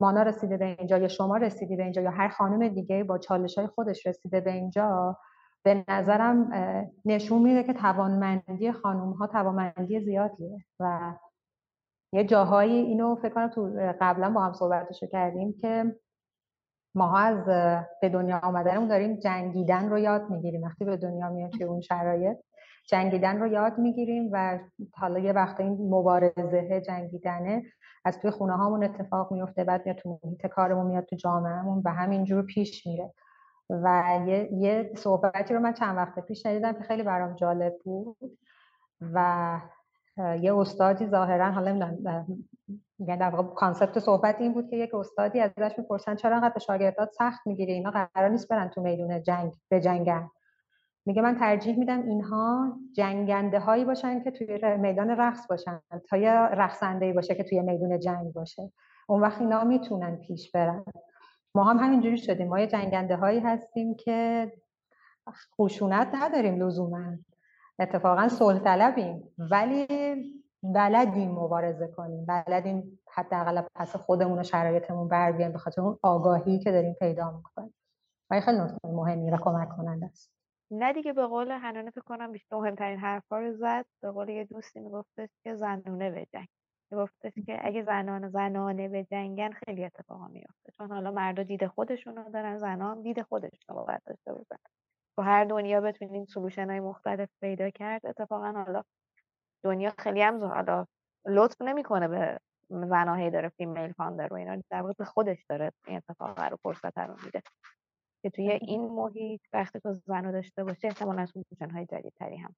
مانا 0.05 0.23
رسیده 0.23 0.57
به 0.57 0.65
اینجا 0.65 0.99
یا 0.99 1.09
شما 1.09 1.37
رسیدی 1.37 1.77
به 1.77 1.83
اینجا 1.83 2.03
یا 2.03 2.11
هر 2.11 2.29
خانم 2.29 2.69
دیگه 2.69 3.05
با 3.05 3.19
چالش 3.19 3.59
های 3.59 3.67
خودش 3.67 4.07
رسیده 4.07 4.41
به 4.41 4.53
اینجا 4.53 5.17
به 5.65 5.85
نظرم 5.89 6.51
نشون 7.05 7.43
میده 7.43 7.63
که 7.63 7.73
توانمندی 7.73 8.73
خانم 8.73 9.13
ها 9.13 9.27
توانمندی 9.27 10.01
زیادیه 10.01 10.65
و 10.81 11.15
یه 12.13 12.25
جاهایی 12.25 12.73
اینو 12.73 13.15
فکر 13.15 13.35
کنم 13.35 13.49
تو 13.49 13.71
قبلا 14.01 14.31
با 14.31 14.41
هم 14.41 14.53
صحبتشو 14.53 15.07
کردیم 15.07 15.55
که 15.61 15.97
ماها 16.95 17.19
از 17.19 17.45
به 18.03 18.09
دنیا 18.09 18.39
آمدنمون 18.43 18.89
داریم 18.89 19.17
جنگیدن 19.17 19.89
رو 19.89 19.99
یاد 19.99 20.31
می‌گیریم. 20.31 20.63
وقتی 20.63 20.85
به 20.85 20.97
دنیا 20.97 21.31
میایم 21.31 21.51
توی 21.51 21.65
اون 21.65 21.81
شرایط 21.81 22.37
جنگیدن 22.91 23.41
رو 23.41 23.47
یاد 23.47 23.79
می‌گیریم 23.79 24.31
و 24.33 24.59
حالا 24.95 25.19
یه 25.19 25.33
وقت 25.33 25.61
این 25.61 25.73
مبارزه 25.91 26.83
جنگیدنه 26.87 27.63
از 28.05 28.19
توی 28.19 28.31
خونه 28.31 28.57
هامون 28.57 28.85
اتفاق 28.85 29.33
میفته 29.33 29.65
بعد 29.65 29.87
میاد 29.87 29.99
تو 29.99 30.19
محیط 30.25 30.47
کارمون 30.47 30.87
میاد 30.87 31.05
تو 31.05 31.17
جامعهمون 31.17 31.83
و 31.85 31.91
همینجور 31.91 32.43
پیش 32.43 32.87
میره. 32.87 33.13
و 33.71 34.19
یه, 34.27 34.53
یه 34.53 34.93
صحبتی 34.97 35.55
رو 35.55 35.61
من 35.61 35.73
چند 35.73 35.97
وقت 35.97 36.19
پیش 36.21 36.43
شنیدم 36.43 36.73
که 36.73 36.83
خیلی 36.83 37.03
برام 37.03 37.35
جالب 37.35 37.73
بود 37.85 38.17
و 39.01 39.61
یه 40.41 40.57
استادی 40.57 41.07
ظاهرا 41.07 41.51
حالا 41.51 41.73
نمی‌دونم 41.73 42.27
یعنی 42.99 43.21
در 43.21 43.31
واقع 43.31 43.55
کانسپت 43.55 43.99
صحبت 43.99 44.37
این 44.41 44.53
بود 44.53 44.71
که 44.71 44.77
یک 44.77 44.95
استادی 44.95 45.41
ازش 45.41 45.75
می‌پرسن 45.79 46.15
چرا 46.15 46.37
انقدر 46.37 46.55
به 46.55 46.61
شاگردات 46.61 47.13
سخت 47.13 47.47
می‌گیره 47.47 47.73
اینا 47.73 47.91
قرار 47.91 48.29
نیست 48.29 48.49
برن 48.49 48.69
تو 48.69 48.83
میدون 48.83 49.23
جنگ 49.23 49.53
به 49.69 49.81
جنگن. 49.81 50.31
میگه 51.07 51.23
من 51.23 51.37
ترجیح 51.39 51.79
میدم 51.79 52.03
اینها 52.03 52.77
جنگنده 52.93 53.59
هایی 53.59 53.85
باشن 53.85 54.23
که 54.25 54.31
توی 54.31 54.77
میدان 54.77 55.11
رقص 55.11 55.47
باشن 55.51 55.81
تا 56.09 56.17
یه 56.17 56.33
رقصنده 56.33 57.13
باشه 57.13 57.35
که 57.35 57.45
توی 57.45 57.61
میدون 57.61 57.99
جنگ 57.99 58.33
باشه. 58.33 58.73
اون 59.09 59.21
وقت 59.21 59.41
اینا 59.41 59.65
می‌تونن 59.65 60.17
پیش 60.17 60.51
برن. 60.51 60.85
ما 61.55 61.65
هم 61.65 61.79
همینجوری 61.79 62.17
شدیم. 62.17 62.49
ما 62.49 62.61
یه 62.61 62.67
جنگنده 62.67 63.17
هایی 63.17 63.41
هستیم 63.41 63.95
که 63.95 64.53
خشونت 65.61 66.09
نداریم 66.15 66.63
لزوما. 66.63 67.17
اتفاقا 67.79 68.29
صلح 68.29 68.59
طلبیم 68.59 69.35
ولی 69.39 69.87
بلدیم 70.63 71.31
مبارزه 71.31 71.89
کنیم. 71.89 72.27
بلدیم 72.27 73.01
حداقل 73.13 73.63
پس 73.75 73.97
خودمون 73.97 74.39
و 74.39 74.43
شرایطمون 74.43 75.09
بر 75.09 75.33
بیایم 75.33 75.53
به 75.53 75.59
خاطر 75.59 75.83
اون 75.83 75.99
آگاهی 76.03 76.59
که 76.59 76.73
داریم 76.73 76.95
پیدا 77.01 77.31
می‌کنیم. 77.31 77.75
و 78.31 78.41
خیلی 78.41 78.59
نکته 78.59 78.89
مهمی 78.89 79.31
و 79.31 79.37
کمک 79.37 79.69
کننده 79.77 80.07
است؟ 80.07 80.31
نه 80.79 80.93
دیگه 80.93 81.13
به 81.13 81.27
قول 81.27 81.53
حنانه 81.53 81.91
فکر 81.91 82.01
کنم 82.01 82.33
بیشتر 82.33 82.57
مهمترین 82.57 82.99
حرفا 82.99 83.39
رو 83.39 83.53
زد. 83.57 83.87
به 84.03 84.11
قول 84.11 84.29
یه 84.29 84.45
دوستی 84.45 84.81
میگفتش 84.81 85.29
که 85.45 85.55
زنونه 85.55 86.11
به 86.11 86.27
جنگ 86.33 86.49
میگفتش 86.93 87.33
که 87.47 87.67
اگه 87.67 87.83
زنان 87.83 88.29
زنانه 88.29 88.89
بجنگن 88.89 89.51
خیلی 89.53 89.85
اتفاقا 89.85 90.29
میفته 90.29 90.73
چون 90.79 90.93
حالا 90.93 91.11
مردا 91.11 91.43
دید 91.43 91.67
خودشون 91.67 92.17
رو 92.17 92.31
دارن 92.31 92.59
زنان 92.59 93.03
دید 93.03 93.23
خودشون 93.23 93.77
رو 93.77 93.85
باید 93.85 94.03
داشته 94.07 94.33
باشن. 94.33 94.57
با 95.19 95.25
هر 95.25 95.45
دنیا 95.45 95.81
بتونین 95.81 96.25
solution 96.27 96.71
های 96.71 96.81
مختلف 96.81 97.29
پیدا 97.41 97.71
کرد. 97.71 98.07
اتفاقا 98.07 98.53
حالا 98.53 98.83
دنیا 99.65 99.93
خیلی 99.99 100.23
هم 100.23 100.45
حالا 100.45 100.87
لطف 101.27 101.63
نمی‌کنه 101.63 102.09
به 102.09 102.41
زناهی 102.71 103.31
داره 103.31 103.49
female 103.49 103.93
founder 103.93 104.33
و 104.33 104.37
اینا. 104.37 104.63
در 104.71 104.83
به 104.99 105.05
خودش 105.05 105.45
داره 105.49 105.73
این 105.87 105.97
اتفاق 105.97 106.41
رو 106.41 106.57
فرصت 106.63 106.99
رو 106.99 107.17
میده. 107.25 107.43
که 108.25 108.31
توی 108.31 108.51
این 108.51 108.81
محیط 108.81 109.41
وقتی 109.53 109.81
تو 109.81 109.93
زن 109.93 110.33
داشته 110.33 110.65
باشه 110.65 110.87
احتمالا 110.89 111.27
solution 111.27 111.71
های 111.71 111.87
جدیدتری 111.87 112.37
هم 112.37 112.55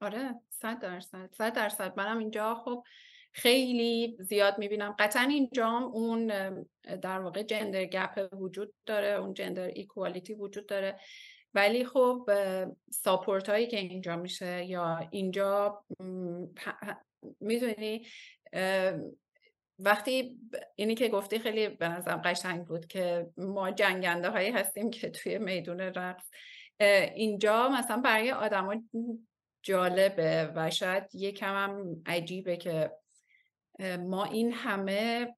آره 0.00 0.34
صد 0.50 0.78
درصد 0.78 1.30
صد 1.32 1.52
درصد. 1.52 1.92
منم 1.96 2.18
اینجا 2.18 2.54
خب 2.54 2.84
خیلی 3.32 4.16
زیاد 4.20 4.58
می‌بینم. 4.58 4.94
قطعا 4.98 5.22
اینجا 5.22 5.68
اون 5.92 6.26
در 7.02 7.20
واقع 7.20 7.42
جندر 7.42 7.84
گپ 7.84 8.28
وجود 8.32 8.74
داره 8.86 9.08
اون 9.08 9.34
جندر 9.34 9.62
ایکوالیتی 9.62 10.34
وجود 10.34 10.66
داره. 10.66 11.00
ولی 11.54 11.84
خب 11.84 12.30
ساپورت 12.90 13.48
هایی 13.48 13.66
که 13.66 13.76
اینجا 13.76 14.16
میشه 14.16 14.64
یا 14.64 15.08
اینجا 15.10 15.84
می‌دونی 17.40 18.06
وقتی 19.78 20.38
اینی 20.76 20.94
که 20.94 21.08
گفتی 21.08 21.38
خیلی 21.38 21.68
به 21.68 21.88
نظرم 21.88 22.22
قشنگ 22.24 22.66
بود 22.66 22.86
که 22.86 23.26
ما 23.36 23.70
جنگنده 23.70 24.30
هایی 24.30 24.50
هستیم 24.50 24.90
که 24.90 25.10
توی 25.10 25.38
میدون 25.38 25.80
رقص 25.80 26.24
اینجا 27.14 27.68
مثلا 27.68 27.96
برای 27.96 28.32
آدما 28.32 28.82
جالبه 29.62 30.52
و 30.54 30.70
شاید 30.70 31.14
یکم 31.14 31.54
هم 31.54 32.02
عجیبه 32.06 32.56
که 32.56 32.90
ما 33.98 34.24
این 34.24 34.52
همه 34.52 35.34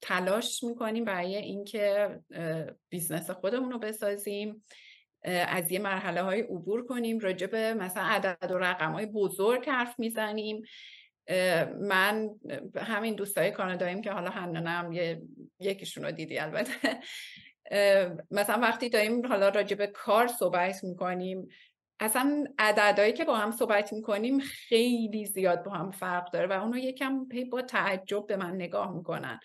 تلاش 0.00 0.64
می‌کنیم 0.64 1.04
برای 1.04 1.36
اینکه 1.36 2.18
بیزنس 2.88 3.30
خودمون 3.30 3.72
رو 3.72 3.78
بسازیم 3.78 4.64
از 5.26 5.72
یه 5.72 5.78
مرحله 5.78 6.22
های 6.22 6.40
عبور 6.40 6.86
کنیم 6.86 7.18
راجع 7.18 7.72
مثلا 7.72 8.02
عدد 8.02 8.50
و 8.50 8.58
رقم 8.58 8.92
های 8.92 9.06
بزرگ 9.06 9.68
حرف 9.68 9.98
می‌زنیم. 9.98 10.62
من 11.80 12.30
همین 12.76 13.14
دوستای 13.14 13.50
کاناداییم 13.50 14.02
که 14.02 14.10
حالا 14.10 14.30
هننم 14.30 14.92
یه 14.92 15.22
یکیشون 15.60 16.04
رو 16.04 16.10
دیدی 16.10 16.38
البته. 16.38 17.00
مثلا 18.30 18.60
وقتی 18.62 18.88
داریم 18.88 19.26
حالا 19.26 19.48
راجع 19.48 19.76
به 19.76 19.86
کار 19.86 20.26
صحبت 20.26 20.84
می‌کنیم 20.84 21.48
اصلا 22.00 22.44
عددهایی 22.58 23.12
که 23.12 23.24
با 23.24 23.36
هم 23.36 23.50
صحبت 23.50 23.92
می‌کنیم 23.92 24.38
خیلی 24.38 25.24
زیاد 25.24 25.64
با 25.64 25.72
هم 25.72 25.90
فرق 25.90 26.30
داره 26.30 26.46
و 26.46 26.52
اونو 26.52 26.76
یکم 26.78 27.26
با 27.50 27.62
تعجب 27.62 28.26
به 28.26 28.36
من 28.36 28.54
نگاه 28.54 28.96
می‌کنن. 28.96 29.40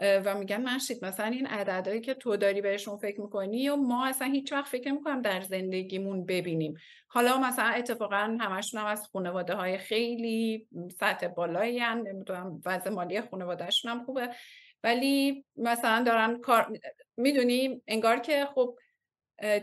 و 0.00 0.38
میگن 0.38 0.68
نشید. 0.68 1.04
مثلا 1.04 1.26
این 1.26 1.46
عددهایی 1.46 2.00
که 2.00 2.14
تو 2.14 2.36
داری 2.36 2.60
بهشون 2.60 2.96
فکر 2.96 3.20
می‌کنی 3.20 3.68
و 3.68 3.76
ما 3.76 4.06
اصلا 4.06 4.28
هیچ 4.28 4.52
وقت 4.52 4.68
فکر 4.68 4.92
نمی‌کنم 4.92 5.22
در 5.22 5.40
زندگیمون 5.40 6.26
ببینیم. 6.26 6.74
حالا 7.08 7.38
مثلا 7.38 7.68
اتفاقا 7.68 8.38
همشون 8.40 8.80
هم 8.80 8.86
از 8.86 9.08
خانواده 9.12 9.54
های 9.54 9.78
خیلی 9.78 10.66
سطح 11.00 11.28
بالایی 11.28 11.78
هم 11.78 11.98
نمی‌دونم 11.98 12.60
وضع 12.66 12.90
مالی 12.90 13.20
خانوادهشون 13.20 13.90
هم 13.90 14.04
خوبه. 14.04 14.30
ولی 14.82 15.44
مثلا 15.56 16.04
دارن 16.06 16.40
کار 16.40 16.78
می‌دونی؟ 17.16 17.82
انگار 17.86 18.18
که 18.18 18.46
خب 18.54 18.78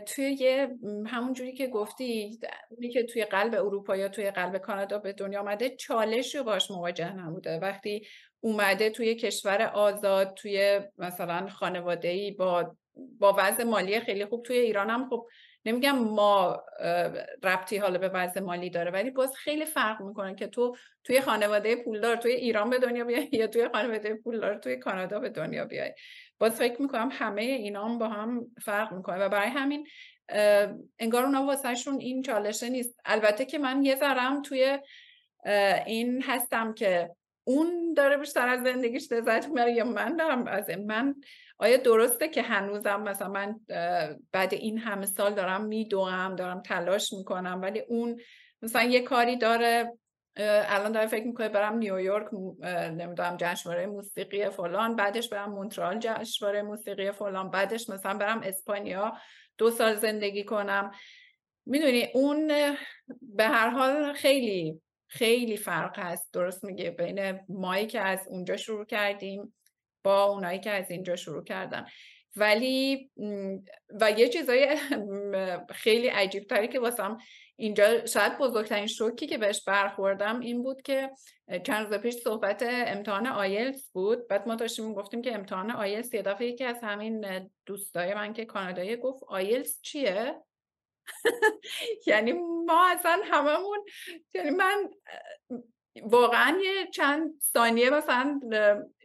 توی 0.06 0.68
همون 1.06 1.32
جوری 1.32 1.52
که 1.52 1.66
گفتی 1.66 2.38
اونی 2.70 2.88
که 2.88 3.02
توی 3.02 3.24
قلب 3.24 3.54
اروپا 3.54 3.96
یا 3.96 4.08
توی 4.08 4.30
قلب 4.30 4.58
کانادا 4.58 4.98
به 4.98 5.12
دنیا 5.12 5.40
آمده 5.40 5.76
چالش 5.76 6.34
رو 6.34 6.44
باش 6.44 6.70
مواجه 6.70 7.12
نبوده. 7.12 7.58
وقتی 7.58 8.06
اومده 8.44 8.90
توی 8.90 9.14
کشور 9.14 9.62
آزاد 9.62 10.34
توی 10.34 10.80
مثلا 10.98 11.48
خانواده 11.48 12.34
با 12.38 12.76
با 13.18 13.34
وضع 13.38 13.64
مالی 13.64 14.00
خیلی 14.00 14.24
خوب 14.24 14.42
توی 14.42 14.56
ایران 14.56 14.90
هم 14.90 15.08
خب 15.08 15.26
نمیگم 15.64 15.98
ما 15.98 16.62
ربطی 17.42 17.76
حالا 17.76 17.98
به 17.98 18.08
وضع 18.08 18.40
مالی 18.40 18.70
داره 18.70 18.90
ولی 18.90 19.10
باز 19.10 19.34
خیلی 19.36 19.64
فرق 19.64 20.02
می‌کنه 20.02 20.34
که 20.34 20.46
تو 20.46 20.76
توی 21.04 21.20
خانواده 21.20 21.76
پولدار 21.76 22.16
توی 22.16 22.32
ایران 22.32 22.70
به 22.70 22.78
دنیا 22.78 23.04
بیای 23.04 23.28
یا 23.32 23.46
توی 23.46 23.68
خانواده 23.68 24.14
پولدار 24.14 24.54
توی 24.54 24.76
کانادا 24.76 25.20
به 25.20 25.28
دنیا 25.28 25.64
بیای. 25.64 25.94
باز 26.38 26.56
فکر 26.56 26.82
می‌کنم 26.82 27.08
همه 27.12 27.42
اینا 27.42 27.84
هم 27.84 27.98
با 27.98 28.08
هم 28.08 28.46
فرق 28.62 28.92
می‌کنه 28.92 29.24
و 29.24 29.28
برای 29.28 29.48
همین 29.48 29.86
انگار 30.98 31.24
اونا 31.24 31.44
واسهشون 31.46 32.00
این 32.00 32.22
چالشه 32.22 32.68
نیست. 32.68 33.00
البته 33.04 33.44
که 33.44 33.58
من 33.58 33.84
یه 33.84 33.96
ذرم 33.96 34.42
توی 34.42 34.78
این 35.86 36.22
هستم 36.22 36.74
که 36.74 37.10
اون 37.44 37.94
داره 37.96 38.16
بیشتر 38.16 38.48
از 38.48 38.62
زندگیش 38.62 39.12
لذت 39.12 39.48
می‌بره 39.48 39.72
یا 39.72 39.84
من 39.84 40.16
دارم 40.16 40.46
از 40.46 40.70
من 40.70 41.14
آیا 41.58 41.76
درسته 41.76 42.28
که 42.28 42.42
هنوزم 42.42 43.02
مثلا 43.02 43.28
من 43.28 43.60
بعد 44.32 44.54
این 44.54 44.78
همه 44.78 45.06
سال 45.06 45.34
دارم 45.34 45.64
میدوام 45.64 46.36
دارم 46.36 46.62
تلاش 46.62 47.12
می‌کنم 47.12 47.60
ولی 47.62 47.80
اون 47.88 48.20
مثلا 48.62 48.82
یه 48.82 49.00
کاری 49.00 49.36
داره 49.36 49.92
الان 50.36 50.92
داره 50.92 51.06
فکر 51.06 51.26
می‌کنه 51.26 51.48
برم 51.48 51.78
نیویورک 51.78 52.26
نمی‌دونم 52.92 53.36
جشنواره 53.36 53.86
موسیقی 53.86 54.50
فلان 54.50 54.96
بعدش 54.96 55.28
برم 55.28 55.52
مونترال 55.52 55.98
جشنواره 55.98 56.62
موسیقی 56.62 57.12
فلان 57.12 57.50
بعدش 57.50 57.90
مثلا 57.90 58.18
برم 58.18 58.40
اسپانیا 58.44 59.12
دو 59.58 59.70
سال 59.70 59.94
زندگی 59.94 60.44
کنم. 60.44 60.90
می‌دونی 61.66 62.08
اون 62.14 62.46
به 63.22 63.44
هر 63.44 63.68
حال 63.68 64.12
خیلی 64.12 64.80
خیلی 65.12 65.56
فرق 65.56 65.98
هست. 65.98 66.32
درست 66.32 66.64
میگه 66.64 66.90
بین 66.90 67.40
مایی 67.48 67.86
که 67.86 68.00
از 68.00 68.20
اونجا 68.28 68.56
شروع 68.56 68.84
کردیم 68.84 69.54
با 70.04 70.24
اونایی 70.24 70.60
که 70.60 70.70
از 70.70 70.90
اینجا 70.90 71.16
شروع 71.16 71.44
کردن. 71.44 71.86
ولی 72.36 73.10
و 74.00 74.10
یه 74.10 74.28
چیزای 74.28 74.76
خیلی 75.82 76.08
عجیب 76.08 76.44
تری 76.44 76.68
که 76.68 76.80
واسم 76.80 77.18
اینجا 77.56 78.06
شاید 78.06 78.38
بزرگترین 78.38 78.86
شوکی 78.86 79.26
که 79.26 79.38
بهش 79.38 79.64
برخوردم 79.64 80.40
این 80.40 80.62
بود 80.62 80.82
که 80.82 81.10
چند 81.66 81.86
روز 81.86 82.00
پیش 82.00 82.14
صحبت 82.14 82.62
امتحان 82.66 83.26
آیلتس 83.26 83.90
بود. 83.90 84.28
بعد 84.28 84.48
ما 84.48 84.54
داشتیم 84.54 84.94
گفتیم 84.94 85.22
که 85.22 85.34
امتحان 85.34 85.70
آیلتس 85.70 86.14
یه 86.14 86.22
دفعه 86.22 86.46
یکی 86.46 86.64
از 86.64 86.78
همین 86.82 87.50
دوستای 87.66 88.14
من 88.14 88.32
که 88.32 88.44
کانادایی 88.44 88.96
گفت 88.96 89.22
آیلتس 89.28 89.80
چیه؟ 89.82 90.42
یعنی 92.06 92.32
ما 92.66 92.88
اصلا 92.90 93.20
هممون 93.24 93.84
یعنی 94.34 94.50
من 94.50 94.90
واقعا 96.02 96.58
یه 96.64 96.86
چند 96.92 97.40
ثانیه 97.52 97.90
مثلا 97.90 98.40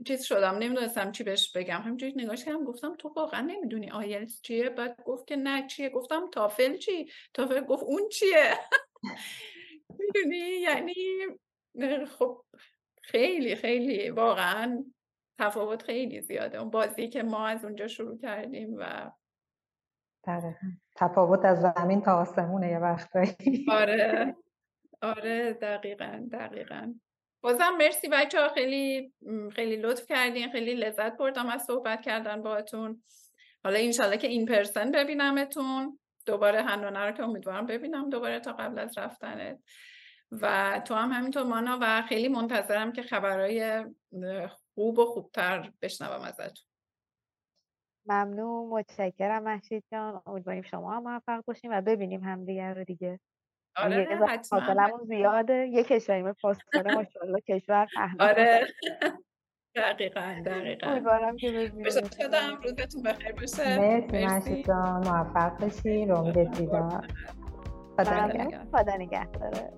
چیز 0.07 0.23
شدم 0.23 0.55
نمی‌دونستم 0.57 1.11
چی 1.11 1.23
بهش 1.23 1.51
بگم. 1.51 1.81
همینجوری 1.81 2.13
نگاش 2.15 2.45
کردم 2.45 2.63
گفتم 2.63 2.95
تو 2.95 3.09
واقعا 3.09 3.41
نمی‌دونی 3.41 3.89
آیلتس 3.91 4.41
چیه؟ 4.41 4.69
بعد 4.69 5.03
گفت 5.05 5.27
که 5.27 5.35
نه 5.35 5.67
چیه؟ 5.67 5.89
گفتم 5.89 6.29
تافل 6.29 6.77
چی؟ 6.77 7.11
تافل 7.33 7.61
گفت 7.61 7.83
اون 7.83 8.09
چیه؟ 8.09 8.53
می‌دونی؟ 9.99 10.37
یعنی 10.37 10.93
خب 12.05 12.43
خیلی 13.03 13.55
خیلی 13.55 14.09
واقعا 14.09 14.83
تفاوت 15.39 15.83
خیلی 15.83 16.21
زیاده. 16.21 16.59
اون 16.59 16.69
بازی 16.69 17.09
که 17.09 17.23
ما 17.23 17.47
از 17.47 17.65
اونجا 17.65 17.87
شروع 17.87 18.17
کردیم 18.21 18.75
و 18.79 19.11
تفاوت 20.95 21.45
از 21.45 21.61
زمین 21.61 22.01
تا 22.01 22.13
آسمونه 22.13 22.71
یه 22.71 22.79
وقتایی. 22.79 23.65
آره. 23.71 24.35
آره 25.01 25.53
دقیقا 25.53 26.27
دقیقا. 26.31 26.93
بازم 27.41 27.75
مرسی 27.79 28.07
بچه 28.07 28.41
ها 28.41 28.49
خیلی 28.49 29.13
خیلی 29.51 29.75
لطف 29.75 30.05
کردین 30.05 30.51
خیلی 30.51 30.73
لذت 30.73 31.17
بردم 31.17 31.47
از 31.47 31.61
صحبت 31.61 32.01
کردن 32.01 32.41
باهاتون. 32.41 33.03
حالا 33.63 33.79
انشالله 33.79 34.17
که 34.17 34.27
این 34.27 34.45
پرسن 34.45 34.91
ببینمتون. 34.91 35.99
دوباره 36.25 36.61
هنانه 36.61 36.99
رو 36.99 37.11
که 37.11 37.23
امیدوارم 37.23 37.65
ببینم 37.65 38.09
دوباره 38.09 38.39
تا 38.39 38.53
قبل 38.53 38.79
از 38.79 38.97
رفتنت. 38.97 39.59
و 40.31 40.81
تو 40.87 40.93
هم 40.93 41.11
همینطور 41.11 41.43
مانا 41.43 41.77
و 41.81 42.01
خیلی 42.01 42.27
منتظرم 42.27 42.91
که 42.91 43.01
خبرهای 43.01 43.85
خوب 44.73 44.99
و 44.99 45.05
خوبتر 45.05 45.71
بشنوم 45.81 46.21
ازتون. 46.21 46.67
ممنون 48.07 48.69
متشکرم 48.69 49.43
محشید 49.43 49.83
جان. 49.91 50.21
امیدواریم 50.25 50.63
شما 50.63 50.91
هم 50.93 51.03
موفق 51.03 51.43
باشیم 51.47 51.71
و 51.71 51.81
ببینیم 51.81 52.23
همدیگه 52.23 52.73
رو 52.73 52.83
دیگه. 52.83 53.19
آره 53.77 54.19
حتما 54.27 54.99
زیاده. 55.07 55.67
یه 55.71 55.83
کشوری 55.83 56.21
مثل 56.21 56.39
پاسداره 56.41 56.95
ماشاءالله 56.95 57.41
کشور 57.41 57.87
آره. 58.19 58.67
دقیقا 59.75 60.41
دقیقا. 60.45 60.87
امیدوارم 60.87 61.37
که 61.37 61.51
ببینیم 61.51 61.83
روزتون 62.63 63.03
بخیر 63.03 63.31
باشه. 63.31 63.79
مرسی 63.79 64.25
مرسی. 64.25 64.63
جان. 64.63 65.07
موفق 65.07 65.57
باشی 65.59 66.03
امید 66.11 66.51
دیدار 66.51 67.07
خدا 68.71 68.95
نگهداره. 68.97 69.73